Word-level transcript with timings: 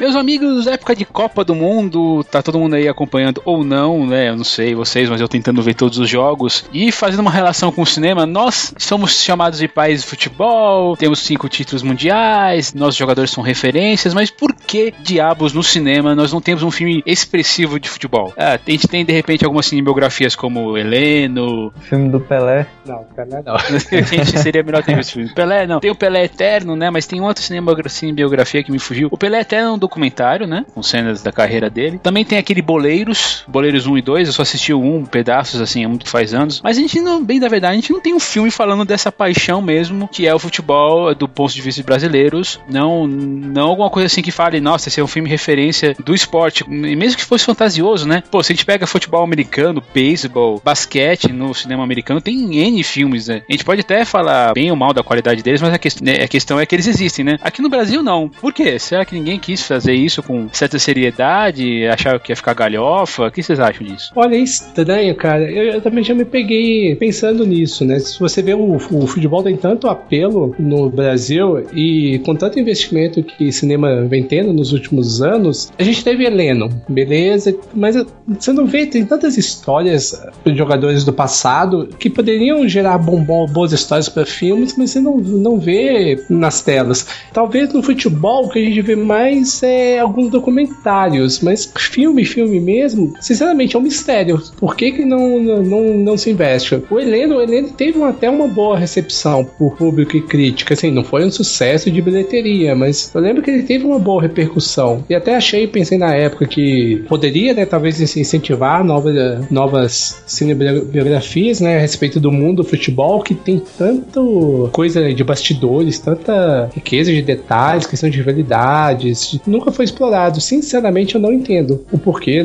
Meus 0.00 0.14
amigos, 0.14 0.68
época 0.68 0.94
de 0.94 1.04
Copa 1.04 1.42
do 1.42 1.56
Mundo, 1.56 2.22
tá 2.22 2.40
todo 2.40 2.58
mundo 2.58 2.74
aí 2.74 2.86
acompanhando 2.86 3.42
ou 3.44 3.64
não, 3.64 4.06
né? 4.06 4.28
Eu 4.28 4.36
não 4.36 4.44
sei 4.44 4.72
vocês, 4.72 5.10
mas 5.10 5.20
eu 5.20 5.26
tentando 5.26 5.60
ver 5.60 5.74
todos 5.74 5.98
os 5.98 6.08
jogos 6.08 6.64
e 6.72 6.92
fazendo 6.92 7.18
uma 7.20 7.32
relação 7.32 7.72
com 7.72 7.82
o 7.82 7.86
cinema. 7.86 8.24
Nós 8.24 8.72
somos 8.78 9.20
chamados 9.20 9.58
de 9.58 9.66
país 9.66 10.02
de 10.02 10.06
futebol, 10.06 10.96
temos 10.96 11.18
cinco 11.18 11.48
títulos 11.48 11.82
mundiais, 11.82 12.72
nossos 12.74 12.94
jogadores 12.94 13.32
são 13.32 13.42
referências, 13.42 14.14
mas 14.14 14.30
por 14.30 14.54
que 14.54 14.94
diabos 15.02 15.52
no 15.52 15.64
cinema 15.64 16.14
nós 16.14 16.32
não 16.32 16.40
temos 16.40 16.62
um 16.62 16.70
filme 16.70 17.02
expressivo 17.04 17.80
de 17.80 17.88
futebol? 17.88 18.32
Ah, 18.36 18.56
a 18.64 18.70
gente 18.70 18.86
tem 18.86 19.04
de 19.04 19.12
repente 19.12 19.44
algumas 19.44 19.66
cinebiografias 19.66 20.36
como 20.36 20.78
Heleno. 20.78 21.72
Filme 21.80 22.08
do 22.08 22.20
Pelé. 22.20 22.68
Não, 22.86 23.02
Pelé 23.16 23.42
não. 23.44 23.58
gente, 24.06 24.38
seria 24.38 24.62
melhor 24.62 24.84
ter 24.84 24.96
esse 24.96 25.12
filme. 25.12 25.34
Pelé 25.34 25.66
não. 25.66 25.80
Tem 25.80 25.90
o 25.90 25.96
Pelé 25.96 26.24
Eterno, 26.24 26.76
né? 26.76 26.88
Mas 26.88 27.04
tem 27.04 27.20
outra 27.20 27.42
cinebiografia 27.88 28.62
que 28.62 28.70
me 28.70 28.78
fugiu. 28.78 29.08
O 29.10 29.18
Pelé 29.18 29.40
Eterno 29.40 29.74
um 29.74 29.78
documentário, 29.88 30.46
né? 30.46 30.64
Com 30.74 30.82
cenas 30.82 31.22
da 31.22 31.32
carreira 31.32 31.68
dele. 31.68 31.98
Também 31.98 32.24
tem 32.24 32.38
aquele 32.38 32.62
Boleiros, 32.62 33.44
Boleiros 33.48 33.86
1 33.86 33.98
e 33.98 34.02
2. 34.02 34.28
Eu 34.28 34.34
só 34.34 34.42
assisti 34.42 34.72
o 34.72 34.80
1, 34.80 35.06
pedaços, 35.06 35.60
assim, 35.60 35.84
há 35.84 35.88
muito 35.88 36.08
faz 36.08 36.34
anos. 36.34 36.60
Mas 36.62 36.76
a 36.76 36.80
gente 36.80 37.00
não, 37.00 37.24
bem 37.24 37.40
da 37.40 37.48
verdade, 37.48 37.72
a 37.72 37.80
gente 37.80 37.92
não 37.92 38.00
tem 38.00 38.14
um 38.14 38.20
filme 38.20 38.50
falando 38.50 38.84
dessa 38.84 39.10
paixão 39.10 39.60
mesmo, 39.62 40.06
que 40.08 40.26
é 40.26 40.34
o 40.34 40.38
futebol 40.38 41.14
do 41.14 41.26
ponto 41.26 41.52
de 41.52 41.62
vista 41.62 41.80
de 41.80 41.86
brasileiros. 41.86 42.60
Não, 42.68 43.06
não 43.06 43.68
alguma 43.68 43.90
coisa 43.90 44.06
assim 44.06 44.22
que 44.22 44.30
fale, 44.30 44.60
nossa, 44.60 44.88
esse 44.88 45.00
é 45.00 45.04
um 45.04 45.08
filme 45.08 45.28
referência 45.28 45.96
do 46.04 46.14
esporte. 46.14 46.64
E 46.68 46.96
mesmo 46.96 47.16
que 47.16 47.24
fosse 47.24 47.44
fantasioso, 47.44 48.06
né? 48.06 48.22
Pô, 48.30 48.42
se 48.42 48.52
a 48.52 48.54
gente 48.54 48.66
pega 48.66 48.86
futebol 48.86 49.24
americano, 49.24 49.82
beisebol, 49.94 50.60
basquete 50.62 51.32
no 51.32 51.54
cinema 51.54 51.82
americano, 51.82 52.20
tem 52.20 52.58
N 52.58 52.82
filmes, 52.82 53.28
né? 53.28 53.42
A 53.48 53.52
gente 53.52 53.64
pode 53.64 53.80
até 53.80 54.04
falar 54.04 54.52
bem 54.52 54.70
ou 54.70 54.76
mal 54.76 54.92
da 54.92 55.02
qualidade 55.02 55.42
deles, 55.42 55.62
mas 55.62 55.72
a, 55.72 55.78
que, 55.78 55.88
né, 56.02 56.22
a 56.22 56.28
questão 56.28 56.60
é 56.60 56.66
que 56.66 56.74
eles 56.74 56.86
existem, 56.86 57.24
né? 57.24 57.38
Aqui 57.42 57.62
no 57.62 57.68
Brasil, 57.68 58.02
não. 58.02 58.28
Por 58.28 58.52
quê? 58.52 58.78
Será 58.78 59.04
que 59.04 59.14
ninguém 59.14 59.38
quis 59.38 59.62
fazer 59.62 59.77
fazer 59.78 59.94
isso 59.94 60.22
com 60.22 60.48
certa 60.52 60.78
seriedade, 60.78 61.86
achar 61.86 62.18
que 62.18 62.32
ia 62.32 62.36
ficar 62.36 62.54
galhofa? 62.54 63.26
O 63.26 63.30
que 63.30 63.42
vocês 63.42 63.60
acham 63.60 63.86
disso? 63.86 64.12
Olha, 64.14 64.34
é 64.34 64.38
estranho, 64.38 65.14
cara. 65.14 65.50
Eu, 65.50 65.74
eu 65.74 65.80
também 65.80 66.02
já 66.02 66.14
me 66.14 66.24
peguei 66.24 66.96
pensando 66.96 67.46
nisso, 67.46 67.84
né? 67.84 67.98
Se 68.00 68.18
você 68.18 68.42
vê 68.42 68.54
o, 68.54 68.74
o, 68.74 69.06
futebol 69.06 69.42
tem 69.42 69.56
tanto 69.56 69.88
apelo 69.88 70.54
no 70.58 70.90
Brasil 70.90 71.64
e 71.72 72.20
com 72.24 72.34
tanto 72.34 72.58
investimento 72.58 73.22
que 73.22 73.52
cinema 73.52 74.04
vem 74.04 74.24
tendo 74.24 74.52
nos 74.52 74.72
últimos 74.72 75.22
anos, 75.22 75.72
a 75.78 75.82
gente 75.82 76.02
teve 76.02 76.24
Heleno, 76.24 76.68
beleza, 76.88 77.56
mas 77.74 77.96
você 78.26 78.52
não 78.52 78.66
vê, 78.66 78.86
tem 78.86 79.04
tantas 79.04 79.38
histórias 79.38 80.20
de 80.44 80.56
jogadores 80.56 81.04
do 81.04 81.12
passado 81.12 81.88
que 81.98 82.10
poderiam 82.10 82.68
gerar 82.68 82.98
bom, 82.98 83.22
bom, 83.22 83.46
boas 83.46 83.72
histórias 83.72 84.08
para 84.08 84.26
filmes, 84.26 84.76
mas 84.76 84.90
você 84.90 85.00
não, 85.00 85.18
não 85.18 85.58
vê 85.58 86.24
nas 86.28 86.62
telas. 86.62 87.06
Talvez 87.32 87.72
no 87.72 87.82
futebol 87.82 88.46
o 88.46 88.48
que 88.48 88.58
a 88.58 88.64
gente 88.64 88.82
vê 88.82 88.96
mais 88.96 89.62
é, 89.62 89.67
alguns 90.00 90.30
documentários, 90.30 91.40
mas 91.40 91.72
filme, 91.76 92.24
filme 92.24 92.60
mesmo, 92.60 93.14
sinceramente 93.20 93.76
é 93.76 93.78
um 93.78 93.82
mistério. 93.82 94.42
Por 94.56 94.76
que, 94.76 94.92
que 94.92 95.04
não, 95.04 95.38
não, 95.40 95.82
não 95.94 96.16
se 96.18 96.30
investe? 96.30 96.82
O 96.90 96.98
Heleno, 96.98 97.36
o 97.36 97.42
Heleno 97.42 97.70
teve 97.70 98.02
até 98.02 98.28
uma 98.28 98.46
boa 98.46 98.78
recepção 98.78 99.44
por 99.44 99.76
público 99.76 100.16
e 100.16 100.20
crítica, 100.20 100.74
assim, 100.74 100.90
não 100.90 101.04
foi 101.04 101.24
um 101.24 101.30
sucesso 101.30 101.90
de 101.90 102.02
bilheteria, 102.02 102.74
mas 102.74 103.10
eu 103.14 103.20
lembro 103.20 103.42
que 103.42 103.50
ele 103.50 103.62
teve 103.62 103.84
uma 103.84 103.98
boa 103.98 104.22
repercussão. 104.22 105.04
E 105.08 105.14
até 105.14 105.34
achei, 105.34 105.66
pensei 105.66 105.96
na 105.96 106.14
época 106.14 106.46
que 106.46 107.04
poderia, 107.08 107.54
né, 107.54 107.64
talvez 107.64 108.00
incentivar 108.00 108.84
novas, 108.84 109.50
novas 109.50 110.22
cinebiografias, 110.26 111.60
né, 111.60 111.76
a 111.76 111.80
respeito 111.80 112.20
do 112.20 112.30
mundo 112.30 112.58
do 112.58 112.64
futebol, 112.64 113.22
que 113.22 113.34
tem 113.34 113.62
tanto 113.78 114.68
coisa 114.72 115.12
de 115.12 115.24
bastidores, 115.24 115.98
tanta 115.98 116.68
riqueza 116.74 117.12
de 117.12 117.22
detalhes, 117.22 117.86
questão 117.86 118.10
de 118.10 118.18
rivalidades, 118.18 119.38
nunca 119.58 119.72
foi 119.72 119.84
explorado. 119.84 120.40
Sinceramente, 120.40 121.14
eu 121.14 121.20
não 121.20 121.32
entendo 121.32 121.84
o 121.90 121.98
porquê 121.98 122.44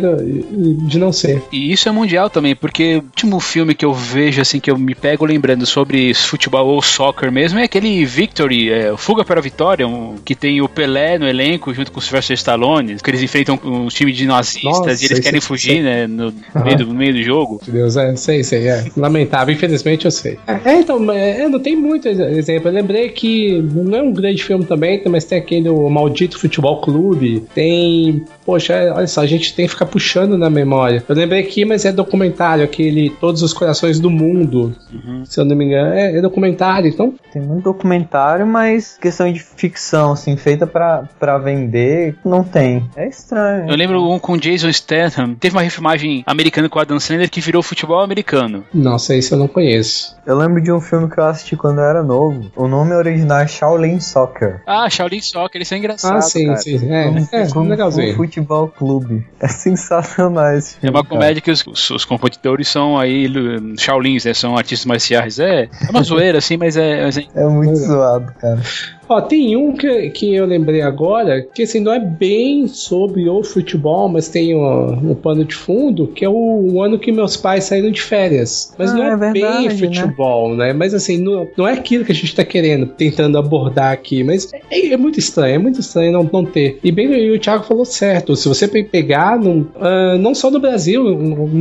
de 0.88 0.98
não 0.98 1.12
ser. 1.12 1.42
E 1.52 1.72
isso 1.72 1.88
é 1.88 1.92
mundial 1.92 2.30
também, 2.30 2.56
porque 2.56 2.96
o 2.96 3.04
último 3.04 3.40
filme 3.40 3.76
que 3.76 3.86
eu 3.86 3.94
vejo, 3.94 4.42
assim, 4.42 4.60
que 4.60 4.70
eu 4.70 4.78
me 4.78 4.96
pego 4.96 5.26
lembrando 5.26 5.66
sobre 5.66 6.14
futebol 6.14 6.68
ou 6.68 6.82
soccer 6.82 7.32
mesmo, 7.32 7.60
é 7.60 7.64
aquele 7.64 8.04
Victory, 8.06 8.72
é, 8.72 8.98
Fuga 8.98 9.24
para 9.24 9.40
a 9.40 9.44
Vitória, 9.44 9.88
um, 9.88 10.16
que 10.24 10.36
tem 10.36 10.62
o 10.62 10.68
Pelé 10.68 11.18
no 11.18 11.28
elenco 11.28 11.74
junto 11.74 11.92
com 11.92 12.00
os 12.00 12.06
Sylvester 12.06 12.36
Stallone, 12.36 12.96
que 12.96 13.10
eles 13.10 13.22
enfrentam 13.22 13.60
um 13.64 13.88
time 13.88 14.12
de 14.12 14.26
nazistas 14.26 14.64
Nossa, 14.64 15.04
e 15.04 15.06
eles 15.06 15.20
querem 15.20 15.40
sei, 15.40 15.48
fugir, 15.48 15.74
sei. 15.74 15.82
né, 15.82 16.08
no, 16.08 16.26
uhum. 16.26 16.64
meio 16.64 16.78
do, 16.78 16.86
no 16.88 16.94
meio 16.94 17.14
do 17.14 17.24
jogo. 17.24 17.62
Deus, 17.68 17.96
é, 17.96 18.16
sei, 18.16 18.44
sei, 18.44 18.68
é. 18.68 18.86
Lamentável, 18.98 19.54
infelizmente 19.54 20.06
eu 20.06 20.12
sei. 20.12 20.38
É, 20.48 20.80
então, 20.80 21.12
é, 21.12 21.48
não 21.48 21.60
tem 21.60 21.76
muito 21.76 22.08
exemplo. 22.08 22.70
Eu 22.70 22.74
lembrei 22.74 23.10
que 23.10 23.62
não 23.62 23.98
é 23.98 24.02
um 24.02 24.14
grande 24.14 24.44
filme 24.44 24.66
também, 24.66 25.02
mas 25.06 25.26
tem 25.26 25.38
aquele 25.38 25.70
o 25.70 25.90
Maldito 25.90 26.40
Futebol 26.40 26.82
Clube 26.82 27.03
Clube, 27.04 27.42
tem. 27.54 28.24
Poxa, 28.46 28.94
olha 28.94 29.08
só, 29.08 29.22
a 29.22 29.26
gente 29.26 29.54
tem 29.56 29.66
que 29.66 29.72
ficar 29.72 29.86
puxando 29.86 30.38
na 30.38 30.50
memória. 30.50 31.04
Eu 31.08 31.16
lembrei 31.16 31.42
aqui, 31.42 31.66
mas 31.66 31.86
é 31.86 31.92
documentário, 31.92 32.64
aquele 32.64 33.10
Todos 33.10 33.42
os 33.42 33.54
Corações 33.54 34.00
do 34.00 34.10
Mundo. 34.10 34.76
Uhum. 34.92 35.24
Se 35.26 35.40
eu 35.40 35.46
não 35.46 35.56
me 35.56 35.66
engano, 35.66 35.94
é, 35.94 36.18
é, 36.18 36.22
documentário, 36.22 36.90
então. 36.90 37.14
Tem 37.32 37.42
muito 37.42 37.64
documentário, 37.64 38.46
mas 38.46 38.98
questão 39.00 39.32
de 39.32 39.40
ficção, 39.40 40.14
assim, 40.14 40.36
feita 40.36 40.68
pra, 40.68 41.08
pra 41.20 41.38
vender, 41.38 42.16
não 42.24 42.44
tem. 42.44 42.84
É 42.96 43.08
estranho. 43.08 43.70
Eu 43.70 43.76
lembro 43.76 44.04
um 44.12 44.20
com 44.20 44.38
Jason 44.38 44.72
Statham. 44.72 45.36
Teve 45.36 45.56
uma 45.56 45.62
refilmagem 45.62 46.24
americana 46.26 46.70
com 46.70 46.80
Adam 46.80 47.00
Sandler 47.00 47.30
que 47.30 47.42
virou 47.42 47.64
futebol 47.64 48.02
americano. 48.02 48.64
Nossa, 48.74 49.16
esse 49.16 49.32
eu 49.32 49.38
não 49.38 49.48
conheço. 49.48 50.16
Eu 50.26 50.38
lembro 50.38 50.62
de 50.62 50.72
um 50.72 50.80
filme 50.80 51.10
que 51.10 51.20
eu 51.20 51.26
assisti 51.26 51.56
quando 51.56 51.80
eu 51.80 51.86
era 51.86 52.04
novo. 52.04 52.52
O 52.56 52.68
nome 52.68 52.94
original 52.94 53.40
é 53.40 53.48
Shaolin 53.48 54.00
Soccer. 54.00 54.62
Ah, 54.66 54.90
Shaolin 54.90 55.22
Soccer, 55.22 55.62
isso 55.62 55.74
é 55.74 55.78
engraçado. 55.78 56.18
Ah, 56.18 56.22
sim, 56.22 56.48
cara. 56.48 56.58
sim. 56.58 56.92
É, 56.92 57.08
é, 57.32 57.42
é 57.42 57.60
legalzinho. 57.70 58.16
Futebol 58.34 58.68
Clube. 58.68 59.26
É 59.44 59.48
sensacional 59.50 60.56
esse 60.56 60.78
filme. 60.78 60.88
É 60.88 60.98
uma 60.98 61.04
comédia 61.04 61.42
que 61.42 61.52
os, 61.52 61.68
os, 61.68 61.90
os 61.90 62.06
competidores 62.06 62.70
são 62.70 62.98
aí 62.98 63.28
Shaolins, 63.78 64.24
né? 64.24 64.34
São 64.34 64.56
artistas 64.56 64.86
marciais. 64.86 65.38
É, 65.38 65.64
é 65.64 65.90
uma 65.90 66.02
zoeira, 66.04 66.38
assim, 66.38 66.56
mas 66.56 66.78
é. 66.78 67.04
Mas 67.04 67.18
é, 67.18 67.26
é 67.36 67.46
muito 67.46 67.76
zoado, 67.76 68.34
cara. 68.40 68.62
Ó, 69.08 69.22
tem 69.22 69.56
um 69.56 69.74
que, 69.74 70.10
que 70.10 70.34
eu 70.34 70.46
lembrei 70.46 70.82
agora, 70.82 71.42
que 71.42 71.64
assim, 71.64 71.80
não 71.80 71.94
é 71.94 72.00
bem 72.00 72.68
sobre 72.68 73.30
o 73.30 73.44
futebol, 73.44 74.08
mas 74.10 74.30
tem 74.30 74.56
um, 74.56 75.12
um 75.12 75.16
pano 75.16 75.44
de 75.44 75.56
fundo, 75.56 76.08
que 76.08 76.24
é 76.24 76.30
o, 76.30 76.34
o, 76.34 76.82
ano 76.82 76.98
que 76.98 77.12
meus 77.12 77.36
pais 77.36 77.66
saíram 77.66 77.92
de 77.92 78.02
férias. 78.02 78.74
Mas 78.78 78.92
ah, 78.92 78.94
não 78.96 79.04
é, 79.04 79.12
é 79.12 79.16
verdade, 79.16 79.68
bem 79.68 79.68
né? 79.68 79.76
futebol, 79.76 80.56
né? 80.56 80.68
né? 80.68 80.74
Mas 80.74 80.94
assim, 80.94 81.18
não, 81.18 81.48
não 81.58 81.68
é 81.68 81.74
aquilo 81.74 82.06
que 82.06 82.12
a 82.12 82.16
gente 82.16 82.34
tá 82.36 82.44
querendo, 82.44 82.88
tentando 82.88 83.38
abordar 83.38 83.92
aqui. 83.92 84.24
Mas 84.24 84.52
é, 84.72 84.88
é 84.88 84.98
muito 84.98 85.20
estranho, 85.20 85.56
é 85.56 85.58
muito 85.58 85.80
estranho 85.80 86.12
não, 86.12 86.30
não 86.32 86.46
ter. 86.46 86.80
E 86.84 86.92
bem, 86.92 87.12
e 87.14 87.32
o 87.32 87.40
Thiago 87.40 87.64
falou 87.64 87.86
certo, 87.86 88.36
se 88.36 88.48
você 88.48 88.68
pegar, 88.68 89.38
num, 89.38 89.62
uh, 89.62 90.18
não 90.20 90.34
só 90.34 90.50
no 90.50 90.60
Brasil, 90.60 91.04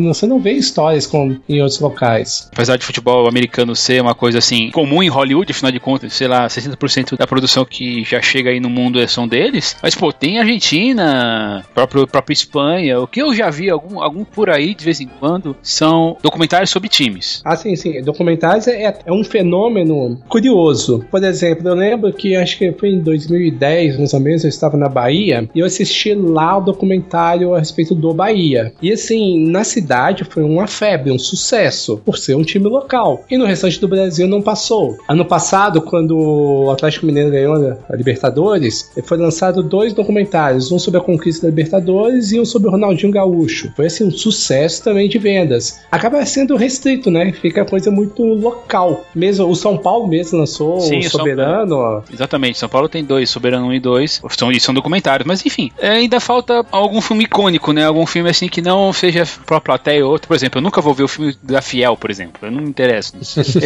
você 0.05 0.27
não 0.27 0.39
vê 0.39 0.53
histórias 0.53 1.07
como 1.07 1.39
em 1.49 1.61
outros 1.61 1.81
locais. 1.81 2.49
Apesar 2.53 2.77
de 2.77 2.85
futebol 2.85 3.29
americano 3.29 3.75
ser 3.75 4.01
uma 4.01 4.15
coisa 4.15 4.39
assim, 4.39 4.71
comum 4.71 5.03
em 5.03 5.09
Hollywood, 5.09 5.51
afinal 5.51 5.73
de 5.73 5.81
contas, 5.81 6.13
sei 6.13 6.29
lá, 6.29 6.47
60% 6.47 7.17
da 7.17 7.27
produção 7.33 7.65
que 7.65 8.05
já 8.05 8.21
chega 8.21 8.51
aí 8.51 8.61
no 8.61 8.69
mundo 8.69 9.01
é 9.01 9.07
são 9.07 9.27
deles. 9.27 9.75
Mas, 9.83 9.95
pô, 9.95 10.13
tem 10.13 10.39
Argentina, 10.39 11.65
próprio, 11.75 12.07
própria 12.07 12.35
Espanha. 12.35 13.01
O 13.01 13.07
que 13.07 13.23
eu 13.23 13.35
já 13.35 13.49
vi, 13.49 13.71
algum, 13.71 14.03
algum 14.03 14.23
por 14.23 14.51
aí, 14.51 14.75
de 14.75 14.85
vez 14.85 15.01
em 15.01 15.09
quando, 15.19 15.57
são 15.63 16.19
documentários 16.23 16.69
sobre 16.69 16.91
times. 16.91 17.41
Ah, 17.43 17.57
sim, 17.57 17.75
sim. 17.75 18.03
Documentários 18.03 18.69
é, 18.69 18.95
é 19.07 19.11
um 19.11 19.25
fenômeno 19.25 20.21
curioso. 20.29 21.07
Por 21.11 21.25
exemplo, 21.25 21.67
eu 21.67 21.75
lembro 21.75 22.13
que 22.13 22.37
acho 22.37 22.59
que 22.59 22.71
foi 22.73 22.91
em 22.91 23.01
2010, 23.01 23.97
mais 23.97 24.13
ou 24.13 24.21
menos, 24.21 24.45
eu 24.45 24.51
estava 24.51 24.77
na 24.77 24.91
Bahia 24.91 25.49
e 25.55 25.61
eu 25.61 25.65
assisti 25.65 26.13
lá 26.13 26.59
o 26.59 26.61
documentário 26.61 27.55
a 27.55 27.61
respeito 27.61 27.95
do 27.95 28.13
Bahia. 28.13 28.75
E 28.83 28.93
assim, 28.93 29.49
na 29.49 29.65
cidade 29.65 30.25
foi 30.25 30.43
uma 30.43 30.67
febre, 30.67 31.11
um 31.11 31.19
sucesso, 31.19 31.97
por 32.05 32.19
ser 32.19 32.37
um 32.37 32.43
time 32.43 32.69
local. 32.69 33.25
E 33.31 33.39
no 33.39 33.47
restante 33.47 33.81
do 33.81 33.89
Brasil 33.89 34.29
não 34.29 34.43
passou. 34.43 34.99
Ano 35.09 35.25
passado, 35.25 35.81
quando 35.81 36.15
o 36.15 36.71
Atlético 36.71 37.07
Mineiro 37.07 37.22
ganhou 37.31 37.79
a 37.89 37.97
Libertadores, 37.97 38.91
foi 39.05 39.19
lançado 39.19 39.63
dois 39.63 39.93
documentários, 39.93 40.71
um 40.73 40.79
sobre 40.79 41.01
a 41.01 41.03
conquista 41.03 41.43
da 41.43 41.51
Libertadores 41.51 42.33
e 42.33 42.41
um 42.41 42.45
sobre 42.45 42.69
o 42.69 42.71
Ronaldinho 42.71 43.13
Gaúcho. 43.13 43.73
Foi 43.75 43.87
assim 43.87 44.05
um 44.05 44.11
sucesso 44.11 44.83
também 44.83 45.09
de 45.09 45.19
vendas. 45.19 45.81
Acaba 45.91 46.25
sendo 46.27 46.57
restrito, 46.57 47.11
né? 47.11 47.33
Fica 47.33 47.65
coisa 47.65 47.91
muito 47.91 48.23
local. 48.23 49.05
Mesmo 49.15 49.49
o 49.49 49.55
São 49.55 49.77
Paulo 49.77 50.07
mesmo 50.07 50.39
lançou 50.39 50.81
Sim, 50.81 51.01
o 51.01 51.11
Soberano. 51.11 51.69
São... 51.69 52.05
Exatamente, 52.13 52.59
São 52.59 52.69
Paulo 52.69 52.89
tem 52.89 53.05
dois, 53.05 53.31
Soberano 53.31 53.67
1 53.67 53.75
e 53.75 53.81
2. 53.81 54.23
São, 54.31 54.61
são 54.61 54.75
documentários, 54.75 55.27
mas 55.27 55.45
enfim, 55.45 55.71
é, 55.79 55.91
ainda 55.91 56.21
falta 56.21 56.65
algum 56.71 57.01
filme 57.01 57.25
icônico, 57.25 57.73
né? 57.73 57.85
Algum 57.85 58.07
filme 58.07 58.31
assim 58.31 58.49
que 58.49 58.63
não 58.63 58.93
seja 58.93 59.25
pra 59.47 59.61
plateia 59.61 60.05
ou 60.05 60.13
outro. 60.13 60.29
Por 60.29 60.35
exemplo, 60.35 60.59
eu 60.59 60.63
nunca 60.63 60.81
vou 60.81 60.95
ver 60.95 61.05
o 61.05 61.09
filme 61.09 61.37
da 61.43 61.61
Fiel, 61.61 61.97
por 61.97 62.11
exemplo. 62.11 62.39
Eu 62.43 62.51
não 62.51 62.63
me 62.63 62.69
interesso. 62.69 63.15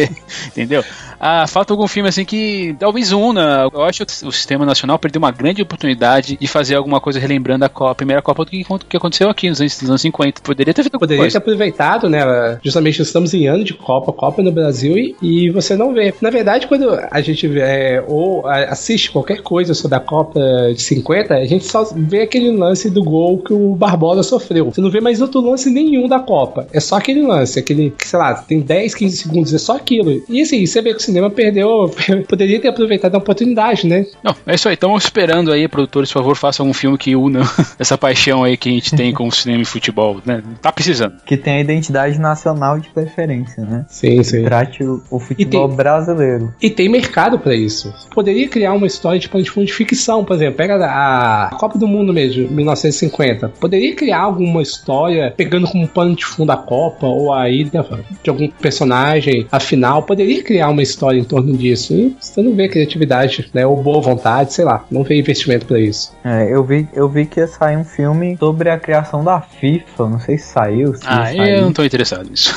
Entendeu? 0.47 0.83
Ah, 1.19 1.45
falta 1.47 1.73
algum 1.73 1.87
filme 1.87 2.09
assim 2.09 2.25
que 2.25 2.75
talvez 2.79 3.11
una 3.11 3.46
eu 3.73 3.83
acho 3.83 4.05
que 4.05 4.25
o 4.25 4.31
sistema 4.31 4.65
nacional 4.65 4.99
perdeu 4.99 5.19
uma 5.19 5.31
grande 5.31 5.61
oportunidade 5.61 6.37
de 6.37 6.47
fazer 6.47 6.75
alguma 6.75 6.99
coisa 6.99 7.19
relembrando 7.19 7.65
a 7.65 7.69
Copa, 7.69 7.91
a 7.91 7.95
primeira 7.95 8.21
Copa 8.21 8.45
do 8.45 8.51
que, 8.51 8.65
que 8.89 8.97
aconteceu 8.97 9.29
aqui 9.29 9.49
nos 9.49 9.59
anos, 9.59 9.81
nos 9.81 9.89
anos 9.89 10.01
50. 10.01 10.41
Poderia 10.41 10.73
ter 10.73 10.83
feito 10.83 10.99
Poderia 10.99 11.29
ter 11.29 11.37
aproveitado, 11.37 12.09
né? 12.09 12.59
Justamente 12.63 13.01
estamos 13.01 13.33
em 13.33 13.47
ano 13.47 13.63
de 13.63 13.73
Copa, 13.73 14.11
Copa 14.11 14.41
no 14.41 14.51
Brasil 14.51 14.97
e, 14.97 15.15
e 15.21 15.49
você 15.49 15.75
não 15.75 15.93
vê. 15.93 16.13
Na 16.21 16.29
verdade, 16.29 16.67
quando 16.67 16.89
a 17.11 17.21
gente 17.21 17.47
vê, 17.47 17.59
é, 17.61 18.03
ou 18.07 18.47
assiste 18.47 19.11
qualquer 19.11 19.41
coisa 19.41 19.73
sobre 19.73 19.97
a 19.97 19.99
Copa 19.99 20.39
de 20.73 20.81
50, 20.81 21.33
a 21.33 21.45
gente 21.45 21.65
só 21.65 21.83
vê 21.95 22.21
aquele 22.21 22.51
lance 22.51 22.89
do 22.89 23.03
gol 23.03 23.39
que 23.39 23.53
o 23.53 23.75
Barbosa 23.75 24.23
sofreu. 24.23 24.65
Você 24.71 24.81
não 24.81 24.89
vê 24.89 24.99
mais 24.99 25.21
outro 25.21 25.41
lance 25.41 25.69
nenhum 25.69 26.07
da 26.07 26.19
Copa. 26.19 26.67
É 26.73 26.79
só 26.79 26.95
aquele 26.97 27.21
lance, 27.21 27.59
aquele 27.59 27.91
que, 27.91 28.07
sei 28.07 28.19
lá, 28.19 28.33
tem 28.33 28.59
10, 28.59 28.95
15 28.95 29.17
segundos, 29.17 29.53
é 29.53 29.57
só 29.57 29.75
aquilo. 29.75 30.21
E 30.29 30.41
assim, 30.41 30.65
você 30.65 30.81
vê 30.81 30.91
que 30.91 30.99
o 30.99 31.03
cinema 31.03 31.29
perdeu, 31.29 31.91
poderia 32.27 32.59
ter 32.59 32.67
aproveitado 32.67 33.15
a 33.15 33.19
oportunidade, 33.19 33.36
né? 33.45 34.05
Não, 34.23 34.35
é 34.45 34.55
isso 34.55 34.67
aí. 34.67 34.73
Estamos 34.73 35.03
esperando 35.03 35.51
aí, 35.51 35.67
produtores, 35.67 36.11
por 36.11 36.19
favor, 36.19 36.35
façam 36.35 36.67
um 36.67 36.73
filme 36.73 36.97
que 36.97 37.15
una 37.15 37.41
essa 37.79 37.97
paixão 37.97 38.43
aí 38.43 38.57
que 38.57 38.69
a 38.69 38.71
gente 38.71 38.95
tem 38.95 39.13
com 39.13 39.27
o 39.27 39.31
cinema 39.31 39.61
e 39.61 39.65
futebol, 39.65 40.21
né? 40.25 40.43
Tá 40.61 40.71
precisando. 40.71 41.15
Que 41.25 41.37
tem 41.37 41.53
a 41.53 41.59
identidade 41.59 42.19
nacional 42.19 42.79
de 42.79 42.89
preferência, 42.89 43.63
né? 43.63 43.85
Sim, 43.89 44.21
sim. 44.23 44.43
Trate 44.43 44.83
o, 44.83 45.01
o 45.09 45.19
futebol 45.19 45.67
tem, 45.67 45.77
brasileiro. 45.77 46.53
E 46.61 46.69
tem 46.69 46.89
mercado 46.89 47.39
para 47.39 47.55
isso. 47.55 47.93
Poderia 48.13 48.47
criar 48.47 48.73
uma 48.73 48.87
história 48.87 49.19
tipo, 49.19 49.37
de 49.41 49.73
ficção, 49.73 50.23
por 50.23 50.35
exemplo. 50.35 50.55
Pega 50.55 50.75
a 50.85 51.49
Copa 51.57 51.77
do 51.77 51.87
Mundo 51.87 52.13
mesmo, 52.13 52.49
1950. 52.49 53.49
Poderia 53.49 53.95
criar 53.95 54.21
alguma 54.21 54.61
história 54.61 55.33
pegando 55.35 55.67
como 55.67 55.87
pano 55.87 56.15
de 56.15 56.25
fundo 56.25 56.51
a 56.51 56.57
Copa 56.57 57.07
ou 57.07 57.33
a 57.33 57.49
ida 57.49 57.85
de 58.23 58.29
algum 58.29 58.47
personagem, 58.47 59.47
a 59.51 59.59
final. 59.59 60.03
Poderia 60.03 60.43
criar 60.43 60.69
uma 60.69 60.81
história 60.81 61.19
em 61.19 61.23
torno 61.23 61.55
disso. 61.55 61.93
E 61.93 62.15
você 62.19 62.41
não 62.41 62.53
vê 62.55 62.67
criatividade, 62.67 63.26
né? 63.53 63.65
Ou 63.65 63.81
boa 63.81 64.01
vontade, 64.01 64.53
sei 64.53 64.65
lá. 64.65 64.85
Não 64.89 65.03
vê 65.03 65.17
investimento 65.17 65.65
para 65.65 65.79
isso. 65.79 66.15
É, 66.23 66.53
eu 66.53 66.63
vi, 66.63 66.87
eu 66.93 67.07
vi 67.07 67.25
que 67.25 67.39
ia 67.39 67.47
sair 67.47 67.77
um 67.77 67.83
filme 67.83 68.37
sobre 68.37 68.69
a 68.69 68.79
criação 68.79 69.23
da 69.23 69.41
FIFA. 69.41 70.09
Não 70.09 70.19
sei 70.19 70.37
se 70.37 70.47
saiu. 70.47 70.95
Se 70.95 71.03
ah, 71.05 71.25
saiu. 71.25 71.43
eu 71.43 71.61
não 71.61 71.73
tô 71.73 71.83
interessado 71.83 72.29
nisso. 72.29 72.53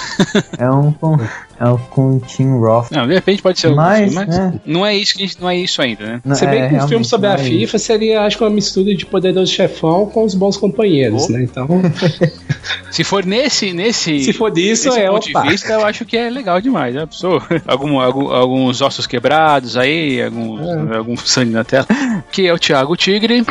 é 0.59 0.71
um 0.71 0.95
é 1.61 1.79
com 1.91 2.17
o 2.17 2.21
Tim 2.21 2.59
Roth. 2.59 2.91
Não, 2.91 3.07
de 3.07 3.13
repente 3.13 3.43
pode 3.43 3.61
ser 3.61 3.75
mas, 3.75 3.99
filme, 3.99 4.15
mas 4.15 4.39
né? 4.39 4.61
não 4.65 4.85
é 4.85 4.97
isso 4.97 5.13
que 5.13 5.27
gente, 5.27 5.39
não 5.39 5.51
é 5.51 5.59
isso 5.59 5.83
ainda, 5.83 6.07
né? 6.07 6.21
Não, 6.25 6.35
Se 6.35 6.47
bem 6.47 6.63
é, 6.63 6.69
que 6.71 6.75
um 6.77 6.89
filme 6.89 7.05
sobre 7.05 7.27
a 7.29 7.37
FIFA 7.37 7.77
isso. 7.77 7.87
seria, 7.87 8.23
acho 8.23 8.39
que 8.39 8.43
uma 8.43 8.49
mistura 8.49 8.95
de 8.95 9.05
Poderoso 9.05 9.53
Chefão 9.53 10.07
com 10.07 10.25
os 10.25 10.35
bons 10.35 10.57
companheiros, 10.57 11.29
oh. 11.29 11.33
né? 11.33 11.43
Então. 11.43 11.69
Se 12.91 13.05
for 13.05 13.25
nesse, 13.25 13.73
nesse, 13.73 14.21
se 14.21 14.33
for 14.33 14.51
disso, 14.51 14.89
é 14.91 15.09
ponto 15.09 15.29
opa. 15.31 15.43
de 15.43 15.49
vista, 15.51 15.73
eu 15.73 15.85
acho 15.85 16.05
que 16.05 16.17
é 16.17 16.29
legal 16.29 16.61
demais, 16.61 16.95
né? 16.95 17.07
Pessoa, 17.07 17.43
algum, 17.67 18.01
algum, 18.01 18.29
alguns 18.29 18.83
ossos 18.83 19.07
quebrados 19.07 19.77
aí, 19.77 20.21
algum, 20.23 20.93
é. 20.93 20.97
algum 20.97 21.17
sangue 21.17 21.53
na 21.53 21.65
tela. 21.65 21.87
Que 22.33 22.49
é 22.49 22.53
o 22.53 22.59
Thiago 22.59 22.97
Tigre. 22.97 23.45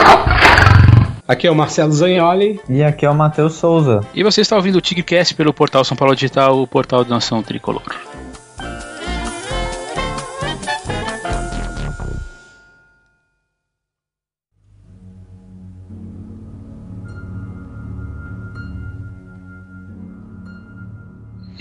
Aqui 1.29 1.45
é 1.45 1.51
o 1.51 1.55
Marcelo 1.55 1.91
Zagnoli. 1.91 2.59
E 2.67 2.81
aqui 2.81 3.05
é 3.05 3.09
o 3.09 3.13
Matheus 3.13 3.53
Souza. 3.53 3.99
E 4.15 4.23
você 4.23 4.41
está 4.41 4.55
ouvindo 4.55 4.77
o 4.77 4.81
Tigrecast 4.81 5.35
pelo 5.35 5.53
portal 5.53 5.85
São 5.85 5.95
Paulo 5.95 6.15
Digital, 6.15 6.59
o 6.59 6.65
portal 6.65 7.03
da 7.03 7.11
Nação 7.11 7.43
Tricolor. 7.43 7.83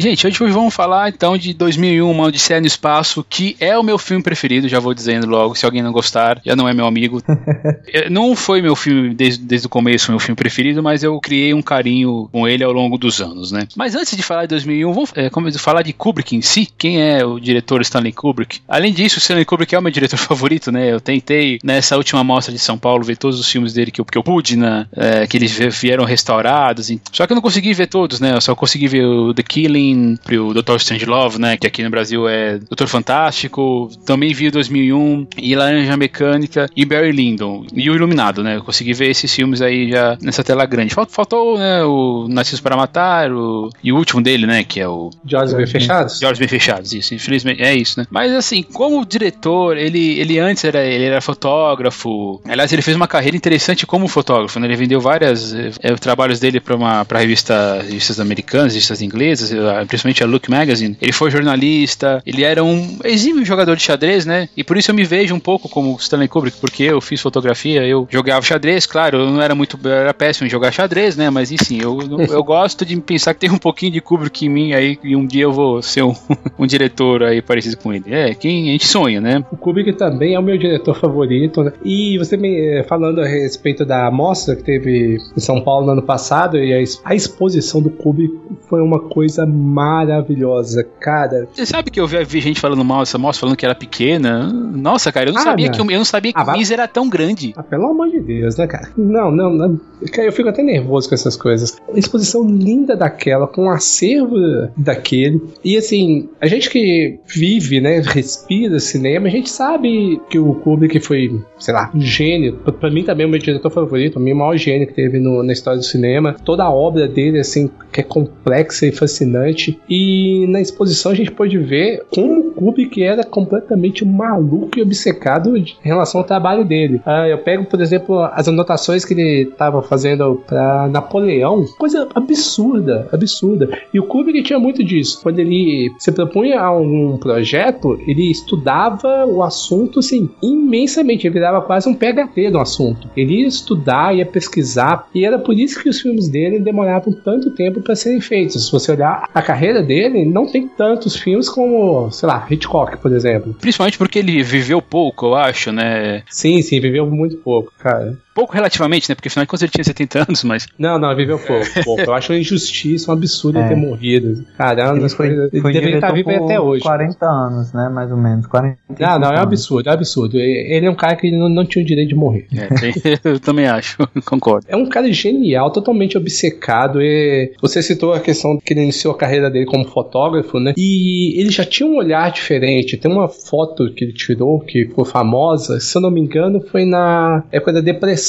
Gente, 0.01 0.29
hoje 0.29 0.53
vamos 0.53 0.73
falar 0.73 1.09
então 1.09 1.37
de 1.37 1.53
2001, 1.53 2.09
Uma 2.09 2.27
Odisseia 2.27 2.61
no 2.61 2.69
Espaço, 2.69 3.27
que 3.29 3.57
é 3.59 3.77
o 3.77 3.83
meu 3.83 3.99
filme 3.99 4.23
preferido, 4.23 4.69
já 4.69 4.79
vou 4.79 4.95
dizendo 4.95 5.27
logo, 5.27 5.57
se 5.57 5.67
alguém 5.67 5.83
não 5.83 5.91
gostar, 5.91 6.41
já 6.47 6.55
não 6.55 6.69
é 6.69 6.73
meu 6.73 6.87
amigo. 6.87 7.21
não 8.09 8.37
foi 8.37 8.63
meu 8.63 8.77
filme 8.77 9.13
desde, 9.13 9.43
desde 9.45 9.67
o 9.67 9.69
começo, 9.69 10.13
meu 10.13 10.21
filme 10.21 10.37
preferido, 10.37 10.81
mas 10.85 11.03
eu 11.03 11.19
criei 11.19 11.53
um 11.53 11.61
carinho 11.61 12.29
com 12.31 12.47
ele 12.47 12.63
ao 12.63 12.71
longo 12.71 12.97
dos 12.97 13.21
anos, 13.21 13.51
né? 13.51 13.67
Mas 13.75 13.97
antes 13.97 14.17
de 14.17 14.23
falar 14.23 14.43
de 14.43 14.51
2001, 14.51 14.93
vamos 14.93 15.13
é, 15.17 15.59
falar 15.59 15.83
de 15.83 15.93
Kubrick 15.93 16.37
em 16.37 16.43
si. 16.43 16.69
Quem 16.79 17.03
é 17.03 17.25
o 17.25 17.41
diretor 17.41 17.83
Stanley 17.83 18.13
Kubrick? 18.13 18.61
Além 18.69 18.93
disso, 18.93 19.19
Stanley 19.19 19.45
Kubrick 19.45 19.75
é 19.75 19.79
o 19.81 19.83
meu 19.83 19.91
diretor 19.91 20.17
favorito, 20.23 20.71
né? 20.71 20.93
Eu 20.93 21.01
tentei, 21.01 21.59
nessa 21.65 21.97
última 21.97 22.23
mostra 22.23 22.55
de 22.55 22.61
São 22.61 22.79
Paulo, 22.79 23.03
ver 23.03 23.17
todos 23.17 23.41
os 23.41 23.51
filmes 23.51 23.73
dele 23.73 23.91
que 23.91 24.01
eu, 24.01 24.05
que 24.05 24.17
eu 24.17 24.23
pude, 24.23 24.57
né? 24.57 24.87
É, 24.93 25.27
que 25.27 25.37
eles 25.37 25.59
vieram 25.77 26.05
restaurados. 26.05 26.89
Só 27.11 27.27
que 27.27 27.33
eu 27.33 27.35
não 27.35 27.43
consegui 27.43 27.75
ver 27.75 27.89
todos, 27.89 28.21
né? 28.21 28.35
Eu 28.37 28.41
só 28.41 28.55
consegui 28.55 28.87
ver 28.87 29.05
o 29.05 29.35
The 29.35 29.43
Killing, 29.43 29.88
pro 30.25 30.53
Dr. 30.55 30.77
Strangelove, 30.77 31.39
né, 31.39 31.57
que 31.57 31.67
aqui 31.67 31.83
no 31.83 31.91
Brasil 31.91 32.29
é 32.29 32.59
Doutor 32.59 32.87
Fantástico, 32.87 33.91
também 34.05 34.33
vi 34.33 34.51
2001 34.51 35.27
e 35.37 35.55
Laranja 35.55 35.97
Mecânica 35.97 36.69
e 36.77 36.85
Barry 36.85 37.13
Lyndon 37.13 37.67
e 37.73 37.89
o 37.91 37.95
Iluminado, 37.95 38.43
né, 38.43 38.57
eu 38.57 38.63
consegui 38.63 38.93
ver 38.93 39.11
esses 39.11 39.33
filmes 39.33 39.61
aí 39.61 39.91
já 39.91 40.17
nessa 40.21 40.43
tela 40.45 40.67
grande. 40.67 40.95
Faltou, 40.95 41.59
né, 41.59 41.85
o 41.85 42.27
Nascidos 42.29 42.61
para 42.61 42.77
Matar 42.77 43.33
o, 43.33 43.71
e 43.83 43.93
o 43.93 43.97
último 43.97 44.23
dele, 44.23 44.47
né, 44.47 44.65
que 44.65 44.81
é 44.81 44.89
o... 44.89 45.11
De 45.25 45.37
Olhos 45.37 45.53
Bem 45.53 45.67
Fechados? 45.67 46.19
De 46.19 46.27
Olhos 46.27 46.39
Bem 46.39 46.49
Fechados, 46.49 46.93
isso, 46.93 47.15
infelizmente, 47.15 47.63
é 47.63 47.75
isso, 47.75 48.01
né. 48.01 48.07
Mas 48.11 48.33
assim, 48.33 48.63
como 48.63 49.05
diretor, 49.05 49.77
ele, 49.77 50.19
ele 50.19 50.39
antes 50.39 50.65
era, 50.65 50.85
ele 50.85 51.05
era 51.05 51.21
fotógrafo, 51.21 52.41
aliás, 52.47 52.73
ele 52.73 52.83
fez 52.83 52.97
uma 52.97 53.09
carreira 53.09 53.37
interessante 53.37 53.87
como 53.87 54.09
fotógrafo, 54.09 54.59
né, 54.59 54.67
ele 54.67 54.77
vendeu 54.77 55.01
várias 55.01 55.55
é, 55.55 55.95
trabalhos 55.97 56.41
dele 56.41 56.61
para 56.61 56.77
uma 56.77 57.05
pra 57.05 57.21
revista, 57.21 57.83
revistas 57.83 58.21
americanas, 58.21 58.73
revistas 58.75 59.03
inglesas, 59.03 59.51
principalmente 59.87 60.23
a 60.23 60.27
Look 60.27 60.51
Magazine. 60.51 60.97
Ele 61.01 61.13
foi 61.13 61.31
jornalista, 61.31 62.23
ele 62.27 62.43
era 62.43 62.63
um 62.63 62.99
exímio 63.05 63.45
jogador 63.45 63.77
de 63.77 63.83
xadrez, 63.83 64.25
né? 64.27 64.49
E 64.57 64.65
por 64.65 64.77
isso 64.77 64.91
eu 64.91 64.95
me 64.95 65.05
vejo 65.05 65.35
um 65.35 65.41
pouco 65.41 65.69
como 65.69 65.97
Stanley 65.97 66.29
Kubrick, 66.29 66.59
porque 66.61 66.85
eu 66.85 67.01
fiz 67.01 67.21
fotografia, 67.21 67.87
eu 67.87 68.07
jogava 68.11 68.45
xadrez, 68.45 68.87
claro, 68.87 69.19
eu 69.19 69.31
não 69.31 69.43
era 69.43 69.55
muito, 69.55 69.79
eu 69.83 69.91
era 69.91 70.15
péssimo 70.15 70.47
em 70.47 70.51
jogar 70.51 70.73
xadrez, 70.73 71.17
né? 71.17 71.31
Mas 71.31 71.53
enfim, 71.53 71.81
eu, 71.81 71.99
eu 72.31 72.43
gosto 72.43 72.85
de 72.85 72.97
pensar 73.01 73.35
que 73.35 73.41
tem 73.41 73.51
um 73.51 73.59
pouquinho 73.59 73.93
de 73.93 74.01
Kubrick 74.01 74.47
em 74.47 74.49
mim 74.49 74.73
aí 74.73 74.99
e 75.03 75.15
um 75.15 75.27
dia 75.27 75.45
eu 75.45 75.53
vou 75.53 75.83
ser 75.83 76.03
um, 76.03 76.15
um 76.59 76.67
diretor 76.67 77.23
aí 77.23 77.41
parecido 77.43 77.77
com 77.77 77.93
ele. 77.93 78.05
É, 78.09 78.35
quem 78.35 78.69
a 78.69 78.73
gente 78.73 78.87
sonha, 78.87 79.21
né? 79.21 79.45
O 79.51 79.57
Kubrick 79.57 79.93
também 79.95 80.35
é 80.35 80.39
o 80.39 80.43
meu 80.43 80.59
diretor 80.59 80.95
favorito, 80.95 81.63
né? 81.63 81.73
E 81.85 82.19
você 82.19 82.37
me 82.37 82.59
eh, 82.59 82.83
falando 82.85 83.21
a 83.21 83.27
respeito 83.27 83.85
da 83.85 84.11
mostra 84.11 84.57
que 84.57 84.63
teve 84.63 85.19
em 85.37 85.41
São 85.41 85.61
Paulo 85.61 85.87
no 85.87 85.93
ano 85.93 86.03
passado 86.03 86.59
e 86.59 86.73
a, 86.73 86.83
a 87.05 87.15
exposição 87.15 87.81
do 87.81 87.91
Kubrick 87.91 88.35
foi 88.69 88.81
uma 88.81 89.01
coisa 89.01 89.47
maravilhosa, 89.69 90.85
cara. 91.01 91.49
Você 91.53 91.67
sabe 91.67 91.91
que 91.91 92.01
eu 92.01 92.07
vi, 92.07 92.41
gente 92.41 92.61
falando 92.61 92.85
mal 92.85 93.01
dessa 93.01 93.19
mostra, 93.19 93.41
falando 93.41 93.57
que 93.57 93.65
era 93.65 93.75
pequena? 93.75 94.51
Nossa, 94.53 95.13
cara, 95.13 95.29
eu 95.29 95.33
não 95.33 95.41
ah, 95.41 95.45
sabia 95.45 95.71
que 95.71 95.81
eu, 95.81 95.85
não 95.85 96.05
sabia 96.05 96.33
que 96.33 96.41
ah, 96.41 96.45
o 96.45 96.53
Miz 96.53 96.71
era 96.71 96.89
tão 96.89 97.09
grande. 97.09 97.53
Ah, 97.57 97.63
pelo 97.63 97.87
amor 97.87 98.09
de 98.09 98.21
Deus, 98.21 98.57
né, 98.57 98.67
cara? 98.67 98.91
Não, 98.97 99.31
não, 99.31 99.53
não. 99.53 99.81
Eu 100.01 100.33
fico 100.33 100.49
até 100.49 100.63
nervoso 100.63 101.09
com 101.09 101.15
essas 101.15 101.37
coisas. 101.37 101.77
Uma 101.89 101.99
exposição 101.99 102.45
linda 102.49 102.97
daquela, 102.97 103.47
com 103.47 103.65
um 103.65 103.71
acervo 103.71 104.37
daquele. 104.77 105.43
E 105.65 105.77
assim, 105.77 106.29
a 106.41 106.47
gente 106.47 106.71
que 106.71 107.19
vive, 107.27 107.81
né, 107.81 108.01
respira 108.01 108.79
cinema, 108.79 109.27
a 109.27 109.31
gente 109.31 109.51
sabe 109.51 110.21
que 110.31 110.39
o 110.39 110.55
Kubrick 110.55 111.01
foi, 111.01 111.41
sei 111.59 111.75
lá, 111.75 111.91
um 111.95 112.01
gênio. 112.01 112.55
Pra 112.81 112.91
mim 112.91 113.03
também 113.05 113.25
é 113.25 113.27
o 113.27 113.31
meu 113.31 113.41
diretor 113.41 113.71
favorito, 113.71 114.17
o 114.17 114.21
meu 114.21 114.37
maior 114.37 114.57
gênio 114.57 114.87
que 114.87 114.95
teve 114.95 115.19
no, 115.19 115.43
na 115.43 115.53
história 115.53 115.79
do 115.79 115.85
cinema. 115.85 116.37
Toda 116.45 116.65
a 116.65 116.71
obra 116.71 117.09
dele, 117.09 117.39
assim, 117.39 117.71
que 117.93 118.01
é 118.01 118.05
complexa 118.05 118.87
e 118.87 118.93
fascinante. 118.93 119.58
E 119.89 120.47
na 120.49 120.61
exposição 120.61 121.13
a 121.13 121.15
gente 121.15 121.31
pode 121.31 121.59
ver 121.59 122.05
como 122.15 122.49
o 122.49 122.53
Kubrick 122.53 123.03
era 123.03 123.25
completamente 123.25 124.05
maluco 124.05 124.79
e 124.79 124.83
obcecado 124.83 125.57
em 125.57 125.67
relação 125.83 126.21
ao 126.21 126.27
trabalho 126.27 126.65
dele. 126.65 127.01
Ah, 127.05 127.29
eu 127.29 127.39
pego, 127.39 127.65
por 127.65 127.81
exemplo, 127.81 128.21
as 128.33 128.49
anotações 128.49 129.05
que 129.05 129.15
ele 129.15 129.49
estava 129.51 129.83
fazendo 129.83 130.43
para 130.47 130.89
Napoleão, 130.89 131.65
coisa 131.79 132.09
absurda, 132.15 133.09
absurda. 133.13 133.69
E 133.93 133.99
o 133.99 134.05
Kubrick 134.05 134.43
tinha 134.43 134.59
muito 134.59 134.83
disso. 134.83 135.21
Quando 135.23 135.39
ele 135.39 135.93
se 135.99 136.13
propunha 136.13 136.61
a 136.61 136.77
um 136.77 137.17
projeto, 137.19 137.99
ele 138.07 138.31
estudava 138.31 139.27
o 139.27 139.43
assunto 139.43 139.99
assim 139.99 140.29
imensamente, 140.43 141.27
ele 141.27 141.35
virava 141.35 141.63
quase 141.63 141.89
um 141.89 141.95
PhD 141.95 142.51
no 142.51 142.61
assunto. 142.61 143.09
Ele 143.17 143.43
ia 143.43 143.47
estudar, 143.47 144.15
ia 144.15 144.27
pesquisar, 144.27 145.09
e 145.15 145.25
era 145.25 145.39
por 145.39 145.59
isso 145.59 145.83
que 145.83 145.89
os 145.89 146.01
filmes 146.01 146.29
dele 146.29 146.59
demoravam 146.59 147.13
tanto 147.13 147.51
tempo 147.51 147.81
para 147.81 147.97
serem 147.97 148.21
feitos. 148.21 148.67
Se 148.67 148.73
você 148.73 148.93
olhar 148.93 149.29
a 149.33 149.43
carreira 149.49 149.83
dele, 149.83 150.27
não 150.27 150.45
tem 150.47 150.69
tantos 150.69 151.17
filmes 151.17 151.49
como, 151.49 152.11
sei 152.11 152.29
lá, 152.29 152.47
Hitchcock, 152.51 152.99
por 152.99 153.11
exemplo. 153.11 153.55
Principalmente 153.59 153.97
porque 153.97 154.19
ele 154.19 154.43
viveu 154.43 154.83
pouco, 154.83 155.29
eu 155.29 155.35
acho, 155.35 155.73
né? 155.73 156.23
Sim, 156.29 156.61
sim, 156.61 156.79
viveu 156.79 157.07
muito 157.07 157.39
pouco, 157.39 157.73
cara. 157.79 158.19
Pouco 158.39 158.55
relativamente, 158.55 159.09
né? 159.09 159.17
Porque 159.17 159.27
afinal 159.27 159.45
de 159.45 159.49
contas 159.49 159.63
ele 159.63 159.73
tinha 159.73 159.83
70 159.83 160.27
anos, 160.29 160.45
mas. 160.45 160.69
Não, 160.79 160.97
não, 160.97 161.15
viveu 161.17 161.41
pouco. 161.41 161.67
pouco. 161.85 162.03
Eu 162.03 162.15
acho 162.15 162.33
uma 162.33 162.39
injustiça, 162.39 163.11
um 163.11 163.15
absurdo 163.15 163.59
ele 163.59 163.69
ter 163.69 163.75
morrido. 163.75 164.45
Caramba, 164.57 164.99
Ele 165.01 165.09
foi, 165.09 165.27
ele 165.27 165.51
deveria 165.51 165.97
estar 165.97 166.13
vivo 166.13 166.31
até 166.31 166.61
hoje. 166.61 166.83
40 166.85 167.27
anos, 167.27 167.73
né? 167.73 167.89
Mais 167.89 168.13
ou 168.13 168.17
menos. 168.17 168.47
40 168.47 168.79
Não, 168.97 169.19
não, 169.19 169.33
é 169.33 169.41
um 169.41 169.43
absurdo, 169.43 169.89
é 169.89 169.91
um 169.91 169.95
absurdo. 169.95 170.39
Ele 170.39 170.87
é 170.87 170.91
um 170.91 170.95
cara 170.95 171.17
que 171.17 171.37
não, 171.37 171.49
não 171.49 171.67
tinha 171.67 171.83
o 171.83 171.87
direito 171.87 172.11
de 172.11 172.15
morrer. 172.15 172.47
É, 172.55 172.67
tem- 172.69 172.95
eu 173.25 173.41
também 173.41 173.67
acho, 173.67 173.99
concordo. 174.25 174.67
É 174.69 174.77
um 174.77 174.89
cara 174.89 175.11
genial, 175.13 175.73
totalmente 175.73 176.17
obcecado. 176.17 177.03
E 177.03 177.53
você 177.61 177.83
citou 177.83 178.13
a 178.13 178.21
questão 178.21 178.57
que 178.65 178.73
ele 178.73 178.83
iniciou 178.83 179.15
a 179.15 179.19
carreira 179.19 179.51
dele 179.51 179.67
como 179.67 179.85
fotógrafo, 179.85 180.61
né? 180.61 180.75
E 180.77 181.41
ele 181.41 181.51
já 181.51 181.65
tinha 181.65 181.89
um 181.89 181.97
olhar 181.97 182.31
diferente. 182.31 182.97
Tem 182.97 183.11
uma 183.11 183.27
foto 183.27 183.93
que 183.93 184.05
ele 184.05 184.13
tirou 184.13 184.61
que 184.61 184.87
ficou 184.87 185.05
famosa, 185.05 185.81
se 185.81 185.97
eu 185.97 186.03
não 186.03 186.11
me 186.11 186.21
engano, 186.21 186.61
foi 186.61 186.85
na 186.85 187.43
época 187.51 187.73
da 187.73 187.81
depressão. 187.81 188.28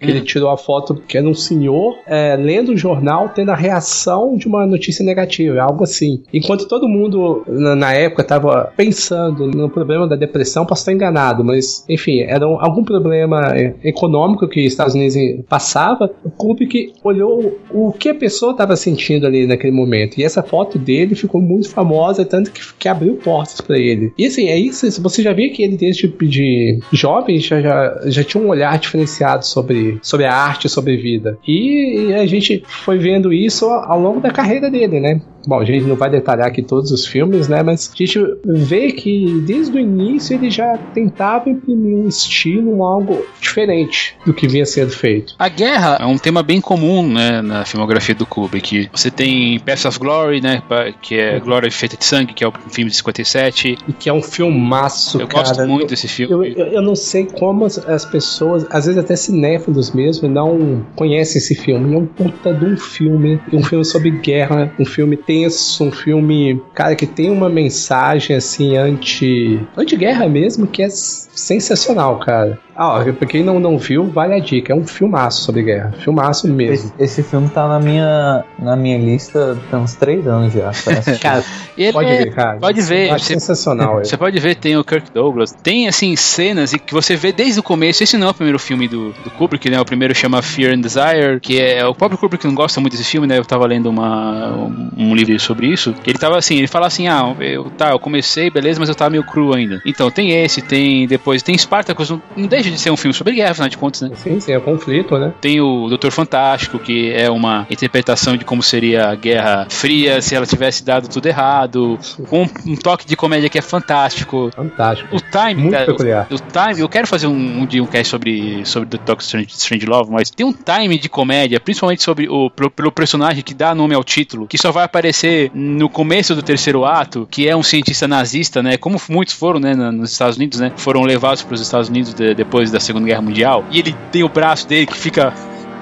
Que 0.00 0.10
ele 0.10 0.20
tirou 0.20 0.50
a 0.50 0.56
foto 0.56 0.94
que 1.06 1.16
era 1.16 1.26
um 1.28 1.34
senhor 1.34 1.96
é, 2.06 2.36
lendo 2.36 2.72
o 2.72 2.76
jornal, 2.76 3.28
tendo 3.30 3.50
a 3.50 3.54
reação 3.56 4.36
de 4.36 4.46
uma 4.46 4.66
notícia 4.66 5.04
negativa, 5.04 5.60
algo 5.62 5.84
assim. 5.84 6.22
Enquanto 6.32 6.66
todo 6.68 6.88
mundo 6.88 7.44
na, 7.46 7.74
na 7.76 7.92
época 7.92 8.22
estava 8.22 8.72
pensando 8.76 9.46
no 9.46 9.68
problema 9.70 10.06
da 10.06 10.16
depressão, 10.16 10.64
posso 10.66 10.82
estar 10.82 10.92
enganado, 10.92 11.44
mas 11.44 11.84
enfim, 11.88 12.20
era 12.20 12.46
um- 12.46 12.60
algum 12.60 12.84
problema 12.84 13.56
é, 13.56 13.74
econômico 13.84 14.46
que 14.48 14.60
os 14.60 14.66
Estados 14.72 14.94
Unidos 14.94 15.16
passava. 15.48 16.10
O 16.24 16.30
Kubrick 16.30 16.92
olhou 17.02 17.58
o 17.70 17.92
que 17.92 18.08
a 18.08 18.14
pessoa 18.14 18.52
estava 18.52 18.76
sentindo 18.76 19.26
ali 19.26 19.46
naquele 19.46 19.72
momento. 19.72 20.18
E 20.18 20.24
essa 20.24 20.42
foto 20.42 20.78
dele 20.78 21.14
ficou 21.14 21.40
muito 21.40 21.68
famosa, 21.70 22.24
tanto 22.24 22.50
que, 22.50 22.60
que 22.78 22.88
abriu 22.88 23.14
portas 23.16 23.60
para 23.60 23.78
ele. 23.78 24.12
E 24.18 24.26
assim, 24.26 24.48
é 24.48 24.56
isso. 24.58 24.88
Você 25.02 25.22
já 25.22 25.32
via 25.32 25.50
que 25.50 25.62
ele, 25.62 25.76
desde 25.76 26.08
de 26.08 26.80
jovem, 26.92 27.38
já, 27.38 27.60
já, 27.60 28.00
já 28.06 28.24
tinha 28.24 28.42
um 28.42 28.48
olhar 28.48 28.78
diferenciado 28.78 29.27
sobre, 29.42 29.98
sobre 30.02 30.26
a 30.26 30.34
arte, 30.34 30.68
sobre 30.68 30.96
vida. 30.96 31.38
E 31.46 32.12
a 32.14 32.26
gente 32.26 32.62
foi 32.66 32.98
vendo 32.98 33.32
isso 33.32 33.66
ao 33.66 34.00
longo 34.00 34.20
da 34.20 34.30
carreira 34.30 34.70
dele, 34.70 35.00
né? 35.00 35.20
Bom, 35.46 35.60
a 35.60 35.64
gente 35.64 35.84
não 35.84 35.96
vai 35.96 36.10
detalhar 36.10 36.48
aqui 36.48 36.62
todos 36.62 36.90
os 36.90 37.06
filmes, 37.06 37.48
né? 37.48 37.62
Mas 37.62 37.90
a 37.92 37.96
gente 37.96 38.18
vê 38.44 38.92
que 38.92 39.40
desde 39.46 39.76
o 39.76 39.80
início 39.80 40.34
ele 40.34 40.50
já 40.50 40.76
tentava 40.92 41.48
imprimir 41.48 41.96
um 41.96 42.08
estilo, 42.08 42.76
um 42.76 42.82
algo 42.82 43.24
diferente 43.40 44.16
do 44.26 44.34
que 44.34 44.46
vinha 44.46 44.66
sendo 44.66 44.90
feito. 44.90 45.34
A 45.38 45.48
guerra 45.48 45.98
é 46.00 46.06
um 46.06 46.18
tema 46.18 46.42
bem 46.42 46.60
comum, 46.60 47.06
né, 47.06 47.40
na 47.42 47.64
filmografia 47.64 48.14
do 48.14 48.26
Kubrick. 48.26 48.88
Você 48.92 49.10
tem 49.10 49.58
Paths 49.60 49.84
of 49.84 49.98
Glory, 49.98 50.40
né, 50.40 50.62
que 51.00 51.18
é 51.18 51.38
Glória 51.40 51.70
Feita 51.70 51.96
de 51.96 52.04
Sangue, 52.04 52.34
que 52.34 52.44
é 52.44 52.48
o 52.48 52.52
filme 52.70 52.90
de 52.90 52.96
57. 52.96 53.78
E 53.88 53.92
que 53.92 54.08
é 54.08 54.12
um 54.12 54.22
filmaço, 54.22 55.20
Eu 55.20 55.28
cara. 55.28 55.44
gosto 55.44 55.66
muito 55.66 55.88
desse 55.88 56.08
filme. 56.08 56.32
Eu, 56.32 56.44
eu, 56.44 56.66
eu 56.74 56.82
não 56.82 56.94
sei 56.94 57.26
como 57.26 57.64
as, 57.64 57.78
as 57.78 58.04
pessoas, 58.04 58.66
às 58.70 58.86
vezes 58.86 59.02
até 59.02 59.16
cinéfilos 59.16 59.92
mesmo, 59.92 60.28
não 60.28 60.84
conhecem 60.94 61.38
esse 61.38 61.54
filme. 61.54 61.94
É 61.94 61.98
um 61.98 62.06
puta 62.06 62.52
de 62.52 62.64
um 62.64 62.76
filme, 62.76 63.40
um 63.52 63.62
filme 63.62 63.84
sobre 63.84 64.10
guerra, 64.10 64.72
um 64.78 64.84
filme 64.84 65.16
tenso, 65.28 65.84
um 65.84 65.92
filme, 65.92 66.58
cara, 66.72 66.96
que 66.96 67.06
tem 67.06 67.30
uma 67.30 67.50
mensagem 67.50 68.34
assim 68.34 68.78
anti, 68.78 69.60
anti-guerra 69.76 70.26
mesmo, 70.26 70.66
que 70.66 70.82
é 70.82 70.88
sensacional, 70.88 72.18
cara. 72.18 72.58
Ah, 72.78 73.00
ó, 73.00 73.12
pra 73.12 73.26
quem 73.26 73.42
não, 73.42 73.58
não 73.58 73.76
viu, 73.76 74.08
vale 74.08 74.34
a 74.34 74.38
dica. 74.38 74.72
É 74.72 74.76
um 74.76 74.86
filmaço 74.86 75.42
sobre 75.42 75.64
guerra. 75.64 75.92
Filmaço 75.98 76.46
mesmo. 76.46 76.74
Esse, 76.74 76.92
esse 76.96 77.22
filme 77.24 77.48
tá 77.48 77.66
na 77.66 77.80
minha, 77.80 78.44
na 78.56 78.76
minha 78.76 78.96
lista 78.96 79.58
tem 79.68 79.80
uns 79.80 79.94
3 79.96 80.28
anos 80.28 80.52
já. 80.52 80.70
Cara, 81.20 81.44
ele 81.76 81.92
pode 81.92 82.08
é- 82.08 82.18
ver, 82.18 82.34
cara. 82.34 82.58
Pode 82.58 82.80
ver. 82.82 83.10
Acho 83.10 83.24
Você, 83.24 83.34
sensacional. 83.34 83.98
você 84.04 84.16
pode 84.16 84.38
ver, 84.38 84.54
tem 84.54 84.76
o 84.76 84.84
Kirk 84.84 85.10
Douglas. 85.12 85.50
Tem, 85.50 85.88
assim, 85.88 86.14
cenas 86.14 86.72
que 86.72 86.94
você 86.94 87.16
vê 87.16 87.32
desde 87.32 87.58
o 87.58 87.64
começo. 87.64 88.04
Esse 88.04 88.16
não 88.16 88.28
é 88.28 88.30
o 88.30 88.34
primeiro 88.34 88.60
filme 88.60 88.86
do, 88.86 89.10
do 89.24 89.30
Kubrick, 89.30 89.68
né? 89.68 89.80
O 89.80 89.84
primeiro 89.84 90.14
chama 90.14 90.40
Fear 90.40 90.74
and 90.74 90.80
Desire, 90.80 91.40
que 91.42 91.60
é 91.60 91.84
o 91.84 91.94
próprio 91.94 92.16
Kubrick 92.16 92.46
não 92.46 92.54
gosta 92.54 92.80
muito 92.80 92.96
desse 92.96 93.10
filme, 93.10 93.26
né? 93.26 93.38
Eu 93.38 93.44
tava 93.44 93.66
lendo 93.66 93.90
uma, 93.90 94.54
um, 94.54 94.90
um 94.96 95.14
livro 95.16 95.38
sobre 95.40 95.66
isso. 95.66 95.92
Que 95.94 96.10
ele 96.10 96.18
tava 96.18 96.38
assim, 96.38 96.58
ele 96.58 96.68
fala 96.68 96.86
assim: 96.86 97.08
ah, 97.08 97.34
eu, 97.40 97.64
tá, 97.70 97.90
eu 97.90 97.98
comecei, 97.98 98.50
beleza, 98.50 98.78
mas 98.78 98.88
eu 98.88 98.94
tava 98.94 99.10
meio 99.10 99.24
cru 99.24 99.52
ainda. 99.52 99.82
Então, 99.84 100.10
tem 100.10 100.30
esse, 100.30 100.62
tem 100.62 101.08
depois, 101.08 101.42
tem 101.42 101.58
Spartacus, 101.58 102.10
não, 102.10 102.22
não 102.36 102.46
deixa 102.46 102.67
de 102.70 102.78
ser 102.78 102.90
um 102.90 102.96
filme 102.96 103.14
sobre 103.14 103.34
guerra, 103.34 103.50
afinal 103.52 103.68
de 103.68 103.78
contas, 103.78 104.02
né? 104.02 104.10
Sim, 104.16 104.40
sim, 104.40 104.52
é 104.52 104.60
conflito, 104.60 105.18
né? 105.18 105.32
Tem 105.40 105.60
o 105.60 105.88
Doutor 105.88 106.10
Fantástico, 106.12 106.78
que 106.78 107.12
é 107.12 107.30
uma 107.30 107.66
interpretação 107.70 108.36
de 108.36 108.44
como 108.44 108.62
seria 108.62 109.08
a 109.10 109.14
Guerra 109.14 109.66
Fria 109.70 110.20
se 110.22 110.34
ela 110.34 110.46
tivesse 110.46 110.84
dado 110.84 111.08
tudo 111.08 111.26
errado, 111.26 111.98
com 112.28 112.46
um 112.66 112.76
toque 112.76 113.06
de 113.06 113.16
comédia 113.16 113.48
que 113.48 113.58
é 113.58 113.62
fantástico. 113.62 114.50
Fantástico. 114.54 115.14
O 115.16 115.20
time, 115.20 115.54
Muito 115.62 115.72
cara, 115.72 115.86
peculiar. 115.86 116.26
o, 116.30 116.34
o 116.34 116.38
time, 116.38 116.80
eu 116.80 116.88
quero 116.88 117.06
fazer 117.06 117.26
um, 117.26 117.60
um 117.62 117.66
dia 117.66 117.82
um 117.82 117.86
cast 117.86 118.08
sobre, 118.08 118.64
sobre 118.64 118.88
The 118.88 118.98
Doctor 118.98 119.20
Strange, 119.22 119.48
Strange 119.50 119.86
Love, 119.86 120.10
mas 120.10 120.30
tem 120.30 120.44
um 120.46 120.52
time 120.52 120.98
de 120.98 121.08
comédia, 121.08 121.60
principalmente 121.60 122.02
sobre 122.02 122.28
o 122.28 122.50
pelo, 122.50 122.70
pelo 122.70 122.92
personagem 122.92 123.42
que 123.42 123.54
dá 123.54 123.74
nome 123.74 123.94
ao 123.94 124.02
título, 124.04 124.46
que 124.46 124.58
só 124.58 124.70
vai 124.72 124.84
aparecer 124.84 125.50
no 125.54 125.88
começo 125.88 126.34
do 126.34 126.42
terceiro 126.42 126.84
ato, 126.84 127.26
que 127.30 127.48
é 127.48 127.54
um 127.56 127.62
cientista 127.62 128.08
nazista, 128.08 128.62
né? 128.62 128.76
Como 128.76 129.00
muitos 129.08 129.34
foram, 129.34 129.60
né, 129.60 129.74
nos 129.74 130.10
Estados 130.12 130.36
Unidos, 130.36 130.58
né? 130.60 130.72
Foram 130.76 131.02
levados 131.02 131.42
para 131.42 131.54
os 131.54 131.60
Estados 131.60 131.88
Unidos 131.88 132.14
de- 132.14 132.34
depois 132.34 132.57
da 132.66 132.80
Segunda 132.80 133.06
Guerra 133.06 133.22
Mundial, 133.22 133.64
e 133.70 133.78
ele 133.78 133.94
tem 134.12 134.22
o 134.22 134.28
braço 134.28 134.66
dele 134.66 134.86
que 134.86 134.96
fica 134.96 135.32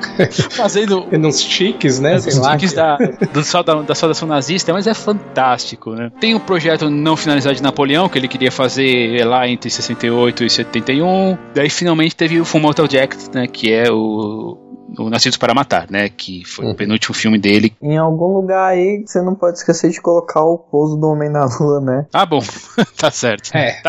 fazendo 0.50 1.06
uns 1.12 1.42
tiques, 1.42 1.98
né? 1.98 2.18
Sei 2.18 2.38
lá. 2.38 2.52
tiques 2.52 2.72
da, 2.72 2.96
do, 2.96 3.64
da, 3.64 3.82
da 3.82 3.94
saudação 3.94 4.28
nazista, 4.28 4.72
mas 4.72 4.86
é 4.86 4.94
fantástico, 4.94 5.90
né? 5.90 6.10
Tem 6.20 6.34
o 6.34 6.40
projeto 6.40 6.88
não 6.90 7.16
finalizado 7.16 7.54
de 7.54 7.62
Napoleão, 7.62 8.08
que 8.08 8.18
ele 8.18 8.28
queria 8.28 8.52
fazer 8.52 9.24
lá 9.24 9.48
entre 9.48 9.70
68 9.70 10.44
e 10.44 10.50
71. 10.50 11.38
Daí 11.54 11.70
finalmente 11.70 12.14
teve 12.14 12.40
o 12.40 12.44
Full 12.44 12.60
Metal 12.60 12.88
Jacket, 12.88 13.34
né? 13.34 13.46
Que 13.46 13.72
é 13.72 13.90
o, 13.90 14.58
o 14.98 15.10
Nascidos 15.10 15.36
para 15.36 15.54
Matar, 15.54 15.86
né? 15.90 16.08
Que 16.08 16.42
foi 16.44 16.66
o 16.70 16.74
penúltimo 16.74 17.14
filme 17.14 17.38
dele. 17.38 17.72
Em 17.82 17.96
algum 17.96 18.34
lugar 18.34 18.68
aí 18.72 19.02
você 19.06 19.20
não 19.22 19.34
pode 19.34 19.58
esquecer 19.58 19.90
de 19.90 20.00
colocar 20.00 20.42
o 20.44 20.58
pouso 20.58 20.96
do 20.96 21.06
Homem 21.08 21.28
na 21.30 21.44
Lua, 21.60 21.80
né? 21.80 22.06
Ah, 22.12 22.24
bom, 22.26 22.40
tá 22.96 23.10
certo. 23.10 23.50
É. 23.54 23.80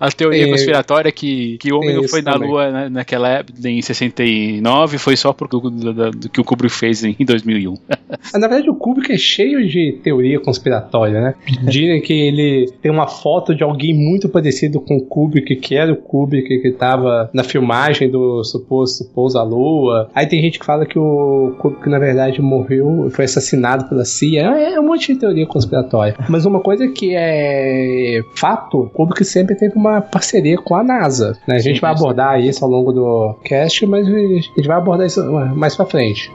A 0.00 0.10
teoria 0.10 0.42
Tem- 0.44 0.52
conspiratória 0.52 1.08
é 1.08 1.12
que, 1.12 1.56
que 1.58 1.72
o 1.72 1.76
homem 1.76 1.90
tem 1.90 2.00
não 2.02 2.08
foi 2.08 2.22
na 2.22 2.32
também. 2.32 2.48
Lua 2.48 2.70
né, 2.70 2.88
naquela 2.88 3.28
época, 3.28 3.68
em 3.68 3.80
69, 3.80 4.98
foi 4.98 5.16
só 5.16 5.32
por 5.32 5.48
do, 5.48 5.60
do- 5.70 5.92
do- 5.94 6.10
do 6.10 6.28
que 6.28 6.40
o 6.40 6.44
Kubrick 6.44 6.74
fez 6.74 7.04
em 7.04 7.16
2001. 7.24 7.74
Mas, 7.88 8.32
Na 8.40 8.48
verdade, 8.48 8.70
o 8.70 8.74
Kubrick 8.74 9.12
é 9.12 9.18
cheio 9.18 9.66
de 9.66 9.98
teoria 10.02 10.40
conspiratória, 10.40 11.20
né? 11.20 11.34
Dizem 11.62 12.00
que 12.00 12.12
ele 12.12 12.72
tem 12.82 12.90
uma 12.90 13.06
foto 13.06 13.54
de 13.54 13.62
alguém 13.62 13.94
muito 13.94 14.28
parecido 14.28 14.80
com 14.80 14.96
o 14.96 15.00
Kubrick, 15.04 15.56
que 15.56 15.74
era 15.74 15.92
o 15.92 15.96
Kubrick 15.96 16.60
que 16.60 16.68
estava 16.68 17.30
na 17.32 17.44
filmagem 17.44 18.10
do 18.10 18.42
suposto 18.44 19.04
pouso 19.14 19.38
à 19.38 19.42
lua. 19.42 20.10
Aí 20.14 20.23
tem 20.26 20.40
gente 20.40 20.58
que 20.58 20.66
fala 20.66 20.86
que 20.86 20.98
o 20.98 21.54
Kubrick, 21.58 21.88
na 21.88 21.98
verdade, 21.98 22.40
morreu, 22.40 23.08
foi 23.10 23.24
assassinado 23.24 23.88
pela 23.88 24.04
CIA. 24.04 24.42
É 24.42 24.80
um 24.80 24.86
monte 24.86 25.12
de 25.12 25.20
teoria 25.20 25.46
conspiratória. 25.46 26.16
Mas 26.28 26.44
uma 26.44 26.60
coisa 26.60 26.88
que 26.88 27.14
é 27.14 28.20
fato, 28.34 28.82
o 28.82 28.90
Kubrick 28.90 29.24
sempre 29.24 29.54
teve 29.54 29.74
uma 29.76 30.00
parceria 30.00 30.58
com 30.58 30.74
a 30.74 30.82
NASA. 30.82 31.38
Né? 31.46 31.56
A 31.56 31.58
gente 31.58 31.76
Sim, 31.76 31.80
vai 31.80 31.92
abordar 31.92 32.40
isso 32.40 32.64
ao 32.64 32.70
longo 32.70 32.92
do 32.92 33.36
cast, 33.44 33.86
mas 33.86 34.06
a 34.06 34.10
gente 34.10 34.66
vai 34.66 34.76
abordar 34.76 35.06
isso 35.06 35.22
mais 35.54 35.74
pra 35.74 35.86
frente. 35.86 36.30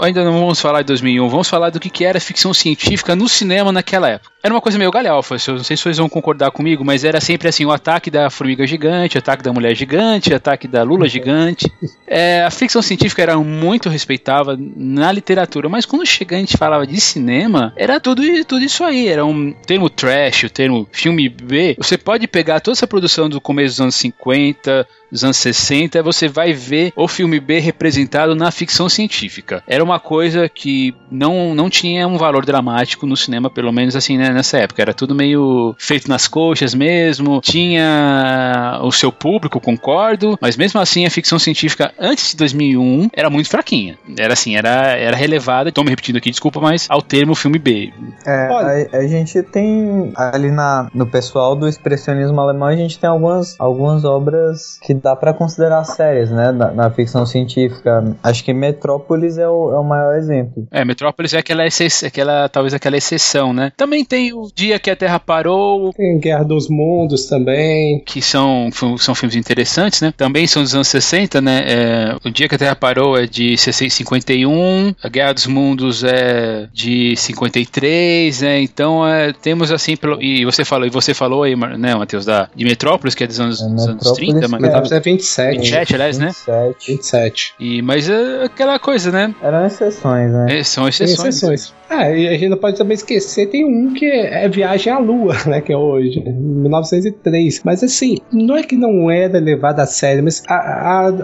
Ainda 0.00 0.24
não 0.24 0.38
vamos 0.38 0.60
falar 0.60 0.82
de 0.82 0.86
2001, 0.86 1.28
vamos 1.28 1.48
falar 1.48 1.70
do 1.70 1.80
que, 1.80 1.90
que 1.90 2.04
era 2.04 2.20
ficção 2.20 2.54
científica 2.54 3.16
no 3.16 3.28
cinema 3.28 3.72
naquela 3.72 4.08
época. 4.08 4.30
Era 4.48 4.54
uma 4.54 4.62
coisa 4.62 4.78
meio 4.78 4.90
galhofa, 4.90 5.36
eu 5.46 5.56
não 5.56 5.62
sei 5.62 5.76
se 5.76 5.82
vocês 5.82 5.98
vão 5.98 6.08
concordar 6.08 6.50
comigo, 6.50 6.82
mas 6.82 7.04
era 7.04 7.20
sempre 7.20 7.48
assim, 7.48 7.66
o 7.66 7.70
ataque 7.70 8.10
da 8.10 8.30
formiga 8.30 8.66
gigante, 8.66 9.16
o 9.16 9.18
ataque 9.18 9.42
da 9.42 9.52
mulher 9.52 9.76
gigante, 9.76 10.32
o 10.32 10.36
ataque 10.36 10.66
da 10.66 10.82
lula 10.82 11.06
gigante. 11.06 11.70
É, 12.06 12.42
a 12.42 12.50
ficção 12.50 12.80
científica 12.80 13.20
era 13.20 13.36
muito 13.36 13.90
respeitada 13.90 14.58
na 14.58 15.12
literatura, 15.12 15.68
mas 15.68 15.84
quando 15.84 16.06
chega 16.06 16.34
a 16.34 16.38
gente 16.38 16.56
falava 16.56 16.86
de 16.86 16.98
cinema, 16.98 17.74
era 17.76 18.00
tudo, 18.00 18.22
tudo 18.46 18.64
isso 18.64 18.82
aí, 18.84 19.08
era 19.08 19.22
um 19.22 19.52
termo 19.52 19.90
trash, 19.90 20.44
o 20.44 20.50
termo 20.50 20.88
filme 20.90 21.28
B. 21.28 21.76
Você 21.76 21.98
pode 21.98 22.26
pegar 22.26 22.60
toda 22.60 22.74
essa 22.74 22.86
produção 22.86 23.28
do 23.28 23.42
começo 23.42 23.74
dos 23.74 23.80
anos 23.82 23.96
50, 23.96 24.88
dos 25.10 25.24
anos 25.24 25.36
60, 25.36 26.02
você 26.02 26.28
vai 26.28 26.52
ver 26.52 26.92
o 26.94 27.08
filme 27.08 27.40
B 27.40 27.58
representado 27.58 28.34
na 28.34 28.50
ficção 28.50 28.88
científica. 28.88 29.62
Era 29.66 29.82
uma 29.82 29.98
coisa 29.98 30.48
que 30.48 30.94
não, 31.10 31.54
não 31.54 31.68
tinha 31.70 32.06
um 32.06 32.16
valor 32.16 32.44
dramático 32.44 33.06
no 33.06 33.16
cinema, 33.16 33.50
pelo 33.50 33.72
menos 33.72 33.96
assim, 33.96 34.16
né, 34.16 34.30
nessa 34.38 34.58
época. 34.58 34.80
Era 34.80 34.94
tudo 34.94 35.14
meio 35.14 35.74
feito 35.78 36.08
nas 36.08 36.26
coxas 36.26 36.74
mesmo, 36.74 37.40
tinha 37.40 38.80
o 38.82 38.90
seu 38.90 39.12
público, 39.12 39.60
concordo, 39.60 40.38
mas 40.40 40.56
mesmo 40.56 40.80
assim 40.80 41.04
a 41.04 41.10
ficção 41.10 41.38
científica 41.38 41.92
antes 41.98 42.30
de 42.30 42.36
2001 42.36 43.10
era 43.12 43.28
muito 43.28 43.48
fraquinha. 43.48 43.98
Era 44.16 44.32
assim, 44.32 44.56
era, 44.56 44.96
era 44.96 45.16
relevada, 45.16 45.68
estou 45.68 45.84
me 45.84 45.90
repetindo 45.90 46.16
aqui, 46.16 46.30
desculpa, 46.30 46.60
mas 46.60 46.86
ao 46.88 47.02
termo 47.02 47.34
filme 47.34 47.58
B. 47.58 47.92
É, 48.26 48.48
Olha. 48.50 48.88
a, 48.92 48.96
a 48.98 49.06
gente 49.06 49.42
tem 49.42 50.12
ali 50.16 50.50
na, 50.50 50.88
no 50.94 51.06
pessoal 51.06 51.54
do 51.54 51.68
expressionismo 51.68 52.40
alemão, 52.40 52.68
a 52.68 52.76
gente 52.76 52.98
tem 52.98 53.10
algumas, 53.10 53.56
algumas 53.58 54.04
obras 54.04 54.78
que 54.82 54.94
dá 54.94 55.16
para 55.16 55.34
considerar 55.34 55.84
séries, 55.84 56.30
né, 56.30 56.52
na, 56.52 56.70
na, 56.70 56.90
ficção 56.90 57.26
científica. 57.26 58.16
Acho 58.22 58.44
que 58.44 58.52
Metrópolis 58.52 59.38
é 59.38 59.48
o, 59.48 59.72
é 59.72 59.78
o 59.78 59.84
maior 59.84 60.16
exemplo. 60.16 60.66
É, 60.70 60.84
Metrópolis 60.84 61.34
é 61.34 61.38
aquela, 61.38 61.64
aquela 61.64 62.48
talvez 62.48 62.74
aquela 62.74 62.96
exceção, 62.96 63.52
né? 63.52 63.72
Também 63.76 64.04
tem 64.04 64.17
o 64.32 64.48
Dia 64.54 64.78
que 64.78 64.90
a 64.90 64.96
Terra 64.96 65.18
Parou. 65.18 65.92
Tem 65.92 66.18
Guerra 66.18 66.44
dos 66.44 66.68
Mundos 66.68 67.26
também. 67.26 68.00
Que 68.04 68.20
são, 68.20 68.68
são 68.98 69.14
filmes 69.14 69.36
interessantes, 69.36 70.00
né? 70.00 70.12
Também 70.16 70.46
são 70.46 70.62
dos 70.62 70.74
anos 70.74 70.88
60, 70.88 71.40
né? 71.40 71.64
É, 71.66 72.16
o 72.24 72.30
Dia 72.30 72.48
que 72.48 72.54
a 72.54 72.58
Terra 72.58 72.76
Parou 72.76 73.16
é 73.16 73.26
de 73.26 73.56
51, 73.56 74.94
a 75.02 75.08
Guerra 75.08 75.32
dos 75.32 75.46
Mundos 75.46 76.04
é 76.04 76.68
de 76.72 77.14
53, 77.16 78.40
né? 78.40 78.60
Então 78.60 79.06
é, 79.06 79.32
temos 79.32 79.70
assim, 79.70 79.96
pelo, 79.96 80.22
e 80.22 80.44
você 80.44 80.64
falou, 80.64 80.86
e 80.86 80.90
você 80.90 81.14
falou 81.14 81.42
aí, 81.42 81.54
né, 81.56 81.94
Matheus, 81.94 82.24
da, 82.24 82.48
de 82.54 82.64
Metrópolis, 82.64 83.14
que 83.14 83.24
é 83.24 83.26
dos 83.26 83.40
anos, 83.40 83.60
é, 83.60 83.68
dos 83.68 83.86
anos 83.86 84.12
30, 84.12 84.48
mas. 84.48 84.60
Metrópolis 84.60 84.92
é 84.92 85.00
27. 85.00 85.56
27, 85.58 85.94
aliás, 85.94 86.18
27. 86.18 86.50
né? 86.50 86.74
27. 86.86 87.54
E, 87.58 87.82
mas 87.82 88.08
é 88.08 88.44
aquela 88.44 88.78
coisa, 88.78 89.10
né? 89.10 89.34
Eram 89.42 89.66
exceções, 89.66 90.32
né? 90.32 90.58
É, 90.58 90.64
são 90.64 90.88
exceções. 90.88 91.18
Tem 91.18 91.28
exceções. 91.28 91.74
Ah, 91.88 92.10
e 92.10 92.28
a 92.28 92.32
gente 92.32 92.48
não 92.50 92.58
pode 92.58 92.76
também 92.76 92.94
esquecer, 92.94 93.46
tem 93.46 93.64
um 93.64 93.94
que 93.94 94.04
é 94.10 94.48
Viagem 94.48 94.92
à 94.92 94.98
Lua, 94.98 95.34
né, 95.46 95.60
que 95.60 95.72
é 95.72 95.76
hoje, 95.76 96.20
1903. 96.20 97.62
Mas 97.64 97.82
assim, 97.82 98.18
não 98.32 98.56
é 98.56 98.62
que 98.62 98.76
não 98.76 99.10
era 99.10 99.38
levado 99.38 99.80
a 99.80 99.86
sério, 99.86 100.22
mas 100.22 100.42
há, 100.48 100.54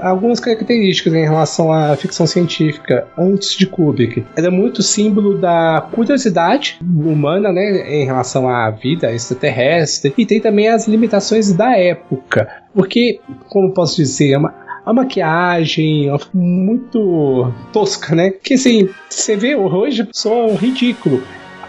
há 0.00 0.09
algumas 0.09 0.41
características 0.41 1.14
em 1.14 1.25
relação 1.25 1.73
à 1.73 1.97
ficção 1.97 2.26
científica 2.26 3.07
antes 3.19 3.57
de 3.57 3.67
Kubrick. 3.67 4.25
Era 4.37 4.50
muito 4.50 4.83
símbolo 4.83 5.38
da 5.38 5.87
curiosidade 5.93 6.79
humana, 6.81 7.53
né, 7.53 8.03
em 8.03 8.05
relação 8.05 8.49
à 8.49 8.71
vida 8.71 9.12
extraterrestre, 9.12 10.12
e 10.17 10.26
tem 10.26 10.41
também 10.41 10.69
as 10.69 10.87
limitações 10.87 11.53
da 11.53 11.76
época. 11.76 12.49
Porque, 12.75 13.21
como 13.49 13.73
posso 13.73 13.97
dizer, 13.97 14.33
é 14.33 14.38
uma, 14.38 14.55
a 14.85 14.93
maquiagem 14.93 16.11
muito 16.33 17.53
tosca, 17.73 18.14
né? 18.14 18.31
Que 18.31 18.55
assim, 18.55 18.88
você 19.09 19.37
vê 19.37 19.55
hoje 19.55 20.07
soa 20.12 20.55
ridículo. 20.55 21.23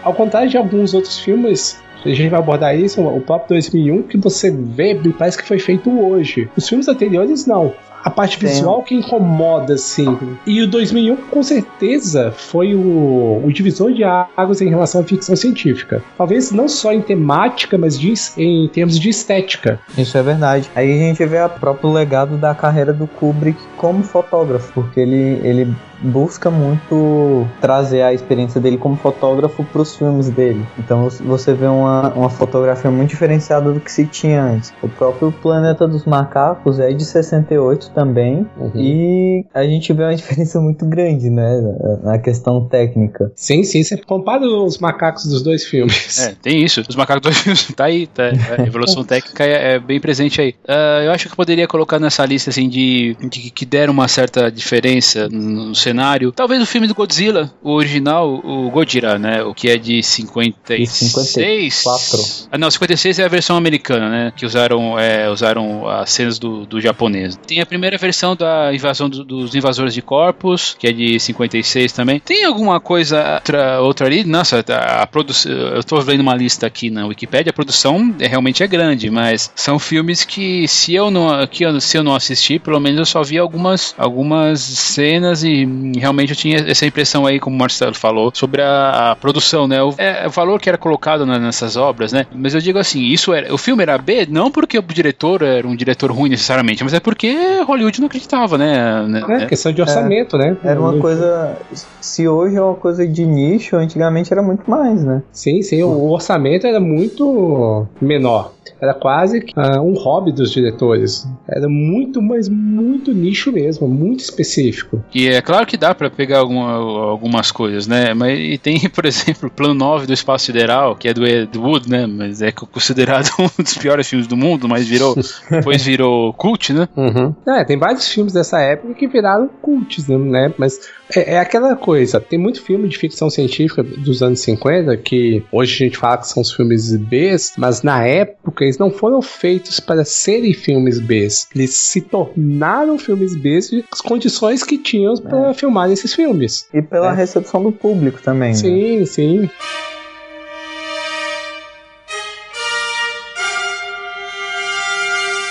Ao 0.06 0.14
contrário 0.14 0.48
de 0.48 0.56
alguns 0.56 0.94
outros 0.94 1.18
filmes 1.18 1.82
a 2.04 2.08
gente 2.10 2.28
vai 2.28 2.38
abordar 2.38 2.78
isso, 2.78 3.02
o 3.02 3.20
próprio 3.20 3.48
2001, 3.48 4.04
que 4.04 4.16
você 4.16 4.52
vê, 4.52 4.94
parece 5.18 5.36
que 5.36 5.42
foi 5.42 5.58
feito 5.58 5.90
hoje. 5.90 6.48
Os 6.56 6.68
filmes 6.68 6.86
anteriores, 6.86 7.44
não 7.44 7.74
a 8.06 8.10
parte 8.10 8.38
visual 8.38 8.84
que 8.84 8.94
incomoda, 8.94 9.74
assim. 9.74 10.16
E 10.46 10.62
o 10.62 10.70
2001, 10.70 11.16
com 11.28 11.42
certeza, 11.42 12.30
foi 12.30 12.72
o, 12.72 13.42
o 13.44 13.52
divisor 13.52 13.92
de 13.92 14.04
águas 14.04 14.60
em 14.60 14.68
relação 14.68 15.00
à 15.00 15.04
ficção 15.04 15.34
científica. 15.34 16.00
Talvez 16.16 16.52
não 16.52 16.68
só 16.68 16.92
em 16.92 17.02
temática, 17.02 17.76
mas 17.76 17.98
de, 17.98 18.14
em 18.36 18.68
termos 18.68 18.96
de 18.96 19.08
estética. 19.08 19.80
Isso 19.98 20.16
é 20.16 20.22
verdade. 20.22 20.70
Aí 20.76 20.92
a 20.92 20.96
gente 20.96 21.26
vê 21.26 21.42
o 21.42 21.48
próprio 21.48 21.90
legado 21.90 22.36
da 22.36 22.54
carreira 22.54 22.92
do 22.92 23.08
Kubrick 23.08 23.58
como 23.76 24.04
fotógrafo, 24.04 24.72
porque 24.72 25.00
ele, 25.00 25.40
ele 25.42 25.74
busca 26.00 26.50
muito 26.50 27.46
trazer 27.60 28.02
a 28.02 28.12
experiência 28.12 28.60
dele 28.60 28.76
como 28.76 28.96
fotógrafo 28.96 29.64
para 29.64 29.82
os 29.82 29.96
filmes 29.96 30.28
dele. 30.28 30.64
Então 30.78 31.08
você 31.08 31.54
vê 31.54 31.66
uma, 31.66 32.12
uma 32.12 32.30
fotografia 32.30 32.90
muito 32.90 33.10
diferenciada 33.10 33.72
do 33.72 33.80
que 33.80 33.90
se 33.90 34.06
tinha 34.06 34.42
antes. 34.42 34.72
O 34.82 34.88
próprio 34.88 35.32
Planeta 35.32 35.86
dos 35.86 36.04
Macacos 36.04 36.78
é 36.78 36.92
de 36.92 37.04
68 37.04 37.90
também 37.96 38.46
uhum. 38.58 38.72
e 38.76 39.46
a 39.54 39.64
gente 39.64 39.90
vê 39.94 40.02
uma 40.02 40.14
diferença 40.14 40.60
muito 40.60 40.84
grande, 40.84 41.30
né, 41.30 41.62
na 42.02 42.18
questão 42.18 42.68
técnica. 42.68 43.32
Sim, 43.34 43.64
sim, 43.64 43.82
você 43.82 43.96
compara 43.96 44.46
os 44.46 44.76
macacos 44.76 45.24
dos 45.24 45.42
dois 45.42 45.64
filmes. 45.64 46.18
É, 46.18 46.34
tem 46.42 46.62
isso. 46.62 46.82
Os 46.86 46.94
macacos 46.94 47.22
dos 47.22 47.32
dois 47.32 47.42
filmes 47.42 47.66
tá 47.74 47.86
aí, 47.86 48.06
tá, 48.06 48.24
a 48.58 48.62
evolução 48.66 49.02
técnica 49.02 49.42
é, 49.42 49.74
é, 49.74 49.78
bem 49.78 49.98
presente 49.98 50.42
aí. 50.42 50.54
Uh, 50.68 51.04
eu 51.06 51.12
acho 51.12 51.30
que 51.30 51.34
poderia 51.34 51.66
colocar 51.66 51.98
nessa 51.98 52.24
lista 52.26 52.50
assim 52.50 52.68
de, 52.68 53.16
de 53.30 53.50
que 53.50 53.64
deram 53.64 53.94
uma 53.94 54.08
certa 54.08 54.50
diferença 54.50 55.26
no 55.30 55.74
cenário. 55.74 56.32
Talvez 56.32 56.60
o 56.60 56.66
filme 56.66 56.86
do 56.86 56.94
Godzilla, 56.94 57.50
o 57.62 57.72
original, 57.72 58.30
o 58.30 58.70
Godzilla, 58.70 59.18
né? 59.18 59.42
O 59.42 59.54
que 59.54 59.70
é 59.70 59.78
de 59.78 60.02
56. 60.02 61.74
54. 61.74 62.48
Ah, 62.52 62.58
não, 62.58 62.70
56 62.70 63.20
é 63.20 63.24
a 63.24 63.28
versão 63.28 63.56
americana, 63.56 64.10
né? 64.10 64.32
Que 64.36 64.44
usaram, 64.44 64.98
é, 64.98 65.30
usaram 65.30 65.88
as 65.88 66.10
cenas 66.10 66.38
do, 66.38 66.66
do 66.66 66.78
japonês. 66.78 67.38
Tem 67.46 67.60
a 67.60 67.66
primeira 67.76 67.98
versão 67.98 68.34
da 68.34 68.74
invasão 68.74 69.08
do, 69.08 69.22
dos 69.22 69.54
invasores 69.54 69.92
de 69.92 70.00
corpos, 70.00 70.74
que 70.78 70.86
é 70.86 70.92
de 70.92 71.20
56 71.20 71.92
também. 71.92 72.18
Tem 72.18 72.44
alguma 72.44 72.80
coisa 72.80 73.34
outra, 73.34 73.80
outra 73.80 74.06
ali? 74.06 74.24
Nossa, 74.24 74.64
a, 74.68 75.02
a 75.02 75.06
produção. 75.06 75.52
Eu 75.52 75.84
tô 75.84 76.00
vendo 76.00 76.20
uma 76.20 76.34
lista 76.34 76.66
aqui 76.66 76.90
na 76.90 77.06
Wikipedia, 77.06 77.50
a 77.50 77.52
produção 77.52 78.14
é, 78.18 78.26
realmente 78.26 78.62
é 78.62 78.66
grande, 78.66 79.10
mas 79.10 79.52
são 79.54 79.78
filmes 79.78 80.24
que 80.24 80.66
se 80.66 80.94
eu 80.94 81.10
não, 81.10 81.46
que 81.46 81.64
se 81.80 81.98
eu 81.98 82.02
não 82.02 82.14
assisti, 82.14 82.58
pelo 82.58 82.80
menos 82.80 82.98
eu 82.98 83.06
só 83.06 83.22
vi 83.22 83.38
algumas, 83.38 83.94
algumas 83.98 84.60
cenas 84.60 85.44
e 85.44 85.68
realmente 85.98 86.30
eu 86.30 86.36
tinha 86.36 86.58
essa 86.66 86.86
impressão 86.86 87.26
aí, 87.26 87.38
como 87.38 87.54
o 87.54 87.58
Marcelo 87.58 87.94
falou, 87.94 88.30
sobre 88.34 88.62
a, 88.62 89.12
a 89.12 89.16
produção, 89.16 89.68
né? 89.68 89.82
O, 89.82 89.94
é, 89.98 90.26
o, 90.26 90.30
valor 90.30 90.60
que 90.60 90.68
era 90.68 90.78
colocado 90.78 91.26
na, 91.26 91.38
nessas 91.38 91.76
obras, 91.76 92.10
né? 92.10 92.26
Mas 92.34 92.54
eu 92.54 92.60
digo 92.60 92.78
assim, 92.78 93.04
isso 93.04 93.34
era, 93.34 93.52
o 93.52 93.58
filme 93.58 93.82
era 93.82 93.98
B, 93.98 94.26
não 94.30 94.50
porque 94.50 94.78
o 94.78 94.82
diretor 94.82 95.42
era 95.42 95.66
um 95.66 95.76
diretor 95.76 96.10
ruim 96.10 96.30
necessariamente, 96.30 96.82
mas 96.82 96.94
é 96.94 97.00
porque 97.00 97.36
Hollywood 97.66 98.00
não 98.00 98.06
acreditava, 98.06 98.56
né? 98.56 99.06
É, 99.28 99.42
é. 99.42 99.46
questão 99.46 99.72
de 99.72 99.80
orçamento, 99.80 100.36
é, 100.36 100.38
né? 100.38 100.56
Era 100.64 100.80
uma 100.80 100.98
coisa. 100.98 101.56
Se 102.00 102.26
hoje 102.26 102.56
é 102.56 102.62
uma 102.62 102.74
coisa 102.74 103.06
de 103.06 103.26
nicho, 103.26 103.76
antigamente 103.76 104.32
era 104.32 104.42
muito 104.42 104.68
mais, 104.70 105.04
né? 105.04 105.22
Sim, 105.32 105.62
sim, 105.62 105.82
o 105.82 106.10
orçamento 106.10 106.66
era 106.66 106.80
muito 106.80 107.86
menor. 108.00 108.55
Era 108.80 108.94
quase 108.94 109.38
uh, 109.56 109.80
um 109.80 109.94
hobby 109.94 110.32
dos 110.32 110.50
diretores. 110.50 111.26
Era 111.48 111.68
muito, 111.68 112.20
mas 112.20 112.48
muito 112.48 113.12
nicho 113.12 113.52
mesmo, 113.52 113.88
muito 113.88 114.20
específico. 114.20 115.02
E 115.14 115.28
é 115.28 115.40
claro 115.40 115.66
que 115.66 115.76
dá 115.76 115.94
para 115.94 116.10
pegar 116.10 116.38
alguma, 116.38 116.72
algumas 116.72 117.50
coisas, 117.50 117.86
né? 117.86 118.14
Mas 118.14 118.38
e 118.38 118.58
tem, 118.58 118.78
por 118.90 119.04
exemplo, 119.04 119.48
o 119.48 119.50
Plano 119.50 119.74
9 119.74 120.06
do 120.06 120.12
Espaço 120.12 120.46
Sideral, 120.46 120.96
que 120.96 121.08
é 121.08 121.14
do 121.14 121.26
Ed 121.26 121.56
Wood, 121.56 121.88
né? 121.88 122.06
Mas 122.06 122.42
é 122.42 122.52
considerado 122.52 123.30
um 123.38 123.62
dos 123.62 123.76
piores 123.76 124.08
filmes 124.08 124.26
do 124.26 124.36
mundo, 124.36 124.68
mas 124.68 124.86
virou 124.86 125.14
depois 125.50 125.82
virou 125.82 126.32
cult, 126.32 126.72
né? 126.72 126.88
Uhum. 126.96 127.34
É, 127.46 127.64
tem 127.64 127.78
vários 127.78 128.08
filmes 128.08 128.32
dessa 128.32 128.60
época 128.60 128.94
que 128.94 129.06
viraram 129.06 129.48
cults, 129.60 130.08
né? 130.08 130.52
Mas 130.58 130.78
é, 131.14 131.34
é, 131.34 131.38
aquela 131.38 131.76
coisa, 131.76 132.20
tem 132.20 132.38
muito 132.38 132.62
filme 132.62 132.88
de 132.88 132.98
ficção 132.98 133.30
científica 133.30 133.82
dos 133.82 134.22
anos 134.22 134.40
50 134.40 134.96
que 134.96 135.44
hoje 135.52 135.74
a 135.74 135.86
gente 135.86 135.98
fala 135.98 136.18
que 136.18 136.28
são 136.28 136.42
os 136.42 136.52
filmes 136.52 136.96
B, 136.96 137.36
mas 137.56 137.82
na 137.82 138.04
época 138.04 138.55
eles 138.64 138.78
não 138.78 138.90
foram 138.90 139.20
feitos 139.22 139.80
para 139.80 140.04
serem 140.04 140.52
filmes 140.52 141.00
B. 141.00 141.28
Eles 141.54 141.74
se 141.74 142.00
tornaram 142.00 142.98
filmes 142.98 143.34
B 143.34 143.56
as 143.90 144.00
condições 144.00 144.62
que 144.62 144.76
tinham 144.76 145.14
é. 145.14 145.20
para 145.20 145.54
filmar 145.54 145.90
esses 145.90 146.14
filmes. 146.14 146.66
E 146.72 146.82
pela 146.82 147.12
é. 147.12 147.14
recepção 147.14 147.62
do 147.62 147.72
público 147.72 148.20
também. 148.22 148.54
Sim, 148.54 149.00
né? 149.00 149.06
sim. 149.06 149.50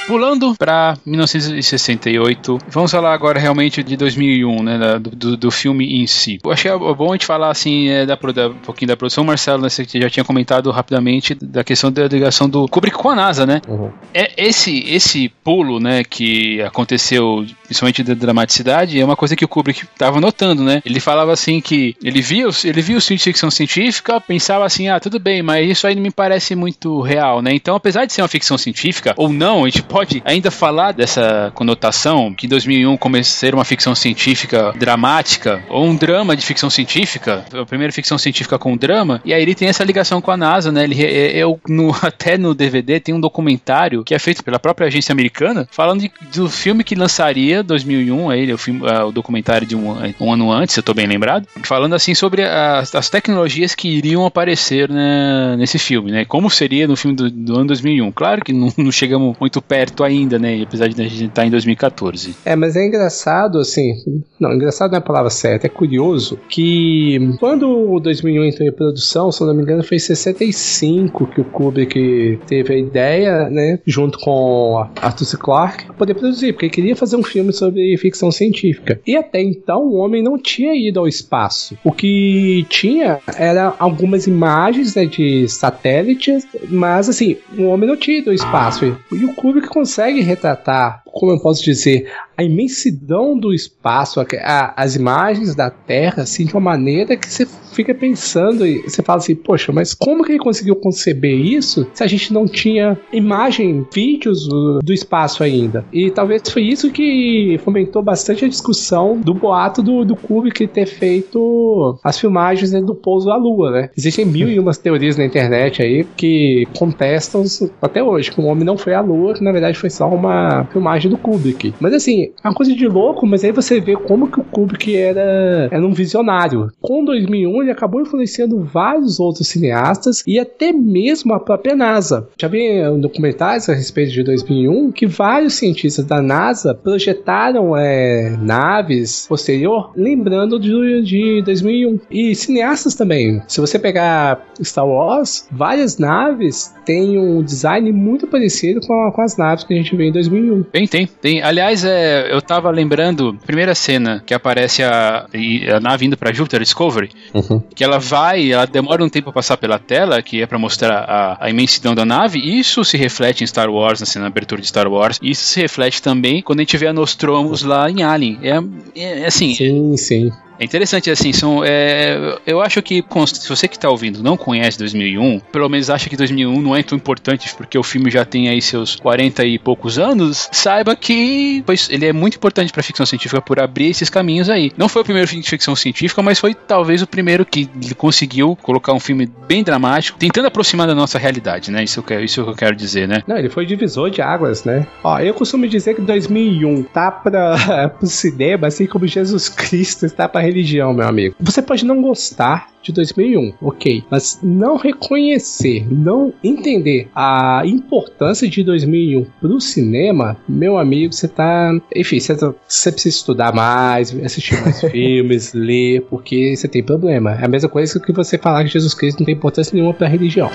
Pulando 0.08 0.54
para 0.56 0.96
1968, 1.04 2.60
vamos 2.70 2.91
falar 2.91 3.12
agora 3.12 3.39
realmente 3.39 3.82
de 3.82 3.98
2001, 3.98 4.63
né, 4.63 5.00
do, 5.00 5.36
do 5.36 5.50
filme 5.50 6.00
em 6.02 6.06
si. 6.06 6.39
Eu 6.44 6.52
achei 6.52 6.72
bom 6.78 7.10
a 7.10 7.13
gente 7.13 7.26
falar 7.26 7.50
assim 7.50 7.89
é, 7.89 8.06
da, 8.06 8.15
da, 8.15 8.50
um 8.50 8.54
pouquinho 8.54 8.89
da 8.89 8.98
produção. 8.98 9.24
Marcelo, 9.24 9.63
né, 9.63 9.70
você 9.70 9.84
já 9.84 10.10
tinha 10.10 10.24
comentado 10.24 10.70
rapidamente 10.70 11.34
da 11.34 11.63
questão 11.63 11.91
da 11.91 12.08
ligação 12.08 12.48
do 12.48 12.68
Kubrick 12.68 12.96
com 12.96 13.10
a 13.10 13.15
NASA, 13.15 13.48
né? 13.48 13.62
Uhum. 13.68 13.91
É 14.13 14.32
esse 14.38 14.84
esse 14.88 15.30
pulo, 15.44 15.80
né, 15.80 16.04
que 16.04 16.62
aconteceu, 16.62 17.44
principalmente 17.65 18.04
da 18.04 18.13
dramaticidade, 18.13 18.99
é 18.99 19.06
uma 19.06 19.15
coisa 19.15 19.36
que 19.36 19.45
o 19.45 19.47
Kubrick 19.47 19.84
estava 19.84 20.19
notando, 20.21 20.63
né? 20.63 20.82
Ele 20.86 20.99
falava 20.99 21.32
assim 21.34 21.60
que 21.60 21.95
ele 22.04 22.21
via 22.21 22.45
ele 22.63 22.82
via 22.82 22.97
o 22.97 23.01
filme 23.01 23.17
de 23.17 23.23
ficção 23.23 23.49
científica, 23.49 24.19
pensava 24.21 24.65
assim, 24.65 24.88
ah, 24.88 24.99
tudo 24.99 25.19
bem, 25.19 25.41
mas 25.41 25.69
isso 25.69 25.88
aí 25.88 25.95
não 25.95 26.01
me 26.01 26.12
parece 26.12 26.56
muito 26.56 27.01
real, 27.01 27.41
né? 27.41 27.51
Então, 27.54 27.75
apesar 27.75 28.06
de 28.06 28.13
ser 28.13 28.21
uma 28.21 28.28
ficção 28.28 28.58
científica 28.58 29.13
ou 29.17 29.30
não, 29.30 29.63
a 29.63 29.69
gente 29.69 29.84
pode 29.84 30.21
ainda 30.25 30.51
falar 30.51 30.91
dessa 30.91 31.51
conotação 31.56 32.34
que 32.34 32.45
em 32.45 32.49
2001 32.49 32.97
começou 32.97 33.36
a 33.36 33.39
ser 33.39 33.56
uma 33.56 33.65
ficção 33.65 33.95
científica 33.95 34.73
dramática 34.78 35.63
ou 35.69 35.86
um 35.86 35.95
drama 35.95 36.36
de 36.36 36.45
ficção 36.45 36.69
científica, 36.69 37.45
a 37.54 37.65
primeira 37.65 37.91
ficção 37.91 38.17
científica 38.17 38.60
com 38.60 38.78
drama, 38.78 39.21
e 39.25 39.34
aí 39.34 39.41
ele 39.41 39.56
tem 39.56 39.67
essa 39.67 39.84
ligação 39.84 40.21
com 40.21 40.32
a 40.32 40.38
NASA, 40.38 40.71
né? 40.71 40.84
Ele, 40.84 41.01
eu, 41.04 41.60
no, 41.67 41.95
até 42.01 42.38
no 42.38 42.54
DVD 42.54 42.99
tem 42.99 43.15
um 43.15 43.19
documentário 43.19 44.04
que 44.04 44.13
é 44.13 44.19
feito 44.19 44.43
pela 44.43 44.60
própria 44.60 44.88
agência 44.88 45.12
americana 45.12 45.67
falando 45.71 46.01
de, 46.01 46.12
do 46.34 46.49
filme 46.49 46.84
que 46.84 46.95
lançaria 46.95 47.55
seria 47.56 47.63
2001, 47.63 48.30
aí, 48.30 48.54
o, 48.54 48.58
filme, 48.58 48.82
uh, 48.82 49.06
o 49.08 49.12
documentário 49.12 49.65
de 49.65 49.76
um, 49.76 49.96
um, 50.20 50.34
ano 50.34 50.52
antes, 50.52 50.76
eu 50.76 50.84
tô 50.84 50.94
bem 50.94 51.08
lembrado, 51.08 51.48
falando 51.63 51.94
assim 51.94 52.13
sobre 52.13 52.44
as, 52.44 52.94
as 52.94 53.10
tecnologias 53.10 53.76
que 53.76 53.88
iriam 53.88 54.26
aparecer 54.26 54.89
né, 54.89 55.56
nesse 55.58 55.80
filme, 55.80 56.12
né? 56.12 56.26
Como 56.26 56.50
seria 56.50 56.88
no 56.88 56.96
filme 56.96 57.15
do, 57.15 57.30
do 57.30 57.56
ano 57.56 57.68
2001. 57.68 58.12
Claro 58.12 58.44
que 58.44 58.52
não, 58.52 58.70
não, 58.78 58.91
chegamos 58.91 59.36
muito 59.39 59.62
perto 59.62 60.04
ainda, 60.04 60.38
né? 60.38 60.62
Apesar 60.63 60.88
de 60.88 61.02
a 61.02 61.08
gente 61.08 61.26
estar 61.26 61.41
tá 61.41 61.46
em 61.46 61.52
2014. 61.52 62.36
É, 62.44 62.56
mas 62.56 62.76
é 62.76 62.86
engraçado, 62.86 63.60
assim. 63.60 63.94
Não, 64.39 64.54
engraçado 64.54 64.91
não 64.91 64.98
é 64.98 65.00
a 65.00 65.04
palavra 65.04 65.30
certa, 65.30 65.68
é 65.68 65.70
curioso 65.70 66.39
que 66.50 67.36
quando 67.39 67.70
o 67.70 68.00
2001 68.00 68.46
entrou 68.46 68.68
em 68.68 68.72
produção, 68.72 69.32
se 69.32 69.44
não 69.44 69.54
me 69.54 69.62
engano, 69.62 69.84
foi 69.84 69.98
em 69.98 70.00
65 70.00 71.28
que 71.28 71.41
o 71.41 71.46
Kubrick 71.46 72.39
teve 72.48 72.74
a 72.74 72.78
ideia, 72.78 73.50
né? 73.50 73.80
Junto 73.86 74.20
com 74.20 74.86
Arthur 75.02 75.26
C. 75.26 75.38
Clarke, 75.38 75.94
poder 75.94 76.13
produzir, 76.13 76.54
porque 76.54 76.65
ele 76.65 76.74
queria 76.74 76.96
fazer 76.96 77.15
um 77.15 77.24
filme 77.24 77.44
sobre 77.53 77.97
ficção 77.97 78.31
científica. 78.31 78.99
E 79.05 79.15
até 79.15 79.41
então 79.41 79.84
o 79.84 79.95
homem 79.95 80.23
não 80.23 80.38
tinha 80.38 80.75
ido 80.75 80.99
ao 80.99 81.08
espaço. 81.08 81.77
O 81.84 81.91
que 81.91 82.65
tinha 82.69 83.19
era 83.38 83.73
algumas 83.79 84.27
imagens 84.27 84.95
né, 84.95 85.05
de 85.05 85.47
satélites, 85.47 86.47
mas 86.69 87.10
assim, 87.10 87.38
o 87.58 87.63
homem 87.63 87.88
não 87.88 87.97
tinha 87.97 88.19
ido 88.19 88.29
ao 88.29 88.36
espaço. 88.36 88.86
E 89.12 89.25
o 89.25 89.34
Kubrick 89.34 89.67
consegue 89.67 90.21
retratar, 90.21 91.03
como 91.15 91.32
eu 91.32 91.39
posso 91.39 91.63
dizer, 91.63 92.12
a 92.38 92.43
imensidão 92.43 93.39
do 93.39 93.54
espaço, 93.54 94.19
a, 94.19 94.25
a, 94.43 94.84
as 94.84 94.97
imagens 94.97 95.56
da 95.56 95.69
Terra, 95.69 96.23
assim, 96.23 96.45
de 96.45 96.54
uma 96.54 96.60
maneira 96.60 97.15
que 97.15 97.32
você 97.32 97.47
fica 97.71 97.93
pensando 97.93 98.65
e 98.65 98.82
você 98.82 99.01
fala 99.01 99.19
assim, 99.19 99.36
poxa, 99.36 99.71
mas 99.71 99.93
como 99.93 100.23
que 100.23 100.34
ele 100.34 100.39
conseguiu 100.39 100.75
conceber 100.75 101.38
isso 101.38 101.88
se 101.93 102.04
a 102.04 102.08
gente 102.08 102.34
não 102.34 102.47
tinha 102.47 102.97
imagem, 103.13 103.86
vídeos 103.93 104.47
do, 104.47 104.80
do 104.80 104.93
espaço 104.93 105.41
ainda? 105.41 105.86
E 105.91 106.12
talvez 106.12 106.43
foi 106.49 106.63
isso 106.63 106.91
que 106.91 107.60
fomentou 107.63 108.01
bastante 108.01 108.43
a 108.43 108.47
discussão 108.49 109.19
do 109.19 109.34
boato 109.34 109.82
do, 109.82 110.04
do 110.04 110.15
Kubrick 110.15 110.67
ter 110.67 110.86
feito 110.86 111.97
as 112.04 112.19
filmagens 112.19 112.71
né, 112.71 112.82
do 112.82 112.95
pouso 112.95 113.30
à 113.30 113.38
Lua, 113.38 113.71
né? 113.71 113.89
Existem 113.97 114.25
mil 114.25 114.49
e 114.49 114.60
umas 114.60 114.78
teorias 114.78 115.17
na 115.17 115.25
internet 115.25 115.82
aí 115.82 116.06
que 116.15 116.67
contestam 116.78 117.43
até 117.82 118.04
hoje 118.04 118.32
que 118.32 118.41
o 118.41 118.45
homem 118.45 118.65
não 118.65 118.78
foi 118.78 118.93
à 118.93 119.01
Lua, 119.01 119.34
que 119.34 119.43
na 119.43 119.51
verdade 119.51 119.78
foi 119.78 119.89
só 119.89 120.10
uma 120.10 120.65
filmagem 120.71 121.05
do 121.10 121.18
Kubrick. 121.18 121.74
Mas 121.80 121.94
assim, 121.94 122.32
é 122.44 122.48
uma 122.48 122.54
coisa 122.54 122.74
de 122.74 122.88
louco, 122.88 123.26
mas 123.26 123.44
aí 123.44 123.52
você 123.52 123.80
vê 123.80 123.96
como 123.96 124.30
que 124.30 124.39
o 124.39 124.44
Kubrick 124.44 124.96
era, 124.96 125.68
era 125.72 125.86
um 125.86 125.94
visionário. 125.94 126.70
Com 126.82 127.04
2001 127.04 127.62
ele 127.62 127.72
acabou 127.72 128.02
influenciando 128.02 128.63
vários 128.63 129.20
outros 129.20 129.48
cineastas 129.48 130.24
e 130.26 130.39
até 130.39 130.72
mesmo 130.72 131.34
a 131.34 131.39
própria 131.39 131.76
NASA. 131.76 132.28
Já 132.39 132.48
vi 132.48 132.60
documentários 133.00 133.70
a 133.70 133.74
respeito 133.74 134.12
de 134.12 134.24
2001 134.24 134.91
que 134.91 135.06
vários 135.06 135.56
cientistas 135.56 136.06
da 136.06 136.22
NASA 136.22 136.74
projetaram 136.74 137.76
é, 137.76 138.36
naves 138.39 139.26
posterior 139.28 139.91
lembrando 139.96 140.60
de, 140.60 141.02
de 141.02 141.41
2001. 141.44 142.00
E 142.10 142.36
cineastas 142.36 142.96
também. 142.96 143.41
Se 143.48 143.60
você 143.62 143.80
pegar 143.80 144.46
Star 144.62 144.88
Wars, 144.88 145.48
várias 145.52 145.98
naves 145.98 146.74
têm 146.86 147.18
um 147.18 147.44
design 147.44 147.91
muito 147.91 148.28
parecido 148.28 148.82
com, 148.82 149.12
com 149.12 149.22
as 149.22 149.38
naves 149.38 149.63
que 149.63 149.74
a 149.74 149.78
gente 149.78 149.96
vê 149.96 150.06
em 150.06 150.12
2001. 150.12 150.63
Tem, 150.63 150.88
tem. 150.95 151.08
tem. 151.08 151.41
Aliás, 151.41 151.84
é, 151.84 152.34
eu 152.34 152.41
tava 152.41 152.69
lembrando, 152.71 153.38
primeira 153.45 153.75
cena 153.75 154.23
que 154.25 154.34
aparece 154.34 154.84
a, 154.84 155.27
a 155.75 155.79
nave 155.79 156.05
indo 156.05 156.15
pra 156.15 156.31
Júpiter 156.31 156.62
Discovery, 156.62 157.10
uhum. 157.34 157.62
que 157.73 157.84
ela 157.84 157.99
vai, 157.99 158.51
ela 158.51 158.65
demora 158.65 159.03
um 159.03 159.10
tempo 159.10 159.29
a 159.29 159.34
passar 159.34 159.58
pela 159.58 159.77
tela, 159.77 160.21
que 160.21 160.41
é 160.41 160.45
para 160.45 160.58
mostrar 160.58 160.91
a, 160.91 161.45
a, 161.45 161.49
imensidão 161.49 161.93
da 161.93 162.05
nave. 162.05 162.39
Isso 162.39 162.84
se 162.86 162.97
reflete 162.97 163.43
em 163.43 163.47
Star 163.47 163.69
Wars, 163.69 163.99
na 163.99 164.05
cena 164.05 164.27
abertura 164.27 164.62
de 164.62 164.67
Star 164.67 164.88
Wars. 164.88 165.19
Isso 165.21 165.43
se 165.45 165.60
reflete 165.60 166.01
também 166.01 166.41
quando 166.41 166.60
a 166.60 166.62
gente 166.62 166.77
vê 166.77 166.88
a 166.88 166.93
Nostromos 166.93 167.63
lá 167.63 167.89
em 167.89 168.03
Alien. 168.03 168.39
É, 168.41 168.58
é, 168.95 169.19
é 169.21 169.25
assim. 169.25 169.53
Sim, 169.53 169.97
sim. 169.97 170.31
É 170.60 170.63
interessante, 170.63 171.10
assim, 171.10 171.34
são, 171.34 171.63
é, 171.63 172.38
eu 172.46 172.62
acho 172.62 172.82
que 172.82 173.04
se 173.28 173.50
você 173.50 173.68
que 173.68 173.76
está 173.76 173.89
ouvindo 173.89 174.24
não 174.24 174.38
conhece 174.38 174.78
2001, 174.80 175.39
pelo 175.52 175.70
menos 175.70 175.89
acha 175.89 176.10
que 176.10 176.15
2001 176.15 176.62
não 176.62 176.76
é 176.76 176.84
tão 176.84 176.98
importante 176.98 177.54
porque 177.56 177.78
o 177.78 177.84
filme 177.84 178.10
já 178.10 178.24
tem 178.24 178.50
aí 178.50 178.62
seus 178.62 178.96
40 178.96 179.44
e 179.46 179.60
poucos 179.60 180.00
anos, 180.00 180.50
saiba 180.52 180.96
que 180.96 181.63
pois, 181.65 181.89
ele 181.89 182.06
é 182.06 182.13
muito 182.13 182.38
importante 182.38 182.72
para 182.72 182.82
ficção 182.84 183.06
científica 183.06 183.41
por 183.41 183.60
abrir 183.60 183.89
esses 183.89 184.10
caminhos 184.10 184.50
aí. 184.50 184.72
Não 184.78 184.88
foi 184.88 185.02
o 185.02 185.06
primeiro 185.06 185.28
filme 185.28 185.44
de 185.44 185.50
ficção 185.50 185.76
científica, 185.76 186.22
mas 186.22 186.39
foi 186.39 186.54
talvez 186.54 187.02
o 187.02 187.08
primeiro 187.08 187.46
que 187.46 187.70
conseguiu 187.96 188.56
colocar 188.62 188.94
um 188.94 189.00
filme 189.00 189.30
bem 189.48 189.63
dramático, 189.63 190.18
tentando 190.18 190.48
aproximar 190.48 190.88
da 190.88 190.96
nossa 190.96 191.18
realidade, 191.18 191.72
né? 191.72 191.84
Isso, 191.84 192.02
que, 192.02 192.20
isso 192.22 192.44
que 192.44 192.50
eu 192.50 192.56
quero 192.56 192.76
dizer, 192.76 193.08
né? 193.08 193.24
Não, 193.28 193.38
ele 193.38 193.50
foi 193.50 193.65
divisor 193.65 194.10
de 194.10 194.22
águas, 194.22 194.63
né? 194.63 194.88
Ó, 195.04 195.20
eu 195.20 195.34
costumo 195.34 195.68
dizer 195.68 195.96
que 195.96 196.02
2001 196.02 196.84
tá 196.84 197.12
para 197.12 197.96
o 198.02 198.06
cinema, 198.06 198.68
assim 198.68 198.86
como 198.86 199.06
Jesus 199.08 199.50
Cristo 199.50 200.06
está 200.06 200.28
para 200.28 200.44
religião, 200.45 200.93
meu 200.93 201.08
amigo. 201.08 201.36
Você 201.39 201.62
pode 201.62 201.86
não 201.86 202.01
gostar 202.01 202.69
de 202.81 202.91
2001, 202.91 203.53
ok, 203.62 204.03
mas 204.12 204.39
não 204.43 204.77
reconhecer, 204.77 205.88
não 205.91 206.31
entender 206.43 207.08
a 207.15 207.63
importância 207.65 208.47
de 208.47 208.63
2001 208.63 209.25
pro 209.41 209.60
cinema, 209.60 210.38
meu 210.47 210.77
amigo, 210.77 211.12
você 211.12 211.27
tá. 211.27 211.71
Enfim, 211.95 212.19
você, 212.19 212.36
tá, 212.36 212.53
você 212.67 212.91
precisa 212.91 213.15
estudar 213.15 213.53
mais, 213.53 214.15
assistir 214.23 214.62
mais 214.62 214.81
filmes, 214.91 215.53
ler, 215.53 216.01
porque 216.10 216.55
você 216.55 216.67
tem 216.67 216.84
problema. 216.84 217.31
É 217.31 217.45
a 217.45 217.49
mesma 217.49 217.69
coisa 217.69 217.99
que 217.99 218.12
você 218.12 218.38
falar 218.38 218.63
que 218.63 218.69
Jesus 218.69 218.93
Cristo 218.93 219.19
não 219.19 219.25
tem 219.25 219.36
importância 219.36 219.73
nenhuma 219.73 219.93
pra 219.93 220.08
religião. 220.08 220.51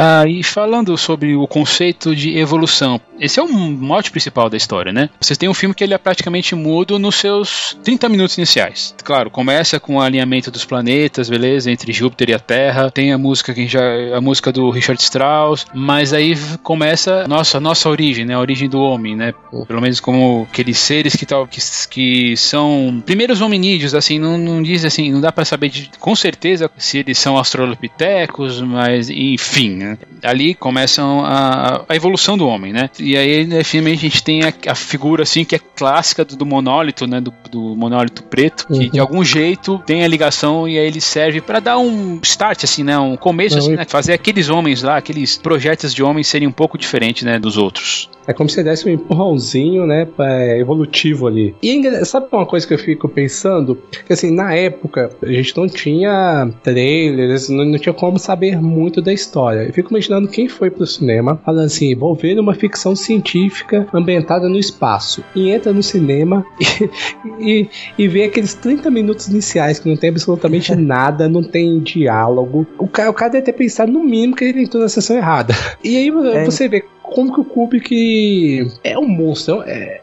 Ah, 0.00 0.24
e 0.28 0.44
falando 0.44 0.96
sobre 0.96 1.34
o 1.34 1.44
conceito 1.48 2.14
de 2.14 2.38
evolução, 2.38 3.00
esse 3.18 3.40
é 3.40 3.42
o 3.42 3.48
mote 3.48 4.12
principal 4.12 4.48
da 4.48 4.56
história, 4.56 4.92
né? 4.92 5.10
Você 5.20 5.34
tem 5.34 5.48
um 5.48 5.54
filme 5.54 5.74
que 5.74 5.82
ele 5.82 5.92
é 5.92 5.98
praticamente 5.98 6.54
mudo 6.54 7.00
nos 7.00 7.16
seus 7.16 7.76
30 7.82 8.08
minutos 8.08 8.38
iniciais. 8.38 8.94
Claro, 9.02 9.28
começa 9.28 9.80
com 9.80 9.96
o 9.96 10.00
alinhamento 10.00 10.52
dos 10.52 10.64
planetas, 10.64 11.28
beleza, 11.28 11.68
entre 11.68 11.92
Júpiter 11.92 12.30
e 12.30 12.34
a 12.34 12.38
Terra. 12.38 12.92
Tem 12.92 13.12
a 13.12 13.18
música 13.18 13.52
que 13.52 13.66
já 13.66 13.80
a 14.16 14.20
música 14.20 14.52
do 14.52 14.70
Richard 14.70 15.02
Strauss, 15.02 15.66
mas 15.74 16.12
aí 16.12 16.36
começa 16.62 17.26
nossa 17.26 17.58
nossa 17.58 17.88
origem, 17.88 18.24
né? 18.24 18.34
A 18.34 18.38
origem 18.38 18.68
do 18.68 18.80
homem, 18.80 19.16
né? 19.16 19.34
Pelo 19.66 19.80
menos 19.80 19.98
como 19.98 20.46
aqueles 20.48 20.78
seres 20.78 21.16
que 21.16 21.26
tal 21.26 21.44
que, 21.48 21.60
que 21.90 22.36
são 22.36 23.02
primeiros 23.04 23.40
hominídeos, 23.40 23.96
assim, 23.96 24.20
não, 24.20 24.38
não 24.38 24.62
diz 24.62 24.84
assim, 24.84 25.10
não 25.10 25.20
dá 25.20 25.32
para 25.32 25.44
saber 25.44 25.70
de, 25.70 25.90
com 25.98 26.14
certeza 26.14 26.70
se 26.76 26.98
eles 26.98 27.18
são 27.18 27.36
australopitecos, 27.36 28.60
mas 28.60 29.10
enfim, 29.10 29.87
né? 29.88 29.98
Ali 30.22 30.54
começam 30.54 31.24
a, 31.24 31.84
a, 31.88 31.96
evolução 31.96 32.36
do 32.36 32.46
homem, 32.46 32.72
né? 32.72 32.90
E 32.98 33.16
aí, 33.16 33.46
né, 33.46 33.64
finalmente, 33.64 33.98
a 33.98 34.08
gente 34.08 34.22
tem 34.22 34.42
a, 34.42 34.52
a, 34.68 34.74
figura, 34.74 35.22
assim, 35.22 35.44
que 35.44 35.54
é 35.54 35.58
clássica 35.58 36.24
do, 36.24 36.36
do 36.36 36.46
monólito, 36.46 37.06
né? 37.06 37.20
Do, 37.20 37.32
do, 37.50 37.76
monólito 37.76 38.22
preto, 38.22 38.66
que 38.66 38.72
uhum. 38.72 38.90
de 38.90 39.00
algum 39.00 39.24
jeito 39.24 39.78
tem 39.86 40.04
a 40.04 40.08
ligação 40.08 40.68
e 40.68 40.78
aí 40.78 40.86
ele 40.86 41.00
serve 41.00 41.40
para 41.40 41.60
dar 41.60 41.78
um 41.78 42.20
start, 42.22 42.64
assim, 42.64 42.84
né? 42.84 42.98
Um 42.98 43.16
começo, 43.16 43.58
assim, 43.58 43.76
né? 43.76 43.84
Fazer 43.86 44.12
aqueles 44.12 44.48
homens 44.48 44.82
lá, 44.82 44.96
aqueles 44.96 45.36
projetos 45.38 45.94
de 45.94 46.02
homens 46.02 46.26
serem 46.26 46.48
um 46.48 46.52
pouco 46.52 46.76
diferentes, 46.76 47.22
né? 47.22 47.38
Dos 47.38 47.56
outros. 47.56 48.10
É 48.28 48.34
como 48.34 48.46
se 48.50 48.62
desse 48.62 48.86
um 48.86 48.92
empurrãozinho, 48.92 49.86
né, 49.86 50.06
é, 50.18 50.60
evolutivo 50.60 51.26
ali. 51.26 51.54
E 51.62 51.86
é 51.86 52.04
sabe 52.04 52.26
uma 52.30 52.44
coisa 52.44 52.66
que 52.66 52.74
eu 52.74 52.78
fico 52.78 53.08
pensando? 53.08 53.78
Que 54.06 54.12
assim, 54.12 54.30
na 54.30 54.52
época, 54.52 55.10
a 55.22 55.32
gente 55.32 55.56
não 55.56 55.66
tinha 55.66 56.50
trailers, 56.62 57.48
não, 57.48 57.64
não 57.64 57.78
tinha 57.78 57.94
como 57.94 58.18
saber 58.18 58.60
muito 58.60 59.00
da 59.00 59.14
história. 59.14 59.66
Fico 59.78 59.90
imaginando 59.92 60.26
quem 60.26 60.48
foi 60.48 60.72
pro 60.72 60.84
cinema 60.84 61.40
falando 61.44 61.66
assim: 61.66 61.94
vou 61.94 62.12
ver 62.12 62.36
uma 62.40 62.52
ficção 62.52 62.96
científica 62.96 63.86
ambientada 63.94 64.48
no 64.48 64.58
espaço. 64.58 65.22
E 65.36 65.50
entra 65.50 65.72
no 65.72 65.84
cinema 65.84 66.44
e, 67.38 67.60
e, 67.60 67.70
e 67.96 68.08
vê 68.08 68.24
aqueles 68.24 68.54
30 68.54 68.90
minutos 68.90 69.28
iniciais 69.28 69.78
que 69.78 69.88
não 69.88 69.96
tem 69.96 70.10
absolutamente 70.10 70.74
nada, 70.76 71.28
não 71.28 71.44
tem 71.44 71.78
diálogo. 71.78 72.66
O 72.76 72.88
cara, 72.88 73.08
o 73.08 73.14
cara 73.14 73.30
deve 73.30 73.44
ter 73.44 73.52
pensado 73.52 73.92
no 73.92 74.02
mínimo 74.02 74.34
que 74.34 74.46
ele 74.46 74.64
entrou 74.64 74.82
na 74.82 74.88
sessão 74.88 75.16
errada. 75.16 75.54
E 75.84 75.96
aí 75.96 76.08
é. 76.08 76.44
você 76.44 76.66
vê 76.68 76.84
como 77.00 77.32
que 77.32 77.40
o 77.40 77.44
Kubrick 77.44 78.68
é 78.82 78.98
um 78.98 79.06
monstro, 79.06 79.62
é, 79.64 80.00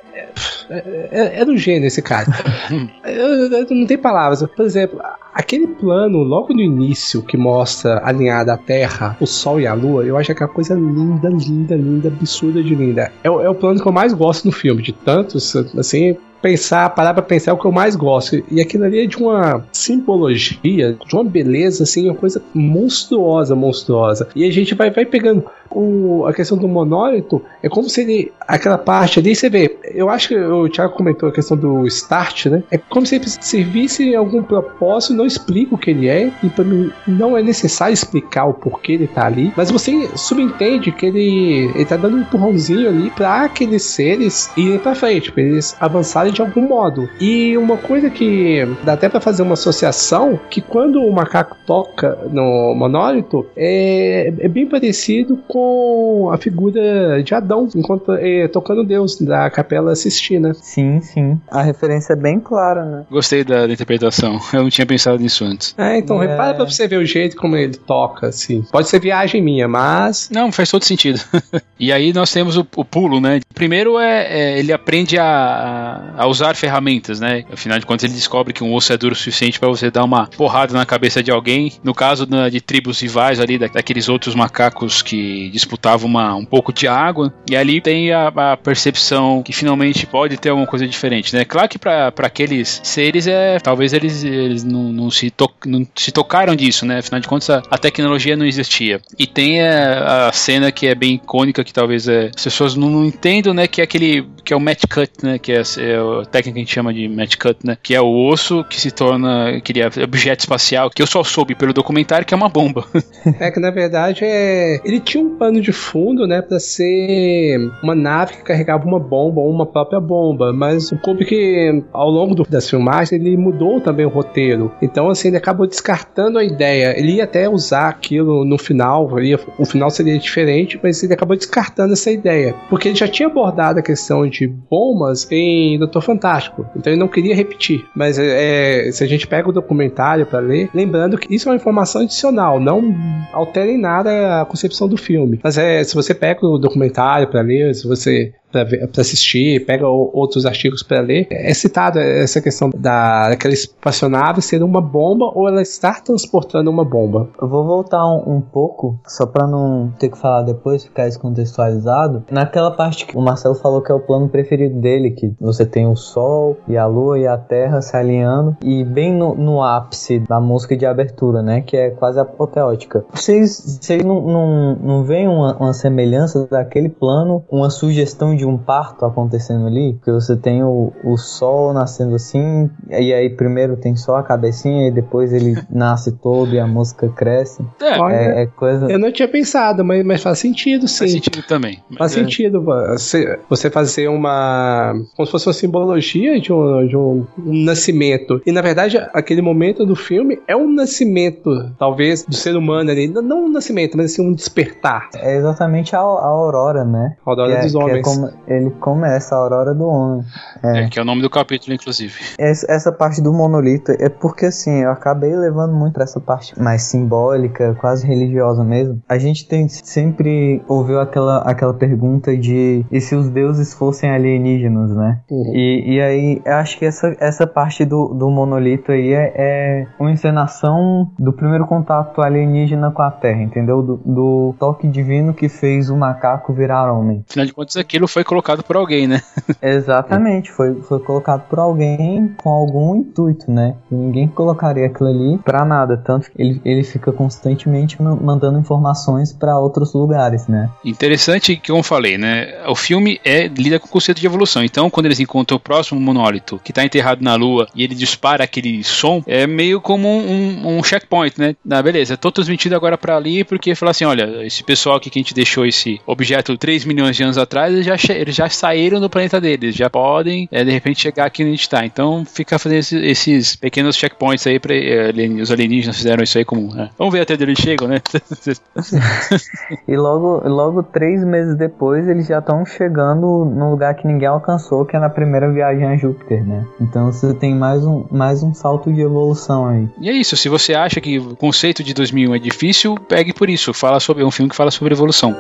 é, 0.70 1.10
é, 1.12 1.42
é 1.42 1.46
do 1.46 1.58
gênio 1.58 1.88
esse 1.88 2.02
cara. 2.02 2.28
eu, 3.06 3.52
eu, 3.52 3.68
não 3.70 3.86
tem 3.86 3.98
palavras. 3.98 4.44
Por 4.56 4.66
exemplo, 4.66 5.00
aquele 5.34 5.68
plano 5.68 6.20
logo 6.20 6.54
no 6.54 6.62
início 6.62 7.22
que 7.22 7.38
mostra 7.38 8.02
alinhada 8.04 8.54
a 8.54 8.58
Terra, 8.58 9.18
o 9.20 9.26
Sol 9.26 9.60
e 9.60 9.68
a 9.68 9.74
Lua, 9.74 10.04
eu 10.04 10.18
acho 10.18 10.32
aquela 10.32 10.50
coisa 10.50 10.74
linda, 10.74 11.30
linda, 11.30 11.76
linda, 11.76 12.08
absurda 12.08 12.64
de 12.64 12.76
linda. 12.76 13.12
É, 13.24 13.28
é 13.28 13.50
o 13.50 13.56
plano 13.56 13.82
que 13.82 13.88
eu 13.88 13.92
mais 13.92 14.14
gosto 14.14 14.46
no 14.46 14.52
filme, 14.52 14.82
de 14.82 14.94
tantos, 14.94 15.56
assim, 15.78 16.18
pensar, 16.46 16.92
parar 16.92 17.12
pra 17.12 17.24
pensar 17.24 17.50
é 17.50 17.54
o 17.56 17.58
que 17.58 17.66
eu 17.66 17.72
mais 17.72 17.96
gosto. 17.96 18.44
E 18.52 18.62
aquilo 18.62 18.84
ali 18.84 19.00
é 19.00 19.08
de 19.08 19.18
uma 19.18 19.66
simbologia, 19.72 20.94
de 20.94 21.16
uma 21.16 21.24
beleza, 21.24 21.82
assim, 21.84 22.08
uma 22.08 22.16
coisa 22.16 22.40
monstruosa, 22.54 23.56
monstruosa. 23.56 24.28
E 24.36 24.48
a 24.48 24.52
gente 24.52 24.76
vai, 24.76 24.92
vai 24.92 25.06
pegando 25.06 25.44
o, 25.72 26.26
a 26.26 26.34
questão 26.34 26.58
do 26.58 26.68
monólito, 26.68 27.42
é 27.62 27.70
como 27.70 27.90
se 27.90 28.02
ele, 28.02 28.32
aquela 28.48 28.78
parte 28.78 29.20
ali, 29.20 29.36
você 29.36 29.50
vê, 29.50 29.78
eu 29.84 30.10
acho 30.10 30.30
que 30.30 30.38
o 30.38 30.70
Thiago 30.70 30.94
comentou 30.94 31.30
a 31.30 31.32
questão 31.32 31.58
do 31.58 31.86
start, 31.88 32.46
né? 32.48 32.64
É 32.72 32.78
como 32.78 33.06
se 33.06 33.16
ele 33.16 33.28
servisse 33.28 34.16
algum 34.16 34.42
propósito, 34.42 35.14
não 35.14 35.26
explica 35.26 35.76
o 35.76 35.78
que 35.78 35.92
ele 35.92 36.08
é, 36.08 36.32
e 36.44 36.50
para 36.50 36.64
mim 36.64 36.92
não 37.08 37.38
é 37.38 37.42
necessário 37.42 37.94
explicar 37.94 38.46
o 38.46 38.54
porquê 38.54 38.94
ele 38.94 39.08
tá 39.08 39.26
ali, 39.26 39.52
mas 39.58 39.72
você 39.72 40.10
subentende 40.16 40.92
que 40.92 41.06
ele, 41.06 41.72
ele 41.76 41.86
tá 41.86 41.98
dando 41.98 42.18
um 42.18 42.22
empurrãozinho 42.22 42.88
ali 42.88 43.10
para 43.10 43.44
aqueles 43.44 43.84
seres 43.84 44.52
irem 44.56 44.80
para 44.80 44.96
frente, 44.96 45.32
para 45.32 45.44
eles 45.44 45.76
avançarem 45.80 46.32
de 46.36 46.42
algum 46.42 46.68
modo. 46.68 47.10
E 47.20 47.58
uma 47.58 47.78
coisa 47.78 48.10
que 48.10 48.68
dá 48.84 48.94
até 48.94 49.10
para 49.10 49.22
fazer 49.22 49.42
uma 49.42 49.54
associação, 49.54 50.40
que 50.50 50.62
quando 50.62 51.02
o 51.02 51.12
macaco 51.12 51.58
toca 51.66 52.18
no 52.30 52.76
monólito, 52.76 53.46
é, 53.56 54.34
é 54.40 54.48
bem 54.48 54.68
parecido 54.68 55.38
com 55.48 56.30
a 56.32 56.38
figura 56.38 57.24
de 57.24 57.34
Adão, 57.34 57.68
enquanto 57.76 58.12
é, 58.12 58.48
tocando 58.48 58.84
Deus 58.84 59.20
da 59.20 59.50
Capela 59.50 59.96
Sistina. 59.96 60.54
Sim, 60.54 61.00
sim. 61.02 61.40
A 61.50 61.62
referência 61.62 62.14
é 62.14 62.16
bem 62.16 62.40
clara, 62.40 62.84
né? 62.84 63.06
Gostei 63.10 63.44
da, 63.44 63.66
da 63.66 63.74
interpretação. 63.74 64.40
Eu 64.54 64.64
não 64.64 64.70
tinha 64.70 64.86
pensado 64.86 65.18
nisso 65.18 65.46
antes. 65.46 65.74
É, 65.78 65.98
então 65.98 66.22
é. 66.22 66.28
repara 66.28 66.54
pra 66.54 66.66
você 66.66 66.88
ver 66.88 66.98
o 66.98 67.06
jeito 67.06 67.38
como 67.38 67.56
ele 67.56 67.76
toca, 67.76 68.28
assim. 68.28 68.64
Pode 68.72 68.90
ser 68.90 69.00
viagem 69.00 69.42
minha, 69.42 69.68
mas. 69.68 70.30
Não, 70.30 70.52
faz 70.52 70.70
todo 70.70 70.84
sentido. 70.84 71.20
e 71.80 71.92
aí 71.92 72.12
nós 72.12 72.32
temos 72.32 72.58
o, 72.58 72.68
o 72.76 72.84
pulo, 72.84 73.22
né? 73.22 73.40
Primeiro 73.54 73.98
é, 73.98 74.26
é 74.28 74.60
ele 74.60 74.74
aprende 74.74 75.18
a, 75.18 76.14
a, 76.18 76.25
usar 76.28 76.56
ferramentas, 76.56 77.20
né? 77.20 77.44
Afinal 77.52 77.80
de 77.80 77.86
contas, 77.86 78.04
ele 78.04 78.14
descobre 78.14 78.54
que 78.54 78.64
um 78.64 78.74
osso 78.74 78.94
é 78.94 78.98
duro 78.98 79.14
o 79.14 79.18
suficiente 79.18 79.60
para 79.60 79.70
você 79.70 79.90
dar 79.92 80.04
uma 80.04 80.28
porrada 80.28 80.74
na 80.74 80.86
cabeça 80.86 81.22
de 81.22 81.32
alguém. 81.32 81.72
No 81.84 81.94
caso 81.94 82.28
né, 82.30 82.50
de 82.50 82.62
tribos 82.62 83.00
rivais 83.00 83.40
ali, 83.40 83.58
da, 83.58 83.68
daqueles 83.68 84.10
outros 84.10 84.36
macacos 84.36 85.02
que 85.02 85.50
disputavam 85.50 86.10
uma, 86.10 86.36
um 86.36 86.46
pouco 86.46 86.72
de 86.74 86.88
água. 86.88 87.34
E 87.50 87.56
ali 87.56 87.82
tem 87.82 88.12
a, 88.12 88.28
a 88.28 88.58
percepção 88.58 89.42
que 89.44 89.54
finalmente 89.54 90.06
pode 90.06 90.38
ter 90.38 90.50
alguma 90.50 90.68
coisa 90.68 90.88
diferente, 90.88 91.36
né? 91.36 91.46
Claro 91.46 91.70
que 91.70 91.80
para 91.80 92.12
aqueles 92.20 92.82
seres 92.84 93.28
é 93.28 93.60
talvez 93.60 93.94
eles, 93.94 94.24
eles 94.24 94.64
não, 94.64 94.92
não, 94.92 95.12
se 95.12 95.30
to, 95.30 95.50
não 95.66 95.86
se 95.96 96.12
tocaram 96.12 96.56
disso, 96.56 96.86
né? 96.86 97.00
Afinal 97.00 97.22
de 97.22 97.28
contas 97.28 97.50
a, 97.50 97.64
a 97.70 97.78
tecnologia 97.78 98.36
não 98.36 98.46
existia. 98.46 99.02
E 99.18 99.28
tem 99.28 99.62
a, 99.62 100.28
a, 100.28 100.32
cena 100.32 100.72
que 100.72 100.88
é 100.88 100.96
bem 100.96 101.16
icônica 101.16 101.64
que 101.64 101.74
talvez 101.74 102.08
é, 102.08 102.32
as 102.36 102.44
pessoas 102.44 102.76
não, 102.76 102.90
não 102.90 103.06
entendam, 103.06 103.54
né? 103.54 103.68
Que 103.68 103.82
é 103.82 103.84
aquele 103.84 104.26
que 104.44 104.54
é 104.54 104.56
o 104.56 104.60
match 104.60 104.84
cut, 104.90 105.12
né? 105.24 105.40
Que 105.40 105.52
é, 105.52 105.62
é 105.62 106.00
técnica 106.26 106.54
que 106.54 106.60
a 106.60 106.64
gente 106.64 106.74
chama 106.74 106.94
de 106.94 107.08
match 107.08 107.38
cut, 107.38 107.58
né? 107.64 107.78
Que 107.82 107.96
é 107.96 108.02
o 108.02 108.28
osso 108.28 108.64
que 108.66 108.80
se 108.80 108.92
torna 108.92 109.50
aquele 109.58 109.82
objeto 110.04 110.42
espacial 110.42 110.90
que 110.90 111.02
eu 111.02 111.08
só 111.08 111.24
soube 111.24 111.56
pelo 111.56 111.74
documentário 111.74 112.26
que 112.26 112.34
é 112.34 112.38
uma 112.38 112.50
bomba. 112.50 112.86
é 113.40 113.52
que 113.52 113.60
na 113.60 113.72
verdade 113.72 114.24
é 114.24 114.80
ele 114.84 115.00
tinha 115.00 115.24
um 115.24 115.38
pano 115.38 115.62
de 115.62 115.72
fundo, 115.72 116.28
né? 116.28 116.42
Para 116.42 116.60
ser 116.60 117.58
uma 117.84 117.96
nave 117.96 118.38
que 118.38 118.44
carregava 118.44 118.86
uma 118.86 119.00
bomba 119.00 119.42
ou 119.42 119.50
uma 119.50 119.66
própria 119.66 120.00
bomba, 120.00 120.54
mas 120.54 120.92
o 120.92 120.98
Kubrick 120.98 121.84
ao 121.92 122.10
longo 122.10 122.36
do, 122.36 122.44
das 122.44 122.70
filmagens 122.70 123.12
ele 123.12 123.36
mudou 123.38 123.82
também 123.82 124.06
o 124.06 124.10
roteiro. 124.10 124.72
Então 124.82 125.10
assim 125.10 125.30
ele 125.30 125.38
acabou 125.38 125.68
descartando 125.68 126.40
a 126.40 126.44
ideia. 126.44 126.98
Ele 126.98 127.14
ia 127.14 127.24
até 127.24 127.50
usar 127.50 127.90
aquilo 127.90 128.46
no 128.46 128.58
final, 128.58 129.20
ia, 129.20 129.40
o 129.58 129.66
final 129.66 129.90
seria 129.90 130.18
diferente, 130.18 130.80
mas 130.82 131.04
ele 131.04 131.14
acabou 131.14 131.36
descartando 131.36 131.94
essa 131.94 132.12
ideia, 132.12 132.56
porque 132.70 132.90
ele 132.90 132.96
já 132.96 133.08
tinha 133.08 133.28
abordado 133.28 133.80
a 133.80 133.84
questão 133.84 134.28
de 134.28 134.48
bombas 134.48 135.28
em 135.32 135.78
Doutor 135.96 136.02
Fantástico. 136.02 136.66
Então 136.76 136.92
ele 136.92 137.00
não 137.00 137.08
queria 137.08 137.34
repetir. 137.34 137.86
Mas 137.96 138.20
é, 138.20 138.92
se 138.92 139.02
a 139.02 139.08
gente 139.08 139.26
pega 139.26 139.48
o 139.48 139.54
documentário 139.54 140.26
para 140.26 140.40
ler, 140.40 140.70
lembrando 140.74 141.18
que 141.18 141.34
isso 141.34 141.48
é 141.48 141.52
uma 141.52 141.56
informação 141.56 142.02
adicional, 142.02 142.60
não 142.60 142.94
altera 143.32 143.72
em 143.72 143.80
nada 143.80 144.42
a 144.42 144.46
concepção 144.46 144.90
do 144.90 144.98
filme. 144.98 145.40
Mas 145.42 145.58
é, 145.58 145.82
se 145.86 145.96
você 145.96 146.14
pega 146.14 146.46
o 146.46 146.58
documentário 146.58 147.30
para 147.30 147.42
ler, 147.42 147.74
se 147.74 147.88
você 147.88 148.34
para 148.64 149.02
assistir, 149.02 149.66
pega 149.66 149.88
outros 149.88 150.46
artigos 150.46 150.84
para 150.84 151.02
ler, 151.02 151.28
é 151.32 151.54
citado 151.54 152.00
essa 152.00 152.42
questão 152.42 152.70
da, 152.76 153.30
daquela 153.30 153.54
espaçonave 153.54 154.42
ser 154.42 154.64
uma 154.64 154.82
bomba 154.82 155.32
ou 155.34 155.48
ela 155.48 155.62
estar 155.62 156.04
transportando 156.04 156.70
uma 156.70 156.86
bomba. 156.86 157.30
Eu 157.42 157.48
vou 157.48 157.66
voltar 157.66 158.06
um, 158.06 158.38
um 158.38 158.42
pouco, 158.42 159.00
só 159.08 159.26
para 159.26 159.48
não 159.48 159.92
ter 160.00 160.10
que 160.10 160.18
falar 160.18 160.44
depois, 160.44 160.84
ficar 160.84 161.06
descontextualizado. 161.06 162.24
Naquela 162.32 162.72
parte 162.72 163.06
que 163.06 163.18
o 163.18 163.22
Marcelo 163.22 163.56
falou 163.56 163.82
que 163.82 163.92
é 163.92 163.96
o 163.96 164.00
plano 164.00 164.30
preferido 164.30 164.80
dele, 164.80 165.12
que 165.12 165.34
você 165.40 165.66
tem 165.66 165.88
o 165.88 165.96
Sol 165.96 166.58
e 166.68 166.78
a 166.78 166.86
Lua 166.86 167.20
e 167.20 167.28
a 167.28 167.38
Terra 167.38 167.82
se 167.82 167.96
alinhando, 167.96 168.56
e 168.64 168.84
bem 168.84 169.14
no, 169.14 169.36
no 169.36 169.62
ápice 169.62 170.20
da 170.20 170.40
música 170.40 170.76
de 170.78 170.86
abertura, 170.86 171.42
né, 171.42 171.62
que 171.62 171.76
é 171.76 171.90
quase 171.90 172.20
apoteótica. 172.20 173.06
Vocês, 173.14 173.80
vocês 173.82 174.04
não, 174.04 174.22
não, 174.22 174.76
não 174.76 175.04
veem 175.04 175.28
uma, 175.28 175.56
uma 175.58 175.74
semelhança 175.74 176.48
daquele 176.50 176.90
plano, 176.90 177.44
uma 177.50 177.70
sugestão 177.70 178.36
de 178.36 178.45
um 178.46 178.58
parto 178.58 179.06
acontecendo 179.06 179.68
ali, 179.68 179.94
porque 179.94 180.12
você 180.12 180.36
tem 180.36 180.64
o, 180.64 180.92
o 181.04 181.18
sol 181.18 181.74
nascendo 181.74 182.16
assim, 182.16 182.70
e 182.90 183.14
aí 183.14 183.30
primeiro 183.30 183.78
tem 183.78 183.96
só 183.96 184.18
a 184.18 184.24
cabecinha 184.24 184.88
e 184.88 184.92
depois 184.92 185.34
ele 185.34 185.56
nasce 185.70 186.12
todo 186.12 186.54
e 186.54 186.60
a 186.60 186.68
música 186.68 187.08
cresce. 187.10 187.64
É, 187.82 188.00
é, 188.00 188.44
é 188.44 188.46
coisa. 188.46 188.90
Eu 188.90 189.00
não 189.00 189.12
tinha 189.12 189.28
pensado, 189.28 189.84
mas, 189.84 190.06
mas 190.06 190.22
faz 190.22 190.40
sentido 190.40 190.88
sim. 190.88 191.00
Faz 191.00 191.12
sentido 191.12 191.44
também. 191.48 191.80
Faz 191.98 192.12
é. 192.12 192.16
sentido 192.22 192.62
você, 192.62 193.40
você 193.50 193.70
fazer 193.70 194.08
uma. 194.08 194.94
como 195.16 195.26
se 195.26 195.32
fosse 195.32 195.48
uma 195.48 195.54
simbologia 195.54 196.40
de 196.40 196.52
um, 196.52 196.88
de 196.88 196.98
um, 196.98 197.26
um 197.38 197.64
nascimento. 197.64 198.42
E 198.46 198.52
na 198.52 198.62
verdade, 198.62 198.98
aquele 199.14 199.42
momento 199.42 199.86
do 199.86 199.96
filme 199.96 200.40
é 200.48 200.56
um 200.56 200.72
nascimento, 200.72 201.50
talvez, 201.78 202.26
do 202.26 202.36
ser 202.36 202.56
humano 202.56 202.92
ali. 202.92 203.08
Não 203.08 203.46
um 203.46 203.52
nascimento, 203.52 203.98
mas 203.98 204.12
assim, 204.12 204.22
um 204.22 204.34
despertar. 204.34 205.10
É 205.16 205.36
exatamente 205.38 205.96
a, 205.96 206.00
a 206.00 206.28
aurora, 206.28 206.84
né? 206.84 207.16
A 207.26 207.30
aurora 207.30 207.52
que 207.54 207.58
é, 207.58 207.62
dos 207.62 207.76
homens. 207.76 208.00
É 208.00 208.02
como, 208.02 208.30
ele 208.48 208.72
começa 208.72 209.36
a 209.36 209.38
Aurora 209.38 209.74
do 209.74 209.88
Homem. 209.88 210.26
É. 210.64 210.84
é. 210.84 210.90
que 210.90 211.00
é 211.00 211.02
o 211.02 211.06
nome 211.06 211.22
do 211.22 211.30
capítulo, 211.30 211.74
inclusive. 211.74 212.14
Essa, 212.38 212.72
essa, 212.72 212.92
parte 212.92 213.22
do 213.22 213.34
monolito 213.34 213.92
é 213.92 214.10
porque, 214.10 214.48
assim, 214.48 214.84
eu 214.84 214.92
acabei 214.92 215.36
levando 215.36 215.74
muito 215.74 215.94
pra 215.94 216.04
essa 216.04 216.20
parte 216.20 216.60
mais 216.60 216.84
simbólica, 216.84 217.76
quase 217.80 218.06
religiosa 218.06 218.64
mesmo. 218.64 219.02
A 219.08 219.18
gente 219.18 219.48
tem 219.48 219.68
sempre 219.68 220.62
ouviu 220.68 221.00
aquela, 221.00 221.40
aquela 221.40 221.74
pergunta 221.74 222.36
de 222.36 222.86
e 222.92 223.02
se 223.02 223.16
os 223.16 223.30
deuses 223.30 223.74
fossem 223.74 224.10
alienígenas, 224.10 224.96
né? 224.96 225.20
Uhum. 225.30 225.56
E, 225.56 225.96
e 225.96 226.02
aí, 226.02 226.42
eu 226.46 226.54
acho 226.54 226.78
que 226.78 226.86
essa, 226.86 227.16
essa 227.20 227.48
parte 227.48 227.86
do, 227.86 228.14
do 228.14 228.30
monolito 228.30 228.92
aí 228.92 229.14
é, 229.14 229.34
é 229.36 229.88
uma 230.00 230.12
encenação 230.12 231.12
do 231.18 231.34
primeiro 231.34 231.66
contato 231.66 232.22
alienígena 232.22 232.92
com 232.92 233.02
a 233.02 233.12
Terra, 233.12 233.42
entendeu? 233.42 233.82
Do, 233.82 234.02
do 234.06 234.56
toque 234.60 234.88
divino 234.88 235.34
que 235.34 235.50
fez 235.50 235.90
o 235.90 235.98
macaco 235.98 236.54
virar 236.54 236.92
homem. 236.92 237.24
Afinal 237.30 237.46
de 237.46 237.54
contas, 237.54 237.76
aquilo 237.78 238.08
foi 238.16 238.24
colocado 238.24 238.64
por 238.64 238.78
alguém, 238.78 239.08
né? 239.08 239.22
Exatamente, 239.62 240.50
foi, 240.50 240.74
foi 240.84 241.00
colocado 241.02 241.50
por 241.50 241.60
alguém 241.60 242.34
com 242.38 242.50
algum 242.50 242.96
intuito, 242.96 243.52
né? 243.52 243.76
ninguém 243.92 244.28
colocaria 244.28 244.86
aquilo 244.86 245.10
ali 245.10 245.38
para 245.40 245.66
nada, 245.66 245.98
tanto 245.98 246.32
que 246.32 246.42
ele, 246.42 246.62
ele 246.64 246.84
fica 246.84 247.12
constantemente 247.12 248.02
mandando 248.02 248.58
informações 248.58 249.34
para 249.34 249.60
outros 249.60 249.94
lugares, 249.94 250.48
né? 250.48 250.70
Interessante 250.84 251.56
que, 251.58 251.68
como 251.68 251.80
eu 251.80 251.84
falei, 251.84 252.18
né? 252.18 252.64
O 252.68 252.76
filme 252.76 253.20
é 253.26 253.48
lida 253.48 253.80
com 253.80 253.88
o 253.88 253.90
conceito 253.90 254.20
de 254.20 254.26
evolução. 254.26 254.64
Então, 254.64 254.90
quando 254.90 255.08
eles 255.08 255.20
encontram 255.20 255.58
o 255.58 255.60
próximo 255.60 256.00
monólito 256.00 256.60
que 256.64 256.72
tá 256.72 256.84
enterrado 256.84 257.22
na 257.22 257.36
Lua 257.36 257.68
e 257.76 257.84
ele 257.84 257.96
dispara 257.96 258.44
aquele 258.44 258.84
som, 258.84 259.22
é 259.28 259.46
meio 259.46 259.82
como 259.82 260.08
um, 260.08 260.78
um 260.78 260.84
checkpoint, 260.84 261.40
né? 261.40 261.56
Ah, 261.70 261.82
beleza, 261.82 262.16
tô 262.16 262.32
transmitindo 262.32 262.76
agora 262.76 262.98
para 262.98 263.18
ali 263.18 263.44
porque 263.44 263.76
falar 263.76 263.92
assim, 263.92 264.06
olha, 264.06 264.46
esse 264.46 264.64
pessoal 264.64 264.98
aqui 264.98 265.10
que 265.10 265.20
a 265.20 265.22
gente 265.22 265.34
deixou 265.34 265.66
esse 265.66 266.00
objeto 266.06 266.58
3 266.58 266.86
milhões 266.86 267.16
de 267.16 267.24
anos 267.24 267.38
atrás, 267.38 267.86
já 267.86 267.98
eles 268.14 268.36
já 268.36 268.50
saíram 268.50 269.00
do 269.00 269.10
planeta 269.10 269.40
deles, 269.40 269.76
já 269.76 269.90
podem 269.90 270.48
é, 270.52 270.64
de 270.64 270.72
repente 270.72 271.02
chegar 271.02 271.26
aqui 271.26 271.44
onde 271.44 271.54
a 271.54 271.56
gente 271.56 271.70
tá. 271.70 271.86
Então 271.86 272.26
fica 272.26 272.58
fazendo 272.60 272.80
esses, 272.80 273.04
esses 273.04 273.56
pequenos 273.56 273.96
checkpoints 273.96 274.46
aí 274.48 274.60
para 274.60 274.76
é, 274.76 275.12
os 275.42 275.52
alienígenas 275.52 275.98
fizeram 275.98 276.24
isso 276.24 276.38
aí 276.38 276.46
como. 276.46 276.74
Né? 276.74 276.90
Vamos 276.98 277.14
ver 277.14 277.22
até 277.22 277.34
onde 277.34 277.44
eles 277.44 277.60
chegam, 277.60 277.88
né? 277.88 278.02
e 279.88 279.96
logo, 279.96 280.48
logo 280.48 280.84
três 280.84 281.24
meses 281.24 281.56
depois 281.56 282.08
eles 282.08 282.28
já 282.28 282.40
estão 282.40 282.66
chegando 282.66 283.46
num 283.46 283.72
lugar 283.72 283.96
que 283.96 284.08
ninguém 284.08 284.28
alcançou, 284.28 284.86
que 284.86 284.96
é 284.96 285.00
na 285.00 285.10
primeira 285.10 285.52
viagem 285.52 285.86
a 285.86 285.98
Júpiter, 285.98 286.46
né? 286.46 286.66
Então 286.80 287.12
você 287.12 287.34
tem 287.34 287.56
mais 287.56 287.86
um, 287.86 288.06
mais 288.12 288.44
um 288.44 288.54
salto 288.54 288.92
de 288.92 289.02
evolução 289.02 289.68
aí. 289.68 289.88
E 290.00 290.10
é 290.10 290.14
isso, 290.14 290.36
se 290.38 290.50
você 290.50 290.74
acha 290.74 291.00
que 291.00 291.20
o 291.20 291.36
conceito 291.36 291.84
de 291.84 291.94
2001 291.94 292.36
é 292.36 292.40
difícil, 292.40 292.96
pegue 293.08 293.34
por 293.34 293.50
isso. 293.50 293.74
Fala 293.74 294.00
sobre 294.00 294.24
é 294.24 294.26
um 294.26 294.32
filme 294.32 294.50
que 294.50 294.56
fala 294.56 294.72
sobre 294.72 294.94
evolução. 294.94 295.36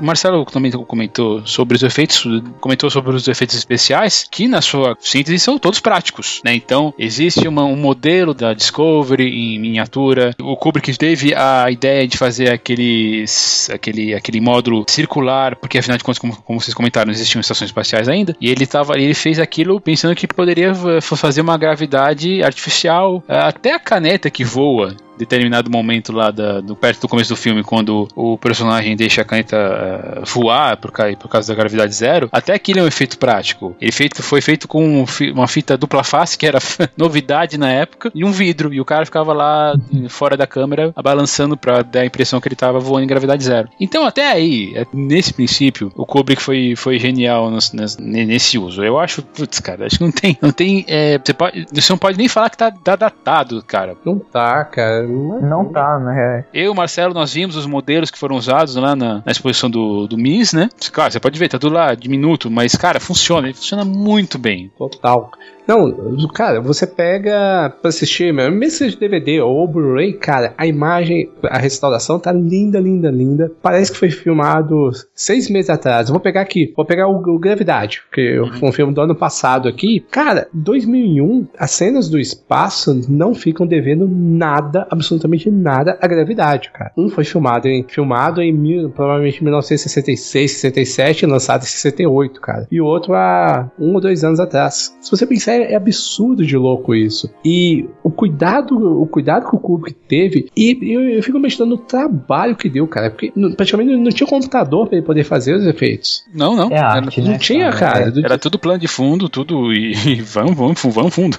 Marcelo 0.00 0.44
também 0.44 0.70
comentou 0.70 1.46
sobre 1.46 1.76
os 1.76 1.82
efeitos, 1.82 2.24
comentou 2.60 2.90
sobre 2.90 3.14
os 3.14 3.26
efeitos 3.28 3.56
especiais, 3.56 4.26
que 4.30 4.48
na 4.48 4.60
sua 4.60 4.96
síntese 5.00 5.38
são 5.38 5.58
todos 5.58 5.80
práticos, 5.80 6.40
né? 6.44 6.54
Então, 6.54 6.92
existe 6.98 7.46
uma, 7.46 7.64
um 7.64 7.76
modelo 7.76 8.34
da 8.34 8.54
Discovery 8.54 9.28
em 9.28 9.58
miniatura. 9.58 10.34
O 10.40 10.56
Kubrick 10.56 10.96
teve 10.96 11.34
a 11.34 11.70
ideia 11.70 12.06
de 12.06 12.16
fazer 12.16 12.50
aqueles, 12.50 13.70
aquele, 13.70 14.14
aquele 14.14 14.40
módulo 14.40 14.84
circular, 14.88 15.56
porque 15.56 15.78
afinal 15.78 15.98
de 15.98 16.04
contas, 16.04 16.18
como, 16.18 16.36
como 16.42 16.60
vocês 16.60 16.74
comentaram, 16.74 17.10
existiam 17.10 17.40
estações 17.40 17.68
espaciais 17.68 18.08
ainda. 18.08 18.36
E 18.40 18.48
ele 18.50 18.66
tava, 18.66 18.98
ele 18.98 19.14
fez 19.14 19.38
aquilo 19.38 19.80
pensando 19.80 20.14
que 20.14 20.26
poderia 20.26 20.72
fazer 21.00 21.40
uma 21.40 21.56
gravidade 21.56 22.42
artificial. 22.42 23.22
Até 23.28 23.72
a 23.72 23.78
caneta 23.78 24.30
que 24.30 24.44
voa 24.44 24.94
determinado 25.18 25.70
momento 25.70 26.12
lá 26.12 26.30
da, 26.30 26.60
do, 26.60 26.76
perto 26.76 27.02
do 27.02 27.08
começo 27.08 27.30
do 27.30 27.36
filme, 27.36 27.62
quando 27.62 28.08
o 28.14 28.38
personagem 28.38 28.96
deixa 28.96 29.22
a 29.22 29.24
caneta 29.24 29.56
uh, 29.56 30.24
voar 30.24 30.76
por, 30.76 30.90
por 30.90 31.28
causa 31.28 31.48
da 31.48 31.54
gravidade 31.54 31.94
zero, 31.94 32.28
até 32.32 32.54
aquilo 32.54 32.80
é 32.80 32.82
um 32.82 32.86
efeito 32.86 33.18
prático. 33.18 33.76
Ele 33.80 33.92
feito, 33.92 34.22
foi 34.22 34.40
feito 34.40 34.68
com 34.68 35.04
uma 35.34 35.48
fita 35.48 35.76
dupla 35.76 36.04
face, 36.04 36.38
que 36.38 36.46
era 36.46 36.58
novidade 36.96 37.58
na 37.58 37.70
época, 37.70 38.10
e 38.14 38.24
um 38.24 38.30
vidro. 38.30 38.72
E 38.72 38.80
o 38.80 38.84
cara 38.84 39.04
ficava 39.04 39.32
lá 39.32 39.74
fora 40.08 40.36
da 40.36 40.46
câmera, 40.46 40.92
balançando 41.02 41.56
pra 41.56 41.82
dar 41.82 42.00
a 42.00 42.06
impressão 42.06 42.40
que 42.40 42.48
ele 42.48 42.56
tava 42.56 42.78
voando 42.78 43.04
em 43.04 43.08
gravidade 43.08 43.42
zero. 43.42 43.68
Então, 43.80 44.06
até 44.06 44.30
aí, 44.30 44.72
é, 44.74 44.86
nesse 44.92 45.32
princípio, 45.32 45.92
o 45.96 46.06
Kubrick 46.06 46.40
foi, 46.40 46.74
foi 46.76 46.98
genial 46.98 47.50
nesse, 47.50 48.00
nesse 48.00 48.58
uso. 48.58 48.84
Eu 48.84 48.98
acho, 48.98 49.22
putz, 49.22 49.58
cara, 49.60 49.86
acho 49.86 49.98
que 49.98 50.04
não 50.04 50.12
tem. 50.12 50.38
Não 50.40 50.50
tem. 50.52 50.84
É, 50.86 51.18
você, 51.18 51.34
pode, 51.34 51.66
você 51.72 51.92
não 51.92 51.98
pode 51.98 52.18
nem 52.18 52.28
falar 52.28 52.50
que 52.50 52.56
tá, 52.56 52.70
tá 52.70 52.96
datado, 52.96 53.62
cara. 53.66 53.96
Não 54.04 54.18
tá, 54.18 54.64
cara. 54.64 55.07
Não 55.08 55.64
tá, 55.64 55.98
né? 55.98 56.44
Eu 56.52 56.64
e 56.64 56.68
o 56.68 56.74
Marcelo, 56.74 57.14
nós 57.14 57.32
vimos 57.32 57.56
os 57.56 57.66
modelos 57.66 58.10
que 58.10 58.18
foram 58.18 58.36
usados 58.36 58.76
lá 58.76 58.94
na, 58.94 59.22
na 59.24 59.32
exposição 59.32 59.70
do, 59.70 60.06
do 60.06 60.16
MIS, 60.16 60.52
né? 60.52 60.68
Claro, 60.92 61.12
você 61.12 61.20
pode 61.20 61.38
ver, 61.38 61.48
tá 61.48 61.58
tudo 61.58 61.74
lá 61.74 61.94
diminuto, 61.94 62.50
mas, 62.50 62.74
cara, 62.74 63.00
funciona. 63.00 63.48
Ele 63.48 63.54
funciona 63.54 63.84
muito 63.84 64.38
bem. 64.38 64.70
Total. 64.76 65.30
Não, 65.68 65.94
cara, 66.28 66.62
você 66.62 66.86
pega 66.86 67.70
pra 67.82 67.90
assistir, 67.90 68.32
mesmo 68.32 68.70
seja 68.70 68.98
DVD 68.98 69.42
ou 69.42 69.68
Blu-ray, 69.68 70.14
cara, 70.14 70.54
a 70.56 70.66
imagem, 70.66 71.30
a 71.44 71.58
restauração 71.58 72.18
tá 72.18 72.32
linda, 72.32 72.80
linda, 72.80 73.10
linda. 73.10 73.52
Parece 73.60 73.92
que 73.92 73.98
foi 73.98 74.10
filmado 74.10 74.90
seis 75.14 75.50
meses 75.50 75.68
atrás. 75.68 76.08
Eu 76.08 76.14
vou 76.14 76.20
pegar 76.20 76.40
aqui, 76.40 76.72
vou 76.74 76.86
pegar 76.86 77.06
o, 77.06 77.16
o 77.16 77.38
Gravidade, 77.38 78.00
que 78.10 78.38
uhum. 78.38 78.52
foi 78.52 78.68
um 78.70 78.72
filme 78.72 78.94
do 78.94 79.02
ano 79.02 79.14
passado 79.14 79.68
aqui. 79.68 80.00
Cara, 80.10 80.48
2001, 80.54 81.48
as 81.58 81.72
cenas 81.72 82.08
do 82.08 82.18
espaço 82.18 83.04
não 83.06 83.34
ficam 83.34 83.66
devendo 83.66 84.08
nada, 84.08 84.86
absolutamente 84.90 85.50
nada, 85.50 85.98
a 86.00 86.06
Gravidade, 86.06 86.70
cara. 86.70 86.92
Um 86.96 87.10
foi 87.10 87.24
filmado 87.24 87.68
em, 87.68 87.84
filmado 87.86 88.40
em 88.40 88.52
mil, 88.52 88.88
provavelmente 88.88 89.44
1966, 89.44 90.52
67, 90.52 91.26
lançado 91.26 91.62
em 91.62 91.66
68, 91.66 92.40
cara. 92.40 92.66
E 92.72 92.80
o 92.80 92.86
outro 92.86 93.12
há 93.12 93.70
um 93.78 93.92
ou 93.92 94.00
dois 94.00 94.24
anos 94.24 94.40
atrás. 94.40 94.96
Se 95.00 95.10
você 95.10 95.26
pensar 95.26 95.57
é, 95.58 95.72
é, 95.72 95.76
absurdo 95.76 96.44
de 96.44 96.56
louco 96.56 96.94
isso. 96.94 97.30
E 97.44 97.88
o 98.02 98.10
cuidado, 98.10 98.76
o 99.00 99.06
cuidado 99.06 99.48
que 99.48 99.56
o 99.56 99.58
Kubrick 99.58 99.98
teve, 100.08 100.50
e 100.56 100.78
eu, 100.82 101.00
eu 101.08 101.22
fico 101.22 101.38
imaginando 101.38 101.74
o 101.74 101.78
trabalho 101.78 102.56
que 102.56 102.68
deu, 102.68 102.86
cara, 102.86 103.10
porque 103.10 103.32
praticamente 103.56 103.96
não 103.96 104.10
tinha 104.10 104.26
computador 104.26 104.86
para 104.86 104.98
ele 104.98 105.06
poder 105.06 105.24
fazer 105.24 105.54
os 105.54 105.66
efeitos. 105.66 106.24
Não, 106.34 106.54
não. 106.54 106.70
É 106.70 106.78
arte, 106.78 107.20
não 107.20 107.32
né, 107.32 107.38
tinha, 107.38 107.70
cara. 107.72 108.06
Era, 108.06 108.20
era 108.20 108.38
tudo 108.38 108.58
plano 108.58 108.78
de 108.78 108.88
fundo, 108.88 109.28
tudo 109.28 109.72
e, 109.72 109.92
e 110.06 110.20
vamos, 110.20 110.56
vamos, 110.56 110.82
vamos 110.82 111.14
fundo. 111.14 111.38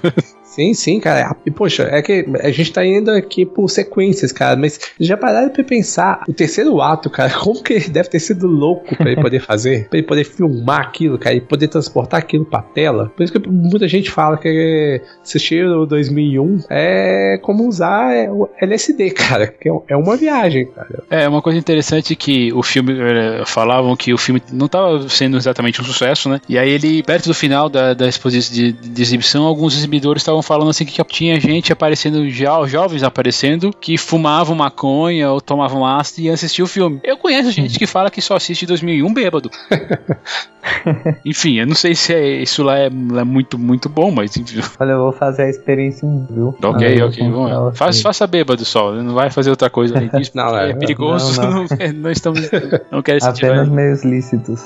Sim, 0.60 0.74
sim, 0.74 1.00
cara. 1.00 1.38
E, 1.46 1.52
poxa, 1.52 1.88
é 1.90 2.02
que 2.02 2.26
a 2.42 2.52
gente 2.52 2.74
tá 2.74 2.86
indo 2.86 3.12
aqui 3.12 3.46
por 3.46 3.70
sequências, 3.70 4.34
cara, 4.34 4.58
mas 4.58 4.78
já 5.00 5.16
pararam 5.16 5.50
pra 5.50 5.64
pensar 5.64 6.24
o 6.28 6.34
terceiro 6.34 6.82
ato, 6.82 7.10
cara, 7.10 7.32
como 7.40 7.64
que 7.64 7.74
ele 7.74 7.88
deve 7.88 8.10
ter 8.10 8.20
sido 8.20 8.46
louco 8.46 8.94
pra 8.98 9.10
ele 9.10 9.22
poder 9.24 9.40
fazer? 9.40 9.88
pra 9.88 9.98
ele 9.98 10.08
poder 10.08 10.26
filmar 10.26 10.82
aquilo, 10.82 11.18
cara, 11.18 11.36
e 11.36 11.42
poder 11.42 11.70
transportar 11.70 12.20
aquilo 12.20 12.44
pra 12.44 12.62
tela. 12.62 13.10
Por 13.16 13.24
isso 13.24 13.32
que 13.32 13.48
muita 13.48 13.88
gente 13.88 14.12
fala 14.12 14.38
que 14.38 15.02
assistir 15.24 15.66
o 15.66 15.86
2001 15.86 16.64
é 16.70 17.40
como 17.42 17.66
usar 17.66 18.14
é 18.14 18.30
o 18.30 18.50
LSD, 18.60 19.12
cara, 19.16 19.48
que 19.48 19.70
é, 19.70 19.72
é 19.90 19.96
uma 19.96 20.18
viagem, 20.18 20.66
cara. 20.66 21.04
É, 21.10 21.30
uma 21.30 21.42
coisa 21.42 21.58
interessante 21.58 22.18
que 22.18 22.52
o 22.52 22.62
filme, 22.62 22.98
eh, 23.00 23.44
falavam 23.46 23.96
que 23.96 24.14
o 24.14 24.18
filme 24.18 24.42
não 24.52 24.68
tava 24.68 25.08
sendo 25.08 25.38
exatamente 25.38 25.80
um 25.80 25.86
sucesso, 25.86 26.28
né? 26.28 26.42
E 26.50 26.58
aí 26.58 26.70
ele, 26.70 27.02
perto 27.02 27.28
do 27.28 27.34
final 27.34 27.70
da, 27.70 27.94
da 27.94 28.10
exposição 28.10 28.54
de, 28.54 28.74
de 28.74 29.02
exibição, 29.02 29.46
alguns 29.46 29.74
exibidores 29.78 30.22
estavam 30.22 30.40
estavam 30.40 30.42
falando 30.50 30.72
assim 30.72 30.84
que 30.84 31.04
tinha 31.04 31.40
gente 31.40 31.72
aparecendo, 31.72 32.28
já, 32.28 32.66
jovens 32.66 33.04
aparecendo, 33.04 33.72
que 33.72 34.00
fumavam 34.00 34.56
maconha 34.56 35.30
ou 35.30 35.40
tomavam 35.40 35.86
ácido 35.86 36.22
e 36.22 36.30
assistiam 36.32 36.66
o 36.66 36.68
filme. 36.68 37.00
Eu 37.04 37.18
conheço 37.18 37.52
gente 37.52 37.78
que 37.78 37.86
fala 37.86 38.10
que 38.10 38.20
só 38.20 38.36
assiste 38.36 38.66
2001 38.66 39.14
bêbado. 39.14 39.52
enfim, 41.24 41.60
eu 41.60 41.68
não 41.68 41.76
sei 41.76 41.94
se 41.94 42.16
é, 42.16 42.42
isso 42.42 42.64
lá 42.64 42.80
é, 42.80 42.88
é, 42.88 42.90
muito, 42.90 43.60
muito 43.60 43.88
bom, 43.88 44.10
mas 44.10 44.36
enfim. 44.38 44.60
Olha, 44.80 44.94
eu 44.94 45.04
vou 45.04 45.12
fazer 45.12 45.44
a 45.44 45.50
experiência 45.50 46.08
em 46.08 46.26
viu? 46.26 46.56
Ok, 46.64 47.02
ok, 47.04 47.30
vamos 47.30 47.78
Faça, 47.78 48.02
faça 48.02 48.26
bêbado 48.26 48.66
só, 48.66 48.92
não 48.92 49.14
vai 49.14 49.30
fazer 49.30 49.52
outra 49.52 49.70
coisa 49.70 49.96
além 49.96 50.10
disso. 50.10 50.32
não, 50.34 50.58
é, 50.58 50.72
é 50.72 50.74
perigoso, 50.74 51.40
não, 51.40 51.52
não. 51.52 51.66
não, 51.70 51.94
não 51.94 52.12
estamos. 52.12 52.50
Não 52.92 53.04
quero 53.04 53.24
Apenas 53.24 53.70
meios 53.70 54.04
lícitos. 54.04 54.66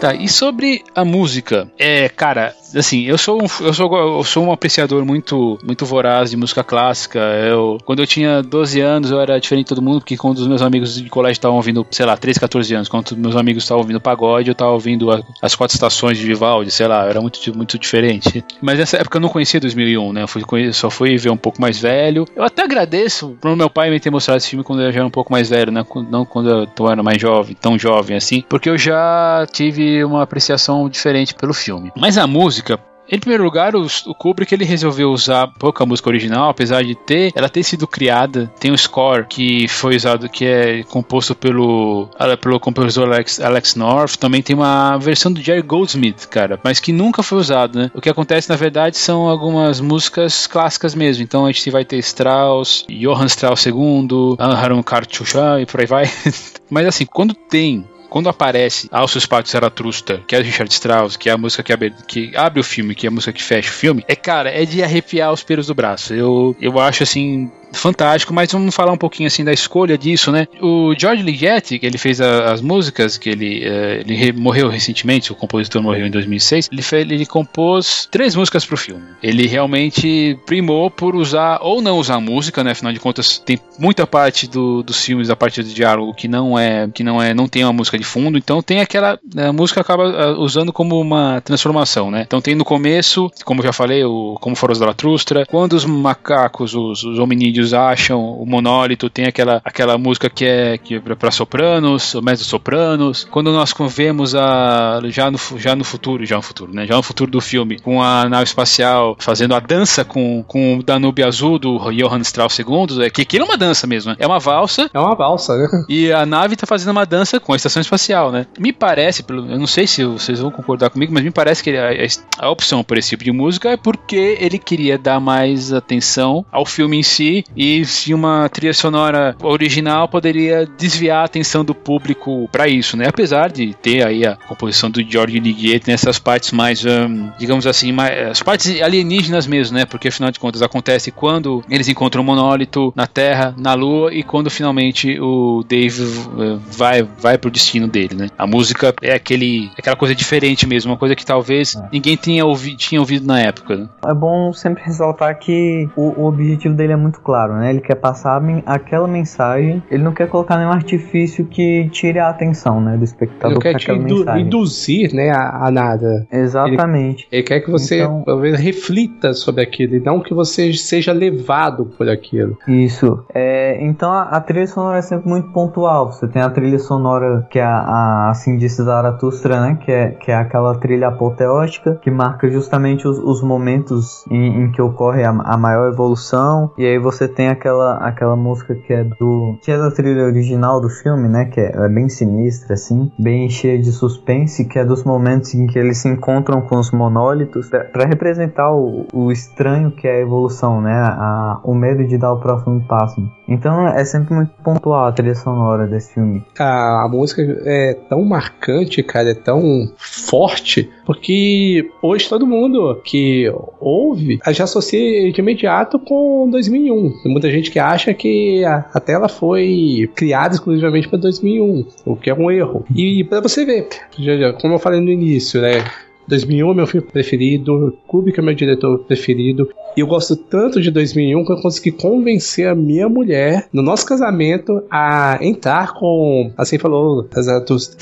Tá, 0.00 0.14
e 0.14 0.28
sobre 0.28 0.84
a 0.94 1.04
música? 1.04 1.70
É, 1.78 2.08
cara, 2.08 2.54
assim, 2.76 3.04
eu 3.04 3.18
sou 3.18 3.42
um, 3.42 3.46
eu 3.64 3.72
sou, 3.72 3.96
eu 3.96 4.24
sou 4.24 4.44
um 4.44 4.52
apreciador 4.52 5.04
muito, 5.04 5.58
muito 5.64 5.84
voraz 5.84 6.30
de 6.30 6.36
música 6.36 6.62
clássica. 6.64 7.18
Eu, 7.18 7.78
quando 7.84 8.00
eu 8.00 8.06
tinha 8.06 8.42
12 8.42 8.80
anos, 8.80 9.10
eu 9.10 9.20
era 9.20 9.38
diferente 9.38 9.66
de 9.66 9.68
todo 9.68 9.82
mundo, 9.82 10.00
porque 10.00 10.16
quando 10.16 10.38
os 10.38 10.46
meus 10.46 10.62
amigos 10.62 10.96
de 10.96 11.08
colégio 11.08 11.38
estavam 11.38 11.56
ouvindo, 11.56 11.86
sei 11.90 12.06
lá, 12.06 12.16
13, 12.16 12.40
14 12.40 12.74
anos, 12.74 12.88
quando 12.88 13.16
meus 13.16 13.36
amigos 13.36 13.62
estavam 13.62 13.82
ouvindo 13.82 14.00
pagode, 14.00 14.48
eu 14.48 14.52
estava 14.52 14.72
ouvindo 14.72 15.10
a, 15.10 15.22
as 15.42 15.54
quatro 15.54 15.74
estações 15.74 16.18
de 16.18 16.24
Vivaldi, 16.24 16.70
sei 16.70 16.86
lá, 16.86 17.06
era 17.06 17.20
muito, 17.20 17.56
muito 17.56 17.78
diferente. 17.78 18.44
Mas 18.60 18.78
nessa 18.78 18.96
época 18.96 19.18
eu 19.18 19.20
não 19.20 19.28
conhecia 19.28 19.60
2001, 19.60 20.12
né? 20.12 20.22
Eu 20.22 20.28
fui, 20.28 20.42
só 20.72 20.90
fui 20.90 21.16
ver 21.16 21.30
um 21.30 21.36
pouco 21.36 21.60
mais 21.60 21.78
velho. 21.78 22.26
Eu 22.34 22.44
até 22.44 22.62
agradeço 22.62 23.36
pro 23.40 23.56
meu 23.56 23.70
pai 23.70 23.90
me 23.90 24.00
ter 24.00 24.10
mostrado 24.10 24.38
esse 24.38 24.50
filme 24.50 24.64
quando 24.64 24.82
eu 24.82 24.92
já 24.92 25.00
era 25.00 25.06
um 25.06 25.10
pouco 25.10 25.30
mais 25.30 25.48
velho, 25.48 25.70
né? 25.70 25.84
Não 26.10 26.24
quando 26.24 26.50
eu 26.50 26.90
era 26.90 27.02
mais 27.02 27.20
jovem, 27.20 27.56
tão 27.60 27.78
jovem 27.78 28.16
assim, 28.16 28.42
porque 28.48 28.68
eu 28.68 28.78
já 28.78 29.46
tive 29.52 30.04
uma 30.04 30.22
apreciação 30.22 30.88
diferente 30.88 31.34
pelo 31.34 31.52
filme. 31.52 31.92
Mas 31.96 32.18
a 32.18 32.26
música, 32.26 32.63
em 33.10 33.18
primeiro 33.18 33.44
lugar, 33.44 33.76
o, 33.76 33.86
Kubrick 34.14 34.54
ele 34.54 34.64
resolveu 34.64 35.10
usar 35.10 35.46
pouca 35.58 35.84
música 35.84 36.08
original, 36.08 36.48
apesar 36.48 36.82
de 36.82 36.94
ter 36.94 37.32
ela 37.34 37.48
ter 37.48 37.62
sido 37.62 37.86
criada. 37.86 38.50
Tem 38.58 38.72
um 38.72 38.76
score 38.76 39.26
que 39.26 39.68
foi 39.68 39.96
usado, 39.96 40.28
que 40.28 40.44
é 40.44 40.82
composto 40.84 41.34
pelo, 41.34 42.08
ah, 42.18 42.36
pelo 42.36 42.58
compositor 42.58 43.08
Alex, 43.08 43.40
Alex 43.40 43.74
North. 43.74 44.16
Também 44.16 44.42
tem 44.42 44.56
uma 44.56 44.96
versão 44.96 45.32
do 45.32 45.40
Jerry 45.40 45.62
Goldsmith, 45.62 46.26
cara, 46.28 46.58
mas 46.64 46.80
que 46.80 46.92
nunca 46.92 47.22
foi 47.22 47.38
usado, 47.38 47.78
né? 47.78 47.90
O 47.94 48.00
que 48.00 48.08
acontece 48.08 48.48
na 48.48 48.56
verdade 48.56 48.96
são 48.96 49.28
algumas 49.28 49.80
músicas 49.80 50.46
clássicas 50.46 50.94
mesmo. 50.94 51.22
Então 51.22 51.44
a 51.44 51.52
gente 51.52 51.70
vai 51.70 51.84
ter 51.84 51.98
Strauss, 51.98 52.86
Johann 52.88 53.26
Strauss 53.26 53.66
II, 53.66 54.36
Anharon 54.38 54.82
Karchuchan 54.82 55.60
e 55.60 55.66
por 55.66 55.80
aí 55.80 55.86
vai. 55.86 56.04
mas 56.70 56.86
assim, 56.86 57.04
quando 57.04 57.34
tem 57.34 57.86
quando 58.14 58.28
aparece 58.28 58.88
Alcius 58.92 59.26
Pactus 59.26 59.50
Zaratustra, 59.50 60.22
que 60.24 60.36
é 60.36 60.40
Richard 60.40 60.72
Strauss, 60.72 61.16
que 61.16 61.28
é 61.28 61.32
a 61.32 61.36
música 61.36 61.64
que 61.64 61.72
abre, 61.72 61.92
que 62.06 62.30
abre 62.36 62.60
o 62.60 62.62
filme, 62.62 62.94
que 62.94 63.06
é 63.06 63.08
a 63.08 63.10
música 63.10 63.32
que 63.32 63.42
fecha 63.42 63.68
o 63.68 63.72
filme, 63.72 64.04
é, 64.06 64.14
cara, 64.14 64.50
é 64.50 64.64
de 64.64 64.84
arrepiar 64.84 65.32
os 65.32 65.42
pelos 65.42 65.66
do 65.66 65.74
braço. 65.74 66.14
Eu, 66.14 66.54
eu 66.60 66.78
acho, 66.78 67.02
assim, 67.02 67.50
fantástico, 67.74 68.32
mas 68.32 68.50
vamos 68.52 68.74
falar 68.74 68.92
um 68.92 68.96
pouquinho 68.96 69.26
assim 69.26 69.44
da 69.44 69.52
escolha 69.52 69.96
disso, 69.96 70.30
né? 70.30 70.46
O 70.60 70.94
George 70.98 71.22
Ligeti, 71.22 71.78
que 71.78 71.86
ele 71.86 71.98
fez 71.98 72.20
a, 72.20 72.52
as 72.52 72.60
músicas, 72.60 73.16
que 73.16 73.30
ele, 73.30 73.68
uh, 73.68 74.00
ele 74.00 74.14
re, 74.14 74.32
morreu 74.32 74.68
recentemente, 74.68 75.32
o 75.32 75.34
compositor 75.34 75.82
morreu 75.82 76.06
em 76.06 76.10
2006, 76.10 76.68
ele, 76.72 76.82
fez, 76.82 77.10
ele 77.10 77.26
compôs 77.26 78.08
três 78.10 78.34
músicas 78.34 78.64
para 78.64 78.74
o 78.74 78.78
filme. 78.78 79.04
Ele 79.22 79.46
realmente 79.46 80.38
primou 80.46 80.90
por 80.90 81.14
usar 81.14 81.58
ou 81.62 81.80
não 81.80 81.98
usar 81.98 82.20
música, 82.20 82.62
né? 82.62 82.72
Afinal 82.72 82.92
de 82.92 83.00
contas, 83.00 83.38
tem 83.38 83.58
muita 83.78 84.06
parte 84.06 84.48
do, 84.48 84.82
dos 84.82 85.04
filmes, 85.04 85.30
a 85.30 85.36
parte 85.36 85.62
do 85.62 85.68
diálogo 85.68 86.14
que 86.14 86.28
não 86.28 86.58
é, 86.58 86.88
que 86.88 87.02
não 87.02 87.22
é, 87.22 87.34
não 87.34 87.48
tem 87.48 87.64
uma 87.64 87.72
música 87.72 87.98
de 87.98 88.04
fundo, 88.04 88.38
então 88.38 88.62
tem 88.62 88.80
aquela 88.80 89.18
a 89.36 89.52
música 89.52 89.80
acaba 89.80 90.32
uh, 90.32 90.40
usando 90.40 90.72
como 90.72 91.00
uma 91.00 91.40
transformação, 91.40 92.10
né? 92.10 92.22
Então 92.26 92.40
tem 92.40 92.54
no 92.54 92.64
começo, 92.64 93.30
como 93.44 93.62
já 93.62 93.72
falei, 93.72 94.04
o 94.04 94.36
como 94.40 94.56
Foros 94.56 94.78
da 94.78 94.86
Latrustra, 94.86 95.46
quando 95.46 95.74
os 95.74 95.84
macacos, 95.84 96.74
os, 96.74 97.04
os 97.04 97.18
hominídeos 97.18 97.63
acham 97.72 98.20
o 98.20 98.44
monólito, 98.44 99.08
tem 99.08 99.26
aquela, 99.26 99.60
aquela 99.64 99.96
música 99.96 100.28
que 100.28 100.44
é, 100.44 100.78
que 100.78 100.96
é 100.96 101.00
para 101.00 101.30
sopranos, 101.30 102.14
mezzo-sopranos. 102.22 103.26
Quando 103.30 103.52
nós 103.52 103.72
vemos 103.88 104.34
a, 104.34 105.00
já, 105.06 105.30
no, 105.30 105.38
já 105.56 105.74
no 105.74 105.84
futuro, 105.84 106.26
já 106.26 106.36
no 106.36 106.42
futuro, 106.42 106.74
né? 106.74 106.86
Já 106.86 106.96
no 106.96 107.02
futuro 107.02 107.30
do 107.30 107.40
filme, 107.40 107.78
com 107.78 108.02
a 108.02 108.28
nave 108.28 108.44
espacial 108.44 109.16
fazendo 109.18 109.54
a 109.54 109.60
dança 109.60 110.04
com, 110.04 110.42
com 110.46 110.78
o 110.78 110.82
Danube 110.82 111.22
Azul 111.22 111.58
do 111.58 111.78
Johann 111.92 112.20
Strauss 112.20 112.58
II, 112.58 113.04
é 113.04 113.10
que 113.10 113.22
aquilo 113.22 113.44
é 113.44 113.48
uma 113.48 113.56
dança 113.56 113.86
mesmo, 113.86 114.10
né? 114.10 114.16
É 114.18 114.26
uma 114.26 114.38
valsa. 114.38 114.90
É 114.92 114.98
uma 114.98 115.14
valsa, 115.14 115.56
né? 115.56 115.68
E 115.88 116.10
a 116.12 116.26
nave 116.26 116.56
tá 116.56 116.66
fazendo 116.66 116.90
uma 116.90 117.06
dança 117.06 117.38
com 117.38 117.52
a 117.52 117.56
estação 117.56 117.80
espacial, 117.80 118.32
né? 118.32 118.46
Me 118.58 118.72
parece, 118.72 119.24
eu 119.28 119.58
não 119.58 119.66
sei 119.66 119.86
se 119.86 120.04
vocês 120.04 120.40
vão 120.40 120.50
concordar 120.50 120.90
comigo, 120.90 121.12
mas 121.12 121.22
me 121.22 121.30
parece 121.30 121.62
que 121.62 121.70
a, 121.76 121.90
a 122.38 122.50
opção 122.50 122.82
por 122.82 122.98
esse 122.98 123.10
tipo 123.10 123.22
de 123.22 123.32
música 123.32 123.70
é 123.70 123.76
porque 123.76 124.36
ele 124.40 124.58
queria 124.58 124.98
dar 124.98 125.20
mais 125.20 125.72
atenção 125.72 126.44
ao 126.50 126.64
filme 126.64 126.98
em 126.98 127.02
si 127.02 127.44
e 127.56 127.84
se 127.84 128.12
uma 128.12 128.48
trilha 128.48 128.74
sonora 128.74 129.36
original 129.42 130.08
poderia 130.08 130.66
desviar 130.78 131.22
a 131.22 131.24
atenção 131.24 131.64
do 131.64 131.74
público 131.74 132.48
para 132.50 132.68
isso, 132.68 132.96
né? 132.96 133.06
Apesar 133.08 133.50
de 133.50 133.74
ter 133.74 134.06
aí 134.06 134.26
a 134.26 134.36
composição 134.36 134.90
do 134.90 135.02
George 135.02 135.38
Ligeti 135.38 135.88
nessas 135.88 136.18
partes 136.18 136.52
mais, 136.52 136.84
um, 136.84 137.30
digamos 137.38 137.66
assim, 137.66 137.92
mais, 137.92 138.30
as 138.30 138.42
partes 138.42 138.80
alienígenas 138.80 139.46
mesmo, 139.46 139.76
né? 139.76 139.84
Porque 139.84 140.08
afinal 140.08 140.30
de 140.30 140.40
contas 140.40 140.62
acontece 140.62 141.10
quando 141.10 141.62
eles 141.68 141.88
encontram 141.88 142.22
o 142.22 142.24
um 142.24 142.26
monólito 142.26 142.92
na 142.96 143.06
Terra, 143.06 143.54
na 143.56 143.74
Lua 143.74 144.12
e 144.12 144.22
quando 144.22 144.50
finalmente 144.50 145.18
o 145.20 145.64
Dave 145.68 146.02
uh, 146.02 146.58
vai 146.70 147.02
vai 147.02 147.38
pro 147.38 147.50
destino 147.50 147.86
dele, 147.86 148.14
né? 148.14 148.28
A 148.36 148.46
música 148.46 148.94
é 149.02 149.14
aquele 149.14 149.70
aquela 149.78 149.96
coisa 149.96 150.14
diferente 150.14 150.66
mesmo, 150.66 150.92
uma 150.92 150.98
coisa 150.98 151.14
que 151.14 151.24
talvez 151.24 151.74
é. 151.76 151.88
ninguém 151.92 152.16
tinha, 152.16 152.44
ouvi, 152.44 152.76
tinha 152.76 153.00
ouvido 153.00 153.26
na 153.26 153.40
época. 153.40 153.76
Né? 153.76 153.88
É 154.06 154.14
bom 154.14 154.52
sempre 154.52 154.82
ressaltar 154.82 155.38
que 155.38 155.88
o, 155.96 156.22
o, 156.22 156.26
objetivo 156.26 156.74
dele 156.74 156.92
é 156.92 156.96
muito 156.96 157.20
claro, 157.20 157.33
né? 157.54 157.70
Ele 157.70 157.80
quer 157.80 157.96
passar 157.96 158.42
aquela 158.66 159.08
mensagem, 159.08 159.82
ele 159.90 160.02
não 160.02 160.12
quer 160.12 160.28
colocar 160.28 160.56
nenhum 160.56 160.70
artifício 160.70 161.44
que 161.46 161.88
tire 161.90 162.18
a 162.18 162.28
atenção, 162.28 162.80
né, 162.80 162.96
do 162.96 163.04
espectador 163.04 163.58
para 163.58 163.70
aquela 163.70 163.98
indu 163.98 164.18
mensagem. 164.18 164.46
induzir, 164.46 165.14
né, 165.14 165.30
a, 165.30 165.66
a 165.66 165.70
nada. 165.70 166.26
Exatamente. 166.30 167.26
Ele, 167.30 167.40
ele, 167.40 167.42
quer 167.42 167.60
que 167.60 167.70
você 167.70 168.02
então, 168.02 168.24
reflita 168.56 169.32
sobre 169.34 169.62
aquilo 169.62 169.96
e 169.96 170.00
não 170.00 170.20
que 170.20 170.34
você 170.34 170.72
seja 170.72 171.12
levado 171.12 171.86
por 171.86 172.08
aquilo. 172.08 172.56
Isso. 172.66 173.24
É, 173.34 173.78
então 173.84 174.10
a, 174.10 174.22
a, 174.22 174.40
trilha 174.40 174.66
sonora 174.66 174.98
é 174.98 175.02
sempre 175.02 175.28
muito 175.28 175.50
pontual. 175.52 176.12
Você 176.12 176.28
tem 176.28 176.42
a 176.42 176.50
trilha 176.50 176.78
sonora 176.78 177.46
que 177.50 177.58
é 177.58 177.64
a, 177.64 177.78
a 177.78 178.30
assim 178.30 178.56
disse 178.56 178.82
Zaratustra, 178.82 179.60
né, 179.60 179.78
que 179.84 179.90
é, 179.90 180.10
que 180.10 180.30
é 180.30 180.34
aquela 180.34 180.74
trilha 180.76 181.08
apoteótica 181.08 181.98
que 182.02 182.10
marca 182.10 182.48
justamente 182.50 183.06
os, 183.06 183.18
os 183.18 183.42
momentos 183.42 184.24
em, 184.30 184.64
em, 184.64 184.72
que 184.72 184.82
ocorre 184.82 185.24
a, 185.24 185.30
a, 185.30 185.56
maior 185.56 185.88
evolução. 185.88 186.72
E 186.76 186.84
aí 186.84 186.98
você 186.98 187.23
tem 187.28 187.48
aquela, 187.48 187.96
aquela 187.98 188.36
música 188.36 188.74
que 188.74 188.92
é 188.92 189.04
do 189.04 189.58
que 189.62 189.70
é 189.70 189.78
da 189.78 189.90
trilha 189.90 190.24
original 190.24 190.80
do 190.80 190.88
filme, 190.88 191.28
né, 191.28 191.46
que 191.46 191.60
é, 191.60 191.72
é 191.74 191.88
bem 191.88 192.08
sinistra 192.08 192.74
assim, 192.74 193.10
bem 193.18 193.48
cheia 193.48 193.78
de 193.78 193.92
suspense, 193.92 194.64
que 194.64 194.78
é 194.78 194.84
dos 194.84 195.04
momentos 195.04 195.54
em 195.54 195.66
que 195.66 195.78
eles 195.78 195.98
se 195.98 196.08
encontram 196.08 196.60
com 196.62 196.78
os 196.78 196.90
monólitos 196.90 197.68
para 197.68 198.06
representar 198.06 198.72
o, 198.72 199.06
o, 199.12 199.32
estranho 199.32 199.90
que 199.90 200.06
é 200.06 200.16
a 200.16 200.20
evolução, 200.20 200.80
né, 200.80 200.92
a, 200.92 201.60
o 201.64 201.74
medo 201.74 202.06
de 202.06 202.18
dar 202.18 202.32
o 202.32 202.40
próximo 202.40 202.80
passo. 202.86 203.20
Então 203.48 203.86
é 203.88 204.04
sempre 204.04 204.34
muito 204.34 204.50
pontual 204.62 205.06
a 205.06 205.12
trilha 205.12 205.34
sonora 205.34 205.86
desse 205.86 206.14
filme. 206.14 206.42
A, 206.58 207.04
a 207.04 207.08
música 207.08 207.42
é 207.64 207.94
tão 208.08 208.24
marcante, 208.24 209.02
cara, 209.02 209.30
é 209.30 209.34
tão 209.34 209.92
forte, 209.96 210.90
porque 211.04 211.88
hoje 212.02 212.28
todo 212.28 212.46
mundo 212.46 213.00
que 213.04 213.52
ouve 213.80 214.38
já 214.48 214.64
associa 214.64 215.30
de 215.30 215.40
imediato 215.40 215.98
com 215.98 216.48
2001. 216.50 217.22
Tem 217.22 217.32
muita 217.32 217.50
gente 217.50 217.70
que 217.70 217.78
acha 217.78 218.14
que 218.14 218.64
a, 218.64 218.86
a 218.92 219.00
tela 219.00 219.28
foi 219.28 220.10
criada 220.14 220.54
exclusivamente 220.54 221.08
para 221.08 221.18
2001, 221.18 221.86
o 222.04 222.16
que 222.16 222.30
é 222.30 222.34
um 222.34 222.50
erro. 222.50 222.84
E 222.94 223.24
para 223.24 223.40
você 223.40 223.64
ver, 223.64 223.88
já, 224.18 224.36
já, 224.36 224.52
como 224.54 224.74
eu 224.74 224.78
falei 224.78 225.00
no 225.00 225.10
início, 225.10 225.60
né? 225.60 225.84
2001 226.28 226.70
é 226.70 226.74
meu 226.74 226.86
filme 226.86 227.06
preferido, 227.06 227.96
Kubrick 228.06 228.38
é 228.38 228.42
meu 228.42 228.54
diretor 228.54 228.98
preferido, 229.00 229.68
e 229.96 230.00
eu 230.00 230.06
gosto 230.06 230.34
tanto 230.34 230.80
de 230.80 230.90
2001 230.90 231.44
que 231.44 231.52
eu 231.52 231.60
consegui 231.60 231.92
convencer 231.92 232.66
a 232.66 232.74
minha 232.74 233.08
mulher, 233.08 233.68
no 233.72 233.80
nosso 233.80 234.04
casamento, 234.04 234.82
a 234.90 235.38
entrar 235.40 235.92
com, 235.94 236.50
assim 236.56 236.78
falou, 236.78 237.28
Zaratustra. 237.40 237.96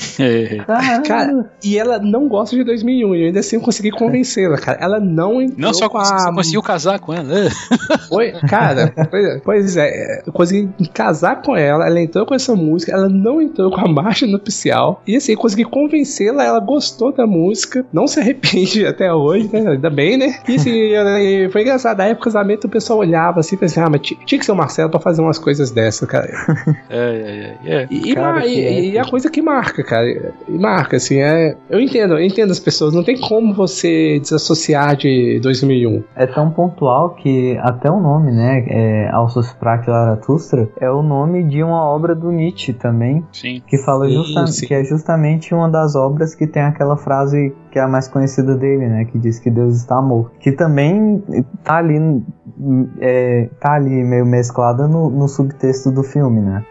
cara, 1.05 1.51
e 1.63 1.77
ela 1.77 1.99
não 1.99 2.27
gosta 2.27 2.55
de 2.55 2.63
2001, 2.63 3.15
e 3.15 3.25
ainda 3.25 3.39
assim 3.39 3.57
eu 3.57 3.61
consegui 3.61 3.91
convencê-la, 3.91 4.57
cara. 4.57 4.79
Ela 4.81 4.99
não 4.99 5.41
entrou 5.41 5.59
Não 5.59 5.73
só, 5.73 5.87
com 5.87 5.99
a... 5.99 6.05
só 6.05 6.33
conseguiu 6.33 6.61
casar 6.63 6.99
com 6.99 7.13
ela. 7.13 7.23
Foi, 8.09 8.31
cara, 8.49 8.93
pois 9.43 9.77
é, 9.77 10.23
eu 10.25 10.33
consegui 10.33 10.69
casar 10.93 11.41
com 11.41 11.55
ela, 11.55 11.85
ela 11.85 12.01
entrou 12.01 12.25
com 12.25 12.33
essa 12.33 12.55
música, 12.55 12.91
ela 12.91 13.07
não 13.07 13.41
entrou 13.41 13.69
com 13.69 13.81
a 13.81 13.87
marcha 13.87 14.25
nupcial, 14.25 15.01
e 15.05 15.15
assim, 15.15 15.33
eu 15.33 15.37
consegui 15.37 15.65
convencê-la, 15.65 16.43
ela 16.43 16.59
gostou 16.59 17.11
da 17.11 17.27
música, 17.27 17.85
não 17.93 18.07
se 18.13 18.19
arrepende 18.19 18.85
até 18.87 19.13
hoje, 19.13 19.49
né? 19.51 19.71
Ainda 19.71 19.89
bem, 19.89 20.17
né? 20.17 20.35
E 20.47 20.55
assim, 20.55 21.49
foi 21.51 21.61
engraçado. 21.61 21.97
Na 21.97 22.05
época 22.05 22.29
do 22.29 22.33
casamento 22.33 22.65
o 22.65 22.69
pessoal 22.69 22.99
olhava 22.99 23.39
assim 23.39 23.55
e 23.55 23.59
pensava, 23.59 23.87
ah, 23.87 23.89
mas 23.89 24.01
tinha 24.01 24.39
que 24.39 24.45
ser 24.45 24.51
o 24.51 24.55
Marcelo 24.55 24.89
pra 24.89 24.99
fazer 24.99 25.21
umas 25.21 25.37
coisas 25.37 25.71
dessas, 25.71 26.07
cara. 26.07 26.31
É, 26.89 27.57
é, 27.65 27.71
é. 27.71 27.83
é. 27.83 27.87
E, 27.89 28.13
cara, 28.13 28.45
e, 28.45 28.55
e, 28.55 28.91
e, 28.91 28.99
a 28.99 29.05
coisa 29.05 29.29
que 29.29 29.41
marca, 29.41 29.83
cara. 29.83 30.33
E 30.47 30.57
marca, 30.57 30.97
assim, 30.97 31.17
é. 31.17 31.55
Eu 31.69 31.79
entendo, 31.79 32.13
eu 32.13 32.23
entendo 32.23 32.51
as 32.51 32.59
pessoas. 32.59 32.93
Não 32.93 33.03
tem 33.03 33.19
como 33.19 33.53
você 33.53 34.19
desassociar 34.19 34.95
de 34.95 35.39
2001. 35.41 36.03
É 36.15 36.27
tão 36.27 36.51
pontual 36.51 37.11
que 37.15 37.57
até 37.61 37.89
o 37.89 37.99
nome, 37.99 38.31
né? 38.31 38.65
É, 38.67 39.09
Alsos 39.11 39.55
Zaratustra 39.85 40.69
é 40.79 40.89
o 40.89 41.01
nome 41.01 41.43
de 41.43 41.63
uma 41.63 41.83
obra 41.83 42.13
do 42.13 42.31
Nietzsche 42.31 42.73
também. 42.73 43.25
Sim. 43.31 43.61
Que 43.67 43.77
fala 43.77 44.09
justamente, 44.09 44.67
que 44.67 44.73
é 44.73 44.83
justamente 44.83 45.53
uma 45.53 45.69
das 45.69 45.95
obras 45.95 46.35
que 46.35 46.45
tem 46.45 46.63
aquela 46.63 46.97
frase 46.97 47.53
que 47.73 47.79
é 47.79 47.81
a 47.81 47.87
mais 47.87 48.07
conhecida 48.07 48.55
dele, 48.55 48.87
né? 48.87 49.03
Que 49.05 49.17
diz 49.17 49.39
que 49.39 49.49
Deus 49.49 49.77
está 49.77 49.99
morto. 49.99 50.37
Que 50.39 50.51
também 50.51 51.23
tá 51.63 51.77
ali, 51.77 52.23
é, 53.01 53.49
tá 53.59 53.73
ali 53.73 54.03
meio 54.03 54.27
mesclada 54.27 54.87
no, 54.87 55.09
no 55.09 55.27
subtexto 55.27 55.89
do 55.89 56.03
filme, 56.03 56.39
né? 56.39 56.63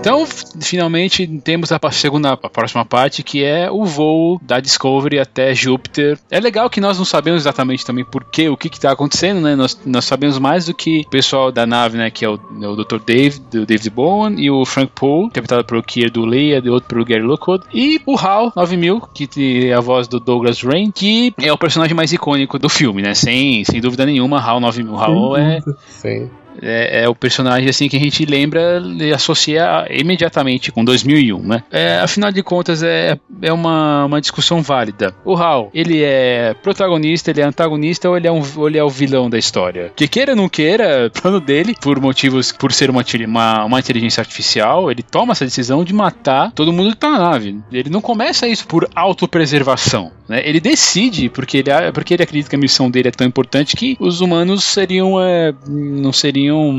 Então, 0.00 0.26
finalmente 0.62 1.26
temos 1.44 1.70
a 1.70 1.78
segunda, 1.92 2.32
a 2.32 2.48
próxima 2.48 2.86
parte, 2.86 3.22
que 3.22 3.44
é 3.44 3.70
o 3.70 3.84
voo 3.84 4.40
da 4.42 4.58
Discovery 4.58 5.18
até 5.18 5.54
Júpiter. 5.54 6.18
É 6.30 6.40
legal 6.40 6.70
que 6.70 6.80
nós 6.80 6.96
não 6.96 7.04
sabemos 7.04 7.42
exatamente 7.42 7.84
também 7.84 8.02
por 8.02 8.24
quê, 8.24 8.48
o 8.48 8.56
que 8.56 8.68
está 8.68 8.92
acontecendo, 8.92 9.42
né? 9.42 9.54
Nós, 9.54 9.78
nós 9.84 10.06
sabemos 10.06 10.38
mais 10.38 10.64
do 10.64 10.74
que 10.74 11.02
o 11.06 11.10
pessoal 11.10 11.52
da 11.52 11.66
nave, 11.66 11.98
né? 11.98 12.10
Que 12.10 12.24
é 12.24 12.30
o, 12.30 12.40
é 12.62 12.66
o 12.66 12.76
Dr. 12.76 12.98
Dave, 13.06 13.40
do 13.40 13.66
David 13.66 13.90
Bowen, 13.90 14.40
e 14.40 14.50
o 14.50 14.64
Frank 14.64 14.90
Poole, 14.94 15.26
interpretado 15.26 15.66
pelo 15.66 15.82
Kier 15.82 16.10
do 16.10 16.24
Leia, 16.24 16.62
e 16.64 16.70
outro 16.70 16.88
pelo 16.88 17.04
Gary 17.04 17.22
Lockwood, 17.22 17.64
e 17.72 18.00
o 18.06 18.16
HAL 18.16 18.54
9000, 18.56 19.02
que 19.12 19.68
é 19.68 19.74
a 19.74 19.80
voz 19.80 20.08
do 20.08 20.18
Douglas 20.18 20.62
Rain, 20.62 20.90
que 20.90 21.34
é 21.36 21.52
o 21.52 21.58
personagem 21.58 21.94
mais 21.94 22.10
icônico 22.10 22.58
do 22.58 22.70
filme, 22.70 23.02
né? 23.02 23.12
Sem, 23.12 23.64
sem 23.64 23.82
dúvida 23.82 24.06
nenhuma, 24.06 24.40
HAL 24.40 24.60
9000. 24.60 24.96
HAL 24.96 25.36
é... 25.36 25.60
Sim 25.88 26.30
é, 26.62 27.02
é, 27.02 27.08
o 27.08 27.14
personagem 27.14 27.68
assim 27.68 27.88
que 27.88 27.96
a 27.96 28.00
gente 28.00 28.24
lembra 28.24 28.82
e 28.98 29.12
associa 29.12 29.86
imediatamente 29.90 30.72
com 30.72 30.84
2001, 30.84 31.40
né? 31.40 31.62
É, 31.70 31.98
afinal 32.00 32.32
de 32.32 32.42
contas, 32.42 32.82
é, 32.82 33.18
é 33.42 33.52
uma, 33.52 34.04
uma 34.06 34.20
discussão 34.20 34.62
válida. 34.62 35.14
O 35.24 35.36
Hal, 35.36 35.70
ele 35.74 36.02
é 36.02 36.54
protagonista, 36.62 37.30
ele 37.30 37.40
é 37.40 37.44
antagonista 37.44 38.08
ou 38.08 38.16
ele 38.16 38.26
é, 38.26 38.32
um, 38.32 38.42
ou 38.56 38.68
ele 38.68 38.78
é 38.78 38.84
o 38.84 38.88
vilão 38.88 39.30
da 39.30 39.38
história? 39.38 39.92
Que 39.94 40.08
queira 40.08 40.32
ou 40.32 40.36
não 40.36 40.48
queira, 40.48 41.10
plano 41.20 41.40
dele, 41.40 41.74
por 41.80 42.00
motivos, 42.00 42.52
por 42.52 42.72
ser 42.72 42.90
uma, 42.90 43.04
uma, 43.26 43.64
uma 43.64 43.78
inteligência 43.78 44.20
artificial, 44.20 44.90
ele 44.90 45.02
toma 45.02 45.32
essa 45.32 45.44
decisão 45.44 45.84
de 45.84 45.92
matar 45.92 46.52
todo 46.52 46.72
mundo 46.72 46.90
que 46.90 46.96
tá 46.96 47.10
na 47.10 47.30
nave. 47.30 47.60
Ele 47.72 47.90
não 47.90 48.00
começa 48.00 48.46
isso 48.46 48.66
por 48.66 48.88
autopreservação, 48.94 50.12
né? 50.28 50.42
Ele 50.44 50.60
decide, 50.60 51.28
porque 51.28 51.58
ele, 51.58 51.70
porque 51.92 52.14
ele 52.14 52.22
acredita 52.22 52.50
que 52.50 52.56
a 52.56 52.58
missão 52.58 52.90
dele 52.90 53.08
é 53.08 53.12
tão 53.12 53.26
importante 53.26 53.76
que 53.76 53.96
os 54.00 54.20
humanos 54.20 54.64
seriam, 54.64 55.20
é, 55.20 55.52
não 55.68 56.12
seriam 56.12 56.39
seriam. 56.40 56.72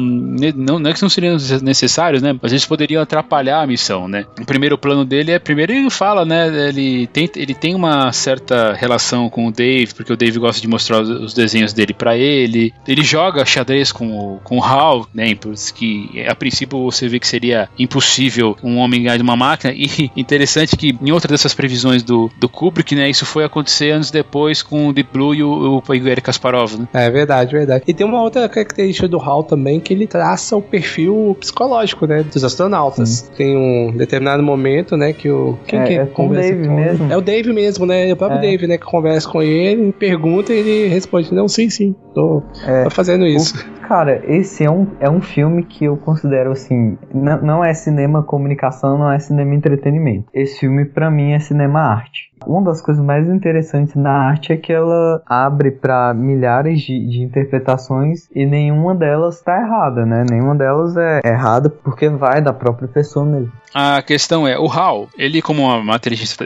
Não, 0.56 0.80
não 0.80 0.90
é 0.90 0.94
que 0.94 1.02
não 1.02 1.10
seriam 1.10 1.38
necessários, 1.62 2.22
né? 2.22 2.38
Mas 2.42 2.52
eles 2.52 2.66
poderiam 2.66 3.02
atrapalhar 3.02 3.62
a 3.62 3.68
missão, 3.68 4.08
né? 4.08 4.26
O 4.40 4.46
primeiro 4.46 4.78
plano 4.78 5.06
dele 5.06 5.32
é. 5.32 5.40
Primeiro 5.40 5.72
ele 5.72 5.90
fala, 5.90 6.26
né? 6.26 6.48
Ele 6.70 7.08
tem, 7.08 7.30
ele 7.36 7.54
tem 7.54 7.76
uma 7.76 8.12
certa 8.12 8.74
relação 8.74 9.30
com 9.30 9.48
o 9.48 9.52
Dave, 9.52 9.94
porque 9.94 10.14
o 10.14 10.18
Dave 10.18 10.40
gosta 10.40 10.62
de 10.62 10.68
mostrar 10.68 11.02
os, 11.02 11.10
os 11.10 11.34
desenhos 11.34 11.74
dele 11.74 11.94
para 11.94 12.18
ele. 12.18 12.74
Ele 12.88 13.04
joga 13.04 13.46
xadrez 13.46 13.92
com 13.92 14.40
com 14.44 14.58
o 14.58 14.64
Hal, 14.64 15.08
né? 15.14 15.36
Que 15.76 16.26
a 16.28 16.36
princípio 16.36 16.84
você 16.84 17.08
vê 17.08 17.20
que 17.20 17.28
seria 17.28 17.70
impossível 17.78 18.56
um 18.64 18.78
homem 18.78 19.04
ganhar 19.04 19.18
de 19.18 19.24
uma 19.24 19.36
máquina. 19.36 19.74
E 19.74 20.12
interessante 20.16 20.76
que 20.76 20.98
em 21.02 21.12
outra 21.12 21.32
dessas 21.32 21.54
previsões 21.54 22.04
do, 22.04 22.30
do 22.40 22.50
Kubrick, 22.50 22.96
né? 22.96 23.10
Isso 23.10 23.26
foi 23.26 23.44
acontecer 23.44 23.92
anos 23.92 24.12
depois 24.12 24.62
com 24.62 24.88
o 24.88 24.94
Deep 24.94 25.10
Blue 25.12 25.36
e 25.36 25.44
o, 25.44 25.82
o 25.88 25.94
Igor 25.94 26.22
Kasparov, 26.22 26.78
né? 26.78 26.88
É 26.94 27.10
verdade, 27.10 27.52
verdade. 27.52 27.84
E 27.88 27.94
tem 27.94 28.06
uma 28.06 28.22
outra 28.22 28.48
característica 28.48 29.08
do 29.08 29.20
Hal 29.20 29.44
também 29.52 29.82
que 29.82 29.94
ele 29.94 30.08
traça 30.08 30.56
o 30.56 30.62
perfil 30.62 31.36
psicológico, 31.40 32.08
né, 32.08 32.24
dos 32.24 32.44
astronautas. 32.44 33.30
Tem 33.36 33.58
um 33.58 33.92
determinado 33.92 34.42
momento, 34.42 34.96
né, 34.96 35.12
que 35.12 35.30
o 35.30 35.58
quem 35.68 35.80
é, 35.80 35.84
que 35.86 35.94
é 35.94 36.06
Dave 36.06 36.14
com 36.14 36.76
mesmo. 36.76 37.12
É 37.12 37.18
o 37.18 37.22
Dave 37.22 37.52
mesmo, 37.52 37.86
né? 37.86 38.10
É 38.10 38.14
o 38.14 38.16
próprio 38.16 38.40
é. 38.40 38.42
Dave, 38.42 38.66
né, 38.66 38.78
que 38.78 38.86
conversa 38.86 39.30
com 39.30 39.42
ele, 39.42 39.92
pergunta 39.92 40.54
e 40.54 40.58
ele 40.58 40.88
responde: 40.88 41.34
"Não, 41.34 41.48
sim, 41.48 41.70
sim, 41.70 41.94
tô, 42.14 42.42
é. 42.66 42.86
tô 42.86 42.90
fazendo 42.90 43.28
isso". 43.28 43.56
O, 43.58 43.82
cara, 43.88 44.22
esse 44.26 44.64
é 44.64 44.72
um, 44.72 44.88
é 45.02 45.10
um 45.10 45.22
filme 45.22 45.64
que 45.64 45.84
eu 45.84 45.98
considero 45.98 46.52
assim, 46.52 46.98
não, 47.14 47.42
não 47.42 47.66
é 47.66 47.74
cinema 47.74 48.24
comunicação, 48.24 48.98
não 48.98 49.12
é 49.12 49.20
cinema 49.20 49.54
entretenimento. 49.54 50.28
Esse 50.34 50.62
filme 50.62 50.86
para 50.86 51.12
mim 51.12 51.34
é 51.34 51.40
cinema 51.40 51.82
arte. 51.82 52.31
Uma 52.46 52.62
das 52.64 52.82
coisas 52.82 53.04
mais 53.04 53.28
interessantes 53.28 53.96
na 53.96 54.12
arte 54.12 54.54
é 54.54 54.58
que 54.58 54.74
ela 54.74 55.22
abre 55.26 55.72
para 55.72 56.14
milhares 56.14 56.82
de, 56.82 57.00
de, 57.08 57.22
interpretações 57.22 58.28
e 58.34 58.46
nenhuma 58.46 58.96
delas 58.96 59.38
está 59.38 59.60
errada, 59.60 60.06
né? 60.06 60.26
Nenhuma 60.30 60.56
delas 60.56 60.96
é 60.98 61.22
errada 61.24 61.70
porque 61.70 62.10
vai 62.10 62.42
da 62.42 62.54
própria 62.54 62.88
pessoa 62.88 63.26
mesmo. 63.26 63.52
A 63.74 64.02
questão 64.02 64.46
é, 64.46 64.60
o 64.60 64.68
HAL, 64.70 65.08
ele 65.18 65.42
como 65.42 65.64
uma 65.64 65.96
inteligência 65.96 66.46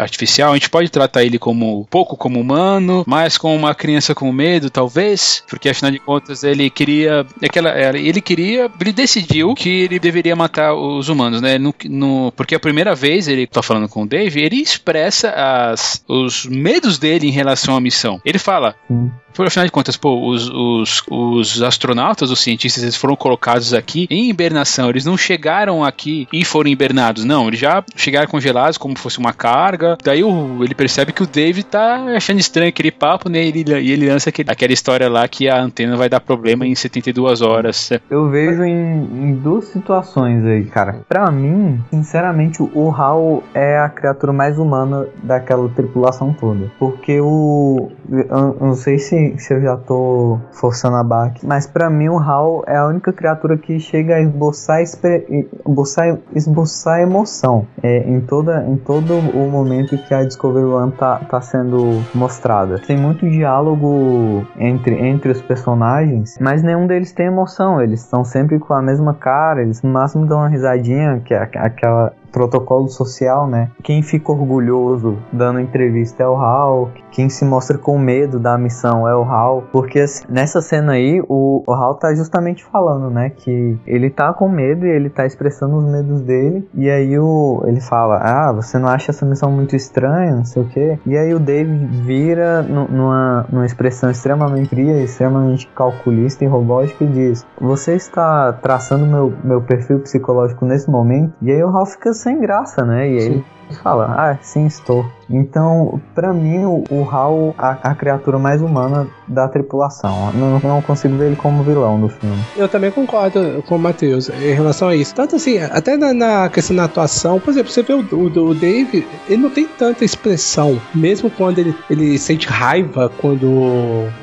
artificial, 0.00 0.50
a 0.50 0.54
gente 0.54 0.68
pode 0.68 0.90
tratar 0.90 1.22
ele 1.22 1.38
como 1.38 1.86
pouco 1.88 2.16
como 2.16 2.40
humano, 2.40 3.04
mais 3.06 3.38
como 3.38 3.54
uma 3.54 3.74
criança 3.74 4.14
com 4.14 4.32
medo, 4.32 4.68
talvez, 4.70 5.42
porque 5.48 5.68
afinal 5.68 5.92
de 5.92 6.00
contas 6.00 6.42
ele 6.42 6.68
queria, 6.68 7.24
aquela, 7.42 7.78
ele 7.96 8.20
queria, 8.20 8.68
ele 8.80 8.92
decidiu 8.92 9.54
que 9.54 9.84
ele 9.84 10.00
deveria 10.00 10.34
matar 10.34 10.74
os 10.74 11.08
humanos, 11.08 11.40
né? 11.40 11.58
No, 11.58 11.72
no, 11.84 12.32
porque 12.32 12.56
a 12.56 12.60
primeira 12.60 12.94
vez 12.94 13.28
ele 13.28 13.46
tá 13.46 13.62
falando 13.62 13.88
com 13.88 14.02
o 14.02 14.06
Dave, 14.06 14.42
ele 14.42 14.56
expressa 14.56 15.33
as, 15.34 16.04
os 16.08 16.46
medos 16.46 16.98
dele 16.98 17.26
em 17.26 17.32
relação 17.32 17.76
à 17.76 17.80
missão. 17.80 18.20
Ele 18.24 18.38
fala, 18.38 18.74
hum. 18.88 19.10
Por 19.34 19.46
afinal 19.46 19.66
de 19.66 19.72
contas, 19.72 19.96
pô, 19.96 20.28
os, 20.30 20.48
os, 20.48 21.02
os 21.10 21.62
astronautas, 21.62 22.30
os 22.30 22.40
cientistas, 22.40 22.82
eles 22.82 22.96
foram 22.96 23.16
colocados 23.16 23.74
aqui 23.74 24.06
em 24.08 24.30
hibernação. 24.30 24.88
Eles 24.88 25.04
não 25.04 25.16
chegaram 25.16 25.84
aqui 25.84 26.28
e 26.32 26.44
foram 26.44 26.70
hibernados, 26.70 27.24
não. 27.24 27.48
Eles 27.48 27.58
já 27.58 27.84
chegaram 27.96 28.28
congelados 28.28 28.78
como 28.78 28.96
fosse 28.96 29.18
uma 29.18 29.32
carga. 29.32 29.98
Daí 30.02 30.22
o, 30.22 30.62
ele 30.62 30.74
percebe 30.74 31.12
que 31.12 31.22
o 31.22 31.26
Dave 31.26 31.62
tá 31.62 32.04
achando 32.16 32.38
estranho 32.38 32.68
aquele 32.68 32.92
papo, 32.92 33.28
né? 33.28 33.44
E 33.44 33.48
ele, 33.48 33.80
e 33.80 33.92
ele 33.92 34.08
lança 34.08 34.30
aquele, 34.30 34.50
aquela 34.50 34.72
história 34.72 35.08
lá 35.08 35.26
que 35.26 35.48
a 35.48 35.60
antena 35.60 35.96
vai 35.96 36.08
dar 36.08 36.20
problema 36.20 36.66
em 36.66 36.74
72 36.74 37.42
horas. 37.42 37.90
Eu 38.08 38.30
vejo 38.30 38.62
em, 38.62 38.72
em 38.72 39.34
duas 39.34 39.66
situações 39.66 40.44
aí, 40.44 40.64
cara. 40.66 41.00
Pra 41.08 41.30
mim, 41.30 41.82
sinceramente, 41.90 42.62
o 42.62 42.90
Hal 42.90 43.42
é 43.52 43.78
a 43.78 43.88
criatura 43.88 44.32
mais 44.32 44.58
humana 44.58 45.08
daquela 45.22 45.68
tripulação 45.70 46.32
toda. 46.32 46.70
Porque 46.78 47.20
o. 47.20 47.90
Eu, 48.08 48.20
eu 48.28 48.56
não 48.60 48.74
sei 48.74 48.98
se 48.98 49.23
se, 49.38 49.54
eu 49.54 49.60
já 49.60 49.76
tô 49.76 50.38
forçando 50.52 50.96
a 50.96 51.04
barra 51.04 51.26
aqui, 51.26 51.46
mas 51.46 51.66
para 51.66 51.88
mim 51.90 52.08
o 52.08 52.18
Hal 52.18 52.64
é 52.66 52.76
a 52.76 52.86
única 52.86 53.12
criatura 53.12 53.56
que 53.56 53.78
chega 53.78 54.16
a 54.16 54.20
esboçar, 54.20 54.82
esboçar, 54.82 56.18
esboçar 56.34 57.00
emoção 57.00 57.66
é, 57.82 57.98
em, 58.08 58.20
toda, 58.20 58.64
em 58.66 58.76
todo 58.76 59.14
o 59.14 59.50
momento 59.50 59.96
que 59.96 60.14
a 60.14 60.24
Discovery 60.24 60.66
One 60.66 60.92
tá, 60.92 61.16
tá 61.18 61.40
sendo 61.40 62.02
mostrada. 62.14 62.78
Tem 62.78 62.96
muito 62.96 63.28
diálogo 63.28 64.46
entre, 64.58 64.94
entre 64.94 65.30
os 65.30 65.42
personagens, 65.42 66.36
mas 66.40 66.62
nenhum 66.62 66.86
deles 66.86 67.12
tem 67.12 67.26
emoção, 67.26 67.80
eles 67.80 68.00
estão 68.00 68.24
sempre 68.24 68.58
com 68.58 68.74
a 68.74 68.82
mesma 68.82 69.14
cara, 69.14 69.62
eles 69.62 69.82
no 69.82 69.90
máximo 69.90 70.26
dão 70.26 70.38
uma 70.38 70.48
risadinha, 70.48 71.20
que 71.24 71.34
é 71.34 71.38
aquela 71.38 72.12
protocolo 72.34 72.88
social, 72.88 73.46
né? 73.46 73.70
Quem 73.80 74.02
fica 74.02 74.32
orgulhoso 74.32 75.16
dando 75.32 75.60
entrevista 75.60 76.24
é 76.24 76.26
o 76.26 76.34
Hal, 76.34 76.90
quem 77.12 77.28
se 77.28 77.44
mostra 77.44 77.78
com 77.78 77.96
medo 77.96 78.40
da 78.40 78.58
missão 78.58 79.06
é 79.06 79.14
o 79.14 79.22
Hal, 79.22 79.62
porque 79.70 80.00
assim, 80.00 80.24
nessa 80.28 80.60
cena 80.60 80.94
aí 80.94 81.22
o, 81.28 81.62
o 81.64 81.72
Hal 81.72 81.94
tá 81.94 82.12
justamente 82.12 82.64
falando, 82.64 83.08
né, 83.08 83.30
que 83.30 83.78
ele 83.86 84.10
tá 84.10 84.32
com 84.32 84.48
medo 84.48 84.84
e 84.84 84.90
ele 84.90 85.08
tá 85.08 85.24
expressando 85.24 85.76
os 85.76 85.84
medos 85.84 86.20
dele, 86.22 86.68
e 86.74 86.90
aí 86.90 87.16
o, 87.16 87.62
ele 87.66 87.80
fala, 87.80 88.16
ah, 88.16 88.52
você 88.52 88.78
não 88.78 88.88
acha 88.88 89.12
essa 89.12 89.24
missão 89.24 89.52
muito 89.52 89.76
estranha, 89.76 90.34
não 90.34 90.44
sei 90.44 90.62
o 90.62 90.66
que, 90.66 90.98
e 91.06 91.16
aí 91.16 91.32
o 91.32 91.38
Dave 91.38 91.86
vira 91.86 92.62
numa, 92.62 93.46
numa 93.48 93.66
expressão 93.66 94.10
extremamente 94.10 94.70
fria, 94.70 95.00
extremamente 95.00 95.68
calculista 95.68 96.44
e 96.44 96.48
robótica 96.48 97.04
e 97.04 97.06
diz, 97.06 97.46
você 97.60 97.94
está 97.94 98.52
traçando 98.54 99.06
meu, 99.06 99.32
meu 99.44 99.62
perfil 99.62 100.00
psicológico 100.00 100.64
nesse 100.66 100.90
momento, 100.90 101.32
e 101.40 101.52
aí 101.52 101.62
o 101.62 101.68
Hal 101.68 101.86
fica 101.86 102.12
sem 102.24 102.40
graça, 102.40 102.84
né, 102.84 103.08
e 103.10 103.18
aí. 103.18 103.44
Ele 103.68 103.78
fala, 103.78 104.06
ah, 104.16 104.38
sim, 104.42 104.66
estou. 104.66 105.06
Então, 105.28 106.00
para 106.14 106.32
mim, 106.32 106.64
o, 106.64 106.84
o 106.90 107.08
Hal 107.08 107.54
a, 107.56 107.90
a 107.90 107.94
criatura 107.94 108.38
mais 108.38 108.60
humana 108.60 109.08
da 109.26 109.48
tripulação. 109.48 110.32
Não, 110.32 110.60
não 110.60 110.82
consigo 110.82 111.16
ver 111.16 111.26
ele 111.26 111.36
como 111.36 111.62
vilão 111.62 112.00
do 112.00 112.08
filme. 112.08 112.36
Eu 112.56 112.68
também 112.68 112.90
concordo 112.90 113.62
com 113.66 113.76
o 113.76 113.78
Matheus 113.78 114.28
em 114.28 114.52
relação 114.52 114.88
a 114.88 114.96
isso. 114.96 115.14
Tanto 115.14 115.36
assim, 115.36 115.58
até 115.58 115.96
na, 115.96 116.12
na 116.12 116.48
questão 116.48 116.76
da 116.76 116.84
atuação, 116.84 117.40
por 117.40 117.50
exemplo, 117.50 117.72
você 117.72 117.82
vê 117.82 117.94
o, 117.94 118.04
o, 118.12 118.50
o, 118.50 118.54
Dave, 118.54 119.06
ele 119.28 119.42
não 119.42 119.50
tem 119.50 119.66
tanta 119.66 120.04
expressão. 120.04 120.78
Mesmo 120.94 121.30
quando 121.30 121.58
ele, 121.58 121.74
ele 121.88 122.18
sente 122.18 122.46
raiva 122.46 123.10
quando 123.20 123.48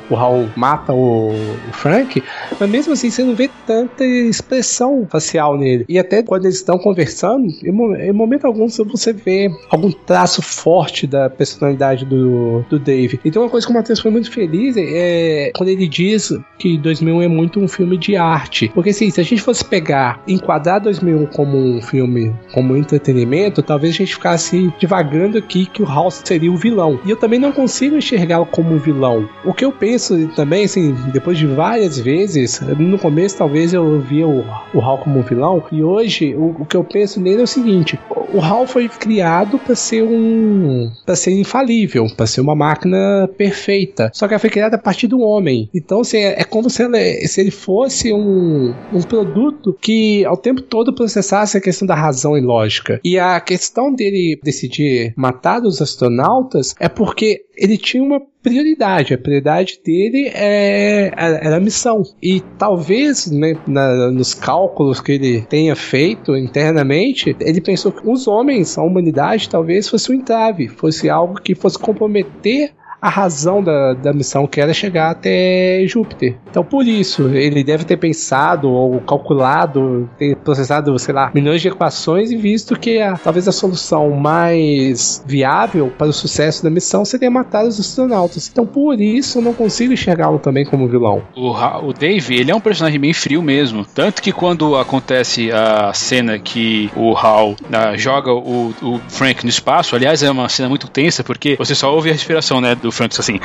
o 0.08 0.16
Hal 0.16 0.46
mata 0.56 0.92
o, 0.92 1.30
o 1.30 1.72
Frank, 1.72 2.22
mas 2.58 2.70
mesmo 2.70 2.92
assim 2.92 3.10
você 3.10 3.24
não 3.24 3.34
vê 3.34 3.50
tanta 3.66 4.04
expressão 4.04 5.06
facial 5.08 5.58
nele. 5.58 5.84
E 5.88 5.98
até 5.98 6.22
quando 6.22 6.44
eles 6.44 6.56
estão 6.56 6.78
conversando, 6.78 7.48
em, 7.62 8.08
em 8.08 8.12
momento 8.12 8.46
algum 8.46 8.68
você 8.68 9.12
vê 9.12 9.31
algum 9.70 9.90
traço 9.90 10.42
forte 10.42 11.06
da 11.06 11.28
personalidade 11.28 12.04
do, 12.04 12.64
do 12.68 12.78
Dave. 12.78 13.20
Então, 13.24 13.42
uma 13.42 13.50
coisa 13.50 13.66
que 13.66 13.72
o 13.72 13.74
Matheus 13.74 14.00
foi 14.00 14.10
muito 14.10 14.30
feliz 14.30 14.76
é 14.76 15.50
quando 15.54 15.68
ele 15.68 15.86
diz 15.88 16.32
que 16.58 16.78
2001 16.78 17.22
é 17.22 17.28
muito 17.28 17.60
um 17.60 17.68
filme 17.68 17.96
de 17.96 18.16
arte. 18.16 18.70
Porque, 18.74 18.90
assim, 18.90 19.10
se 19.10 19.20
a 19.20 19.24
gente 19.24 19.42
fosse 19.42 19.64
pegar, 19.64 20.22
enquadrar 20.26 20.80
2001 20.80 21.26
como 21.26 21.56
um 21.56 21.80
filme, 21.82 22.34
como 22.52 22.76
entretenimento, 22.76 23.62
talvez 23.62 23.94
a 23.94 23.98
gente 23.98 24.14
ficasse 24.14 24.72
divagando 24.78 25.38
aqui 25.38 25.66
que 25.66 25.82
o 25.82 25.86
House 25.86 26.22
seria 26.24 26.50
o 26.50 26.56
vilão. 26.56 27.00
E 27.04 27.10
eu 27.10 27.16
também 27.16 27.38
não 27.38 27.52
consigo 27.52 27.96
enxergá-lo 27.96 28.46
como 28.46 28.78
vilão. 28.78 29.28
O 29.44 29.52
que 29.52 29.64
eu 29.64 29.72
penso 29.72 30.28
também, 30.34 30.64
assim, 30.64 30.94
depois 31.12 31.38
de 31.38 31.46
várias 31.46 31.98
vezes, 31.98 32.60
no 32.60 32.98
começo 32.98 33.36
talvez 33.36 33.72
eu 33.72 34.00
via 34.00 34.26
o, 34.26 34.44
o 34.74 34.80
Hal 34.80 34.98
como 34.98 35.18
um 35.18 35.22
vilão, 35.22 35.62
e 35.70 35.82
hoje 35.82 36.34
o, 36.34 36.56
o 36.60 36.66
que 36.66 36.76
eu 36.76 36.84
penso 36.84 37.20
nele 37.20 37.40
é 37.40 37.44
o 37.44 37.46
seguinte: 37.46 37.98
o 38.32 38.40
Hal 38.40 38.66
foi 38.66 38.88
criado 38.88 39.21
para 39.58 39.74
ser 39.74 40.02
um 40.02 40.90
para 41.04 41.16
ser 41.16 41.32
infalível, 41.32 42.06
para 42.16 42.26
ser 42.26 42.40
uma 42.40 42.54
máquina 42.54 43.28
perfeita. 43.36 44.10
Só 44.14 44.26
que 44.26 44.34
ela 44.34 44.40
foi 44.40 44.50
criada 44.50 44.76
a 44.76 44.78
partir 44.78 45.06
do 45.06 45.20
homem. 45.20 45.68
Então, 45.74 46.00
assim, 46.00 46.18
é, 46.18 46.40
é 46.40 46.44
como 46.44 46.68
se, 46.70 46.82
ela, 46.82 46.98
se 46.98 47.40
ele 47.40 47.50
fosse 47.50 48.12
um, 48.12 48.74
um 48.92 49.02
produto 49.02 49.76
que 49.80 50.24
ao 50.24 50.36
tempo 50.36 50.62
todo 50.62 50.94
processasse 50.94 51.56
a 51.56 51.60
questão 51.60 51.86
da 51.86 51.94
razão 51.94 52.36
e 52.36 52.40
lógica. 52.40 53.00
E 53.04 53.18
a 53.18 53.40
questão 53.40 53.92
dele 53.92 54.38
decidir 54.42 55.12
matar 55.16 55.62
os 55.62 55.80
astronautas 55.80 56.74
é 56.78 56.88
porque 56.88 57.44
ele 57.56 57.76
tinha 57.76 58.02
uma 58.02 58.20
prioridade. 58.42 59.14
A 59.14 59.18
prioridade 59.18 59.80
dele 59.84 60.30
é, 60.34 61.12
era 61.16 61.56
a 61.56 61.60
missão. 61.60 62.02
E 62.22 62.40
talvez, 62.58 63.30
né, 63.30 63.54
na, 63.66 64.10
nos 64.10 64.34
cálculos 64.34 65.00
que 65.00 65.12
ele 65.12 65.42
tenha 65.42 65.76
feito 65.76 66.36
internamente, 66.36 67.36
ele 67.40 67.60
pensou 67.60 67.92
que 67.92 68.08
os 68.08 68.26
homens, 68.26 68.76
a 68.76 68.82
humanidade, 68.82 69.48
talvez 69.48 69.88
fosse 69.88 70.10
um 70.10 70.14
entrave, 70.14 70.68
fosse 70.68 71.08
algo 71.08 71.40
que 71.40 71.54
fosse 71.54 71.78
comprometer 71.78 72.72
a 73.02 73.08
razão 73.08 73.60
da, 73.60 73.94
da 73.94 74.12
missão, 74.12 74.46
que 74.46 74.60
era 74.60 74.72
chegar 74.72 75.10
até 75.10 75.84
Júpiter. 75.88 76.36
Então, 76.48 76.62
por 76.62 76.86
isso, 76.86 77.28
ele 77.30 77.64
deve 77.64 77.82
ter 77.84 77.96
pensado 77.96 78.70
ou 78.70 79.00
calculado, 79.00 80.08
ter 80.16 80.36
processado, 80.36 80.96
sei 81.00 81.12
lá, 81.12 81.32
milhões 81.34 81.60
de 81.60 81.66
equações 81.66 82.30
e 82.30 82.36
visto 82.36 82.78
que 82.78 83.00
a, 83.00 83.16
talvez 83.16 83.48
a 83.48 83.52
solução 83.52 84.10
mais 84.10 85.24
viável 85.26 85.92
para 85.98 86.06
o 86.06 86.12
sucesso 86.12 86.62
da 86.62 86.70
missão 86.70 87.04
seria 87.04 87.28
matar 87.28 87.64
os 87.64 87.80
astronautas. 87.80 88.48
Então, 88.52 88.64
por 88.64 89.00
isso, 89.00 89.38
eu 89.38 89.42
não 89.42 89.52
consigo 89.52 89.92
enxergá-lo 89.92 90.38
também 90.38 90.64
como 90.64 90.86
vilão. 90.86 91.22
O, 91.34 91.50
o 91.50 91.92
Dave, 91.92 92.36
ele 92.36 92.52
é 92.52 92.54
um 92.54 92.60
personagem 92.60 93.00
bem 93.00 93.12
frio 93.12 93.42
mesmo. 93.42 93.84
Tanto 93.84 94.22
que 94.22 94.30
quando 94.30 94.76
acontece 94.76 95.50
a 95.50 95.92
cena 95.92 96.38
que 96.38 96.88
o 96.94 97.16
Hal 97.16 97.50
uh, 97.50 97.96
joga 97.96 98.32
o, 98.32 98.72
o 98.80 99.00
Frank 99.08 99.42
no 99.42 99.50
espaço, 99.50 99.96
aliás, 99.96 100.22
é 100.22 100.30
uma 100.30 100.48
cena 100.48 100.68
muito 100.68 100.88
tensa, 100.88 101.24
porque 101.24 101.56
você 101.56 101.74
só 101.74 101.92
ouve 101.92 102.10
a 102.10 102.12
respiração, 102.12 102.60
né, 102.60 102.76
do 102.76 102.91
Frank 102.92 103.18
assim. 103.18 103.38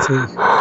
Sim 0.00 0.55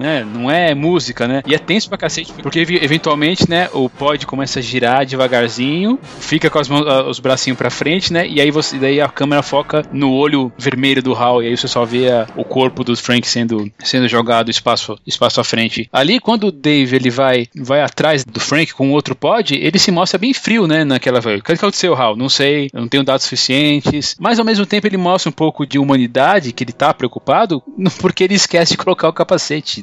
né? 0.00 0.24
Não 0.24 0.50
é 0.50 0.74
música, 0.74 1.28
né? 1.28 1.42
E 1.46 1.54
é 1.54 1.58
tenso 1.58 1.88
pra 1.88 1.98
cacete, 1.98 2.32
porque 2.42 2.58
eventualmente, 2.58 3.48
né, 3.48 3.68
o 3.72 3.88
pod 3.88 4.26
começa 4.26 4.58
a 4.58 4.62
girar 4.62 5.04
devagarzinho, 5.04 5.98
fica 6.18 6.48
com 6.48 6.58
as 6.58 6.68
mãos, 6.68 6.86
ah, 6.86 7.08
os 7.08 7.20
bracinhos 7.20 7.58
pra 7.58 7.70
frente, 7.70 8.12
né? 8.12 8.26
E 8.26 8.40
aí 8.40 8.50
você, 8.50 8.78
daí 8.78 9.00
a 9.00 9.08
câmera 9.08 9.42
foca 9.42 9.84
no 9.92 10.12
olho 10.12 10.50
vermelho 10.56 11.02
do 11.02 11.14
Hal, 11.14 11.42
e 11.42 11.48
aí 11.48 11.56
você 11.56 11.68
só 11.68 11.84
vê 11.84 12.10
a, 12.10 12.26
o 12.34 12.44
corpo 12.44 12.82
do 12.82 12.96
Frank 12.96 13.28
sendo, 13.28 13.70
sendo 13.80 14.08
jogado 14.08 14.50
espaço, 14.50 14.98
espaço 15.06 15.40
à 15.40 15.44
frente. 15.44 15.88
Ali, 15.92 16.18
quando 16.18 16.48
o 16.48 16.52
Dave 16.52 16.96
ele 16.96 17.10
vai, 17.10 17.46
vai 17.54 17.82
atrás 17.82 18.24
do 18.24 18.40
Frank 18.40 18.72
com 18.72 18.92
outro 18.92 19.14
pod, 19.14 19.54
ele 19.54 19.78
se 19.78 19.90
mostra 19.90 20.18
bem 20.18 20.32
frio, 20.32 20.66
né? 20.66 20.84
Naquela. 20.84 21.18
O 21.18 21.42
que 21.42 21.52
aconteceu, 21.52 21.94
Hal? 21.94 22.16
Não 22.16 22.28
sei, 22.28 22.70
eu 22.72 22.80
não 22.80 22.88
tenho 22.88 23.04
dados 23.04 23.24
suficientes. 23.24 24.16
Mas 24.18 24.38
ao 24.38 24.44
mesmo 24.44 24.64
tempo 24.64 24.86
ele 24.86 24.96
mostra 24.96 25.28
um 25.28 25.32
pouco 25.32 25.66
de 25.66 25.78
humanidade, 25.78 26.52
que 26.52 26.64
ele 26.64 26.72
tá 26.72 26.94
preocupado, 26.94 27.62
porque 28.00 28.24
ele 28.24 28.34
esquece 28.34 28.72
de 28.72 28.78
colocar 28.78 29.08
o 29.08 29.12
capacete. 29.12 29.82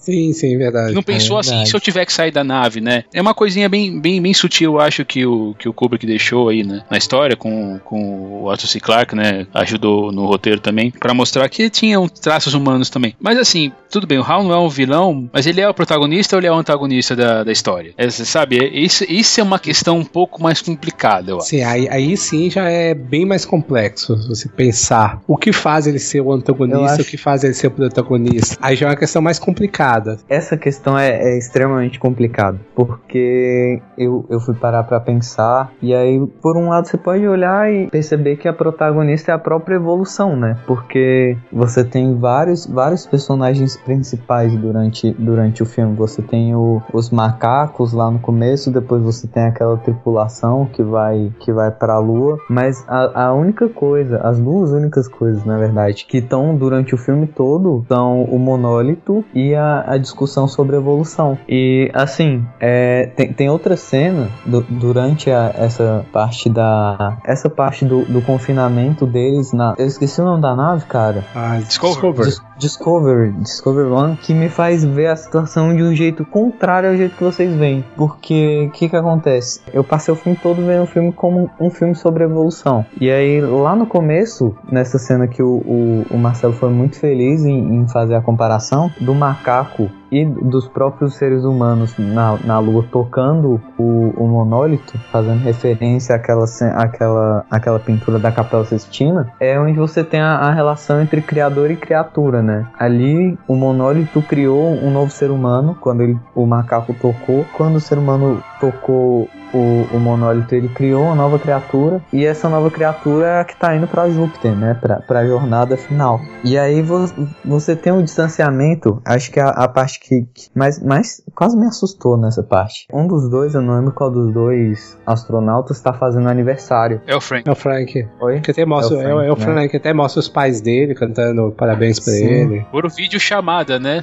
Sim, 0.01 0.33
sim, 0.33 0.57
verdade. 0.57 0.93
Não 0.93 1.03
pensou 1.03 1.37
É 1.37 1.39
assim, 1.41 1.49
verdade. 1.51 1.69
se 1.69 1.75
eu 1.75 1.79
tiver 1.79 2.05
que 2.05 2.11
sair 2.11 2.31
da 2.31 2.43
nave, 2.43 2.81
né? 2.81 3.03
É 3.13 3.21
uma 3.21 3.33
coisinha 3.33 3.69
bem, 3.69 3.99
bem, 3.99 4.21
bem 4.21 4.33
sutil, 4.33 4.73
eu 4.73 4.79
acho, 4.79 5.05
que 5.05 5.25
o, 5.25 5.55
que 5.57 5.69
o 5.69 5.73
Kubrick 5.73 6.05
deixou 6.05 6.49
aí, 6.49 6.63
né? 6.63 6.83
Na 6.89 6.97
história, 6.97 7.35
com, 7.35 7.79
com 7.85 8.41
o 8.43 8.49
Arthur 8.49 8.67
C. 8.67 8.79
Clarke, 8.79 9.15
né? 9.15 9.45
Ajudou 9.53 10.11
no 10.11 10.25
roteiro 10.25 10.59
também, 10.59 10.89
pra 10.91 11.13
mostrar 11.13 11.47
que 11.49 11.69
tinham 11.69 12.07
traços 12.09 12.53
humanos 12.55 12.89
também. 12.89 13.15
Mas 13.19 13.37
assim, 13.37 13.71
tudo 13.91 14.07
bem, 14.07 14.17
o 14.17 14.23
Hal 14.23 14.43
não 14.43 14.51
é 14.53 14.57
um 14.57 14.69
vilão, 14.69 15.29
mas 15.31 15.45
ele 15.45 15.61
é 15.61 15.69
o 15.69 15.73
protagonista 15.73 16.35
ou 16.35 16.39
ele 16.39 16.47
é 16.47 16.51
o 16.51 16.55
antagonista 16.55 17.15
da, 17.15 17.43
da 17.43 17.51
história? 17.51 17.93
É, 17.95 18.09
você 18.09 18.25
sabe, 18.25 18.57
é- 18.57 18.67
isso, 18.79 19.05
isso 19.07 19.39
é 19.39 19.43
uma 19.43 19.59
questão 19.59 19.99
um 19.99 20.05
pouco 20.05 20.41
mais 20.41 20.61
complicada, 20.61 21.31
eu 21.31 21.37
acho. 21.37 21.47
Sim, 21.47 21.61
aí, 21.61 21.87
aí 21.89 22.17
sim 22.17 22.49
já 22.49 22.67
é 22.67 22.95
bem 22.95 23.23
mais 23.25 23.45
complexo 23.45 24.15
você 24.27 24.49
pensar 24.49 25.21
o 25.27 25.37
que 25.37 25.53
faz 25.53 25.85
ele 25.85 25.99
ser 25.99 26.21
o 26.21 26.31
antagonista, 26.31 26.93
acho- 26.93 27.01
o 27.03 27.05
que 27.05 27.17
faz 27.17 27.43
ele 27.43 27.53
ser 27.53 27.67
o 27.67 27.71
protagonista. 27.71 28.57
Aí 28.61 28.75
já 28.75 28.87
é 28.87 28.89
uma 28.89 28.95
questão 28.97 29.21
mais 29.21 29.37
complicada. 29.37 29.90
Essa 30.29 30.57
questão 30.57 30.97
é, 30.97 31.09
é 31.09 31.37
extremamente 31.37 31.99
complicada, 31.99 32.59
porque 32.75 33.81
eu, 33.97 34.25
eu 34.29 34.39
fui 34.39 34.55
parar 34.55 34.83
pra 34.83 34.99
pensar, 34.99 35.71
e 35.81 35.93
aí, 35.93 36.25
por 36.41 36.57
um 36.57 36.69
lado, 36.69 36.87
você 36.87 36.97
pode 36.97 37.27
olhar 37.27 37.71
e 37.71 37.87
perceber 37.89 38.37
que 38.37 38.47
a 38.47 38.53
protagonista 38.53 39.31
é 39.31 39.35
a 39.35 39.39
própria 39.39 39.75
evolução, 39.75 40.35
né? 40.35 40.57
Porque 40.65 41.37
você 41.51 41.83
tem 41.83 42.17
vários, 42.17 42.65
vários 42.65 43.05
personagens 43.05 43.77
principais 43.77 44.55
durante, 44.55 45.11
durante 45.11 45.63
o 45.63 45.65
filme. 45.65 45.95
Você 45.95 46.21
tem 46.21 46.55
o- 46.55 46.81
os 46.93 47.09
macacos 47.09 47.93
lá 47.93 48.09
no 48.09 48.19
começo, 48.19 48.71
depois 48.71 49.01
você 49.03 49.27
tem 49.27 49.43
aquela 49.43 49.77
tripulação 49.77 50.65
que 50.65 50.83
vai, 50.83 51.31
que 51.39 51.51
vai 51.51 51.71
pra 51.71 51.97
lua, 51.99 52.37
mas 52.49 52.83
a, 52.87 53.25
a 53.25 53.33
única 53.33 53.67
coisa, 53.69 54.17
as 54.19 54.39
duas 54.39 54.71
únicas 54.71 55.07
coisas, 55.07 55.43
na 55.45 55.57
verdade, 55.57 56.05
que 56.05 56.17
estão 56.17 56.55
durante 56.55 56.93
o 56.95 56.97
filme 56.97 57.27
todo 57.27 57.85
são 57.87 58.23
o 58.23 58.37
monólito 58.39 59.23
e 59.33 59.53
a, 59.55 59.80
a 59.87 59.97
discussão 59.97 60.47
sobre 60.47 60.75
evolução. 60.75 61.37
E 61.47 61.89
assim, 61.93 62.45
é, 62.59 63.07
tem, 63.15 63.31
tem 63.33 63.49
outra 63.49 63.75
cena 63.77 64.29
du- 64.45 64.65
durante 64.69 65.29
a- 65.31 65.51
essa 65.55 66.05
parte 66.11 66.49
da. 66.49 67.17
Essa 67.25 67.49
parte 67.49 67.85
do, 67.85 68.05
do 68.05 68.21
confinamento 68.21 69.05
deles 69.05 69.53
na. 69.53 69.75
Eu 69.77 69.85
esqueci 69.87 70.21
o 70.21 70.25
nome 70.25 70.41
da 70.41 70.55
nave, 70.55 70.85
cara. 70.85 71.23
Ah, 71.35 71.57
Discover. 71.65 72.25
Dis- 72.25 72.41
Discovery, 72.61 73.31
Discovery 73.31 73.89
One, 73.89 74.17
que 74.17 74.35
me 74.35 74.47
faz 74.47 74.85
ver 74.85 75.07
a 75.07 75.15
situação 75.15 75.75
de 75.75 75.81
um 75.81 75.95
jeito 75.95 76.23
contrário 76.23 76.91
ao 76.91 76.95
jeito 76.95 77.17
que 77.17 77.23
vocês 77.23 77.51
veem. 77.55 77.83
Porque 77.97 78.67
o 78.67 78.71
que 78.71 78.87
que 78.87 78.95
acontece? 78.95 79.61
Eu 79.73 79.83
passei 79.83 80.13
o 80.13 80.17
filme 80.17 80.37
todo 80.41 80.63
vendo 80.63 80.83
o 80.83 80.85
filme 80.85 81.11
como 81.11 81.49
um 81.59 81.71
filme 81.71 81.95
sobre 81.95 82.23
evolução. 82.23 82.85
E 82.99 83.09
aí, 83.09 83.41
lá 83.41 83.75
no 83.75 83.87
começo, 83.87 84.55
nessa 84.71 84.99
cena 84.99 85.27
que 85.27 85.41
o, 85.41 85.55
o, 85.65 86.05
o 86.11 86.17
Marcelo 86.19 86.53
foi 86.53 86.69
muito 86.69 86.99
feliz 86.99 87.43
em, 87.43 87.77
em 87.77 87.87
fazer 87.87 88.13
a 88.13 88.21
comparação 88.21 88.91
do 88.99 89.15
macaco 89.15 89.89
e 90.11 90.25
dos 90.25 90.67
próprios 90.67 91.15
seres 91.15 91.43
humanos 91.43 91.97
na, 91.97 92.37
na 92.43 92.59
Lua 92.59 92.85
tocando 92.91 93.61
o, 93.77 94.13
o 94.17 94.27
monólito, 94.27 94.97
fazendo 95.11 95.39
referência 95.39 96.15
àquela, 96.15 96.45
àquela, 96.75 97.45
àquela 97.49 97.79
pintura 97.79 98.19
da 98.19 98.31
Capela 98.31 98.65
Sistina, 98.65 99.31
é 99.39 99.59
onde 99.59 99.77
você 99.77 100.03
tem 100.03 100.19
a, 100.19 100.35
a 100.35 100.51
relação 100.51 101.01
entre 101.01 101.21
criador 101.21 101.71
e 101.71 101.75
criatura, 101.75 102.41
né? 102.41 102.67
Ali 102.77 103.37
o 103.47 103.55
monólito 103.55 104.21
criou 104.21 104.73
um 104.73 104.91
novo 104.91 105.11
ser 105.11 105.31
humano 105.31 105.77
quando 105.79 106.01
ele, 106.01 106.19
o 106.35 106.45
macaco 106.45 106.93
tocou, 106.93 107.45
quando 107.53 107.75
o 107.75 107.79
ser 107.79 107.97
humano 107.97 108.43
tocou 108.59 109.29
o, 109.53 109.87
o 109.91 109.99
monólito 109.99 110.53
ele 110.55 110.69
criou 110.69 111.03
uma 111.03 111.15
nova 111.15 111.37
criatura 111.39 112.01
e 112.11 112.25
essa 112.25 112.49
nova 112.49 112.69
criatura 112.69 113.27
é 113.27 113.39
a 113.41 113.43
que 113.43 113.55
tá 113.55 113.75
indo 113.75 113.87
pra 113.87 114.09
Júpiter, 114.09 114.55
né? 114.55 114.73
Pra, 114.79 114.97
pra 114.97 115.25
jornada 115.25 115.77
final. 115.77 116.19
E 116.43 116.57
aí 116.57 116.81
vo, 116.81 117.05
você 117.43 117.75
tem 117.75 117.91
um 117.93 118.03
distanciamento, 118.03 119.01
acho 119.05 119.31
que 119.31 119.39
a, 119.39 119.49
a 119.49 119.67
parte 119.67 119.99
que, 119.99 120.21
que 120.33 120.49
mais, 120.55 120.81
mais 120.83 121.21
quase 121.35 121.57
me 121.57 121.65
assustou 121.65 122.17
nessa 122.17 122.43
parte. 122.43 122.87
Um 122.93 123.07
dos 123.07 123.29
dois, 123.29 123.53
eu 123.53 123.61
não 123.61 123.75
lembro 123.77 123.91
qual 123.91 124.09
dos 124.09 124.33
dois 124.33 124.97
astronautas 125.05 125.79
tá 125.81 125.93
fazendo 125.93 126.27
aniversário. 126.29 127.01
É 127.07 127.15
o 127.15 127.21
Frank. 127.21 127.47
É 127.47 127.51
o 127.51 127.55
Frank. 127.55 128.07
Oi? 128.21 128.41
Que 128.41 128.51
até 128.51 128.65
mostra, 128.65 128.97
É 128.97 129.09
é 129.09 129.13
o 129.13 129.17
o, 129.17 129.21
é 129.21 129.31
o 129.31 129.35
Frank, 129.35 129.51
Frank, 129.53 129.77
até 129.77 129.93
mostra 129.93 130.19
os 130.19 130.29
pais 130.29 130.61
dele 130.61 130.95
cantando 130.95 131.51
parabéns 131.51 131.99
pra 131.99 132.13
Sim. 132.13 132.25
ele. 132.25 132.65
Por 132.71 132.89
vídeo 132.89 133.19
chamada, 133.19 133.79
né? 133.79 134.01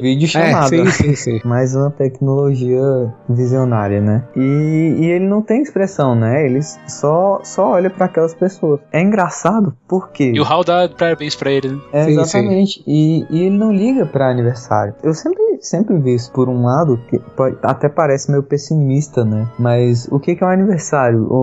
Vídeo 0.00 0.28
chamado. 0.28 0.74
É, 0.74 0.86
sim, 0.86 0.90
sim, 0.90 1.14
sim. 1.14 1.40
mais 1.44 1.74
uma 1.74 1.90
tecnologia 1.90 3.12
visionária, 3.28 4.00
né? 4.00 4.24
E, 4.36 4.51
e 4.52 5.04
ele 5.10 5.26
não 5.26 5.42
tem 5.42 5.62
expressão, 5.62 6.14
né? 6.14 6.44
Ele 6.46 6.60
só, 6.86 7.40
só 7.42 7.70
olha 7.72 7.90
para 7.90 8.06
aquelas 8.06 8.34
pessoas. 8.34 8.80
É 8.92 9.00
engraçado 9.00 9.74
porque 9.88 10.32
E 10.32 10.40
o 10.40 10.44
Hal 10.44 10.64
dá 10.64 10.88
parabéns 10.88 11.34
pra 11.34 11.50
ele, 11.50 11.68
né? 11.68 11.78
é 11.92 12.04
Sim, 12.04 12.10
exatamente 12.12 12.82
e, 12.86 13.26
e 13.30 13.42
ele 13.44 13.56
não 13.56 13.72
liga 13.72 14.06
para 14.06 14.28
aniversário. 14.30 14.94
Eu 15.02 15.14
sempre 15.14 15.42
sempre 15.60 15.96
vi 15.98 16.14
isso 16.14 16.32
por 16.32 16.48
um 16.48 16.64
lado 16.64 16.98
que 17.08 17.18
pode- 17.36 17.56
até 17.62 17.88
parece 17.88 18.30
meio 18.30 18.42
pessimista, 18.42 19.24
né? 19.24 19.46
Mas 19.58 20.08
o 20.10 20.18
que 20.18 20.34
que 20.34 20.42
é 20.42 20.46
um 20.46 20.50
aniversário? 20.50 21.24
O, 21.30 21.36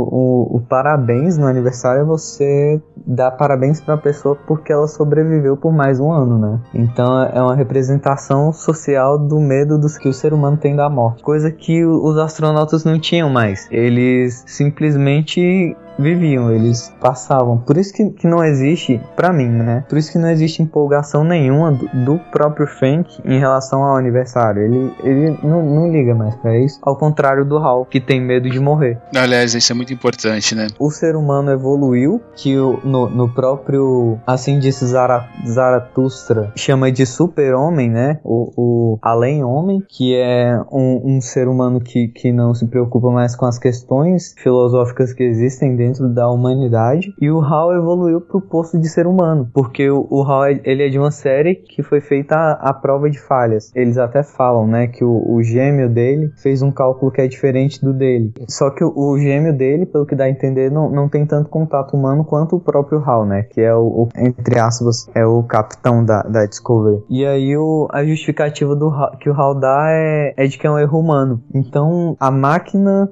o, 0.51 0.57
o 0.57 0.62
parabéns 0.62 1.38
no 1.38 1.47
aniversário 1.47 2.01
é 2.01 2.05
você 2.05 2.82
dar 3.07 3.32
parabéns 3.32 3.80
para 3.80 3.93
a 3.93 3.97
pessoa 3.97 4.36
porque 4.36 4.74
ela 4.74 4.88
sobreviveu 4.88 5.55
por 5.55 5.72
mais 5.72 5.99
um 6.01 6.12
ano, 6.12 6.38
né? 6.38 6.60
Então 6.74 7.22
é 7.24 7.41
uma 7.41 7.55
representação 7.55 8.51
social 8.51 9.18
do 9.18 9.39
medo 9.39 9.78
dos 9.80 9.97
que 9.97 10.10
o 10.10 10.14
ser 10.14 10.34
humano 10.34 10.57
tem 10.57 10.76
da 10.76 10.89
morte, 10.89 11.24
coisa 11.24 11.49
que 11.49 11.86
os 11.86 12.18
astronautas 12.18 12.84
não 12.84 12.99
tinham 13.00 13.30
mais. 13.30 13.68
Eles 13.72 14.43
simplesmente 14.47 15.76
viviam, 16.00 16.52
eles 16.52 16.93
passavam. 17.02 17.58
Por 17.58 17.78
isso 17.78 17.93
que, 17.93 18.10
que 18.12 18.28
não 18.28 18.43
existe, 18.43 19.00
pra 19.16 19.34
mim, 19.34 19.47
né? 19.50 19.84
Por 19.89 19.97
isso 19.97 20.12
que 20.12 20.18
não 20.18 20.30
existe 20.30 20.62
empolgação 20.64 21.24
nenhuma 21.24 21.72
do, 21.72 21.88
do 22.06 22.20
próprio 22.32 22.66
Frank 22.68 23.22
em 23.26 23.38
relação 23.39 23.84
ao 23.84 23.95
aniversário. 23.97 24.62
Ele, 24.64 24.93
ele 25.04 25.38
não, 25.43 25.62
não 25.64 25.91
liga 25.91 26.16
mais 26.16 26.36
pra 26.36 26.58
isso. 26.58 26.80
Ao 26.82 26.95
contrário 26.95 27.43
do 27.45 27.58
Hal, 27.58 27.86
que 27.86 28.00
tem 28.00 28.22
medo 28.22 28.50
de 28.50 28.60
morrer. 28.60 28.97
Aliás, 29.16 29.54
isso 29.54 29.72
é 29.72 29.76
muito 29.76 29.93
importante, 29.93 30.56
né? 30.56 30.68
O 30.80 30.89
ser 30.89 31.16
humano 31.16 31.52
evoluiu, 31.52 32.22
que 32.36 32.58
o- 32.58 32.80
no, 32.84 33.10
no 33.10 33.30
próprio, 33.30 34.18
assim 34.26 34.58
disse 34.60 34.86
Zara, 34.86 35.28
Zaratustra, 35.45 36.52
chama 36.56 36.91
de 36.91 37.06
super-homem, 37.06 37.89
né? 37.89 38.20
O, 38.24 38.52
o 38.56 39.00
além-homem, 39.02 39.84
que 39.88 40.16
é 40.16 40.60
um, 40.72 41.18
um 41.18 41.22
ser 41.22 41.47
humano 41.47 41.80
que, 41.80 42.08
que 42.08 42.32
não 42.32 42.54
se 42.54 42.66
preocupa 42.68 43.10
mais 43.12 43.36
com 43.36 43.45
as 43.45 43.58
questões 43.60 44.34
filosóficas 44.38 45.14
que 45.14 45.24
existem 45.24 45.76
dentro 45.76 45.89
da 45.98 46.30
humanidade. 46.30 47.14
E 47.20 47.30
o 47.32 47.40
Hal 47.42 47.74
evoluiu 47.74 48.22
pro 48.22 48.42
posto 48.42 48.78
de 48.78 48.88
ser 48.90 49.08
humano, 49.08 49.50
porque 49.54 49.90
o, 49.90 50.06
o 50.10 50.22
Hal 50.24 50.48
ele 50.64 50.84
é 50.86 50.90
de 50.90 51.00
uma 51.00 51.12
série 51.12 51.56
que 51.56 51.82
foi 51.84 52.02
feita 52.02 52.36
à, 52.36 52.70
à 52.70 52.74
prova 52.74 53.10
de 53.10 53.20
falhas. 53.20 53.72
Eles 53.76 53.98
até 53.98 54.24
falam, 54.24 54.68
né, 54.68 54.88
que 54.88 55.04
o, 55.04 55.24
o 55.34 55.42
gêmeo 55.44 55.90
dele 55.90 56.32
fez 56.42 56.62
um 56.62 56.72
cálculo 56.72 57.12
que 57.12 57.22
é 57.22 57.28
diferente 57.28 57.82
do 57.84 57.94
dele. 57.94 58.34
Só 58.48 58.70
que 58.70 58.84
o, 58.84 58.94
o 58.96 59.18
gêmeo 59.18 59.56
dele, 59.56 59.86
pelo 59.86 60.06
que 60.06 60.16
dá 60.16 60.26
a 60.26 60.30
entender, 60.30 60.70
não, 60.72 60.90
não 60.90 61.08
tem 61.10 61.26
tanto 61.26 61.50
contato 61.50 61.96
humano 61.96 62.24
quanto 62.24 62.56
o 62.56 62.60
próprio 62.60 63.00
Hal, 63.06 63.26
né, 63.26 63.44
que 63.44 63.62
é 63.62 63.74
o, 63.74 63.82
o- 64.04 64.10
entre 64.18 64.60
aspas, 64.60 65.08
é 65.16 65.26
o 65.26 65.44
capitão 65.44 66.04
da, 66.04 66.22
da 66.24 66.46
Discovery. 66.46 67.04
E 67.10 67.26
aí 67.26 67.58
o, 67.58 67.88
a 67.92 68.04
justificativa 68.06 68.76
do 68.76 68.90
Hal- 68.90 69.18
que 69.20 69.30
o 69.30 69.34
Hal 69.34 69.56
dá 69.56 69.88
é, 69.90 70.34
é 70.38 70.48
de 70.48 70.58
que 70.58 70.68
é 70.68 70.72
um 70.72 70.78
erro 70.80 71.00
humano. 71.00 71.42
Então 71.54 72.16
a 72.20 72.30
máquina, 72.32 73.10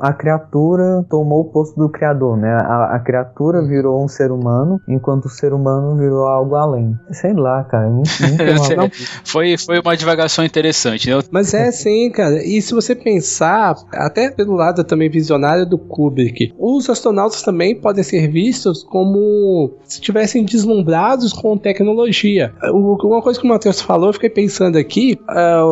a 0.00 0.12
criatura 0.12 1.04
tomou 1.08 1.40
o 1.42 1.44
posto 1.52 1.76
do 1.78 1.88
criador, 1.88 2.15
né? 2.36 2.52
A, 2.60 2.96
a 2.96 2.98
criatura 3.00 3.62
virou 3.62 4.02
um 4.02 4.08
ser 4.08 4.30
humano, 4.30 4.80
enquanto 4.88 5.26
o 5.26 5.28
ser 5.30 5.52
humano 5.52 5.96
virou 5.96 6.26
algo 6.26 6.54
além. 6.54 6.98
Sei 7.10 7.32
lá, 7.32 7.64
cara. 7.64 7.88
Não, 7.88 7.96
não 7.98 8.36
tem 8.36 8.54
uma- 8.56 8.76
Não, 8.76 8.90
Foi, 9.24 9.56
foi 9.58 9.80
uma 9.80 9.96
divagação 9.96 10.44
interessante, 10.44 11.10
né? 11.10 11.18
Mas 11.30 11.52
é 11.54 11.70
sim, 11.70 12.10
cara. 12.10 12.42
E 12.44 12.60
se 12.62 12.72
você 12.74 12.94
pensar, 12.94 13.74
até 13.92 14.30
pelo 14.30 14.54
lado 14.54 14.84
também 14.84 15.08
visionário 15.10 15.66
do 15.66 15.78
Kubrick, 15.78 16.52
os 16.58 16.88
astronautas 16.88 17.42
também 17.42 17.74
podem 17.80 18.02
ser 18.02 18.28
vistos 18.28 18.82
como 18.82 19.76
se 19.84 19.96
estivessem 20.00 20.44
deslumbrados 20.44 21.32
com 21.32 21.56
tecnologia. 21.56 22.52
Uma 22.72 23.22
coisa 23.22 23.38
que 23.40 23.46
o 23.46 23.48
Matheus 23.48 23.80
falou, 23.80 24.08
eu 24.08 24.12
fiquei 24.12 24.30
pensando 24.30 24.76
aqui, 24.76 25.18
ah, 25.28 25.64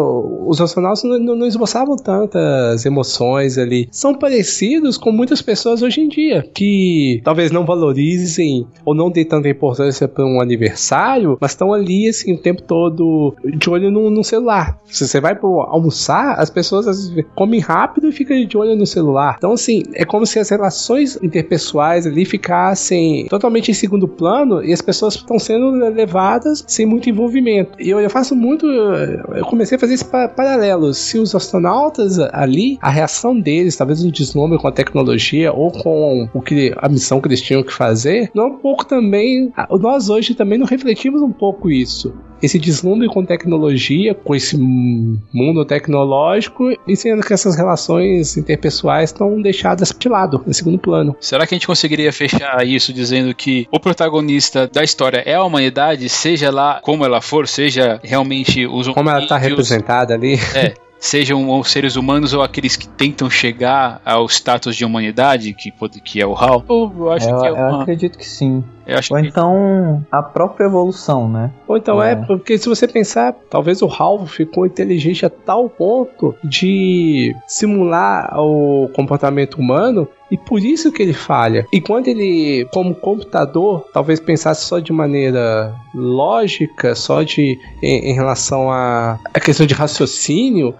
os 0.46 0.60
astronautas 0.60 1.02
não- 1.04 1.18
não 1.36 1.46
esboçavam 1.46 1.96
tantas 1.96 2.84
emoções 2.84 3.58
ali. 3.58 3.88
São 3.90 4.14
parecidos 4.14 4.96
com 4.96 5.10
muitas 5.12 5.42
pessoas 5.42 5.82
hoje 5.82 6.00
em 6.00 6.08
dia, 6.08 6.23
que 6.54 7.20
talvez 7.24 7.50
não 7.50 7.64
valorizem 7.64 8.66
ou 8.84 8.94
não 8.94 9.10
dêem 9.10 9.26
tanta 9.26 9.48
importância 9.48 10.06
para 10.08 10.24
um 10.24 10.40
aniversário, 10.40 11.36
mas 11.40 11.52
estão 11.52 11.72
ali 11.72 12.08
assim 12.08 12.34
o 12.34 12.38
tempo 12.38 12.62
todo 12.62 13.34
de 13.56 13.68
olho 13.70 13.90
no, 13.90 14.10
no 14.10 14.24
celular. 14.24 14.78
Se 14.86 15.06
você 15.06 15.20
vai 15.20 15.36
almoçar, 15.40 16.34
as 16.38 16.50
pessoas 16.50 16.86
às 16.86 17.08
vezes, 17.08 17.24
comem 17.34 17.60
rápido 17.60 18.08
e 18.08 18.12
ficam 18.12 18.44
de 18.44 18.56
olho 18.56 18.76
no 18.76 18.86
celular. 18.86 19.34
Então, 19.38 19.52
assim, 19.52 19.82
é 19.94 20.04
como 20.04 20.26
se 20.26 20.38
as 20.38 20.48
relações 20.48 21.18
interpessoais 21.22 22.06
ali 22.06 22.24
ficassem 22.24 23.26
totalmente 23.28 23.70
em 23.70 23.74
segundo 23.74 24.06
plano 24.08 24.62
e 24.64 24.72
as 24.72 24.80
pessoas 24.80 25.14
estão 25.14 25.38
sendo 25.38 25.70
levadas 25.90 26.64
sem 26.66 26.86
muito 26.86 27.08
envolvimento. 27.08 27.72
E 27.80 27.90
eu, 27.90 28.00
eu 28.00 28.10
faço 28.10 28.34
muito. 28.34 28.66
Eu 28.66 29.44
comecei 29.46 29.76
a 29.76 29.78
fazer 29.78 29.94
esse 29.94 30.04
pa- 30.04 30.28
paralelo. 30.28 30.92
Se 30.94 31.18
os 31.18 31.34
astronautas 31.34 32.18
ali, 32.18 32.78
a 32.80 32.90
reação 32.90 33.38
deles, 33.38 33.76
talvez 33.76 34.04
um 34.04 34.10
deslumbre 34.10 34.58
com 34.58 34.68
a 34.68 34.72
tecnologia 34.72 35.52
ou 35.52 35.70
com 35.70 36.13
o 36.32 36.40
que 36.40 36.72
a 36.76 36.88
missão 36.88 37.20
que 37.20 37.28
eles 37.28 37.40
tinham 37.40 37.62
que 37.62 37.72
fazer, 37.72 38.30
não 38.34 38.44
é 38.44 38.46
um 38.48 38.58
pouco 38.58 38.84
também. 38.84 39.52
Nós 39.80 40.08
hoje 40.08 40.34
também 40.34 40.58
não 40.58 40.66
refletimos 40.66 41.22
um 41.22 41.32
pouco 41.32 41.70
isso 41.70 42.12
esse 42.44 42.58
deslumbre 42.58 43.08
com 43.08 43.24
tecnologia, 43.24 44.14
com 44.14 44.34
esse 44.34 44.56
mundo 44.56 45.64
tecnológico, 45.64 46.70
e 46.86 46.96
sendo 46.96 47.22
que 47.22 47.32
essas 47.32 47.56
relações 47.56 48.36
interpessoais 48.36 49.10
estão 49.10 49.40
deixadas 49.40 49.94
de 49.98 50.08
lado, 50.08 50.44
em 50.46 50.52
segundo 50.52 50.78
plano. 50.78 51.16
Será 51.20 51.46
que 51.46 51.54
a 51.54 51.56
gente 51.56 51.66
conseguiria 51.66 52.12
fechar 52.12 52.66
isso 52.66 52.92
dizendo 52.92 53.34
que 53.34 53.66
o 53.70 53.80
protagonista 53.80 54.68
da 54.68 54.84
história 54.84 55.22
é 55.24 55.34
a 55.34 55.44
humanidade, 55.44 56.08
seja 56.08 56.50
lá 56.50 56.80
como 56.82 57.04
ela 57.04 57.20
for, 57.20 57.48
seja 57.48 57.98
realmente 58.02 58.66
os 58.66 58.88
Como 58.88 59.08
ela 59.08 59.22
está 59.22 59.38
representada 59.38 60.14
ali. 60.14 60.34
É, 60.54 60.74
sejam 60.98 61.48
os 61.58 61.70
seres 61.70 61.96
humanos 61.96 62.32
ou 62.32 62.42
aqueles 62.42 62.76
que 62.76 62.88
tentam 62.88 63.28
chegar 63.28 64.00
ao 64.04 64.26
status 64.26 64.76
de 64.76 64.84
humanidade, 64.84 65.52
que, 65.52 65.72
que 66.02 66.20
é 66.20 66.26
o 66.26 66.34
HAL. 66.34 66.64
Eu, 66.68 67.10
acho 67.10 67.28
eu, 67.28 67.40
que 67.40 67.46
é 67.46 67.52
uma... 67.52 67.60
eu 67.60 67.80
acredito 67.80 68.18
que 68.18 68.26
sim. 68.26 68.64
Ou 69.10 69.20
que... 69.20 69.28
então 69.28 70.04
a 70.10 70.22
própria 70.22 70.64
evolução, 70.64 71.28
né? 71.28 71.50
Ou 71.66 71.76
então 71.76 72.02
é. 72.02 72.12
é, 72.12 72.16
porque 72.16 72.58
se 72.58 72.68
você 72.68 72.86
pensar, 72.86 73.34
talvez 73.48 73.82
o 73.82 73.88
HAL 73.88 74.26
ficou 74.26 74.66
inteligente 74.66 75.24
a 75.24 75.30
tal 75.30 75.68
ponto 75.68 76.34
de 76.42 77.34
simular 77.46 78.38
o 78.38 78.88
comportamento 78.94 79.54
humano 79.54 80.08
e 80.30 80.38
por 80.38 80.58
isso 80.58 80.90
que 80.90 81.02
ele 81.02 81.12
falha. 81.12 81.66
E 81.72 81.80
quando 81.80 82.08
ele, 82.08 82.66
como 82.72 82.94
computador, 82.94 83.86
talvez 83.92 84.18
pensasse 84.18 84.64
só 84.64 84.78
de 84.80 84.92
maneira 84.92 85.74
lógica, 85.94 86.94
só 86.94 87.22
de 87.22 87.58
em, 87.82 88.10
em 88.10 88.14
relação 88.14 88.70
à 88.70 88.74
a, 88.74 89.18
a, 89.34 89.40
questão 89.40 89.64
de 89.66 89.74
raciocínio, 89.74 90.74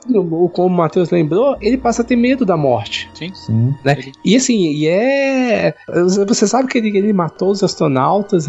como 0.53 0.67
o 0.67 0.71
Matheus 0.71 1.11
lembrou, 1.11 1.57
ele 1.61 1.77
passa 1.77 2.03
a 2.03 2.05
ter 2.05 2.17
medo 2.17 2.45
da 2.45 2.57
morte. 2.57 3.09
Sim. 3.15 3.33
Sim. 3.35 3.75
Né? 3.85 3.97
E 4.25 4.35
assim, 4.35 4.73
e 4.73 4.89
é. 4.89 5.75
Você 6.27 6.47
sabe 6.49 6.69
que 6.69 6.79
ele, 6.79 6.97
ele 6.97 7.13
matou 7.13 7.51
os 7.51 7.63
astronautas 7.63 7.94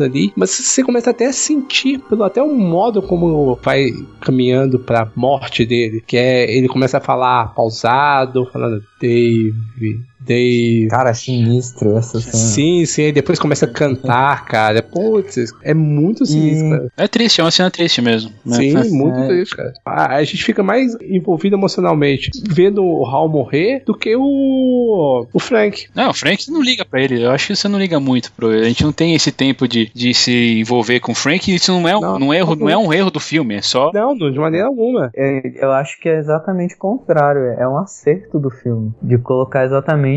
ali, 0.01 0.33
mas 0.35 0.49
você 0.51 0.83
começa 0.83 1.09
até 1.09 1.27
a 1.27 1.33
sentir, 1.33 1.99
pelo 1.99 2.23
até 2.23 2.41
o 2.41 2.53
modo 2.53 3.01
como 3.01 3.55
vai 3.61 3.91
caminhando 4.21 4.79
pra 4.79 5.11
morte 5.15 5.65
dele, 5.65 6.03
que 6.05 6.17
é 6.17 6.51
ele 6.51 6.67
começa 6.67 6.97
a 6.97 7.01
falar 7.01 7.53
pausado, 7.53 8.45
falando 8.51 8.83
Dave, 8.99 9.99
Cara, 10.89 11.13
sinistro 11.13 11.97
essa 11.97 12.19
cena. 12.19 12.33
Sim, 12.33 12.85
sim, 12.85 13.03
aí 13.03 13.11
depois 13.11 13.39
começa 13.39 13.65
a 13.65 13.69
cantar, 13.69 14.45
cara. 14.45 14.81
Putz, 14.81 15.53
é 15.61 15.73
muito 15.73 16.25
sinistro. 16.25 16.85
E... 16.97 17.03
É 17.03 17.07
triste, 17.07 17.41
é 17.41 17.43
uma 17.43 17.51
cena 17.51 17.69
triste 17.69 18.01
mesmo. 18.01 18.31
Né? 18.45 18.57
Sim, 18.57 18.77
é. 18.77 18.83
muito 18.89 19.19
é. 19.19 19.27
triste, 19.27 19.55
cara. 19.55 19.73
A, 19.85 20.15
a, 20.15 20.23
gente 20.23 20.43
fica 20.43 20.63
mais 20.63 20.95
envolvido 21.01 21.55
emocionalmente 21.55 22.31
vendo 22.49 22.83
o 22.83 23.05
Hal 23.05 23.27
morrer 23.29 23.83
do 23.85 23.93
que 23.93 24.15
o, 24.15 25.27
o 25.31 25.39
Frank. 25.39 25.87
Não, 25.93 26.09
o 26.09 26.13
Frank 26.13 26.49
não 26.49 26.61
liga 26.61 26.83
pra 26.83 27.01
ele. 27.01 27.23
Eu 27.23 27.31
acho 27.31 27.47
que 27.47 27.55
você 27.55 27.67
não 27.67 27.79
liga 27.79 27.99
muito 27.99 28.31
pro 28.31 28.51
ele. 28.51 28.65
A 28.65 28.69
gente 28.69 28.83
não 28.83 28.91
tem 28.91 29.13
esse 29.13 29.31
tempo 29.31 29.67
de, 29.67 29.91
de 29.93 30.13
se 30.13 30.59
envolver 30.59 30.99
com 30.99 31.11
o 31.11 31.15
Frank. 31.15 31.53
Isso 31.53 31.71
não 31.71 31.87
é, 31.87 31.93
não, 31.93 32.19
não, 32.19 32.33
erro, 32.33 32.55
não 32.55 32.69
é 32.69 32.77
um 32.77 32.91
erro 32.91 33.11
do 33.11 33.19
filme, 33.19 33.55
é 33.55 33.61
só. 33.61 33.91
Não, 33.93 34.15
de 34.15 34.39
maneira 34.39 34.67
alguma. 34.67 35.11
É, 35.15 35.41
eu 35.63 35.71
acho 35.71 35.99
que 35.99 36.09
é 36.09 36.17
exatamente 36.17 36.75
o 36.75 36.77
contrário. 36.77 37.41
É 37.59 37.67
um 37.67 37.77
acerto 37.77 38.39
do 38.39 38.49
filme. 38.49 38.91
De 39.01 39.17
colocar 39.17 39.65
exatamente 39.65 40.14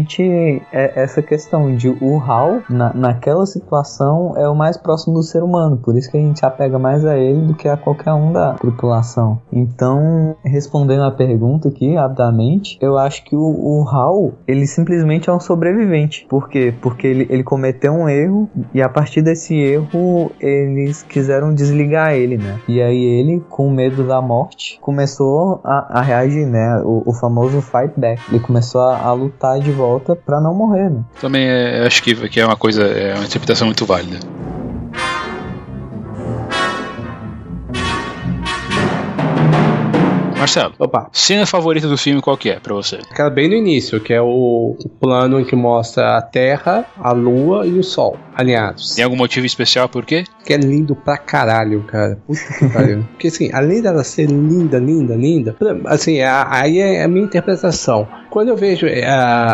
essa 0.72 1.22
questão 1.22 1.74
de 1.74 1.88
o 1.88 2.18
Hal, 2.18 2.62
na, 2.68 2.92
naquela 2.92 3.46
situação, 3.46 4.34
é 4.36 4.48
o 4.48 4.54
mais 4.54 4.76
próximo 4.76 5.14
do 5.14 5.22
ser 5.22 5.42
humano. 5.42 5.76
Por 5.76 5.96
isso 5.96 6.10
que 6.10 6.16
a 6.16 6.20
gente 6.20 6.44
apega 6.44 6.78
mais 6.78 7.04
a 7.04 7.16
ele 7.16 7.40
do 7.46 7.54
que 7.54 7.68
a 7.68 7.76
qualquer 7.76 8.12
um 8.12 8.32
da 8.32 8.54
tripulação. 8.54 9.40
Então, 9.52 10.36
respondendo 10.44 11.02
a 11.02 11.10
pergunta 11.10 11.68
aqui, 11.68 11.94
rapidamente, 11.94 12.78
eu 12.80 12.98
acho 12.98 13.24
que 13.24 13.36
o, 13.36 13.40
o 13.40 13.88
Hal, 13.88 14.32
ele 14.46 14.66
simplesmente 14.66 15.30
é 15.30 15.32
um 15.32 15.40
sobrevivente. 15.40 16.26
Por 16.28 16.48
quê? 16.48 16.74
Porque 16.80 17.06
ele, 17.06 17.26
ele 17.30 17.42
cometeu 17.42 17.92
um 17.92 18.08
erro 18.08 18.48
e 18.72 18.82
a 18.82 18.88
partir 18.88 19.22
desse 19.22 19.54
erro 19.54 20.30
eles 20.40 21.02
quiseram 21.02 21.54
desligar 21.54 22.12
ele, 22.12 22.36
né? 22.36 22.60
E 22.68 22.80
aí 22.80 23.02
ele, 23.02 23.40
com 23.48 23.70
medo 23.70 24.06
da 24.06 24.20
morte, 24.20 24.78
começou 24.80 25.60
a, 25.64 25.98
a 25.98 26.02
reagir, 26.02 26.46
né? 26.46 26.82
O, 26.84 27.02
o 27.06 27.12
famoso 27.12 27.60
fight 27.60 27.92
back. 27.96 28.20
Ele 28.30 28.40
começou 28.40 28.80
a, 28.80 28.98
a 28.98 29.12
lutar 29.12 29.58
de 29.60 29.70
volta 29.70 29.87
para 30.24 30.40
não 30.40 30.54
morrer, 30.54 30.90
né? 30.90 31.02
Também 31.20 31.46
é, 31.46 31.86
acho 31.86 32.02
que, 32.02 32.28
que 32.28 32.40
é 32.40 32.46
uma 32.46 32.56
coisa, 32.56 32.82
é 32.82 33.14
uma 33.14 33.24
interpretação 33.24 33.66
muito 33.66 33.86
válida. 33.86 34.18
Marcelo, 40.48 40.72
Opa. 40.78 41.10
cena 41.12 41.44
favorita 41.44 41.88
do 41.88 41.98
filme 41.98 42.22
qual 42.22 42.36
que 42.36 42.48
é 42.48 42.60
pra 42.60 42.72
você? 42.72 43.00
Aquela 43.10 43.28
bem 43.28 43.48
no 43.48 43.54
início, 43.54 44.00
que 44.00 44.14
é 44.14 44.22
o, 44.22 44.76
o 44.78 44.88
plano 44.88 45.40
em 45.40 45.44
que 45.44 45.56
mostra 45.56 46.16
a 46.16 46.22
Terra, 46.22 46.86
a 46.96 47.12
Lua 47.12 47.66
e 47.66 47.78
o 47.78 47.82
Sol 47.82 48.16
alinhados. 48.38 48.94
Tem 48.94 49.04
algum 49.04 49.16
motivo 49.16 49.44
especial 49.44 49.88
por 49.88 50.06
quê? 50.06 50.22
Que 50.44 50.54
é 50.54 50.56
lindo 50.56 50.94
pra 50.94 51.18
caralho, 51.18 51.82
cara. 51.82 52.18
Puta 52.24 52.40
que 52.56 52.72
pariu. 52.72 53.04
Porque 53.10 53.26
assim, 53.26 53.50
além 53.52 53.82
dela 53.82 54.04
ser 54.04 54.26
linda, 54.26 54.78
linda, 54.78 55.16
linda, 55.16 55.56
assim, 55.86 56.20
aí 56.22 56.78
é 56.78 57.02
a 57.02 57.08
minha 57.08 57.24
interpretação. 57.24 58.06
Quando 58.38 58.50
eu 58.50 58.56
vejo 58.56 58.86
é, 58.86 59.04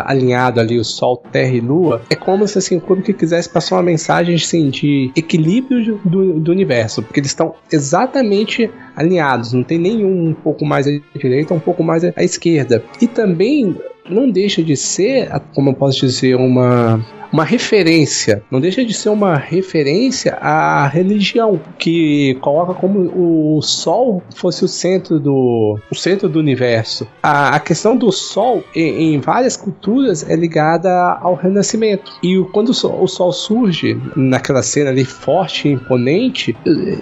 alinhado 0.05 0.59
ali 0.59 0.77
o 0.77 0.83
Sol, 0.83 1.17
Terra 1.17 1.55
e 1.55 1.59
Lua, 1.59 2.03
é 2.07 2.15
como 2.15 2.47
se 2.47 2.59
assim, 2.59 2.77
o 2.77 2.81
Kubrick 2.81 3.13
quisesse 3.13 3.49
passar 3.49 3.77
uma 3.77 3.81
mensagem 3.81 4.35
assim, 4.35 4.69
de 4.69 5.11
equilíbrio 5.15 5.99
do, 6.05 6.39
do 6.39 6.51
universo, 6.51 7.01
porque 7.01 7.19
eles 7.19 7.31
estão 7.31 7.55
exatamente 7.71 8.69
alinhados, 8.95 9.53
não 9.53 9.63
tem 9.63 9.79
nenhum 9.79 10.27
um 10.27 10.33
pouco 10.35 10.63
mais 10.63 10.85
à 10.85 10.91
direita, 11.15 11.51
um 11.51 11.59
pouco 11.59 11.83
mais 11.83 12.03
à 12.03 12.23
esquerda. 12.23 12.83
E 13.01 13.07
também 13.07 13.75
não 14.09 14.29
deixa 14.29 14.63
de 14.63 14.75
ser, 14.75 15.29
como 15.53 15.69
eu 15.69 15.73
posso 15.73 16.05
dizer, 16.05 16.35
uma 16.35 17.03
uma 17.35 17.43
referência, 17.43 18.43
não 18.49 18.61
deixa 18.61 18.85
de 18.85 18.93
ser 18.93 19.09
uma 19.09 19.35
referência 19.35 20.37
à 20.39 20.87
religião, 20.87 21.59
que 21.77 22.37
coloca 22.39 22.73
como 22.73 23.11
o 23.57 23.61
Sol 23.61 24.23
fosse 24.33 24.63
o 24.63 24.67
centro 24.69 25.19
do, 25.19 25.77
o 25.91 25.95
centro 25.95 26.29
do 26.29 26.39
universo. 26.39 27.05
A, 27.21 27.55
a 27.55 27.59
questão 27.59 27.97
do 27.97 28.09
Sol, 28.11 28.63
em, 28.73 29.15
em, 29.15 29.19
várias 29.19 29.57
culturas, 29.57 30.27
é 30.29 30.35
ligada 30.35 30.89
ao 31.21 31.35
renascimento. 31.35 32.13
E 32.23 32.41
quando 32.53 32.69
o 32.69 32.73
Sol, 32.73 33.03
o 33.03 33.07
sol 33.07 33.33
surge, 33.33 33.99
naquela 34.15 34.61
cena 34.63 34.89
ali 34.89 35.03
forte 35.03 35.67
imponente, 35.67 36.55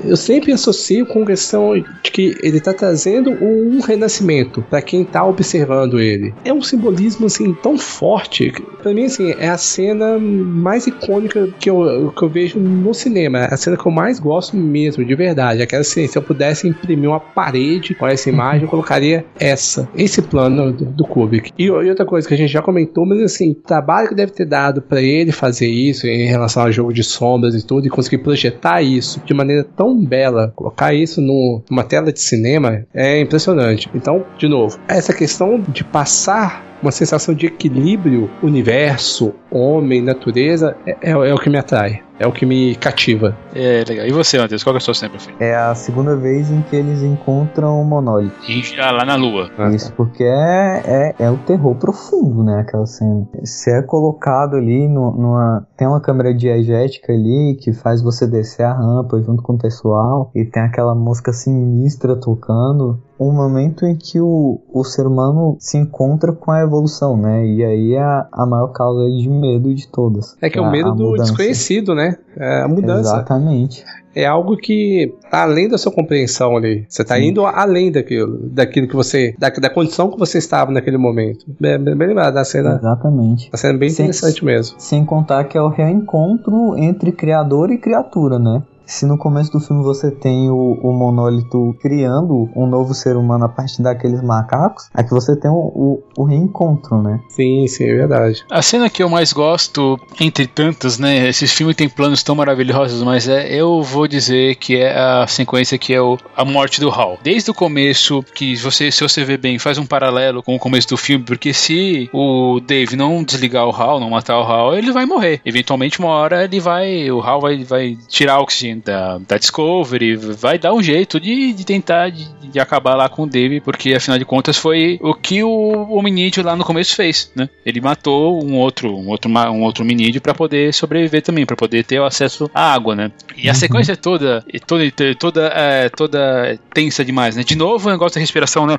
eu 0.03 0.17
sempre 0.17 0.51
associo 0.51 1.05
com 1.05 1.23
a 1.23 1.27
questão 1.27 1.75
de 1.75 2.11
que 2.11 2.35
ele 2.41 2.57
está 2.57 2.73
trazendo 2.73 3.31
um 3.31 3.79
renascimento 3.81 4.63
para 4.69 4.81
quem 4.81 5.03
está 5.03 5.23
observando 5.23 5.99
ele. 5.99 6.33
É 6.43 6.51
um 6.51 6.61
simbolismo 6.61 6.92
assim 7.25 7.53
tão 7.53 7.77
forte. 7.77 8.51
Para 8.81 8.93
mim, 8.93 9.05
assim, 9.05 9.31
é 9.37 9.49
a 9.49 9.57
cena 9.57 10.17
mais 10.19 10.87
icônica 10.87 11.49
que 11.59 11.69
eu, 11.69 12.11
que 12.15 12.23
eu 12.23 12.29
vejo 12.29 12.59
no 12.59 12.93
cinema. 12.93 13.39
É 13.39 13.53
a 13.53 13.57
cena 13.57 13.77
que 13.77 13.85
eu 13.85 13.91
mais 13.91 14.19
gosto 14.19 14.55
mesmo, 14.55 15.03
de 15.03 15.15
verdade. 15.15 15.61
Aquela 15.61 15.81
assim, 15.81 16.07
se 16.07 16.17
eu 16.17 16.21
pudesse 16.21 16.67
imprimir 16.67 17.09
uma 17.09 17.19
parede 17.19 17.93
com 17.95 18.07
essa 18.07 18.29
imagem, 18.29 18.63
eu 18.63 18.69
colocaria 18.69 19.25
essa, 19.39 19.87
esse 19.95 20.21
plano 20.21 20.71
do, 20.71 20.85
do 20.85 21.05
Kubrick. 21.05 21.51
E, 21.57 21.65
e, 21.65 21.69
outra 21.71 22.05
coisa 22.05 22.27
que 22.27 22.33
a 22.33 22.37
gente 22.37 22.51
já 22.51 22.61
comentou, 22.61 23.05
mas 23.05 23.21
assim, 23.21 23.51
o 23.51 23.55
trabalho 23.55 24.09
que 24.09 24.15
deve 24.15 24.31
ter 24.31 24.45
dado 24.45 24.81
para 24.81 25.01
ele 25.01 25.31
fazer 25.31 25.67
isso 25.67 26.07
em 26.07 26.27
relação 26.27 26.63
ao 26.63 26.71
jogo 26.71 26.93
de 26.93 27.03
sombras 27.03 27.55
e 27.55 27.65
tudo, 27.65 27.87
e 27.87 27.89
conseguir 27.89 28.19
projetar 28.19 28.81
isso 28.81 29.21
de 29.25 29.33
maneira 29.33 29.63
tão 29.63 30.03
bela, 30.03 30.51
colocar 30.55 30.93
isso 30.93 31.21
no, 31.21 31.61
numa 31.69 31.83
tela 31.83 32.11
de 32.11 32.21
cinema, 32.21 32.85
é 32.93 33.19
impressionante. 33.19 33.89
Então, 33.93 34.25
de 34.37 34.47
novo, 34.47 34.79
essa 34.87 35.13
questão 35.13 35.59
de 35.59 35.83
passar 35.83 36.72
uma 36.83 36.91
sensação 36.91 37.33
de 37.33 37.47
equilíbrio, 37.47 38.29
universo, 38.43 39.33
homem, 39.49 40.01
natureza, 40.01 40.75
é, 40.85 40.97
é, 41.01 41.11
é 41.11 41.33
o 41.33 41.39
que 41.39 41.49
me 41.49 41.57
atrai 41.57 42.03
é 42.19 42.27
o 42.27 42.31
que 42.31 42.45
me 42.45 42.75
cativa. 42.75 43.35
É, 43.53 43.83
legal. 43.87 44.05
E 44.05 44.11
você, 44.11 44.37
Matheus, 44.37 44.63
qual 44.63 44.75
é 44.75 44.77
a 44.77 44.81
sua 44.81 44.93
cena 44.93 45.11
preferida? 45.11 45.43
É 45.43 45.55
a 45.55 45.75
segunda 45.75 46.15
vez 46.15 46.49
em 46.51 46.61
que 46.61 46.75
eles 46.75 47.01
encontram 47.01 47.81
o 47.81 47.85
monólito. 47.85 48.35
E 48.47 48.61
já 48.63 48.91
lá 48.91 49.03
na 49.03 49.15
lua. 49.15 49.49
Ah, 49.57 49.69
Isso, 49.69 49.89
tá. 49.89 49.95
porque 49.95 50.23
é, 50.23 51.13
é, 51.19 51.25
é 51.25 51.29
o 51.29 51.37
terror 51.37 51.75
profundo, 51.75 52.43
né, 52.43 52.61
aquela 52.61 52.85
cena. 52.85 53.27
Se 53.43 53.71
é 53.71 53.81
colocado 53.81 54.55
ali 54.55 54.87
no, 54.87 55.11
numa... 55.11 55.67
Tem 55.75 55.87
uma 55.87 55.99
câmera 55.99 56.33
diegética 56.33 57.11
ali 57.11 57.57
que 57.59 57.73
faz 57.73 58.01
você 58.01 58.27
descer 58.27 58.63
a 58.63 58.73
rampa 58.73 59.21
junto 59.21 59.41
com 59.41 59.53
o 59.53 59.57
pessoal 59.57 60.31
e 60.35 60.45
tem 60.45 60.63
aquela 60.63 60.95
música 60.95 61.33
sinistra 61.33 62.15
tocando 62.15 63.01
um 63.29 63.33
momento 63.33 63.85
em 63.85 63.95
que 63.95 64.19
o, 64.19 64.59
o 64.71 64.83
ser 64.83 65.05
humano 65.05 65.57
se 65.59 65.77
encontra 65.77 66.31
com 66.31 66.51
a 66.51 66.61
evolução, 66.61 67.17
né? 67.17 67.45
E 67.45 67.63
aí 67.63 67.93
é 67.93 68.01
a, 68.01 68.27
a 68.31 68.45
maior 68.45 68.67
causa 68.67 69.09
de 69.09 69.29
medo 69.29 69.73
de 69.73 69.87
todas. 69.87 70.37
É 70.41 70.49
que 70.49 70.57
é 70.57 70.61
o 70.61 70.69
medo 70.69 70.91
do 70.91 71.11
mudança. 71.11 71.31
desconhecido, 71.31 71.95
né? 71.95 72.17
É 72.37 72.61
a 72.61 72.67
mudança. 72.67 73.15
Exatamente. 73.15 73.83
É 74.15 74.25
algo 74.25 74.55
que 74.55 75.11
tá 75.31 75.41
além 75.41 75.67
da 75.67 75.77
sua 75.77 75.91
compreensão 75.91 76.55
ali. 76.55 76.85
Você 76.87 77.03
tá 77.03 77.15
Sim. 77.15 77.29
indo 77.29 77.45
além 77.45 77.91
daquilo, 77.91 78.47
daquilo 78.49 78.87
que 78.87 78.95
você. 78.95 79.35
Da, 79.39 79.49
da 79.49 79.69
condição 79.69 80.11
que 80.11 80.19
você 80.19 80.37
estava 80.37 80.71
naquele 80.71 80.97
momento. 80.97 81.45
Bem, 81.59 81.79
bem, 81.79 81.95
lembrado 81.95 82.35
da 82.35 82.45
cena. 82.45 82.75
Exatamente. 82.75 83.49
A 83.51 83.57
cena 83.57 83.77
bem 83.77 83.89
sem, 83.89 84.05
interessante 84.05 84.45
mesmo. 84.45 84.75
Sem 84.79 85.03
contar 85.03 85.45
que 85.45 85.57
é 85.57 85.61
o 85.61 85.67
reencontro 85.67 86.77
entre 86.77 87.11
criador 87.11 87.71
e 87.71 87.77
criatura, 87.79 88.37
né? 88.37 88.61
Se 88.93 89.07
no 89.07 89.17
começo 89.17 89.51
do 89.51 89.59
filme 89.59 89.81
você 89.83 90.11
tem 90.11 90.51
o, 90.51 90.79
o 90.83 90.93
monólito 90.93 91.75
criando 91.81 92.47
um 92.55 92.67
novo 92.67 92.93
ser 92.93 93.17
humano 93.17 93.45
a 93.45 93.49
partir 93.49 93.81
daqueles 93.81 94.21
macacos, 94.21 94.87
aqui 94.93 95.09
você 95.09 95.35
tem 95.35 95.49
o, 95.49 95.55
o, 95.55 96.03
o 96.15 96.23
reencontro, 96.23 97.01
né? 97.01 97.19
Sim, 97.27 97.65
sim, 97.67 97.85
é 97.85 97.95
verdade. 97.95 98.45
A 98.51 98.61
cena 98.61 98.89
que 98.91 99.01
eu 99.01 99.09
mais 99.09 99.33
gosto, 99.33 99.99
entre 100.21 100.45
tantas, 100.45 100.99
né? 100.99 101.27
Esses 101.27 101.51
filmes 101.51 101.75
têm 101.75 101.89
planos 101.89 102.21
tão 102.21 102.35
maravilhosos, 102.35 103.01
mas 103.01 103.27
é, 103.27 103.51
eu 103.51 103.81
vou 103.81 104.07
dizer 104.07 104.55
que 104.57 104.77
é 104.77 104.95
a 104.95 105.25
sequência 105.25 105.77
que 105.77 105.91
é 105.91 106.01
o, 106.01 106.15
a 106.37 106.45
morte 106.45 106.79
do 106.79 106.91
Hal. 106.91 107.17
Desde 107.23 107.49
o 107.49 107.53
começo, 107.53 108.23
que 108.35 108.55
você, 108.55 108.91
se 108.91 109.01
você 109.01 109.25
ver 109.25 109.39
bem, 109.39 109.57
faz 109.57 109.79
um 109.79 109.87
paralelo 109.87 110.43
com 110.43 110.55
o 110.55 110.59
começo 110.59 110.89
do 110.89 110.97
filme, 110.97 111.25
porque 111.25 111.51
se 111.51 112.09
o 112.13 112.59
Dave 112.59 112.95
não 112.95 113.23
desligar 113.23 113.65
o 113.65 113.71
Hal, 113.71 113.99
não 113.99 114.11
matar 114.11 114.39
o 114.39 114.43
Hal, 114.43 114.77
ele 114.77 114.91
vai 114.91 115.07
morrer. 115.07 115.41
Eventualmente, 115.43 115.99
uma 115.99 116.09
hora 116.09 116.43
ele 116.43 116.59
vai. 116.59 117.09
O 117.09 117.21
Hal 117.21 117.41
vai, 117.41 117.63
vai 117.63 117.97
tirar 118.07 118.39
o 118.39 118.43
oxigênio 118.43 118.82
da, 118.83 119.17
da 119.17 119.37
Discovery, 119.37 120.15
vai 120.15 120.57
dar 120.57 120.73
um 120.73 120.81
jeito 120.81 121.19
de, 121.19 121.53
de 121.53 121.65
tentar 121.65 122.09
de, 122.09 122.27
de 122.41 122.59
acabar 122.59 122.95
lá 122.95 123.09
com 123.09 123.23
o 123.23 123.27
Dave, 123.27 123.59
porque 123.61 123.93
afinal 123.93 124.17
de 124.17 124.25
contas 124.25 124.57
foi 124.57 124.99
o 125.01 125.13
que 125.13 125.43
o 125.43 125.91
hominídeo 125.91 126.43
lá 126.43 126.55
no 126.55 126.63
começo 126.63 126.95
fez, 126.95 127.31
né? 127.35 127.49
Ele 127.65 127.81
matou 127.81 128.43
um 128.43 128.55
outro, 128.55 128.95
um 128.95 129.07
outro, 129.07 129.29
um 129.29 129.61
outro 129.63 129.83
hominídeo 129.83 130.21
para 130.21 130.33
poder 130.33 130.73
sobreviver 130.73 131.21
também, 131.21 131.45
para 131.45 131.55
poder 131.55 131.83
ter 131.83 131.99
o 131.99 132.05
acesso 132.05 132.49
à 132.53 132.73
água, 132.73 132.95
né? 132.95 133.11
E 133.35 133.47
a 133.47 133.51
uhum. 133.51 133.55
sequência 133.55 133.97
toda, 133.97 134.43
toda, 134.67 134.83
toda, 135.17 135.47
é, 135.47 135.89
toda 135.89 136.59
tensa 136.73 137.03
demais, 137.03 137.35
né? 137.35 137.43
De 137.43 137.55
novo 137.55 137.87
o 137.87 137.91
negócio 137.91 138.15
da 138.15 138.21
respiração, 138.21 138.65
né? 138.65 138.77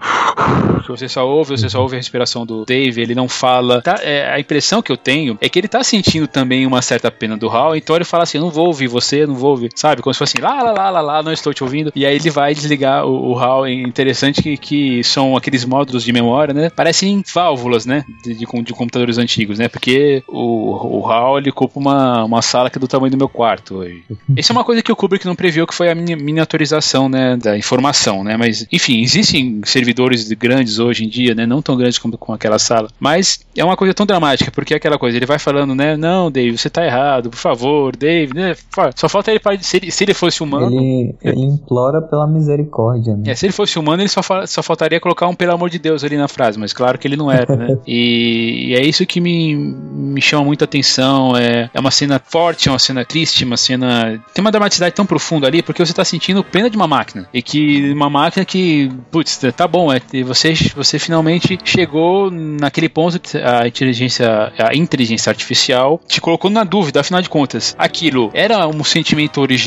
Que 0.85 0.89
você 0.89 1.09
só 1.09 1.27
ouve, 1.27 1.57
você 1.57 1.69
só 1.69 1.81
ouve 1.81 1.97
a 1.97 1.99
respiração 1.99 2.45
do 2.45 2.65
Dave, 2.65 3.01
ele 3.01 3.15
não 3.15 3.29
fala. 3.29 3.81
Tá, 3.83 3.99
é, 4.03 4.31
a 4.31 4.39
impressão 4.39 4.83
que 4.83 4.93
eu 4.93 4.97
tenho 4.97 5.39
é 5.41 5.49
que 5.49 5.59
ele 5.59 5.69
tá 5.69 5.83
sentindo 5.83 6.27
também 6.27 6.67
uma 6.67 6.83
certa 6.83 7.11
pena 7.11 7.37
do 7.37 7.49
Hal, 7.49 7.75
então 7.75 7.97
ele 7.97 8.05
fala 8.05 8.25
assim: 8.25 8.39
eu 8.39 8.45
não 8.45 8.51
vou 8.51 8.67
ouvir 8.67 8.87
você, 8.87 9.27
não 9.27 9.35
vou 9.35 9.51
ouvir, 9.51 9.71
sabe? 9.85 10.01
Como 10.01 10.15
se 10.15 10.19
fosse 10.19 10.39
assim, 10.39 10.43
lá, 10.43 10.63
lá, 10.63 10.73
lá, 10.73 10.91
lá, 10.91 11.01
lá, 11.03 11.23
não 11.23 11.31
estou 11.31 11.53
te 11.53 11.63
ouvindo. 11.63 11.93
E 11.95 12.07
aí 12.07 12.17
ele 12.17 12.31
vai 12.31 12.55
desligar 12.55 13.05
o, 13.05 13.33
o 13.33 13.39
HAL. 13.39 13.67
É 13.67 13.73
interessante 13.73 14.43
que, 14.43 14.57
que 14.57 15.05
são 15.05 15.37
aqueles 15.37 15.63
módulos 15.67 16.03
de 16.03 16.11
memória, 16.11 16.55
né? 16.55 16.71
Parecem 16.71 17.23
válvulas, 17.35 17.85
né? 17.85 18.03
De, 18.23 18.35
de, 18.35 18.47
de 18.47 18.73
computadores 18.73 19.19
antigos, 19.19 19.59
né? 19.59 19.69
Porque 19.69 20.23
o, 20.27 21.01
o 21.01 21.07
HAL 21.07 21.37
ele 21.37 21.51
ocupa 21.51 21.79
uma, 21.79 22.25
uma 22.25 22.41
sala 22.41 22.71
que 22.71 22.79
é 22.79 22.81
do 22.81 22.89
tamanho 22.89 23.11
do 23.11 23.19
meu 23.19 23.29
quarto 23.29 23.77
hoje. 23.77 24.03
Isso 24.35 24.53
é 24.53 24.55
uma 24.55 24.65
coisa 24.65 24.83
que 24.83 24.91
o 24.91 24.97
Kubrick 24.97 25.27
não 25.27 25.37
previu, 25.37 25.67
que 25.67 25.75
foi 25.75 25.91
a 25.91 25.95
miniaturização, 25.95 27.07
né? 27.07 27.37
Da 27.37 27.59
informação, 27.59 28.25
né? 28.25 28.39
Mas, 28.39 28.67
enfim, 28.73 29.03
existem 29.03 29.61
servidores 29.65 30.33
grandes 30.33 30.79
hoje 30.79 31.05
em 31.05 31.09
dia, 31.09 31.35
né? 31.35 31.45
Não 31.45 31.61
tão 31.61 31.77
grandes 31.77 31.99
como 31.99 32.17
com 32.17 32.33
aquela 32.33 32.59
sala. 32.59 32.89
Mas 32.99 33.41
é 33.55 33.63
uma 33.63 33.77
coisa 33.77 33.93
tão 33.93 34.07
dramática, 34.07 34.51
porque 34.51 34.73
é 34.73 34.79
aquela 34.79 34.99
coisa, 34.99 35.19
ele 35.19 35.27
vai 35.27 35.39
falando, 35.39 35.75
né? 35.75 35.95
Não, 35.95 36.31
Dave, 36.31 36.57
você 36.57 36.71
tá 36.71 36.87
errado, 36.87 37.29
por 37.29 37.39
favor, 37.39 37.95
Dave, 37.95 38.33
né? 38.33 38.57
Só 38.97 39.11
falta 39.11 39.31
ele 39.31 39.41
para 39.41 39.55
se 39.75 39.77
ele, 39.77 39.91
se 39.91 40.05
ele 40.05 40.15
fosse 40.15 40.43
humano. 40.43 40.77
Ele, 40.77 41.15
ele 41.23 41.41
implora 41.41 42.01
pela 42.01 42.27
misericórdia, 42.27 43.17
né? 43.17 43.25
É, 43.27 43.35
se 43.35 43.47
ele 43.47 43.53
fosse 43.53 43.79
humano, 43.79 44.03
ele 44.03 44.09
só, 44.09 44.21
só 44.47 44.63
faltaria 44.63 45.01
colocar 45.01 45.27
um 45.27 45.35
pelo 45.35 45.53
amor 45.53 45.69
de 45.69 45.79
Deus 45.79 46.05
ali 46.05 46.17
na 46.17 46.29
frase, 46.29 46.59
mas 46.59 46.73
claro 46.73 46.99
que 46.99 47.09
ele 47.09 47.17
não 47.17 47.31
era, 47.31 47.57
né? 47.57 47.79
e, 47.87 48.69
e, 48.69 48.75
é 48.75 48.83
isso 48.83 49.05
que 49.07 49.21
me, 49.21 49.55
me 49.55 50.21
chama 50.21 50.45
muita 50.45 50.65
atenção. 50.65 51.37
É, 51.37 51.71
é 51.73 51.81
uma 51.81 51.91
cena 51.91 52.21
forte, 52.25 52.69
é 52.69 52.73
uma 52.73 52.79
cena 52.79 53.05
triste, 53.05 53.45
uma 53.45 53.57
cena. 53.57 54.23
Tem 54.33 54.43
uma 54.43 54.51
dramaticidade 54.53 54.95
tão 54.95 55.07
profunda 55.07 55.47
ali, 55.47 55.63
porque 55.63 55.85
você 55.85 55.93
tá 55.93 56.05
sentindo 56.05 56.45
pena 56.45 56.71
de 56.71 56.77
uma 56.77 56.87
máquina. 56.87 57.29
E 57.33 57.43
que 57.43 57.93
uma 57.93 58.09
máquina 58.09 58.45
que, 58.45 58.91
putz, 59.11 59.41
tá 59.57 59.67
bom, 59.67 59.93
é, 59.93 60.01
você, 60.25 60.55
você 60.75 60.99
finalmente 60.99 61.59
chegou 61.65 62.31
naquele 62.31 62.89
ponto 62.89 63.19
que 63.19 63.39
a 63.39 63.67
inteligência, 63.67 64.53
a 64.59 64.75
inteligência 64.75 65.31
artificial 65.31 66.01
te 66.07 66.21
colocou 66.21 66.51
na 66.51 66.65
dúvida, 66.65 67.01
afinal 67.01 67.21
de 67.21 67.29
contas, 67.29 67.75
aquilo 67.79 68.31
era 68.33 68.67
um 68.69 68.85
sentimento 68.85 69.41
original, 69.41 69.64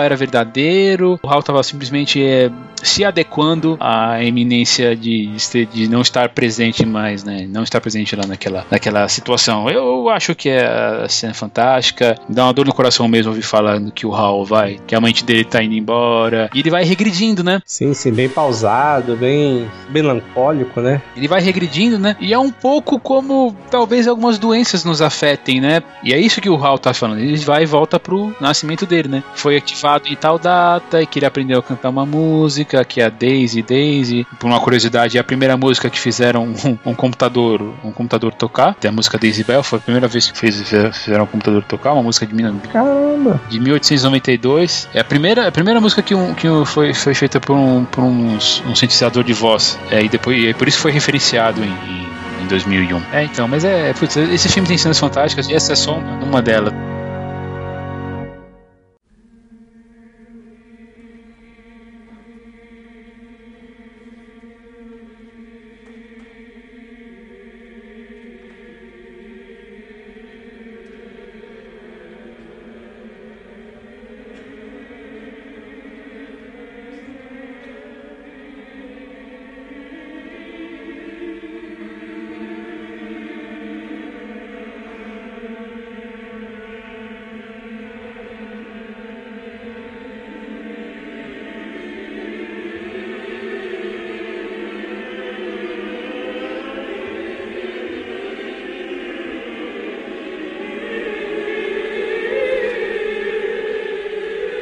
era 0.00 0.16
verdadeiro, 0.16 1.18
o 1.22 1.28
Hal 1.28 1.40
estava 1.40 1.62
simplesmente 1.62 2.22
é, 2.22 2.50
se 2.82 3.04
adequando 3.04 3.76
à 3.80 4.22
eminência 4.22 4.96
de, 4.96 5.30
de 5.72 5.88
não 5.88 6.00
estar 6.00 6.28
presente 6.30 6.84
mais, 6.84 7.24
né? 7.24 7.46
Não 7.48 7.62
estar 7.62 7.80
presente 7.80 8.16
lá 8.16 8.26
naquela, 8.26 8.66
naquela 8.70 9.08
situação. 9.08 9.68
Eu 9.68 10.08
acho 10.08 10.34
que 10.34 10.48
é 10.48 10.64
a 10.64 11.08
cena 11.08 11.34
fantástica, 11.34 12.16
dá 12.28 12.44
uma 12.44 12.52
dor 12.52 12.66
no 12.66 12.74
coração 12.74 13.08
mesmo 13.08 13.30
ouvir 13.30 13.42
falando 13.42 13.92
que 13.92 14.06
o 14.06 14.14
Hal 14.14 14.44
vai, 14.44 14.78
que 14.86 14.94
a 14.94 15.00
mente 15.00 15.24
dele 15.24 15.44
tá 15.44 15.62
indo 15.62 15.74
embora, 15.74 16.50
e 16.54 16.60
ele 16.60 16.70
vai 16.70 16.84
regredindo, 16.84 17.42
né? 17.42 17.60
Sim, 17.64 17.94
sim, 17.94 18.12
bem 18.12 18.28
pausado, 18.28 19.16
bem 19.16 19.68
melancólico, 19.88 20.80
né? 20.80 21.00
Ele 21.16 21.28
vai 21.28 21.40
regredindo, 21.40 21.98
né? 21.98 22.16
E 22.20 22.32
é 22.32 22.38
um 22.38 22.50
pouco 22.50 22.98
como 22.98 23.54
talvez 23.70 24.06
algumas 24.08 24.38
doenças 24.38 24.84
nos 24.84 25.02
afetem, 25.02 25.60
né? 25.60 25.82
E 26.02 26.12
é 26.12 26.18
isso 26.18 26.40
que 26.40 26.50
o 26.50 26.62
Hal 26.62 26.78
tá 26.78 26.92
falando, 26.92 27.20
ele 27.20 27.36
vai 27.38 27.62
e 27.62 27.66
volta 27.66 27.98
pro 27.98 28.34
nascimento 28.40 28.86
dele, 28.86 29.08
né? 29.08 29.22
Foi 29.40 29.56
ativado 29.56 30.06
em 30.08 30.16
tal 30.16 30.38
data 30.38 31.00
e 31.00 31.06
que 31.06 31.18
ele 31.18 31.26
aprendeu 31.26 31.58
a 31.58 31.62
cantar 31.62 31.88
uma 31.88 32.04
música, 32.04 32.84
que 32.84 33.00
é 33.00 33.06
a 33.06 33.08
Daisy 33.08 33.62
Daisy. 33.62 34.26
Por 34.38 34.46
uma 34.48 34.60
curiosidade, 34.60 35.16
é 35.16 35.20
a 35.20 35.24
primeira 35.24 35.56
música 35.56 35.88
que 35.88 35.98
fizeram 35.98 36.44
um, 36.64 36.78
um 36.90 36.94
computador 36.94 37.60
um 37.84 37.92
computador 37.92 38.32
tocar. 38.34 38.74
Tem 38.74 38.90
a 38.90 38.92
música 38.92 39.18
Daisy 39.18 39.44
Bell, 39.44 39.62
foi 39.62 39.78
a 39.78 39.82
primeira 39.82 40.08
vez 40.08 40.30
que 40.30 40.38
fez, 40.38 40.60
fizeram 40.92 41.24
um 41.24 41.26
computador 41.26 41.62
tocar, 41.64 41.92
uma 41.92 42.02
música 42.02 42.26
de, 42.26 42.34
Caramba. 42.68 43.40
de 43.48 43.60
1892. 43.60 44.88
É 44.92 45.00
a 45.00 45.04
primeira, 45.04 45.48
a 45.48 45.52
primeira 45.52 45.80
música 45.80 46.02
que, 46.02 46.14
um, 46.14 46.34
que 46.34 46.46
foi, 46.66 46.94
foi 46.94 47.14
feita 47.14 47.40
por 47.40 47.56
um, 47.56 47.84
por 47.84 48.04
um, 48.04 48.36
um 48.36 48.74
sintetizador 48.74 49.24
de 49.24 49.32
voz. 49.32 49.78
É, 49.90 50.02
e 50.02 50.08
depois, 50.08 50.42
e 50.42 50.54
por 50.54 50.68
isso 50.68 50.78
foi 50.78 50.92
referenciado 50.92 51.62
em, 51.64 51.72
em 52.42 52.46
2001. 52.48 53.02
É, 53.12 53.24
então, 53.24 53.48
mas 53.48 53.64
é, 53.64 53.92
putz, 53.92 54.16
esse 54.16 54.48
filme 54.48 54.68
tem 54.68 54.78
cenas 54.78 54.98
fantásticas 54.98 55.48
e 55.48 55.54
essa 55.54 55.72
é 55.72 55.76
só 55.76 55.96
uma, 55.96 56.24
uma 56.24 56.42
delas. 56.42 56.72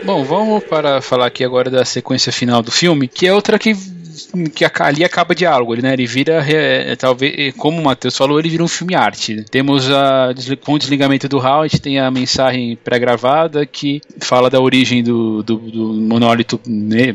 Bom, 0.08 0.24
vamos 0.24 0.64
para 0.64 1.02
falar 1.02 1.26
aqui 1.26 1.44
agora 1.44 1.68
da 1.68 1.84
sequência 1.84 2.32
final 2.32 2.62
do 2.62 2.72
filme, 2.72 3.06
que 3.06 3.26
é 3.26 3.34
outra 3.34 3.58
que 3.58 3.76
que 4.54 4.64
ali 4.80 5.04
acaba 5.04 5.34
diálogo, 5.34 5.74
né? 5.76 5.92
Ele 5.92 6.06
vira, 6.06 6.44
é, 6.48 6.96
talvez, 6.96 7.54
como 7.54 7.80
o 7.80 7.84
Matheus 7.84 8.16
falou, 8.16 8.38
ele 8.38 8.48
vira 8.48 8.64
um 8.64 8.68
filme 8.68 8.94
arte. 8.94 9.44
Temos 9.50 9.90
a, 9.90 10.30
com 10.64 10.74
o 10.74 10.78
desligamento 10.78 11.28
do 11.28 11.38
gente 11.68 11.80
tem 11.80 11.98
a 11.98 12.10
mensagem 12.10 12.76
pré-gravada 12.76 13.64
que 13.66 14.00
fala 14.18 14.50
da 14.50 14.60
origem 14.60 15.02
do, 15.02 15.42
do, 15.42 15.56
do 15.56 15.92
monólito 15.94 16.60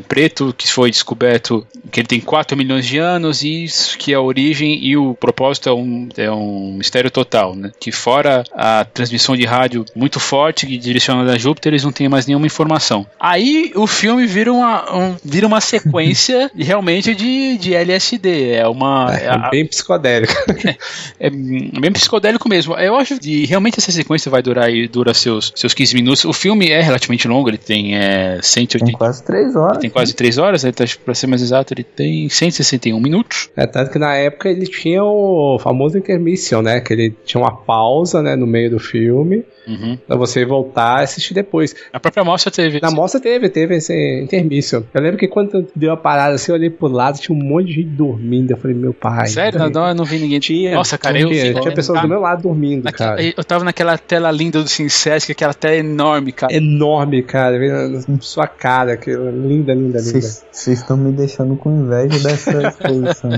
preto 0.07 0.53
que 0.57 0.71
foi 0.71 0.89
descoberto 0.89 1.65
que 1.93 1.99
ele 1.99 2.07
tem 2.07 2.19
4 2.19 2.57
milhões 2.57 2.85
de 2.85 2.97
anos 2.97 3.43
e 3.43 3.63
isso 3.63 3.97
que 3.97 4.11
é 4.11 4.15
a 4.15 4.21
origem 4.21 4.83
e 4.83 4.97
o 4.97 5.13
propósito 5.13 5.69
é 5.69 5.73
um, 5.73 6.09
é 6.17 6.31
um 6.31 6.73
mistério 6.73 7.11
total, 7.11 7.55
né? 7.55 7.71
Que 7.79 7.91
fora 7.91 8.43
a 8.51 8.83
transmissão 8.83 9.37
de 9.37 9.45
rádio 9.45 9.85
muito 9.95 10.19
forte 10.19 10.65
direcionada 10.77 11.33
a 11.33 11.37
Júpiter, 11.37 11.71
eles 11.71 11.83
não 11.83 11.91
têm 11.91 12.09
mais 12.09 12.25
nenhuma 12.25 12.47
informação. 12.47 13.05
Aí 13.19 13.71
o 13.75 13.85
filme 13.85 14.25
vira 14.25 14.51
uma, 14.51 14.91
um, 14.91 15.15
vira 15.23 15.45
uma 15.45 15.61
sequência 15.61 16.49
realmente 16.57 17.13
de, 17.13 17.57
de 17.59 17.75
LSD. 17.75 18.53
É 18.53 18.67
uma. 18.67 19.15
É, 19.15 19.27
é 19.27 19.49
bem 19.49 19.65
psicodélico. 19.65 20.33
É, 21.19 21.27
é, 21.27 21.29
bem 21.29 21.91
psicodélico 21.91 22.47
mesmo. 22.47 22.73
Eu 22.75 22.95
acho 22.95 23.19
que 23.19 23.45
realmente 23.45 23.77
essa 23.77 23.91
sequência 23.91 24.31
vai 24.31 24.41
durar 24.41 24.69
dura 24.89 25.13
seus, 25.13 25.51
seus 25.55 25.73
15 25.73 25.95
minutos. 25.95 26.25
O 26.25 26.33
filme 26.33 26.69
é 26.69 26.81
relativamente 26.81 27.27
longo, 27.27 27.49
ele 27.49 27.57
tem 27.57 27.95
é, 27.95 28.39
180. 28.41 28.85
Tem 28.85 28.95
quase 28.95 29.23
3 29.23 29.55
horas. 29.55 29.77
Tem 29.79 29.89
quase 29.89 30.13
3 30.13 30.37
horas, 30.37 30.63
ele 30.63 30.73
tá, 30.73 30.85
pra 31.03 31.13
ser 31.13 31.27
mais 31.27 31.41
exato, 31.41 31.73
ele 31.73 31.82
tem 31.83 32.29
161 32.29 32.99
minutos. 32.99 33.49
É, 33.55 33.65
tanto 33.67 33.91
que 33.91 33.99
na 33.99 34.15
época 34.15 34.49
ele 34.49 34.65
tinha 34.65 35.03
o 35.03 35.57
famoso 35.59 35.97
intermission, 35.97 36.61
né? 36.61 36.79
Que 36.81 36.93
ele 36.93 37.15
tinha 37.25 37.41
uma 37.41 37.55
pausa 37.55 38.21
né, 38.21 38.35
no 38.35 38.47
meio 38.47 38.71
do 38.71 38.79
filme. 38.79 39.43
Uhum. 39.67 39.97
Pra 40.07 40.15
você 40.15 40.45
voltar 40.45 41.01
e 41.01 41.03
assistir 41.03 41.33
depois. 41.33 41.75
A 41.91 41.99
própria 41.99 42.23
mostra 42.23 42.51
teve. 42.51 42.79
Na 42.81 42.91
mostra 42.91 43.19
teve, 43.19 43.49
teve 43.49 43.75
esse 43.75 44.21
intermission. 44.21 44.83
Eu 44.93 45.01
lembro 45.01 45.17
que 45.17 45.27
quando 45.27 45.67
deu 45.75 45.91
a 45.93 45.97
parada 45.97 46.35
assim, 46.35 46.51
eu 46.51 46.55
olhei 46.57 46.69
pro 46.69 46.87
lado, 46.87 47.17
tinha 47.19 47.37
um 47.37 47.41
monte 47.41 47.67
de 47.67 47.73
gente 47.73 47.87
dormindo. 47.89 48.51
Eu 48.51 48.57
falei, 48.57 48.75
meu 48.75 48.93
pai. 48.93 49.27
Sério? 49.27 49.59
Não, 49.59 49.69
não, 49.69 49.87
eu 49.89 49.95
não 49.95 50.05
vi 50.05 50.19
ninguém. 50.19 50.39
Tinha. 50.39 50.73
Nossa, 50.75 50.97
cara, 50.97 51.19
eu 51.19 51.29
tinha, 51.29 51.53
vi- 51.53 51.59
tinha 51.61 51.73
pessoas 51.73 52.01
do 52.01 52.07
meu 52.07 52.19
lado 52.19 52.43
dormindo, 52.43 52.91
cara. 52.91 53.21
Eu 53.23 53.43
tava 53.43 53.63
naquela 53.63 53.97
tela 53.97 54.29
linda 54.31 54.61
do 54.61 54.67
Sinsesc, 54.69 55.31
aquela 55.31 55.53
tela 55.53 55.75
enorme, 55.75 56.31
cara. 56.31 56.53
Enorme, 56.53 57.23
cara. 57.23 57.57
vendo 57.57 58.05
na 58.07 58.17
Sua 58.21 58.47
cara, 58.47 58.97
que 58.97 59.11
linda, 59.11 59.73
linda, 59.73 59.99
linda. 59.99 59.99
Vocês 60.01 60.79
estão 60.79 60.97
me 60.97 61.11
deixando 61.11 61.55
com 61.55 61.71
inveja 61.71 62.19
dessa 62.19 62.51
exposição. 62.67 63.31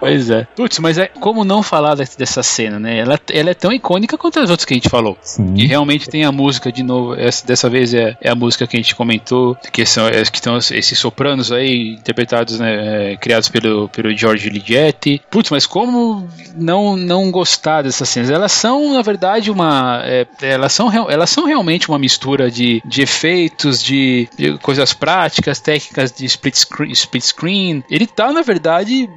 Pois 0.00 0.30
é. 0.30 0.46
Putz, 0.56 0.78
mas 0.78 0.98
é 0.98 1.06
como 1.06 1.44
não 1.44 1.62
falar 1.62 1.94
dessa- 1.94 2.18
dessa 2.18 2.42
cena, 2.42 2.78
né? 2.78 2.98
Ela, 2.98 3.18
ela 3.32 3.50
é 3.50 3.54
tão 3.54 3.72
icônica 3.72 4.18
quanto 4.18 4.38
as 4.40 4.50
que 4.64 4.74
a 4.74 4.76
gente 4.76 4.88
falou. 4.88 5.16
Sim. 5.22 5.54
E 5.56 5.66
realmente 5.66 6.08
tem 6.08 6.24
a 6.24 6.32
música 6.32 6.70
de 6.70 6.82
novo. 6.82 7.14
Essa, 7.14 7.46
dessa 7.46 7.68
vez 7.68 7.92
é, 7.94 8.16
é 8.20 8.30
a 8.30 8.34
música 8.34 8.66
que 8.66 8.76
a 8.76 8.80
gente 8.80 8.94
comentou, 8.94 9.56
que 9.72 9.84
são 9.84 10.06
é, 10.06 10.22
que 10.24 10.38
estão 10.38 10.56
esses 10.56 10.98
sopranos 10.98 11.52
aí 11.52 11.94
interpretados, 11.94 12.58
né, 12.58 13.12
é, 13.12 13.16
criados 13.16 13.48
pelo 13.48 13.88
pelo 13.88 14.14
George 14.16 14.48
Ligeti. 14.48 15.20
Putz, 15.30 15.50
mas 15.50 15.66
como 15.66 16.28
não 16.54 16.96
não 16.96 17.30
gostar 17.30 17.82
dessas 17.82 18.08
cenas? 18.08 18.30
Elas 18.30 18.52
são 18.52 18.92
na 18.92 19.02
verdade 19.02 19.50
uma, 19.50 20.00
é, 20.04 20.26
elas 20.40 20.72
são 20.72 20.90
elas 21.08 21.30
são 21.30 21.44
realmente 21.44 21.88
uma 21.88 21.98
mistura 21.98 22.50
de, 22.50 22.82
de 22.84 23.02
efeitos, 23.02 23.82
de, 23.82 24.28
de 24.36 24.58
coisas 24.58 24.92
práticas, 24.94 25.60
técnicas 25.60 26.12
de 26.12 26.24
split 26.26 26.54
screen, 26.56 26.92
split 26.92 27.24
screen. 27.24 27.84
Ele 27.90 28.06
tá 28.06 28.32
na 28.32 28.42
verdade 28.42 29.08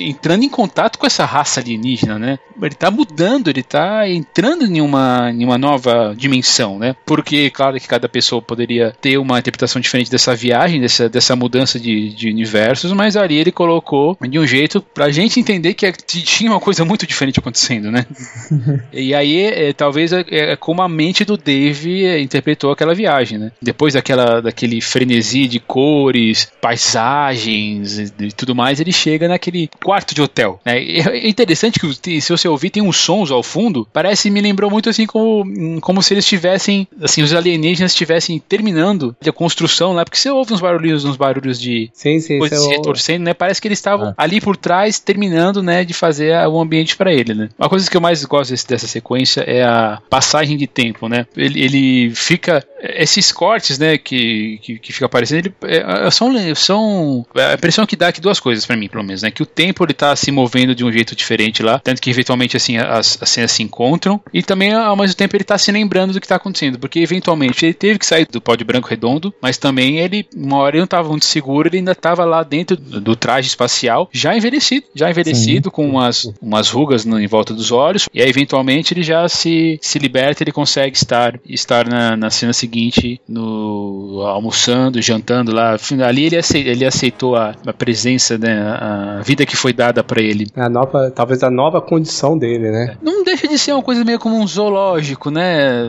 entrando 0.00 0.44
em 0.44 0.48
contato 0.48 0.98
com 0.98 1.06
essa 1.06 1.24
raça 1.24 1.60
alienígena, 1.60 2.18
né? 2.18 2.38
Ele 2.60 2.74
tá 2.74 2.90
mudando, 2.90 3.48
ele 3.48 3.62
tá 3.62 4.08
entrando 4.08 4.64
em 4.64 4.80
uma, 4.82 5.30
em 5.30 5.44
uma 5.44 5.56
nova 5.56 6.14
dimensão, 6.16 6.78
né? 6.78 6.94
Porque, 7.06 7.50
claro 7.50 7.78
que 7.80 7.88
cada 7.88 8.08
pessoa 8.08 8.42
poderia 8.42 8.92
ter 9.00 9.18
uma 9.18 9.38
interpretação 9.38 9.80
diferente 9.80 10.10
dessa 10.10 10.34
viagem, 10.34 10.80
dessa, 10.80 11.08
dessa 11.08 11.34
mudança 11.34 11.78
de, 11.78 12.10
de 12.10 12.28
universos, 12.28 12.92
mas 12.92 13.16
ali 13.16 13.36
ele 13.36 13.52
colocou 13.52 14.16
de 14.20 14.38
um 14.38 14.46
jeito 14.46 14.80
pra 14.80 15.10
gente 15.10 15.40
entender 15.40 15.74
que 15.74 15.86
é- 15.86 15.92
tinha 15.92 16.50
uma 16.50 16.60
coisa 16.60 16.84
muito 16.84 17.06
diferente 17.06 17.38
acontecendo, 17.38 17.90
né? 17.90 18.06
E 18.92 19.14
aí, 19.14 19.42
é, 19.46 19.72
talvez 19.72 20.12
é, 20.12 20.24
é 20.30 20.56
como 20.56 20.82
a 20.82 20.88
mente 20.88 21.24
do 21.24 21.36
Dave 21.36 22.04
é, 22.04 22.20
interpretou 22.20 22.70
aquela 22.70 22.94
viagem, 22.94 23.38
né? 23.38 23.52
Depois 23.60 23.94
daquela, 23.94 24.40
daquele 24.40 24.80
frenesi 24.80 25.46
de 25.46 25.58
cores, 25.58 26.48
paisagens 26.60 27.98
e, 27.98 28.12
e 28.20 28.32
tudo 28.32 28.54
mais, 28.54 28.80
ele 28.80 28.92
chega 28.92 29.28
naquele 29.28 29.68
quarto 29.82 30.14
de 30.14 30.22
hotel. 30.22 30.60
Né? 30.64 30.78
É 30.82 31.28
interessante 31.28 31.78
que 31.80 32.20
se 32.20 32.30
você 32.30 32.48
ouvir 32.48 32.70
tem 32.70 32.82
uns 32.82 32.96
sons 32.96 33.30
ao 33.30 33.42
fundo, 33.42 33.86
parece 33.92 34.30
me 34.30 34.40
lembrou 34.40 34.70
muito 34.72 34.88
assim 34.90 35.06
como, 35.06 35.80
como 35.80 36.02
se 36.02 36.14
eles 36.14 36.24
estivessem, 36.24 36.86
assim, 37.02 37.22
os 37.22 37.32
alienígenas 37.34 37.92
estivessem 37.92 38.38
terminando 38.38 39.14
a 39.26 39.32
construção 39.32 39.92
lá, 39.92 40.04
porque 40.04 40.18
você 40.18 40.30
ouve 40.30 40.52
uns 40.54 40.60
barulhos, 40.60 41.04
uns 41.04 41.16
barulhos 41.16 41.60
de 41.60 41.90
Sim, 41.92 42.18
sim, 42.20 42.38
coisas 42.38 42.58
isso 42.58 42.68
se 42.68 42.72
é 42.74 42.76
retorcendo, 42.76 43.24
né? 43.24 43.34
Parece 43.34 43.60
que 43.60 43.68
eles 43.68 43.78
estavam 43.78 44.08
Ah. 44.08 44.14
ali 44.16 44.40
por 44.40 44.56
trás, 44.56 44.98
terminando, 44.98 45.62
né, 45.62 45.84
de 45.84 45.92
fazer 45.94 46.34
o 46.48 46.60
ambiente 46.60 46.96
pra 46.96 47.12
ele, 47.12 47.34
né? 47.34 47.48
Uma 47.58 47.68
coisa 47.68 47.88
que 47.90 47.96
eu 47.96 48.00
mais 48.00 48.24
gosto 48.24 48.50
desse- 48.50 48.66
dessa 48.66 48.86
sequência 48.86 49.40
é 49.42 49.62
a 49.62 50.00
passagem 50.10 50.56
de 50.56 50.66
tempo, 50.66 51.08
né? 51.08 51.26
Ele, 51.36 51.62
ele 51.62 52.10
fica 52.14 52.64
esses 52.82 53.30
cortes, 53.30 53.78
né, 53.78 53.96
que, 53.98 54.58
que, 54.62 54.78
que 54.78 54.92
fica 54.92 55.06
aparecendo, 55.06 55.38
ele, 55.46 55.54
é, 55.62 56.10
são, 56.10 56.32
são 56.56 57.26
a 57.36 57.54
impressão 57.54 57.86
que 57.86 57.96
dá 57.96 58.08
aqui 58.08 58.20
duas 58.20 58.40
coisas 58.40 58.64
pra 58.66 58.76
mim, 58.76 58.88
pelo 58.88 59.04
menos, 59.04 59.22
né? 59.22 59.30
Que 59.30 59.42
o 59.42 59.46
tempo 59.46 59.84
ele 59.84 59.92
tá 59.94 60.14
se 60.16 60.30
movendo 60.30 60.74
de 60.74 60.84
um 60.84 60.92
jeito 60.92 61.14
diferente 61.14 61.62
lá, 61.62 61.78
tanto 61.78 62.00
que 62.00 62.10
eventualmente 62.10 62.56
assim 62.56 62.76
as, 62.78 63.18
as 63.20 63.28
cenas 63.28 63.52
se 63.52 63.62
encontram 63.62 64.20
e 64.32 64.42
também 64.42 64.61
ao 64.70 64.96
mesmo 64.96 65.16
tempo 65.16 65.34
ele 65.34 65.44
tá 65.44 65.56
se 65.58 65.72
lembrando 65.72 66.12
do 66.12 66.20
que 66.20 66.28
tá 66.28 66.36
acontecendo, 66.36 66.78
porque 66.78 67.00
eventualmente 67.00 67.64
ele 67.64 67.74
teve 67.74 67.98
que 67.98 68.06
sair 68.06 68.26
do 68.30 68.40
pó 68.40 68.54
de 68.54 68.64
branco 68.64 68.88
redondo, 68.88 69.32
mas 69.40 69.56
também 69.58 69.98
ele 69.98 70.26
uma 70.36 70.58
hora 70.58 70.76
ele 70.76 70.80
não 70.82 70.86
tava 70.86 71.08
muito 71.08 71.24
seguro, 71.24 71.68
ele 71.68 71.78
ainda 71.78 71.94
tava 71.94 72.24
lá 72.24 72.42
dentro 72.42 72.76
do 72.76 73.00
do 73.00 73.16
traje 73.16 73.48
espacial, 73.48 74.08
já 74.12 74.36
envelhecido, 74.36 74.86
já 74.94 75.10
envelhecido 75.10 75.70
com 75.70 75.88
umas, 75.88 76.30
umas 76.40 76.68
rugas 76.70 77.04
no- 77.04 77.18
em 77.18 77.26
volta 77.26 77.52
dos 77.54 77.72
olhos, 77.72 78.08
e 78.12 78.20
aí 78.22 78.28
eventualmente 78.28 78.94
ele 78.94 79.02
já 79.02 79.28
se, 79.28 79.78
se 79.82 79.98
liberta, 79.98 80.42
ele 80.42 80.52
consegue 80.52 80.96
estar 80.96 81.38
estar 81.48 81.88
na, 81.88 82.16
na 82.16 82.30
cena 82.30 82.52
seguinte 82.52 83.20
no 83.28 84.22
almoçando, 84.26 85.00
jantando 85.02 85.52
lá, 85.52 85.76
ali 86.06 86.26
ele 86.26 86.36
aceitou, 86.36 86.70
ele 86.72 86.84
aceitou 86.84 87.36
a, 87.36 87.54
a 87.66 87.72
presença, 87.72 88.38
né, 88.38 88.52
a 88.60 89.20
vida 89.24 89.44
que 89.46 89.56
foi 89.56 89.72
dada 89.72 90.02
pra 90.04 90.20
ele. 90.22 90.46
a 90.56 90.68
nova, 90.68 91.10
talvez 91.10 91.42
a 91.42 91.50
nova 91.50 91.80
condição 91.80 92.36
dele, 92.38 92.70
né? 92.70 92.96
Não 93.02 93.24
deixa 93.24 93.48
de 93.48 93.58
ser 93.58 93.72
uma 93.72 93.82
coisa 93.82 94.04
meio 94.04 94.18
como 94.18 94.36
um 94.38 94.46
zoológico, 94.52 95.30
né? 95.30 95.84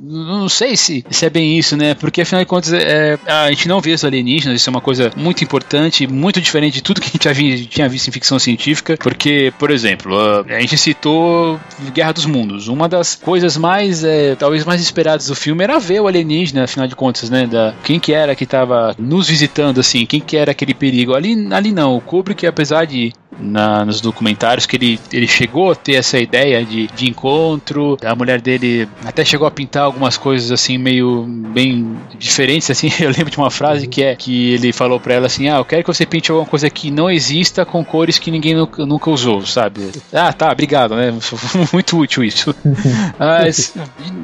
Não 0.00 0.48
sei 0.48 0.76
se, 0.76 1.04
se 1.10 1.26
é 1.26 1.30
bem 1.30 1.58
isso, 1.58 1.76
né? 1.76 1.94
Porque 1.94 2.20
afinal 2.22 2.42
de 2.42 2.46
contas 2.46 2.72
é, 2.72 3.18
a 3.26 3.48
gente 3.50 3.68
não 3.68 3.80
vê 3.80 3.92
os 3.92 4.04
alienígenas, 4.04 4.60
isso 4.60 4.70
é 4.70 4.72
uma 4.72 4.80
coisa 4.80 5.10
muito 5.16 5.42
importante, 5.44 6.06
muito 6.06 6.40
diferente 6.40 6.74
de 6.74 6.82
tudo 6.82 7.00
que 7.00 7.08
a 7.28 7.32
gente 7.32 7.66
tinha 7.66 7.88
visto 7.88 8.08
em 8.08 8.12
ficção 8.12 8.38
científica. 8.38 8.96
Porque, 8.98 9.52
por 9.58 9.70
exemplo, 9.70 10.18
a, 10.18 10.40
a 10.56 10.60
gente 10.60 10.76
citou 10.78 11.58
Guerra 11.92 12.12
dos 12.12 12.26
Mundos. 12.26 12.68
Uma 12.68 12.88
das 12.88 13.14
coisas 13.14 13.56
mais, 13.56 14.04
é, 14.04 14.34
talvez 14.34 14.64
mais 14.64 14.80
esperadas 14.80 15.26
do 15.26 15.34
filme 15.34 15.62
era 15.64 15.78
ver 15.78 16.00
o 16.00 16.06
alienígena, 16.06 16.64
afinal 16.64 16.86
de 16.86 16.96
contas, 16.96 17.30
né? 17.30 17.46
Da, 17.46 17.74
quem 17.84 17.98
que 18.00 18.12
era 18.12 18.34
que 18.34 18.44
estava 18.44 18.94
nos 18.98 19.28
visitando, 19.28 19.80
assim, 19.80 20.06
quem 20.06 20.20
que 20.20 20.36
era 20.36 20.50
aquele 20.52 20.74
perigo. 20.74 21.14
Ali, 21.14 21.48
ali 21.52 21.72
não, 21.72 21.96
o 21.96 22.00
Kubrick, 22.00 22.46
apesar 22.46 22.84
de 22.86 23.12
na- 23.40 23.84
nos 23.84 24.00
documentários 24.00 24.66
que 24.66 24.76
ele, 24.76 24.98
ele 25.12 25.26
chegou 25.28 25.70
a 25.70 25.74
ter 25.74 25.94
essa 25.94 26.18
ideia 26.18 26.64
de, 26.64 26.88
de 26.88 27.08
encontro. 27.08 27.96
A 28.10 28.14
mulher 28.14 28.40
dele 28.40 28.88
até 29.04 29.24
chegou 29.24 29.46
a 29.46 29.50
pintar 29.50 29.84
algumas 29.84 30.16
coisas 30.16 30.50
assim 30.50 30.78
meio 30.78 31.24
bem 31.26 31.96
diferentes 32.18 32.70
assim. 32.70 32.90
Eu 33.00 33.10
lembro 33.10 33.30
de 33.30 33.36
uma 33.38 33.50
frase 33.50 33.86
que 33.86 34.02
é 34.02 34.14
que 34.16 34.52
ele 34.54 34.72
falou 34.72 34.98
pra 34.98 35.14
ela 35.14 35.26
assim: 35.26 35.48
"Ah, 35.48 35.58
eu 35.58 35.64
quero 35.64 35.82
que 35.82 35.92
você 35.92 36.04
pinte 36.06 36.30
alguma 36.30 36.48
coisa 36.48 36.68
que 36.70 36.90
não 36.90 37.10
exista 37.10 37.64
com 37.64 37.84
cores 37.84 38.18
que 38.18 38.30
ninguém 38.30 38.54
nunca, 38.54 38.84
nunca 38.86 39.10
usou, 39.10 39.44
sabe?" 39.46 39.90
Ah, 40.12 40.32
tá, 40.32 40.50
obrigado, 40.50 40.94
né? 40.94 41.12
Muito 41.72 41.98
útil 41.98 42.24
isso. 42.24 42.54
Mas 43.18 43.74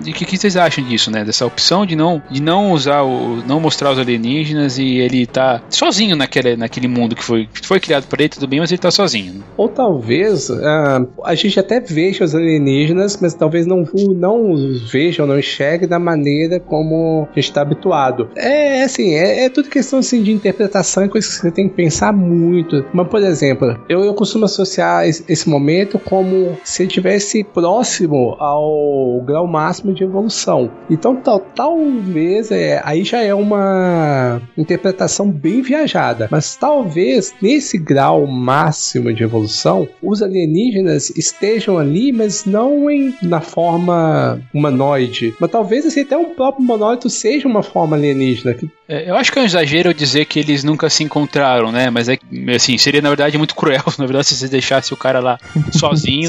o 0.07 0.13
que, 0.13 0.25
que 0.25 0.37
vocês 0.37 0.57
acham 0.57 0.85
disso, 0.85 1.11
né? 1.11 1.25
Dessa 1.25 1.47
opção 1.47 1.85
de 1.87 1.97
não 1.97 2.23
de 2.31 2.41
não 2.43 2.73
usar 2.73 3.03
o 3.03 3.43
não 3.47 3.61
mostrar 3.61 3.91
os 3.93 3.99
alienígenas 3.99 4.79
e 4.79 4.97
ele 4.99 5.27
tá 5.27 5.63
sozinho 5.71 6.17
naquele 6.17 6.57
naquele 6.57 6.89
mundo 6.89 7.15
que 7.15 7.23
foi 7.25 7.47
que 7.47 7.67
foi 7.67 7.81
criado 7.81 8.07
por 8.07 8.21
ele, 8.21 8.29
tudo 8.29 8.47
bem, 8.47 8.61
mas 8.61 8.71
ele 8.71 8.79
tá 8.81 8.91
sozinho. 8.91 9.35
né? 9.35 9.41
Ou 9.57 9.69
talvez 9.69 10.51
ah, 10.51 11.05
a 11.25 11.35
gente 11.35 11.59
até 11.59 11.81
veja 11.81 12.25
os 12.25 12.35
alienígenas, 12.35 13.19
mas 13.21 13.35
talvez 13.35 13.67
não, 13.67 13.74
não 14.15 14.51
os 14.51 14.91
veja 14.91 15.23
ou 15.23 15.29
não 15.29 15.39
enxergue 15.39 15.87
da 15.87 15.99
maneira 15.99 16.61
como 16.61 17.29
a 17.31 17.35
gente 17.35 17.49
está 17.49 17.63
habituado. 17.63 18.29
É 18.37 18.83
assim, 18.85 19.15
é, 19.15 19.45
é 19.45 19.49
tudo 19.49 19.69
questão 19.69 19.99
assim, 19.99 20.23
de 20.23 20.33
interpretação 20.33 21.05
e 21.05 21.09
coisa 21.09 21.27
que 21.27 21.35
você 21.35 21.51
tem 21.51 21.69
que 21.69 21.75
pensar 21.75 22.13
muito. 22.13 22.85
Mas, 22.93 23.09
por 23.09 23.23
exemplo, 23.23 23.79
eu, 23.89 24.05
eu 24.05 24.15
costumo 24.15 24.45
associar 24.45 25.07
esse, 25.07 25.25
esse 25.29 25.49
momento 25.49 25.99
como 25.99 26.57
se 26.65 26.83
ele 26.83 26.89
estivesse 26.89 27.45
próximo 27.45 28.37
ao 28.39 29.21
grau 29.25 29.47
máximo 29.47 29.95
de 29.95 30.05
evolução. 30.05 30.71
Então, 30.91 31.17
tal, 31.17 31.41
talvez 31.41 32.51
é, 32.51 32.81
aí 32.85 33.05
já 33.05 33.23
é 33.23 33.35
uma 33.35 34.41
interpretação 34.57 35.31
bem 35.31 35.63
viajada, 35.63 36.29
mas 36.31 36.57
talvez 36.57 37.35
nesse 37.41 37.79
grau 37.79 38.27
máximo 38.27 39.13
de 39.13 39.23
evolução, 39.23 39.89
os 40.03 40.23
alienígenas 40.23 41.11
estejam 41.11 41.79
ali, 41.79 42.13
mas 42.13 42.45
não 42.45 42.91
em, 42.91 43.15
na 43.23 43.41
forma 43.55 44.41
humanoide. 44.53 45.33
Mas 45.39 45.51
talvez 45.51 45.87
assim, 45.87 46.01
até 46.01 46.19
um 46.19 46.35
próprio 46.35 46.65
humanoide 46.65 47.09
seja 47.09 47.47
uma 47.47 47.63
forma 47.63 47.97
alienígena. 47.97 48.57
É, 48.89 49.09
eu 49.09 49.17
acho 49.17 49.33
que 49.33 49.39
é 49.39 49.43
um 49.43 49.45
exagero 49.45 49.95
dizer 49.95 50.27
que 50.27 50.39
eles 50.41 50.65
nunca 50.65 50.91
se 50.91 51.03
encontraram, 51.03 51.73
né? 51.73 51.89
Mas 51.89 52.09
é 52.09 52.19
assim, 52.55 52.77
seria 52.77 53.01
na 53.01 53.09
verdade 53.09 53.39
muito 53.39 53.55
cruel. 53.55 53.85
Na 53.99 54.07
verdade, 54.07 54.27
se 54.27 54.37
você 54.37 54.49
deixasse 54.49 54.93
o 54.93 54.97
cara 54.97 55.21
lá 55.21 55.39
sozinho, 55.73 56.29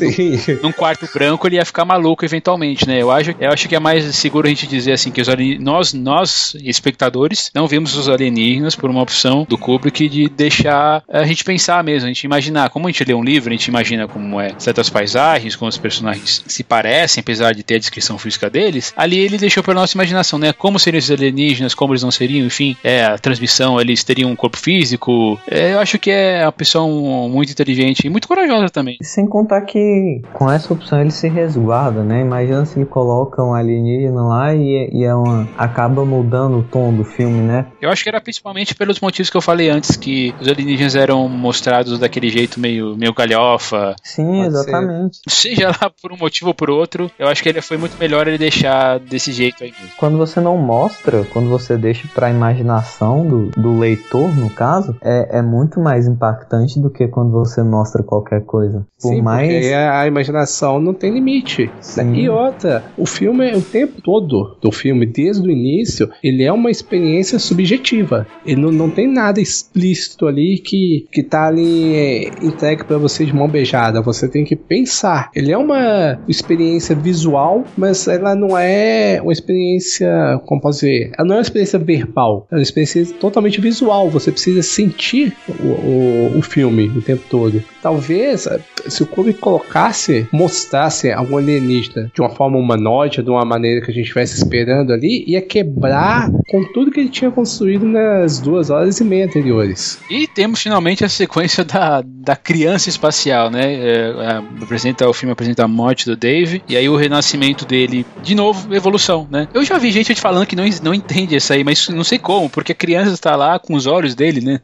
num 0.61 0.71
quarto 0.71 1.09
branco, 1.13 1.47
ele 1.47 1.55
ia 1.55 1.65
ficar 1.65 1.83
maluco 1.83 2.23
eventualmente, 2.23 2.87
né? 2.87 3.01
Eu 3.01 3.11
acho, 3.11 3.35
eu 3.39 3.49
acho 3.49 3.67
que 3.67 3.75
é 3.75 3.79
mais 3.79 4.03
seguro 4.15 4.45
a 4.45 4.49
gente 4.49 4.67
dizer 4.67 4.93
assim 4.93 5.11
que 5.11 5.19
os 5.19 5.27
nós, 5.59 5.93
nós, 5.93 6.55
espectadores, 6.63 7.51
não 7.53 7.67
vimos 7.67 7.95
os 7.95 8.07
alienígenas 8.07 8.75
por 8.75 8.89
uma 8.89 9.01
opção 9.01 9.45
do 9.49 9.57
Kubrick 9.57 10.07
de 10.07 10.29
deixar 10.29 11.03
a 11.09 11.25
gente 11.25 11.43
pensar 11.43 11.83
mesmo, 11.83 12.05
a 12.05 12.13
gente 12.13 12.23
imaginar. 12.23 12.69
Como 12.69 12.87
a 12.87 12.91
gente 12.91 13.03
lê 13.03 13.13
um 13.13 13.23
livro, 13.23 13.49
a 13.49 13.53
gente 13.53 13.67
imagina 13.67 14.07
como 14.07 14.39
é 14.39 14.53
certas 14.57 14.89
paisagens, 14.89 15.55
como 15.55 15.69
os 15.69 15.77
personagens 15.77 16.43
se 16.47 16.63
parecem, 16.63 17.14
apesar 17.21 17.53
de 17.53 17.63
ter 17.63 17.75
a 17.75 17.79
descrição 17.79 18.17
física 18.17 18.49
deles. 18.49 18.93
Ali 18.95 19.19
ele 19.19 19.37
deixou 19.37 19.63
para 19.63 19.73
nossa 19.73 19.95
imaginação, 19.95 20.39
né? 20.39 20.53
Como 20.53 20.79
seriam 20.79 20.99
os 20.99 21.11
alienígenas, 21.11 21.73
como 21.73 21.93
eles 21.93 22.03
não 22.03 22.11
seriam, 22.11 22.45
enfim, 22.45 22.75
é, 22.83 23.05
a 23.05 23.17
transmissão, 23.17 23.79
eles 23.79 24.03
teriam 24.03 24.29
um 24.29 24.35
corpo 24.35 24.57
físico. 24.57 25.39
É, 25.49 25.73
eu 25.73 25.79
acho 25.79 25.97
que 25.99 26.11
é 26.11 26.43
uma 26.43 26.51
pessoa 26.51 26.85
muito 27.29 27.51
inteligente 27.51 28.05
e 28.05 28.09
muito 28.09 28.27
corajosa 28.27 28.69
também. 28.69 28.97
Sem 29.01 29.27
contar 29.27 29.61
que 29.61 30.21
com 30.33 30.49
essa 30.49 30.73
opção 30.73 31.01
ele 31.01 31.11
se 31.11 31.27
resguarda, 31.27 32.03
né? 32.03 32.21
Imagina 32.21 32.65
se 32.65 32.77
ele 32.77 32.85
coloca 32.85 33.43
um 33.43 33.53
alienígena 33.53 34.21
lá 34.21 34.53
e, 34.53 34.89
e 34.91 35.03
é 35.03 35.13
uma, 35.13 35.47
acaba 35.57 36.05
mudando 36.05 36.59
o 36.59 36.63
tom 36.63 36.93
do 36.93 37.03
filme, 37.03 37.41
né? 37.41 37.65
Eu 37.81 37.89
acho 37.89 38.03
que 38.03 38.09
era 38.09 38.21
principalmente 38.21 38.75
pelos 38.75 38.99
motivos 38.99 39.29
que 39.29 39.37
eu 39.37 39.41
falei 39.41 39.69
antes, 39.69 39.95
que 39.95 40.33
os 40.39 40.47
alienígenas 40.47 40.95
eram 40.95 41.27
mostrados 41.27 41.99
daquele 41.99 42.29
jeito 42.29 42.59
meio, 42.59 42.95
meio 42.95 43.13
galhofa. 43.13 43.95
Sim, 44.03 44.25
Pode 44.25 44.47
exatamente. 44.47 45.19
Seja 45.27 45.69
lá 45.69 45.89
por 45.89 46.11
um 46.11 46.17
motivo 46.17 46.49
ou 46.49 46.53
por 46.53 46.69
outro, 46.69 47.04
eu 47.17 47.27
acho 47.27 47.41
que 47.41 47.49
ele 47.49 47.61
foi 47.61 47.77
muito 47.77 47.97
melhor 47.97 48.27
ele 48.27 48.37
deixar 48.37 48.99
desse 48.99 49.31
jeito 49.31 49.63
aí 49.63 49.71
mesmo. 49.71 49.95
Quando 49.97 50.17
você 50.17 50.39
não 50.39 50.57
mostra, 50.57 51.23
quando 51.31 51.49
você 51.49 51.77
deixa 51.77 52.07
pra 52.13 52.29
imaginação 52.29 53.25
do, 53.27 53.49
do 53.57 53.77
leitor, 53.77 54.35
no 54.35 54.49
caso, 54.49 54.95
é, 55.01 55.39
é 55.39 55.41
muito 55.41 55.79
mais 55.79 56.07
impactante 56.07 56.79
do 56.79 56.89
que 56.89 57.07
quando 57.07 57.31
você 57.31 57.63
mostra 57.63 58.03
qualquer 58.03 58.43
coisa. 58.45 58.85
Por 59.01 59.09
Sim, 59.09 59.21
mais. 59.21 59.47
Porque 59.47 59.73
a 59.73 60.07
imaginação 60.07 60.79
não 60.79 60.93
tem 60.93 61.13
limite. 61.13 61.69
Sim. 61.81 62.13
E 62.15 62.29
outra, 62.29 62.83
o 62.97 63.05
filme, 63.05 63.53
o 63.53 63.61
tempo 63.61 64.01
todo 64.01 64.57
do 64.61 64.71
filme, 64.71 65.05
desde 65.05 65.47
o 65.47 65.51
início, 65.51 66.09
ele 66.23 66.43
é 66.43 66.51
uma 66.51 66.71
experiência 66.71 67.39
subjetiva. 67.39 68.25
Ele 68.45 68.61
não, 68.61 68.71
não 68.71 68.89
tem 68.89 69.07
nada 69.11 69.39
explícito 69.39 70.27
ali 70.27 70.59
que, 70.59 71.07
que 71.11 71.23
tá 71.23 71.47
ali 71.47 71.95
é, 71.95 72.27
entregue 72.41 72.83
para 72.83 72.97
você 72.97 73.25
de 73.25 73.35
mão 73.35 73.47
beijada. 73.47 74.01
Você 74.01 74.27
tem 74.27 74.43
que 74.43 74.55
pensar. 74.55 75.29
Ele 75.35 75.51
é 75.51 75.57
uma 75.57 76.19
experiência 76.27 76.94
visual, 76.95 77.63
mas 77.77 78.07
ela 78.07 78.35
não 78.35 78.57
é 78.57 79.19
uma 79.21 79.33
experiência, 79.33 80.39
como 80.45 80.61
posso 80.61 80.79
dizer, 80.81 81.11
ela 81.17 81.27
não 81.27 81.35
é 81.35 81.37
uma 81.39 81.43
experiência 81.43 81.79
verbal, 81.79 82.47
é 82.51 82.55
uma 82.55 82.61
experiência 82.61 83.05
totalmente 83.19 83.59
visual. 83.61 84.09
Você 84.09 84.31
precisa 84.31 84.61
sentir 84.61 85.35
o, 85.47 85.67
o, 85.67 86.39
o 86.39 86.41
filme 86.41 86.87
o 86.95 87.01
tempo 87.01 87.23
todo. 87.29 87.63
Talvez, 87.81 88.47
se 88.87 89.03
o 89.03 89.05
clube 89.05 89.33
colocasse, 89.33 90.27
mostrasse 90.31 91.11
algum 91.11 91.37
alienígena 91.37 92.11
de 92.13 92.21
uma 92.21 92.29
forma 92.29 92.57
humanoide, 92.57 93.21
de 93.21 93.29
uma 93.29 93.45
maneira 93.45 93.81
que 93.83 93.91
a 93.91 93.93
gente 93.93 94.03
estivesse 94.03 94.37
esperando 94.37 94.91
ali, 94.91 95.23
ia 95.27 95.41
quebrar 95.41 96.31
com 96.49 96.63
tudo 96.73 96.91
que 96.91 96.99
ele 96.99 97.09
tinha 97.09 97.31
construído 97.31 97.85
nas 97.85 98.39
duas 98.39 98.69
horas 98.69 98.99
e 98.99 99.03
meia 99.03 99.25
anteriores. 99.25 99.99
E 100.09 100.27
temos 100.27 100.61
finalmente 100.61 101.03
a 101.03 101.09
sequência 101.09 101.63
da, 101.63 102.01
da 102.05 102.35
criança 102.35 102.89
espacial, 102.89 103.49
né? 103.49 103.73
É, 103.75 104.41
apresenta, 104.61 105.07
o 105.07 105.13
filme 105.13 105.31
apresenta 105.31 105.63
a 105.63 105.67
morte 105.67 106.05
do 106.05 106.15
Dave, 106.15 106.63
e 106.67 106.75
aí 106.75 106.84
o 106.89 106.95
renascimento 106.95 107.65
dele, 107.65 108.05
de 108.23 108.35
novo, 108.35 108.73
evolução, 108.73 109.27
né? 109.29 109.47
Eu 109.53 109.63
já 109.63 109.77
vi 109.77 109.91
gente 109.91 110.13
falando 110.15 110.45
que 110.45 110.55
não, 110.55 110.65
não 110.83 110.93
entende 110.93 111.35
isso 111.35 111.51
aí, 111.53 111.63
mas 111.63 111.89
não 111.89 112.03
sei 112.03 112.17
como, 112.17 112.49
porque 112.49 112.71
a 112.71 112.75
criança 112.75 113.11
está 113.11 113.35
lá 113.35 113.59
com 113.59 113.73
os 113.73 113.85
olhos 113.85 114.15
dele, 114.15 114.41
né? 114.41 114.59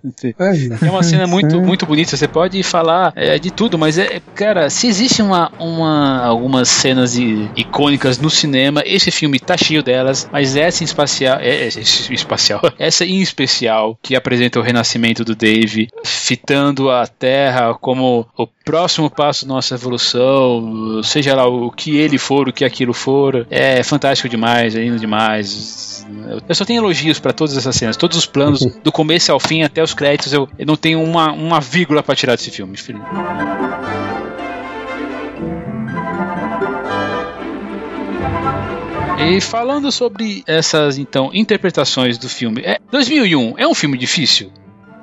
É 0.82 0.90
uma 0.90 1.04
cena 1.04 1.28
muito, 1.28 1.62
muito 1.62 1.86
bonita. 1.86 2.16
Você 2.16 2.28
pode 2.28 2.62
falar 2.64 3.14
é, 3.16 3.38
de 3.38 3.52
tudo, 3.52 3.78
mas 3.78 3.98
é, 3.98 4.22
cara, 4.36 4.70
se 4.70 4.88
existe 4.88 5.22
uma, 5.22 5.52
uma, 5.60 6.26
algumas 6.26 6.70
cenas 6.70 7.16
icônicas 7.56 8.18
no 8.18 8.30
cinema, 8.30 8.84
esse 8.86 9.12
filme 9.12 9.40
tá 9.40 9.58
cheio 9.58 9.84
delas, 9.84 10.30
mas 10.32 10.56
essa 10.56 10.84
em 10.84 10.86
espacial, 10.86 11.40
é, 11.40 11.66
é, 11.66 11.68
espacial, 11.68 12.62
essa 12.78 13.06
em 13.06 13.22
especial 13.22 13.98
que 14.02 14.16
apresenta 14.16 14.60
o 14.60 14.64
renascimento 14.64 15.24
do 15.24 15.36
Dave, 15.36 15.90
fitando 16.04 16.90
a 16.90 17.08
Terra 17.08 17.74
como 17.74 18.28
o 18.38 18.48
próximo 18.64 19.10
passo 19.10 19.46
da 19.46 19.54
nossa 19.54 19.76
evolução, 19.76 21.02
seja 21.04 21.36
lá 21.36 21.48
o 21.48 21.72
que 21.72 21.98
ele 21.98 22.18
for, 22.18 22.48
o 22.48 22.54
que 22.54 22.64
aquilo 22.64 22.94
for, 22.94 23.46
é 23.50 23.84
fantástico 23.84 24.30
demais, 24.30 24.76
é 24.76 24.80
lindo 24.80 25.00
demais. 25.00 26.06
Eu 26.48 26.56
só 26.56 26.66
tenho 26.66 26.82
elogios 26.82 27.20
para 27.20 27.34
todas 27.34 27.56
essas 27.58 27.76
cenas, 27.76 27.98
todos 27.98 28.18
os 28.18 28.26
planos, 28.26 28.66
do 28.84 28.92
começo 28.92 29.32
ao 29.32 29.40
fim 29.40 29.64
até 29.64 29.82
os 29.82 29.94
créditos, 29.94 30.34
eu, 30.34 30.48
eu 30.58 30.66
não 30.66 30.76
tenho 30.76 31.02
uma, 31.02 31.32
uma 31.32 31.60
vírgula 31.60 32.04
para 32.04 32.16
tirar 32.16 32.36
desse 32.36 32.52
filme. 32.52 32.78
E 39.24 39.40
falando 39.40 39.92
sobre 39.92 40.44
essas 40.48 40.98
então 40.98 41.30
interpretações 41.34 42.18
do 42.18 42.28
filme, 42.28 42.62
é, 42.66 42.80
2001 42.92 43.54
é 43.58 43.68
um 43.68 43.74
filme 43.76 43.98
difícil? 43.98 44.52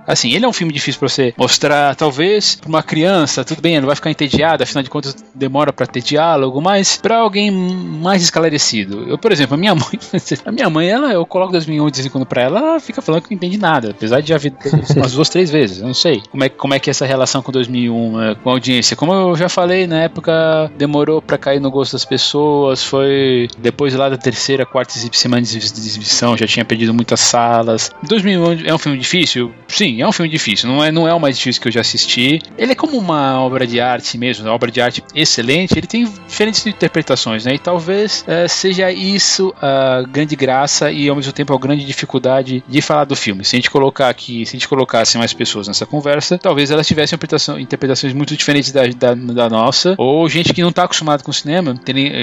Assim, 0.08 0.32
ele 0.32 0.46
é 0.46 0.48
um 0.48 0.52
filme 0.54 0.72
difícil 0.72 0.98
para 0.98 1.08
você 1.10 1.34
mostrar, 1.36 1.94
talvez, 1.94 2.54
pra 2.54 2.68
uma 2.68 2.82
criança, 2.82 3.44
tudo 3.44 3.60
bem, 3.60 3.76
ela 3.76 3.84
vai 3.84 3.94
ficar 3.94 4.10
entediada, 4.10 4.64
afinal 4.64 4.82
de 4.82 4.88
contas 4.88 5.14
demora 5.34 5.70
para 5.70 5.86
ter 5.86 6.02
diálogo, 6.02 6.62
mas 6.62 6.96
para 6.96 7.18
alguém 7.18 7.50
mais 7.50 8.22
esclarecido. 8.22 9.04
Eu, 9.06 9.18
por 9.18 9.30
exemplo, 9.30 9.54
a 9.54 9.58
minha 9.58 9.74
mãe, 9.76 9.98
a 10.46 10.50
minha 10.50 10.70
mãe, 10.70 10.88
ela, 10.88 11.12
eu 11.12 11.26
coloco 11.26 11.52
2001 11.52 11.90
de 11.90 11.96
vez 11.96 12.06
em 12.06 12.10
quando 12.10 12.24
pra 12.24 12.42
ela, 12.42 12.58
ela 12.58 12.80
fica 12.80 13.02
falando 13.02 13.22
que 13.22 13.30
não 13.30 13.36
entende 13.36 13.58
nada, 13.58 13.90
apesar 13.90 14.20
de 14.22 14.28
já 14.30 14.38
ver 14.38 14.54
umas 14.96 15.12
duas, 15.12 15.28
três 15.28 15.50
vezes, 15.50 15.80
eu 15.80 15.86
não 15.86 15.94
sei. 15.94 16.22
Como 16.30 16.42
é, 16.42 16.48
como 16.48 16.72
é 16.72 16.78
que 16.78 16.88
é 16.88 16.92
essa 16.92 17.04
relação 17.04 17.42
com 17.42 17.52
2001, 17.52 18.22
é, 18.22 18.34
com 18.34 18.48
a 18.48 18.52
audiência? 18.54 18.96
Como 18.96 19.12
eu 19.12 19.36
já 19.36 19.50
falei, 19.50 19.86
na 19.86 20.02
época 20.02 20.72
demorou 20.78 21.20
para 21.20 21.36
cair 21.36 21.60
no 21.60 21.70
gosto 21.70 21.92
das 21.92 22.06
pessoas, 22.06 22.82
foi 22.82 23.48
depois 23.58 23.94
lá 23.94 24.08
da 24.08 24.16
terceira, 24.16 24.64
quarta 24.64 24.94
semana 25.12 25.42
de 25.42 25.58
exibição, 25.58 26.34
já 26.34 26.46
tinha 26.46 26.64
perdido 26.64 26.94
muitas 26.94 27.20
salas. 27.20 27.90
2001 28.04 28.66
é 28.66 28.74
um 28.74 28.78
filme 28.78 28.96
difícil? 28.96 29.52
Sim, 29.68 29.97
é 30.02 30.08
um 30.08 30.12
filme 30.12 30.30
difícil, 30.30 30.68
não 30.68 30.82
é, 30.82 30.90
não 30.90 31.08
é 31.08 31.14
o 31.14 31.20
mais 31.20 31.36
difícil 31.36 31.60
que 31.60 31.68
eu 31.68 31.72
já 31.72 31.80
assisti. 31.80 32.40
Ele 32.56 32.72
é 32.72 32.74
como 32.74 32.96
uma 32.98 33.40
obra 33.40 33.66
de 33.66 33.80
arte 33.80 34.16
mesmo, 34.18 34.44
uma 34.44 34.54
obra 34.54 34.70
de 34.70 34.80
arte 34.80 35.02
excelente. 35.14 35.76
Ele 35.76 35.86
tem 35.86 36.04
diferentes 36.26 36.66
interpretações, 36.66 37.44
né? 37.44 37.54
E 37.54 37.58
talvez 37.58 38.24
é, 38.26 38.46
seja 38.48 38.90
isso 38.90 39.54
a 39.60 40.02
grande 40.02 40.36
graça 40.36 40.90
e 40.90 41.08
ao 41.08 41.16
mesmo 41.16 41.32
tempo 41.32 41.54
a 41.54 41.58
grande 41.58 41.84
dificuldade 41.84 42.62
de 42.66 42.82
falar 42.82 43.04
do 43.04 43.16
filme. 43.16 43.44
Se 43.44 43.56
a 43.56 43.58
gente 43.58 43.70
colocar 43.70 44.08
aqui, 44.08 44.44
se 44.46 44.56
a 44.56 44.58
gente 44.58 44.68
colocasse 44.68 45.18
mais 45.18 45.32
pessoas 45.32 45.68
nessa 45.68 45.86
conversa, 45.86 46.38
talvez 46.38 46.70
elas 46.70 46.86
tivessem 46.86 47.18
interpretações 47.58 48.12
muito 48.12 48.36
diferentes 48.36 48.72
da, 48.72 48.86
da, 48.86 49.14
da, 49.14 49.48
nossa, 49.48 49.94
ou 49.98 50.28
gente 50.28 50.52
que 50.52 50.62
não 50.62 50.70
está 50.70 50.84
acostumado 50.84 51.22
com 51.22 51.32
cinema, 51.32 51.78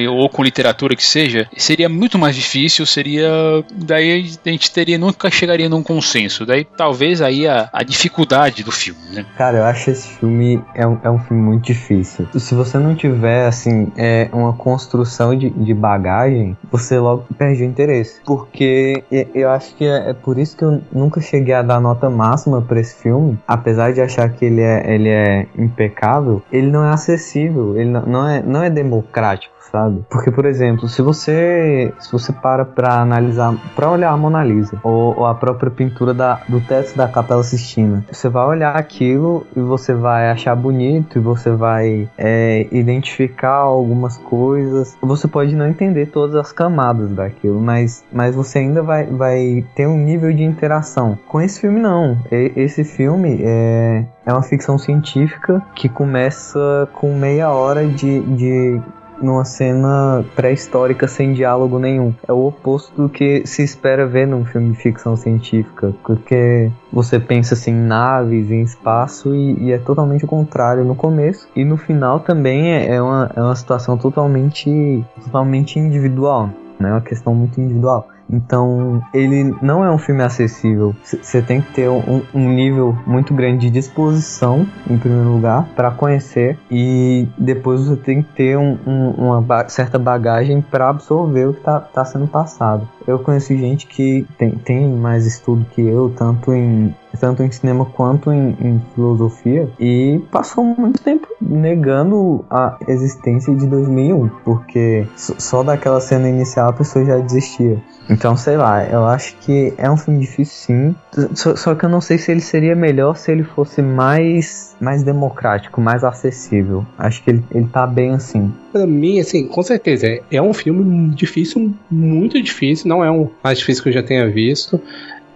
ou 0.09 0.29
com 0.29 0.43
literatura 0.43 0.95
que 0.95 1.05
seja, 1.05 1.47
seria 1.57 1.89
muito 1.89 2.17
mais 2.17 2.35
difícil, 2.35 2.85
seria. 2.85 3.29
Daí 3.73 4.29
a 4.45 4.49
gente 4.49 4.71
teria, 4.71 4.97
nunca 4.97 5.29
chegaria 5.29 5.69
num 5.69 5.83
consenso. 5.83 6.45
Daí 6.45 6.63
talvez 6.63 7.21
aí 7.21 7.47
a, 7.47 7.64
a, 7.71 7.83
dificuldade 7.83 8.63
do 8.63 8.71
filme, 8.71 8.99
né? 9.11 9.25
Cara, 9.37 9.57
eu 9.57 9.63
acho 9.63 9.91
esse 9.91 10.07
filme 10.07 10.63
é 10.73 10.85
um, 10.85 10.99
é 11.03 11.09
um 11.09 11.19
filme 11.19 11.41
muito 11.41 11.65
difícil. 11.65 12.27
Se 12.35 12.55
você 12.55 12.77
não 12.77 12.95
tiver, 12.95 13.47
assim, 13.47 13.91
é, 13.95 14.29
uma 14.31 14.53
construção 14.53 15.35
de, 15.35 15.49
de 15.49 15.73
bagagem, 15.73 16.57
você 16.71 16.99
logo 16.99 17.25
perde 17.37 17.63
o 17.63 17.65
interesse. 17.65 18.21
Porque 18.25 19.03
eu 19.33 19.49
acho 19.49 19.75
que 19.75 19.85
é, 19.85 20.09
é 20.09 20.13
por 20.13 20.37
isso 20.37 20.55
que 20.57 20.63
eu 20.63 20.81
nunca 20.91 21.21
cheguei 21.21 21.53
a 21.53 21.61
dar 21.61 21.79
nota 21.79 22.09
máxima 22.09 22.61
para 22.61 22.79
esse 22.79 22.95
filme, 22.95 23.37
apesar 23.47 23.93
de 23.93 24.01
achar 24.01 24.29
que 24.29 24.45
ele 24.45 24.61
é, 24.61 24.93
ele 24.93 25.09
é 25.09 25.47
impecável, 25.57 26.41
ele 26.51 26.67
não 26.67 26.85
é 26.85 26.91
acessível, 26.91 27.77
ele 27.77 27.89
não, 27.89 28.01
não, 28.01 28.27
é, 28.27 28.41
não 28.41 28.63
é 28.63 28.69
democrático 28.69 29.55
sabe? 29.75 30.05
Porque, 30.09 30.31
por 30.31 30.45
exemplo, 30.45 30.87
se 30.87 31.01
você 31.01 31.93
se 31.99 32.11
você 32.11 32.31
para 32.31 32.63
pra 32.63 33.01
analisar, 33.01 33.53
pra 33.75 33.91
olhar 33.91 34.11
a 34.11 34.17
Mona 34.17 34.43
Lisa, 34.43 34.79
ou, 34.83 35.19
ou 35.19 35.25
a 35.25 35.35
própria 35.35 35.69
pintura 35.69 36.13
da, 36.13 36.41
do 36.47 36.61
teto 36.61 36.95
da 36.95 37.07
Capela 37.07 37.43
Sistina, 37.57 38.05
você 38.11 38.29
vai 38.29 38.45
olhar 38.45 38.75
aquilo 38.75 39.45
e 39.55 39.59
você 39.59 39.93
vai 39.93 40.29
achar 40.29 40.55
bonito 40.55 41.17
e 41.17 41.21
você 41.21 41.51
vai 41.51 42.09
é, 42.17 42.67
identificar 42.71 43.57
algumas 43.57 44.17
coisas. 44.17 44.97
Você 45.01 45.27
pode 45.27 45.55
não 45.55 45.67
entender 45.67 46.07
todas 46.07 46.35
as 46.35 46.51
camadas 46.51 47.11
daquilo, 47.11 47.61
mas, 47.61 48.03
mas 48.11 48.35
você 48.35 48.59
ainda 48.59 48.81
vai, 48.81 49.05
vai 49.05 49.65
ter 49.75 49.87
um 49.87 49.97
nível 49.97 50.33
de 50.33 50.43
interação. 50.43 51.17
Com 51.27 51.41
esse 51.41 51.61
filme, 51.61 51.79
não. 51.79 52.17
Esse 52.31 52.83
filme 52.83 53.39
é, 53.41 54.05
é 54.25 54.33
uma 54.33 54.43
ficção 54.43 54.77
científica 54.77 55.61
que 55.75 55.87
começa 55.87 56.89
com 56.93 57.17
meia 57.17 57.49
hora 57.51 57.87
de, 57.87 58.19
de 58.21 58.81
numa 59.21 59.45
cena 59.45 60.23
pré-histórica 60.35 61.07
sem 61.07 61.33
diálogo 61.33 61.79
nenhum. 61.79 62.13
É 62.27 62.33
o 62.33 62.47
oposto 62.47 62.93
do 63.01 63.09
que 63.09 63.45
se 63.45 63.63
espera 63.63 64.05
ver 64.05 64.27
num 64.27 64.45
filme 64.45 64.71
de 64.71 64.77
ficção 64.77 65.15
científica, 65.15 65.93
porque 66.03 66.71
você 66.91 67.19
pensa 67.19 67.53
assim 67.53 67.71
em 67.71 67.85
naves, 67.87 68.51
em 68.51 68.61
espaço 68.61 69.33
e, 69.35 69.65
e 69.65 69.71
é 69.71 69.77
totalmente 69.77 70.25
o 70.25 70.27
contrário 70.27 70.83
no 70.83 70.95
começo 70.95 71.47
e 71.55 71.63
no 71.63 71.77
final 71.77 72.19
também 72.19 72.73
é, 72.73 72.95
é 72.95 73.01
uma, 73.01 73.31
é 73.35 73.41
uma 73.41 73.55
situação 73.55 73.97
totalmente, 73.97 75.03
totalmente 75.23 75.79
individual, 75.79 76.49
né? 76.79 76.89
É 76.89 76.91
uma 76.91 77.01
questão 77.01 77.33
muito 77.33 77.59
individual. 77.59 78.07
Então, 78.29 79.01
ele 79.13 79.55
não 79.61 79.83
é 79.83 79.91
um 79.91 79.97
filme 79.97 80.23
acessível. 80.23 80.95
Você 81.03 81.41
tem 81.41 81.61
que 81.61 81.73
ter 81.73 81.89
um, 81.89 82.23
um, 82.33 82.49
nível 82.49 82.97
muito 83.05 83.33
grande 83.33 83.67
de 83.67 83.69
disposição, 83.69 84.67
em 84.89 84.97
primeiro 84.97 85.29
lugar, 85.29 85.67
para 85.75 85.91
conhecer, 85.91 86.57
e 86.69 87.27
depois 87.37 87.81
você 87.81 87.95
tem 87.95 88.23
que 88.23 88.33
ter 88.33 88.57
um, 88.57 88.77
um, 88.85 89.09
uma 89.11 89.41
ba 89.41 89.67
certa 89.69 89.99
bagagem 89.99 90.61
para 90.61 90.89
absorver 90.89 91.47
o 91.47 91.53
que 91.53 91.59
está 91.59 91.79
tá 91.79 92.05
sendo 92.05 92.27
passado. 92.27 92.87
Eu 93.07 93.19
conheci 93.19 93.57
gente 93.57 93.85
que 93.87 94.25
tem, 94.37 94.51
tem 94.51 94.87
mais 94.87 95.25
estudo 95.25 95.65
que 95.73 95.81
eu, 95.81 96.13
tanto 96.15 96.53
em 96.53 96.93
tanto 97.15 97.43
em 97.43 97.51
cinema 97.51 97.85
quanto 97.85 98.31
em, 98.31 98.55
em, 98.61 98.81
filosofia, 98.93 99.69
e 99.79 100.21
passou 100.31 100.63
muito 100.63 101.01
tempo 101.01 101.27
negando 101.41 102.45
a 102.49 102.77
existência 102.87 103.53
de 103.55 103.67
2001, 103.67 104.29
porque 104.43 105.05
só 105.15 105.63
daquela 105.63 106.01
cena 106.01 106.29
inicial 106.29 106.69
a 106.69 106.73
pessoa 106.73 107.05
já 107.05 107.17
desistia. 107.17 107.81
Então, 108.09 108.37
sei 108.37 108.55
lá, 108.55 108.85
eu 108.85 109.05
acho 109.05 109.35
que 109.37 109.73
é 109.77 109.89
um 109.89 109.97
filme 109.97 110.19
difícil 110.19 110.55
sim. 110.55 110.95
Só, 111.33 111.55
só, 111.55 111.75
que 111.75 111.85
eu 111.85 111.89
não 111.89 112.01
sei 112.01 112.17
se 112.17 112.31
ele 112.31 112.41
seria 112.41 112.75
melhor 112.75 113.15
se 113.15 113.31
ele 113.31 113.43
fosse 113.43 113.81
mais, 113.81 114.75
mais 114.79 115.03
democrático, 115.03 115.81
mais 115.81 116.03
acessível. 116.03 116.85
Acho 116.97 117.23
que 117.23 117.31
ele, 117.31 117.43
ele 117.51 117.67
tá 117.67 117.87
bem 117.87 118.11
assim. 118.11 118.53
Pra 118.71 118.85
mim, 118.85 119.19
assim, 119.19 119.47
com 119.47 119.63
certeza, 119.63 120.07
é, 120.07 120.21
é 120.31 120.41
um 120.41 120.53
filme 120.53 121.09
difícil, 121.15 121.73
muito 121.89 122.41
difícil. 122.41 122.87
Não 122.87 123.03
é 123.03 123.09
um 123.09 123.29
mais 123.43 123.57
difícil 123.57 123.83
que 123.83 123.89
eu 123.89 123.93
já 123.93 124.03
tenha 124.03 124.29
visto. 124.29 124.79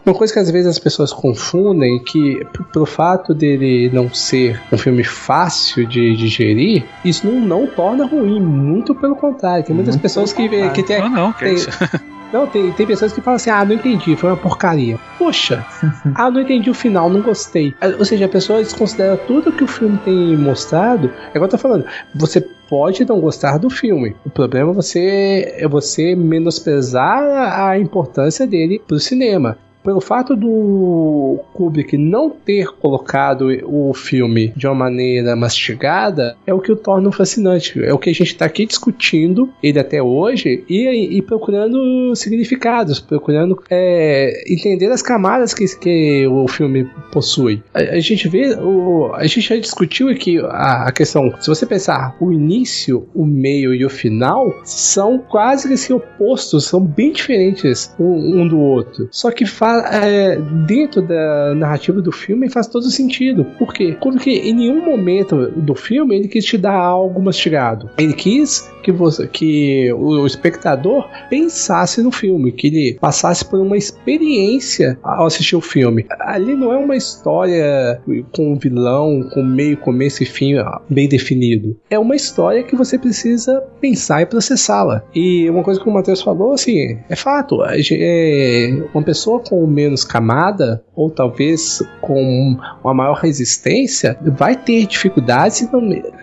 Uma 0.05 0.15
coisa 0.15 0.33
que 0.33 0.39
às 0.39 0.49
vezes 0.49 0.67
as 0.67 0.79
pessoas 0.79 1.11
confundem 1.11 1.99
que 2.03 2.45
pelo 2.73 2.85
fato 2.85 3.33
dele 3.33 3.89
não 3.93 4.11
ser 4.13 4.61
um 4.71 4.77
filme 4.77 5.03
fácil 5.03 5.85
de 5.85 6.15
digerir, 6.15 6.83
isso 7.03 7.27
não, 7.27 7.39
não 7.39 7.67
torna 7.67 8.05
ruim, 8.05 8.39
muito 8.39 8.95
pelo 8.95 9.15
contrário. 9.15 9.63
Tem 9.63 9.75
muitas 9.75 9.95
muito 9.95 10.01
pessoas 10.01 10.33
que, 10.33 10.47
que 10.71 10.83
tem, 10.83 11.01
não, 11.01 11.09
não, 11.09 11.33
que 11.33 11.45
tem, 11.45 11.55
Não, 12.31 12.45
tem, 12.45 12.71
tem 12.71 12.85
pessoas 12.85 13.11
que 13.11 13.21
falam 13.21 13.35
assim: 13.37 13.49
ah, 13.49 13.65
não 13.65 13.73
entendi, 13.73 14.15
foi 14.15 14.29
uma 14.29 14.37
porcaria. 14.37 14.99
Poxa, 15.17 15.65
ah, 16.13 16.29
não 16.29 16.41
entendi 16.41 16.69
o 16.69 16.73
final, 16.73 17.09
não 17.09 17.21
gostei. 17.21 17.73
Ah, 17.81 17.87
ou 17.97 18.05
seja, 18.05 18.25
a 18.25 18.29
pessoa 18.29 18.59
desconsidera 18.59 19.17
tudo 19.17 19.51
que 19.51 19.63
o 19.63 19.67
filme 19.67 19.97
tem 20.05 20.37
mostrado. 20.37 21.11
É 21.33 21.37
igual 21.37 21.45
eu 21.45 21.49
tô 21.49 21.57
falando, 21.57 21.85
você 22.13 22.39
pode 22.69 23.03
não 23.03 23.19
gostar 23.19 23.57
do 23.57 23.69
filme. 23.69 24.15
O 24.23 24.29
problema 24.29 24.71
é 24.71 24.73
você, 24.73 25.55
é 25.57 25.67
você 25.67 26.15
menosprezar 26.15 27.67
a 27.67 27.79
importância 27.79 28.45
dele 28.45 28.79
pro 28.87 28.99
cinema 28.99 29.57
pelo 29.84 30.01
fato 30.01 30.36
do 30.36 31.39
Kubrick 31.53 31.97
não 31.97 32.30
ter 32.30 32.67
colocado 32.67 33.47
o 33.63 33.93
filme 33.93 34.53
de 34.55 34.67
uma 34.67 34.75
maneira 34.75 35.36
mastigada, 35.36 36.36
é 36.45 36.53
o 36.53 36.59
que 36.59 36.71
o 36.71 36.75
torna 36.75 37.11
fascinante. 37.11 37.84
É 37.84 37.93
o 37.93 37.97
que 37.97 38.09
a 38.09 38.13
gente 38.13 38.34
está 38.34 38.45
aqui 38.45 38.65
discutindo 38.65 39.49
ele 39.63 39.80
até 39.80 40.01
hoje 40.01 40.63
e, 40.69 41.17
e 41.17 41.21
procurando 41.21 42.15
significados, 42.15 42.99
procurando 42.99 43.61
é, 43.69 44.43
entender 44.47 44.91
as 44.91 45.01
camadas 45.01 45.53
que, 45.53 45.65
que 45.77 46.27
o 46.27 46.47
filme 46.47 46.88
possui. 47.11 47.63
A, 47.73 47.80
a 47.80 47.99
gente 47.99 48.27
vê, 48.27 48.55
o, 48.55 49.11
a 49.13 49.25
gente 49.25 49.41
já 49.41 49.55
discutiu 49.55 50.09
aqui 50.09 50.39
a, 50.39 50.88
a, 50.88 50.91
questão, 50.91 51.34
se 51.39 51.47
você 51.47 51.65
pensar 51.65 52.15
o 52.19 52.32
início, 52.32 53.07
o 53.13 53.25
meio 53.25 53.73
e 53.73 53.86
o 53.86 53.89
final 53.89 54.53
são 54.63 55.17
quase 55.17 55.67
que 55.67 55.73
assim, 55.73 55.93
opostos, 55.93 56.65
são 56.65 56.82
bem 56.82 57.11
diferentes 57.11 57.93
um, 57.99 58.41
um 58.41 58.47
do 58.47 58.59
outro. 58.59 59.07
Só 59.11 59.32
que 59.32 59.45
faz 59.45 59.68
é, 59.93 60.36
dentro 60.65 61.01
da 61.01 61.53
narrativa 61.55 62.01
do 62.01 62.11
filme 62.11 62.49
faz 62.49 62.67
todo 62.67 62.89
sentido. 62.89 63.45
Por 63.57 63.74
quê? 63.74 63.95
Porque 64.01 64.30
em 64.30 64.53
nenhum 64.53 64.84
momento 64.84 65.51
do 65.51 65.76
filme 65.76 66.15
ele 66.15 66.28
quis 66.28 66.45
te 66.45 66.57
dar 66.57 66.74
algo 66.74 67.22
mastigado. 67.22 67.89
Ele 67.97 68.13
quis 68.13 68.70
que 68.84 68.91
você 68.91 69.28
que 69.28 69.91
o 69.93 70.26
espectador 70.26 71.07
pensasse 71.30 72.01
no 72.01 72.11
filme, 72.11 72.51
que 72.51 72.67
ele 72.67 72.97
passasse 72.99 73.45
por 73.45 73.59
uma 73.59 73.78
experiência 73.78 74.97
ao 75.03 75.26
assistir 75.26 75.55
o 75.55 75.61
filme. 75.61 76.05
Ali 76.20 76.55
não 76.55 76.74
é 76.74 76.78
uma 76.78 76.95
história 76.95 78.01
com 78.32 78.53
um 78.53 78.57
vilão, 78.57 79.28
com 79.34 79.43
meio, 79.43 79.78
começo 79.78 80.24
e 80.24 80.26
fim 80.26 80.55
bem 80.89 81.07
definido. 81.07 81.78
É 81.89 81.99
uma 81.99 82.15
história 82.15 82.63
que 82.63 82.76
você 82.76 82.97
precisa 82.97 83.63
pensar 83.80 84.22
e 84.22 84.26
processá-la. 84.26 85.03
E 85.13 85.49
uma 85.49 85.63
coisa 85.63 85.80
que 85.80 85.88
o 85.88 85.91
Matheus 85.91 86.22
falou, 86.22 86.53
assim, 86.53 86.97
é 87.09 87.15
fato. 87.15 87.63
É 87.63 88.70
uma 88.93 89.03
pessoa 89.03 89.39
com 89.39 89.59
menos 89.68 90.03
camada, 90.03 90.84
ou 90.95 91.10
talvez 91.10 91.82
com 92.01 92.57
uma 92.84 92.93
maior 92.93 93.16
resistência, 93.16 94.18
vai 94.22 94.55
ter 94.55 94.86
dificuldades 94.86 95.68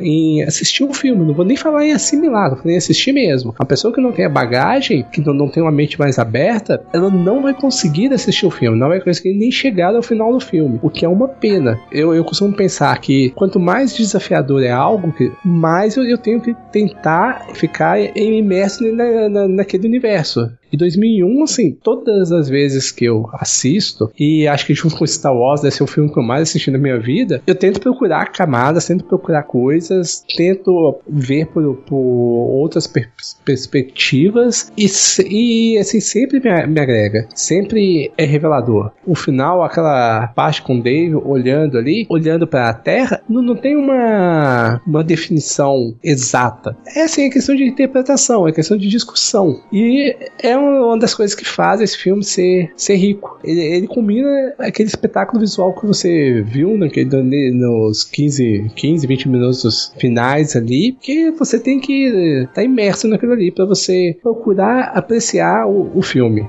em 0.00 0.42
assistir 0.42 0.84
o 0.84 0.88
um 0.88 0.94
filme. 0.94 1.24
Não 1.24 1.34
vou 1.34 1.44
nem 1.44 1.56
falar 1.56 1.84
em 1.84 1.92
assimilar, 1.92 2.50
vou 2.50 2.62
nem 2.64 2.76
assistir 2.76 3.12
mesmo. 3.12 3.54
Uma 3.58 3.66
pessoa 3.66 3.92
que 3.92 4.00
não 4.00 4.12
tem 4.12 4.24
a 4.24 4.28
bagagem, 4.28 5.04
que 5.10 5.20
não, 5.20 5.32
não 5.32 5.48
tem 5.48 5.62
uma 5.62 5.72
mente 5.72 5.98
mais 5.98 6.18
aberta, 6.18 6.82
ela 6.92 7.10
não 7.10 7.42
vai 7.42 7.54
conseguir 7.54 8.12
assistir 8.12 8.46
o 8.46 8.50
filme, 8.50 8.78
não 8.78 8.88
vai 8.88 9.00
conseguir 9.00 9.34
nem 9.34 9.50
chegar 9.50 9.94
ao 9.94 10.02
final 10.02 10.32
do 10.32 10.40
filme, 10.40 10.78
o 10.82 10.90
que 10.90 11.04
é 11.04 11.08
uma 11.08 11.28
pena. 11.28 11.80
Eu, 11.90 12.14
eu 12.14 12.24
costumo 12.24 12.52
pensar 12.54 12.98
que 13.00 13.30
quanto 13.30 13.58
mais 13.58 13.94
desafiador 13.94 14.62
é 14.62 14.70
algo, 14.70 15.12
mais 15.44 15.96
eu, 15.96 16.04
eu 16.04 16.18
tenho 16.18 16.40
que 16.40 16.54
tentar 16.70 17.46
ficar 17.54 17.98
imerso 18.16 18.84
na, 18.92 19.28
na, 19.28 19.48
naquele 19.48 19.86
universo. 19.86 20.50
E 20.72 20.76
2001, 20.76 21.42
assim, 21.42 21.72
todas 21.72 22.32
as 22.32 22.48
vezes 22.48 22.90
que 22.90 23.04
eu 23.04 23.28
assisto, 23.32 24.10
e 24.18 24.46
acho 24.46 24.66
que 24.66 24.74
junto 24.74 24.96
com 24.96 25.06
Star 25.06 25.34
Wars 25.34 25.60
deve 25.60 25.74
ser 25.74 25.82
o 25.82 25.86
filme 25.86 26.12
que 26.12 26.18
eu 26.18 26.22
mais 26.22 26.42
assisti 26.42 26.70
na 26.70 26.78
minha 26.78 26.98
vida, 26.98 27.42
eu 27.46 27.54
tento 27.54 27.80
procurar 27.80 28.26
camadas, 28.32 28.86
tento 28.86 29.04
procurar 29.04 29.44
coisas, 29.44 30.24
tento 30.36 30.98
ver 31.08 31.46
por, 31.46 31.76
por 31.76 31.96
outras 31.96 32.86
per 32.86 33.06
perspectivas, 33.44 34.72
e, 34.76 34.86
e 35.28 35.78
assim, 35.78 36.00
sempre 36.00 36.40
me, 36.40 36.66
me, 36.66 36.80
agrega, 36.80 37.28
sempre 37.34 38.12
é 38.16 38.24
revelador. 38.24 38.90
O 39.06 39.14
final, 39.14 39.62
aquela 39.62 40.28
parte 40.28 40.62
com 40.62 40.78
o 40.78 40.82
Dave 40.82 41.14
olhando 41.14 41.78
ali, 41.78 42.06
olhando 42.08 42.46
para 42.46 42.68
a 42.68 42.74
Terra, 42.74 43.20
não, 43.28 43.42
não 43.42 43.56
tem 43.56 43.76
uma, 43.76 44.80
uma 44.86 45.04
definição 45.04 45.94
exata. 46.02 46.76
É 46.94 47.02
assim, 47.02 47.26
é 47.26 47.30
questão 47.30 47.54
de 47.54 47.64
interpretação, 47.64 48.46
é 48.48 48.52
questão 48.52 48.76
de 48.76 48.88
discussão. 48.88 49.60
E 49.72 50.16
é 50.42 50.55
uma 50.58 50.98
das 50.98 51.14
coisas 51.14 51.34
que 51.34 51.44
faz 51.44 51.80
esse 51.80 51.96
filme 51.96 52.22
ser, 52.22 52.72
ser 52.76 52.96
rico. 52.96 53.38
Ele, 53.44 53.60
ele 53.60 53.86
combina 53.86 54.54
aquele 54.58 54.88
espetáculo 54.88 55.40
visual 55.40 55.74
que 55.74 55.86
você 55.86 56.42
viu 56.42 56.76
naquele, 56.76 57.52
nos 57.52 58.04
15, 58.04 58.70
15, 58.74 59.06
20 59.06 59.28
minutos 59.28 59.92
finais 59.98 60.56
ali, 60.56 60.96
que 61.00 61.30
você 61.30 61.58
tem 61.58 61.80
que 61.80 62.06
estar 62.42 62.54
tá 62.54 62.62
imerso 62.62 63.08
naquilo 63.08 63.32
ali 63.32 63.50
para 63.50 63.64
você 63.64 64.16
procurar 64.22 64.92
apreciar 64.94 65.66
o, 65.66 65.90
o 65.94 66.02
filme. 66.02 66.48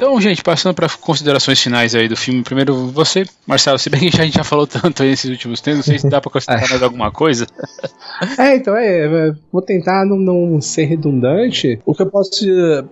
Então, 0.00 0.18
gente, 0.18 0.42
passando 0.42 0.74
para 0.74 0.88
considerações 0.88 1.60
finais 1.60 1.94
aí 1.94 2.08
do 2.08 2.16
filme, 2.16 2.42
primeiro 2.42 2.86
você, 2.86 3.22
Marcelo, 3.46 3.78
se 3.78 3.90
bem 3.90 4.08
que 4.08 4.18
a 4.18 4.24
gente 4.24 4.32
já 4.32 4.42
falou 4.42 4.66
tanto 4.66 5.02
aí 5.02 5.10
nesses 5.10 5.30
últimos 5.30 5.60
tempos, 5.60 5.80
não 5.80 5.84
sei 5.84 5.98
se 5.98 6.08
dá 6.08 6.22
para 6.22 6.30
considerar 6.30 6.64
mais 6.70 6.82
alguma 6.82 7.10
coisa. 7.10 7.46
É, 8.38 8.56
então 8.56 8.74
é, 8.74 9.04
é, 9.04 9.32
vou 9.52 9.60
tentar 9.60 10.06
não, 10.06 10.16
não 10.16 10.58
ser 10.58 10.84
redundante. 10.84 11.78
O 11.84 11.94
que 11.94 12.00
eu 12.00 12.06
posso 12.06 12.46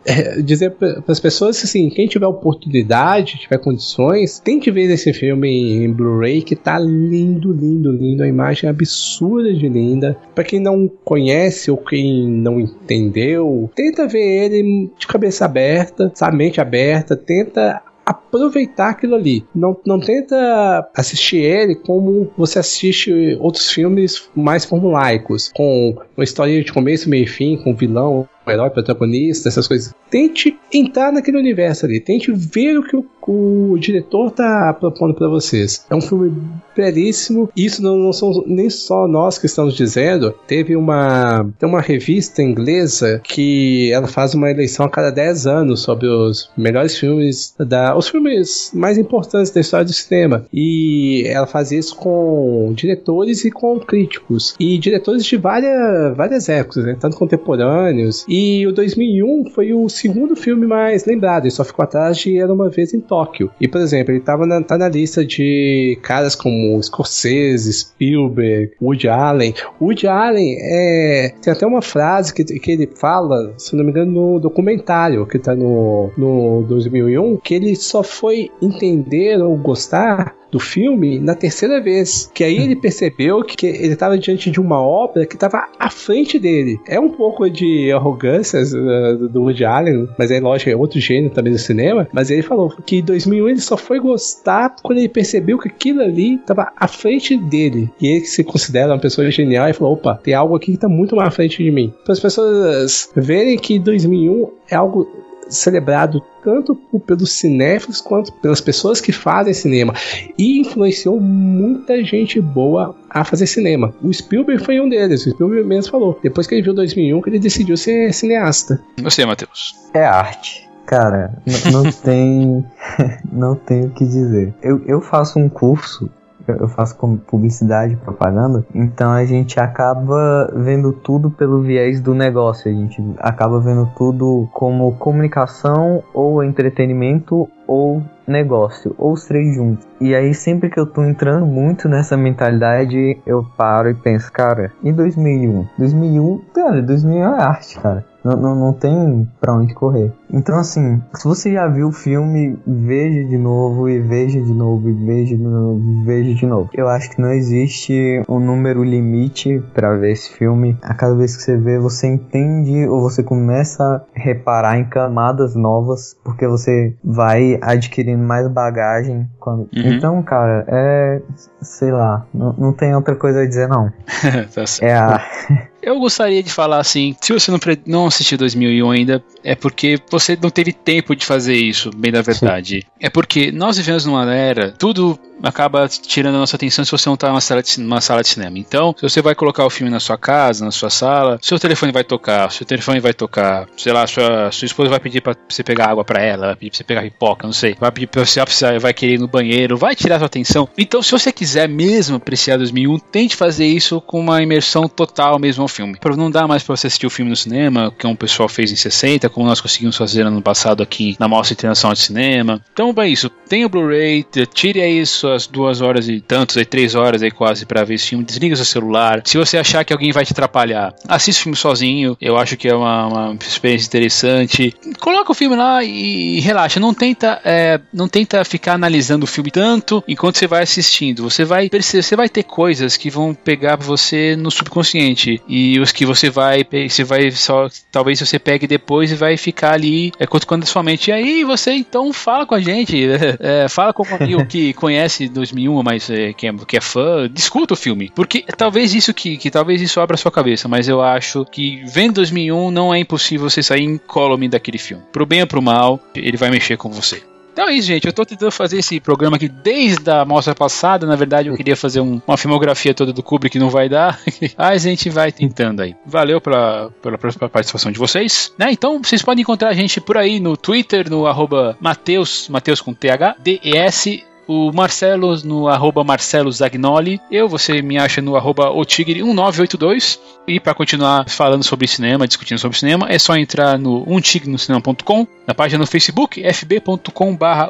é, 0.04 0.42
dizer 0.42 0.72
para 0.72 1.02
as 1.08 1.18
pessoas 1.18 1.64
assim, 1.64 1.88
quem 1.88 2.06
tiver 2.06 2.26
oportunidade, 2.26 3.38
tiver 3.38 3.56
condições, 3.56 4.38
tente 4.38 4.70
ver 4.70 4.90
esse 4.90 5.10
filme 5.14 5.48
em 5.48 5.90
Blu-ray 5.90 6.42
que 6.42 6.54
tá 6.54 6.78
lindo, 6.78 7.54
lindo, 7.54 7.90
lindo, 7.90 8.22
a 8.22 8.28
imagem 8.28 8.68
absurda 8.68 9.50
de 9.54 9.66
linda. 9.66 10.14
Para 10.34 10.44
quem 10.44 10.60
não 10.60 10.86
conhece 10.86 11.70
ou 11.70 11.78
quem 11.78 12.28
não 12.28 12.60
entendeu, 12.60 13.70
tenta 13.74 14.06
ver 14.06 14.44
ele 14.44 14.90
de 14.98 15.06
cabeça 15.06 15.46
aberta, 15.46 16.12
sabe, 16.14 16.36
mente 16.36 16.60
aberta 16.60 16.97
tenta 17.02 17.82
aproveitar 18.08 18.88
aquilo 18.88 19.14
ali. 19.14 19.44
Não, 19.54 19.76
não 19.84 20.00
tenta 20.00 20.88
assistir 20.96 21.42
ele 21.42 21.74
como 21.74 22.30
você 22.38 22.58
assiste 22.58 23.36
outros 23.38 23.70
filmes 23.70 24.30
mais 24.34 24.64
formulaicos, 24.64 25.50
com 25.54 25.94
uma 26.16 26.24
história 26.24 26.62
de 26.64 26.72
começo, 26.72 27.10
meio 27.10 27.24
e 27.24 27.26
fim, 27.26 27.58
com 27.58 27.74
vilão, 27.74 28.26
herói, 28.50 28.70
protagonista, 28.70 29.48
essas 29.48 29.66
coisas. 29.66 29.94
Tente 30.10 30.58
entrar 30.72 31.12
naquele 31.12 31.38
universo 31.38 31.86
ali, 31.86 32.00
tente 32.00 32.32
ver 32.32 32.78
o 32.78 32.82
que 32.82 32.96
o, 32.96 33.04
o 33.28 33.78
diretor 33.78 34.30
tá 34.30 34.74
propondo 34.78 35.14
para 35.14 35.28
vocês. 35.28 35.84
É 35.90 35.94
um 35.94 36.00
filme 36.00 36.32
belíssimo. 36.74 37.50
Isso 37.56 37.82
não, 37.82 37.96
não 37.96 38.12
são 38.12 38.44
nem 38.46 38.70
só 38.70 39.06
nós 39.06 39.38
que 39.38 39.46
estamos 39.46 39.74
dizendo. 39.74 40.32
Teve 40.46 40.76
uma, 40.76 41.46
tem 41.58 41.68
uma 41.68 41.80
revista 41.80 42.42
inglesa 42.42 43.20
que 43.22 43.92
ela 43.92 44.06
faz 44.06 44.34
uma 44.34 44.50
eleição 44.50 44.86
a 44.86 44.90
cada 44.90 45.10
10 45.10 45.46
anos 45.46 45.80
sobre 45.80 46.06
os 46.06 46.50
melhores 46.56 46.96
filmes 46.96 47.54
da, 47.58 47.96
os 47.96 48.08
filmes 48.08 48.70
mais 48.74 48.96
importantes 48.96 49.50
da 49.50 49.60
história 49.60 49.84
do 49.84 49.92
cinema. 49.92 50.46
E 50.52 51.24
ela 51.26 51.46
faz 51.46 51.72
isso 51.72 51.96
com 51.96 52.72
diretores 52.74 53.44
e 53.44 53.50
com 53.50 53.78
críticos. 53.80 54.54
E 54.58 54.78
diretores 54.78 55.24
de 55.24 55.36
várias, 55.36 56.16
várias 56.16 56.48
épocas, 56.48 56.84
né? 56.84 56.96
tanto 56.98 57.16
contemporâneos. 57.16 58.24
E 58.28 58.37
o 58.66 58.72
2001 58.72 59.50
foi 59.50 59.72
o 59.72 59.88
segundo 59.88 60.36
filme 60.36 60.66
mais 60.66 61.04
lembrado. 61.04 61.44
Ele 61.44 61.50
só 61.50 61.64
ficou 61.64 61.82
atrás 61.82 62.18
de 62.18 62.38
Era 62.38 62.52
Uma 62.52 62.68
Vez 62.68 62.92
em 62.92 63.00
Tóquio. 63.00 63.50
E, 63.60 63.68
por 63.68 63.80
exemplo, 63.80 64.12
ele 64.12 64.20
estava 64.20 64.46
na, 64.46 64.62
tá 64.62 64.76
na 64.76 64.88
lista 64.88 65.24
de 65.24 65.98
caras 66.02 66.34
como 66.34 66.80
Scorsese, 66.82 67.72
Spielberg, 67.72 68.72
Woody 68.80 69.08
Allen. 69.08 69.54
Woody 69.80 70.06
Allen 70.06 70.56
é, 70.60 71.34
tem 71.40 71.52
até 71.52 71.66
uma 71.66 71.82
frase 71.82 72.34
que, 72.34 72.44
que 72.44 72.70
ele 72.70 72.86
fala, 72.86 73.54
se 73.56 73.74
não 73.76 73.84
me 73.84 73.90
engano, 73.90 74.12
no 74.12 74.40
documentário 74.40 75.26
que 75.26 75.36
está 75.36 75.54
no, 75.54 76.10
no 76.16 76.62
2001, 76.68 77.36
que 77.38 77.54
ele 77.54 77.76
só 77.76 78.02
foi 78.02 78.50
entender 78.60 79.40
ou 79.40 79.56
gostar 79.56 80.36
do 80.50 80.58
filme 80.58 81.18
na 81.18 81.34
terceira 81.34 81.80
vez. 81.80 82.30
Que 82.34 82.44
aí 82.44 82.56
ele 82.56 82.76
percebeu 82.76 83.42
que 83.42 83.66
ele 83.66 83.92
estava 83.92 84.18
diante 84.18 84.50
de 84.50 84.60
uma 84.60 84.80
obra 84.80 85.26
que 85.26 85.34
estava 85.34 85.66
à 85.78 85.90
frente 85.90 86.38
dele. 86.38 86.78
É 86.86 86.98
um 86.98 87.10
pouco 87.10 87.48
de 87.48 87.92
arrogância 87.92 88.60
uh, 88.60 89.28
do 89.28 89.42
Woody 89.42 89.64
Allen, 89.64 90.08
mas 90.18 90.30
é 90.30 90.40
lógico, 90.40 90.70
é 90.70 90.76
outro 90.76 91.00
gênero 91.00 91.34
também 91.34 91.52
do 91.52 91.58
cinema. 91.58 92.08
Mas 92.12 92.30
ele 92.30 92.42
falou 92.42 92.70
que 92.84 92.96
em 92.96 93.02
2001 93.02 93.48
ele 93.48 93.60
só 93.60 93.76
foi 93.76 94.00
gostar 94.00 94.76
quando 94.82 94.98
ele 94.98 95.08
percebeu 95.08 95.58
que 95.58 95.68
aquilo 95.68 96.00
ali 96.00 96.36
estava 96.36 96.72
à 96.76 96.88
frente 96.88 97.36
dele. 97.36 97.90
E 98.00 98.06
ele 98.06 98.24
se 98.24 98.44
considera 98.44 98.92
uma 98.92 98.98
pessoa 98.98 99.30
genial 99.30 99.68
e 99.68 99.72
falou: 99.72 99.94
opa, 99.94 100.18
tem 100.22 100.34
algo 100.34 100.56
aqui 100.56 100.66
que 100.66 100.72
está 100.72 100.88
muito 100.88 101.16
mais 101.16 101.28
à 101.28 101.30
frente 101.30 101.62
de 101.62 101.70
mim. 101.70 101.92
Para 102.04 102.12
as 102.12 102.20
pessoas 102.20 103.10
verem 103.14 103.58
que 103.58 103.78
2001 103.78 104.50
é 104.70 104.76
algo 104.76 105.27
celebrado 105.48 106.22
tanto 106.42 106.74
pelos 107.06 107.32
cinéfilos 107.32 108.00
quanto 108.00 108.32
pelas 108.32 108.60
pessoas 108.60 109.00
que 109.00 109.12
fazem 109.12 109.52
cinema 109.52 109.94
e 110.36 110.60
influenciou 110.60 111.20
muita 111.20 112.02
gente 112.04 112.40
boa 112.40 112.94
a 113.10 113.24
fazer 113.24 113.46
cinema. 113.46 113.94
O 114.02 114.12
Spielberg 114.12 114.64
foi 114.64 114.80
um 114.80 114.88
deles, 114.88 115.26
o 115.26 115.30
Spielberg 115.30 115.66
mesmo 115.66 115.90
falou. 115.90 116.18
Depois 116.22 116.46
que 116.46 116.54
ele 116.54 116.62
viu 116.62 116.74
2001 116.74 117.20
que 117.22 117.30
ele 117.30 117.38
decidiu 117.38 117.76
ser 117.76 118.12
cineasta. 118.12 118.80
Você, 119.02 119.24
Matheus? 119.24 119.74
É 119.94 120.04
arte. 120.04 120.68
Cara, 120.86 121.34
não 121.70 121.84
tem 121.92 122.64
não 123.30 123.54
tem 123.54 123.84
o 123.84 123.90
que 123.90 124.04
dizer. 124.04 124.54
Eu, 124.62 124.82
eu 124.86 125.00
faço 125.00 125.38
um 125.38 125.48
curso 125.48 126.10
eu 126.52 126.68
faço 126.68 126.96
publicidade, 127.26 127.96
propaganda, 127.96 128.64
então 128.74 129.10
a 129.12 129.24
gente 129.24 129.58
acaba 129.60 130.50
vendo 130.54 130.92
tudo 130.92 131.30
pelo 131.30 131.62
viés 131.62 132.00
do 132.00 132.14
negócio, 132.14 132.70
a 132.70 132.74
gente 132.74 133.02
acaba 133.18 133.60
vendo 133.60 133.88
tudo 133.96 134.48
como 134.52 134.92
comunicação 134.96 136.02
ou 136.12 136.42
entretenimento 136.42 137.48
ou 137.66 138.02
negócio, 138.26 138.94
ou 138.98 139.12
os 139.12 139.24
três 139.24 139.54
juntos. 139.54 139.86
E 140.00 140.14
aí 140.14 140.34
sempre 140.34 140.70
que 140.70 140.78
eu 140.78 140.86
tô 140.86 141.02
entrando 141.04 141.46
muito 141.46 141.88
nessa 141.88 142.16
mentalidade, 142.16 143.18
eu 143.26 143.44
paro 143.56 143.90
e 143.90 143.94
penso, 143.94 144.30
cara, 144.32 144.72
em 144.82 144.92
2001? 144.92 145.66
2001, 145.78 146.38
cara, 146.54 146.82
2001 146.82 147.22
é 147.22 147.42
arte, 147.42 147.80
cara. 147.80 148.04
Não, 148.28 148.36
não, 148.36 148.54
não 148.54 148.72
tem 148.72 149.26
pra 149.40 149.54
onde 149.54 149.72
correr. 149.72 150.12
Então, 150.30 150.58
assim, 150.58 151.00
se 151.14 151.24
você 151.24 151.52
já 151.52 151.66
viu 151.66 151.88
o 151.88 151.92
filme, 151.92 152.58
veja 152.66 153.24
de 153.24 153.38
novo, 153.38 153.88
e 153.88 153.98
veja 154.00 154.40
de 154.40 154.52
novo, 154.52 154.90
e 154.90 154.92
veja 154.92 155.34
de 155.34 155.42
novo, 155.42 155.80
e 155.80 156.04
veja 156.04 156.34
de 156.34 156.46
novo. 156.46 156.70
Eu 156.74 156.88
acho 156.88 157.10
que 157.10 157.20
não 157.20 157.32
existe 157.32 158.22
um 158.28 158.38
número 158.38 158.84
limite 158.84 159.62
para 159.72 159.96
ver 159.96 160.12
esse 160.12 160.30
filme. 160.32 160.76
A 160.82 160.92
cada 160.92 161.14
vez 161.14 161.36
que 161.36 161.42
você 161.42 161.56
vê, 161.56 161.78
você 161.78 162.06
entende 162.06 162.86
ou 162.86 163.00
você 163.00 163.22
começa 163.22 163.82
a 163.82 164.02
reparar 164.12 164.78
em 164.78 164.84
camadas 164.84 165.54
novas, 165.54 166.14
porque 166.22 166.46
você 166.46 166.94
vai 167.02 167.58
adquirindo 167.62 168.22
mais 168.22 168.46
bagagem. 168.48 169.26
Quando... 169.40 169.60
Uhum. 169.60 169.68
Então, 169.74 170.22
cara, 170.22 170.64
é. 170.68 171.22
Sei 171.60 171.90
lá, 171.90 172.26
não, 172.34 172.52
não 172.58 172.72
tem 172.72 172.94
outra 172.94 173.16
coisa 173.16 173.40
a 173.40 173.46
dizer, 173.46 173.68
não. 173.68 173.90
tá 174.54 174.64
é 174.82 174.94
a. 174.94 175.20
Eu 175.82 175.98
gostaria 175.98 176.42
de 176.42 176.52
falar 176.52 176.78
assim, 176.78 177.14
se 177.20 177.32
você 177.32 177.50
não, 177.50 177.58
não 177.86 178.06
assistiu 178.06 178.36
2001 178.36 178.90
ainda, 178.90 179.24
é 179.44 179.54
porque 179.54 179.98
você 180.10 180.36
não 180.40 180.50
teve 180.50 180.72
tempo 180.72 181.14
de 181.14 181.24
fazer 181.24 181.54
isso, 181.54 181.90
bem 181.94 182.12
da 182.12 182.22
verdade. 182.22 182.80
Sim. 182.80 182.86
É 183.00 183.08
porque 183.08 183.52
nós 183.52 183.76
vivemos 183.76 184.04
numa 184.04 184.32
era, 184.34 184.72
tudo 184.72 185.18
acaba 185.42 185.88
tirando 185.88 186.34
a 186.34 186.38
nossa 186.38 186.56
atenção 186.56 186.84
se 186.84 186.90
você 186.90 187.08
não 187.08 187.14
está 187.14 187.28
numa 187.28 187.40
sala, 187.40 187.62
de, 187.62 187.80
numa 187.80 188.00
sala 188.00 188.22
de 188.22 188.28
cinema. 188.28 188.58
Então, 188.58 188.94
se 188.96 189.02
você 189.02 189.22
vai 189.22 189.34
colocar 189.34 189.64
o 189.64 189.70
filme 189.70 189.90
na 189.90 190.00
sua 190.00 190.18
casa, 190.18 190.64
na 190.64 190.70
sua 190.70 190.90
sala, 190.90 191.38
seu 191.40 191.58
telefone 191.58 191.92
vai 191.92 192.04
tocar, 192.04 192.50
seu 192.50 192.66
telefone 192.66 193.00
vai 193.00 193.14
tocar, 193.14 193.68
sei 193.76 193.92
lá, 193.92 194.06
sua, 194.06 194.50
sua 194.50 194.66
esposa 194.66 194.90
vai 194.90 195.00
pedir 195.00 195.20
para 195.20 195.36
você 195.48 195.62
pegar 195.62 195.90
água 195.90 196.04
para 196.04 196.20
ela, 196.22 196.46
vai 196.48 196.56
pedir 196.56 196.70
pra 196.70 196.76
você 196.78 196.84
pegar 196.84 197.02
pipoca, 197.02 197.46
não 197.46 197.52
sei, 197.52 197.76
vai 197.78 197.92
pedir 197.92 198.08
pra 198.08 198.24
você, 198.24 198.40
vai 198.80 198.92
querer 198.92 199.14
ir 199.14 199.18
no 199.18 199.28
banheiro, 199.28 199.76
vai 199.76 199.94
tirar 199.94 200.18
sua 200.18 200.26
atenção. 200.26 200.68
Então, 200.76 201.02
se 201.02 201.12
você 201.12 201.32
quiser 201.32 201.68
mesmo 201.68 202.16
apreciar 202.16 202.56
2001, 202.56 202.98
tente 202.98 203.36
fazer 203.36 203.66
isso 203.66 204.00
com 204.00 204.20
uma 204.20 204.42
imersão 204.42 204.88
total 204.88 205.38
mesmo 205.38 205.68
filme. 205.78 205.98
Não 206.16 206.30
dar 206.30 206.48
mais 206.48 206.62
para 206.62 206.76
você 206.76 206.88
assistir 206.88 207.06
o 207.06 207.10
filme 207.10 207.30
no 207.30 207.36
cinema, 207.36 207.92
que 207.96 208.06
um 208.06 208.16
pessoal 208.16 208.48
fez 208.48 208.72
em 208.72 208.76
60, 208.76 209.28
como 209.28 209.46
nós 209.46 209.60
conseguimos 209.60 209.96
fazer 209.96 210.22
ano 210.22 210.42
passado 210.42 210.82
aqui 210.82 211.16
na 211.18 211.28
Mostra 211.28 211.54
Internacional 211.54 211.94
de 211.94 212.00
Cinema. 212.00 212.60
Então, 212.72 212.92
é 212.98 213.08
isso. 213.08 213.30
Tem 213.48 213.64
o 213.64 213.68
Blu-ray, 213.68 214.26
tire 214.52 214.80
aí 214.80 215.04
suas 215.06 215.46
duas 215.46 215.80
horas 215.80 216.08
e 216.08 216.20
tantos, 216.20 216.56
aí 216.56 216.64
três 216.64 216.94
horas 216.94 217.22
aí 217.22 217.30
quase 217.30 217.64
para 217.64 217.84
ver 217.84 217.94
esse 217.94 218.08
filme. 218.08 218.24
Desliga 218.24 218.56
seu 218.56 218.64
celular. 218.64 219.22
Se 219.24 219.38
você 219.38 219.56
achar 219.56 219.84
que 219.84 219.92
alguém 219.92 220.10
vai 220.10 220.24
te 220.24 220.32
atrapalhar, 220.32 220.94
assista 221.06 221.40
o 221.40 221.42
filme 221.44 221.56
sozinho. 221.56 222.16
Eu 222.20 222.36
acho 222.36 222.56
que 222.56 222.68
é 222.68 222.74
uma, 222.74 223.06
uma 223.06 223.34
experiência 223.34 223.86
interessante. 223.86 224.74
Coloca 224.98 225.30
o 225.30 225.34
filme 225.34 225.56
lá 225.56 225.84
e 225.84 226.40
relaxa. 226.40 226.80
Não 226.80 226.92
tenta, 226.92 227.40
é, 227.44 227.80
não 227.92 228.08
tenta 228.08 228.44
ficar 228.44 228.74
analisando 228.74 229.24
o 229.24 229.28
filme 229.28 229.50
tanto 229.50 230.02
enquanto 230.08 230.38
você 230.38 230.46
vai 230.46 230.62
assistindo. 230.62 231.22
Você 231.22 231.44
vai 231.44 231.68
perceber, 231.68 232.02
você 232.02 232.16
vai 232.16 232.28
ter 232.28 232.42
coisas 232.42 232.96
que 232.96 233.10
vão 233.10 233.34
pegar 233.34 233.76
você 233.76 234.34
no 234.36 234.50
subconsciente 234.50 235.40
e 235.48 235.57
os 235.80 235.92
que 235.92 236.04
você 236.04 236.30
vai, 236.30 236.66
você 236.88 237.04
vai 237.04 237.30
só, 237.30 237.68
talvez 237.90 238.20
você 238.20 238.38
pegue 238.38 238.66
depois 238.66 239.10
e 239.10 239.14
vai 239.14 239.36
ficar 239.36 239.72
ali 239.74 240.12
é, 240.18 240.26
quando 240.26 240.62
a 240.62 240.66
sua 240.66 240.82
mente. 240.82 241.08
E 241.08 241.12
aí 241.12 241.44
você 241.44 241.72
então 241.72 242.12
fala 242.12 242.46
com 242.46 242.54
a 242.54 242.60
gente, 242.60 242.96
é, 243.40 243.68
fala 243.68 243.92
com 243.92 244.02
um 244.06 244.14
amigo 244.14 244.46
que 244.46 244.72
conhece 244.72 245.28
2001, 245.28 245.82
mas 245.82 246.10
é, 246.10 246.32
que, 246.32 246.46
é, 246.46 246.52
que 246.66 246.76
é 246.76 246.80
fã, 246.80 247.28
discuta 247.30 247.74
o 247.74 247.76
filme, 247.76 248.10
porque 248.14 248.44
talvez 248.56 248.94
isso 248.94 249.12
que, 249.14 249.36
que 249.36 249.50
talvez 249.50 249.80
isso 249.80 250.00
abra 250.00 250.14
a 250.14 250.18
sua 250.18 250.30
cabeça, 250.30 250.68
mas 250.68 250.88
eu 250.88 251.00
acho 251.00 251.44
que 251.44 251.82
vendo 251.86 252.14
2001 252.14 252.70
não 252.70 252.92
é 252.92 252.98
impossível 252.98 253.48
você 253.48 253.62
sair 253.62 253.84
incólume 253.84 254.48
daquele 254.48 254.78
filme. 254.78 255.02
Pro 255.12 255.26
bem 255.26 255.40
ou 255.40 255.46
pro 255.46 255.62
mal, 255.62 256.00
ele 256.14 256.36
vai 256.36 256.50
mexer 256.50 256.76
com 256.76 256.90
você. 256.90 257.22
Então 257.58 257.68
é 257.68 257.74
isso, 257.74 257.88
gente. 257.88 258.06
Eu 258.06 258.12
tô 258.12 258.24
tentando 258.24 258.52
fazer 258.52 258.78
esse 258.78 259.00
programa 259.00 259.34
aqui 259.34 259.48
desde 259.48 260.08
a 260.08 260.24
mostra 260.24 260.54
passada. 260.54 261.04
Na 261.04 261.16
verdade, 261.16 261.48
eu 261.48 261.56
queria 261.56 261.74
fazer 261.74 262.00
um, 262.00 262.22
uma 262.24 262.36
filmografia 262.36 262.94
toda 262.94 263.12
do 263.12 263.20
Kubrick, 263.20 263.58
não 263.58 263.68
vai 263.68 263.88
dar. 263.88 264.16
Mas 264.56 264.86
a 264.86 264.88
gente 264.88 265.10
vai 265.10 265.32
tentando 265.32 265.82
aí. 265.82 265.96
Valeu 266.06 266.40
pela, 266.40 266.92
pela, 267.02 267.18
pela 267.18 267.48
participação 267.48 267.90
de 267.90 267.98
vocês. 267.98 268.54
Né? 268.56 268.70
Então, 268.70 269.02
vocês 269.02 269.22
podem 269.22 269.42
encontrar 269.42 269.70
a 269.70 269.74
gente 269.74 270.00
por 270.00 270.16
aí 270.16 270.38
no 270.38 270.56
Twitter, 270.56 271.10
no 271.10 271.26
arroba 271.26 271.76
Mateus, 271.80 272.48
Mateus 272.48 272.80
com 272.80 272.94
TH, 272.94 273.34
D-E-S 273.40 274.24
o 274.48 274.72
Marcelo 274.72 275.36
no 275.44 275.68
arroba 275.68 276.02
Marcelo 276.02 276.50
Zagnoli. 276.50 277.20
Eu, 277.30 277.48
você 277.48 277.82
me 277.82 277.98
acha 277.98 278.22
no 278.22 278.34
arroba 278.34 278.70
otigre1982. 278.70 280.18
E 280.46 280.58
para 280.58 280.74
continuar 280.74 281.28
falando 281.28 281.62
sobre 281.62 281.86
cinema, 281.86 282.26
discutindo 282.26 282.58
sobre 282.58 282.78
cinema, 282.78 283.06
é 283.10 283.18
só 283.18 283.36
entrar 283.36 283.78
no 283.78 284.02
umtignocinema.com, 284.04 285.26
na 285.46 285.54
página 285.54 285.80
no 285.80 285.86
Facebook, 285.86 286.42
fb.com 286.42 287.36
barra. 287.36 287.68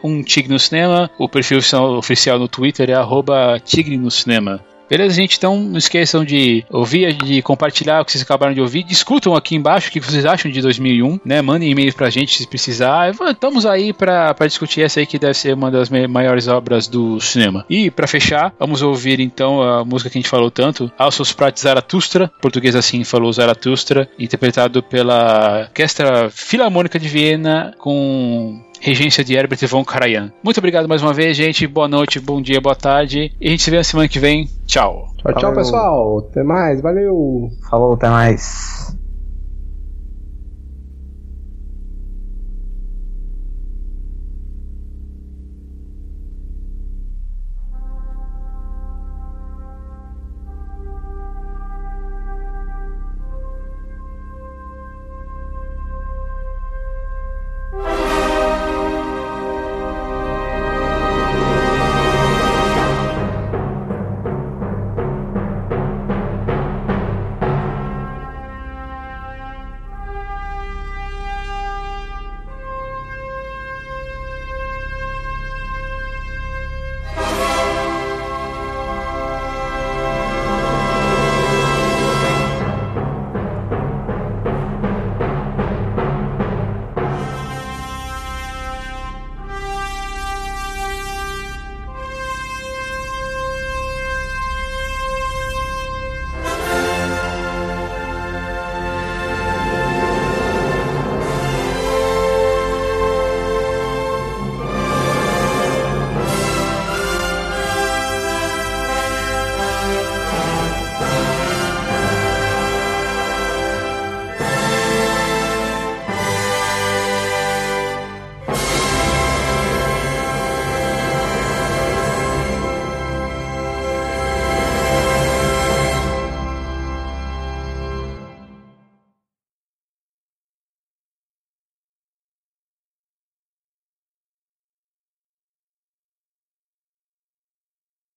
O 1.19 1.29
perfil 1.29 1.59
oficial 1.99 2.39
no 2.39 2.47
Twitter 2.47 2.91
é 2.91 2.95
arroba 2.95 3.59
tigre 3.59 3.97
no 3.97 4.11
cinema. 4.11 4.65
Beleza, 4.89 5.15
gente? 5.15 5.37
Então 5.37 5.59
não 5.59 5.79
esqueçam 5.79 6.25
de 6.25 6.65
ouvir, 6.71 7.15
de 7.15 7.43
compartilhar 7.43 8.01
o 8.01 8.05
que 8.05 8.13
vocês 8.13 8.23
acabaram 8.23 8.55
de 8.55 8.61
ouvir. 8.61 8.83
Discutam 8.83 9.35
aqui 9.35 9.55
embaixo 9.55 9.89
o 9.89 9.93
que 9.93 10.01
vocês 10.01 10.25
acham 10.25 10.51
de 10.51 10.61
2001, 10.61 11.21
né? 11.25 11.43
Mandem 11.43 11.71
e-mails 11.71 11.95
pra 11.95 12.11
gente 12.11 12.39
se 12.39 12.47
precisar. 12.47 13.11
Estamos 13.11 13.67
aí 13.67 13.93
pra 13.93 14.35
discutir 14.47 14.83
essa 14.83 15.01
aí 15.01 15.07
que 15.07 15.19
deve 15.19 15.35
ser 15.35 15.55
uma 15.55 15.71
das 15.71 15.91
maiores 15.91 16.49
obras 16.49 16.87
do 16.89 17.21
cinema. 17.21 17.65
E 17.69 17.91
para 17.91 18.07
fechar, 18.07 18.53
vamos 18.59 18.83
ouvir 18.83 19.21
então 19.21 19.63
a 19.63 19.85
música 19.85 20.11
que 20.11 20.19
a 20.19 20.21
gente 20.21 20.31
falou 20.31 20.51
tanto, 20.51 20.91
Alços 20.99 21.33
Prates 21.33 21.63
Zaratustra, 21.63 22.31
português 22.41 22.75
assim 22.75 23.05
falou 23.05 23.33
Zaratustra, 23.33 24.09
interpretado 24.19 24.83
pela 24.83 25.63
Orquestra 25.63 26.31
Filarmônica 26.31 26.99
de 26.99 27.09
Viena 27.09 27.75
com 27.79 28.61
regência 28.81 29.25
de 29.25 29.35
Herbert 29.35 29.67
von 29.69 29.85
Karajan. 29.85 30.31
Muito 30.43 30.59
obrigado 30.59 30.89
mais 30.89 31.03
uma 31.03 31.13
vez, 31.13 31.37
gente. 31.37 31.67
Boa 31.67 31.89
noite, 31.89 32.21
bom 32.21 32.41
dia, 32.41 32.61
boa 32.61 32.77
tarde. 32.77 33.33
E 33.41 33.49
a 33.49 33.51
gente 33.51 33.63
se 33.63 33.71
vê 33.71 33.77
na 33.77 33.85
semana 33.85 34.09
que 34.09 34.19
vem. 34.19 34.49
Tchau. 34.67 35.09
Tchau, 35.19 35.35
tchau, 35.35 35.55
pessoal. 35.55 36.19
Até 36.19 36.43
mais. 36.43 36.81
Valeu. 36.81 37.51
Falou, 37.69 37.95
até 37.95 38.09
mais. 38.09 38.97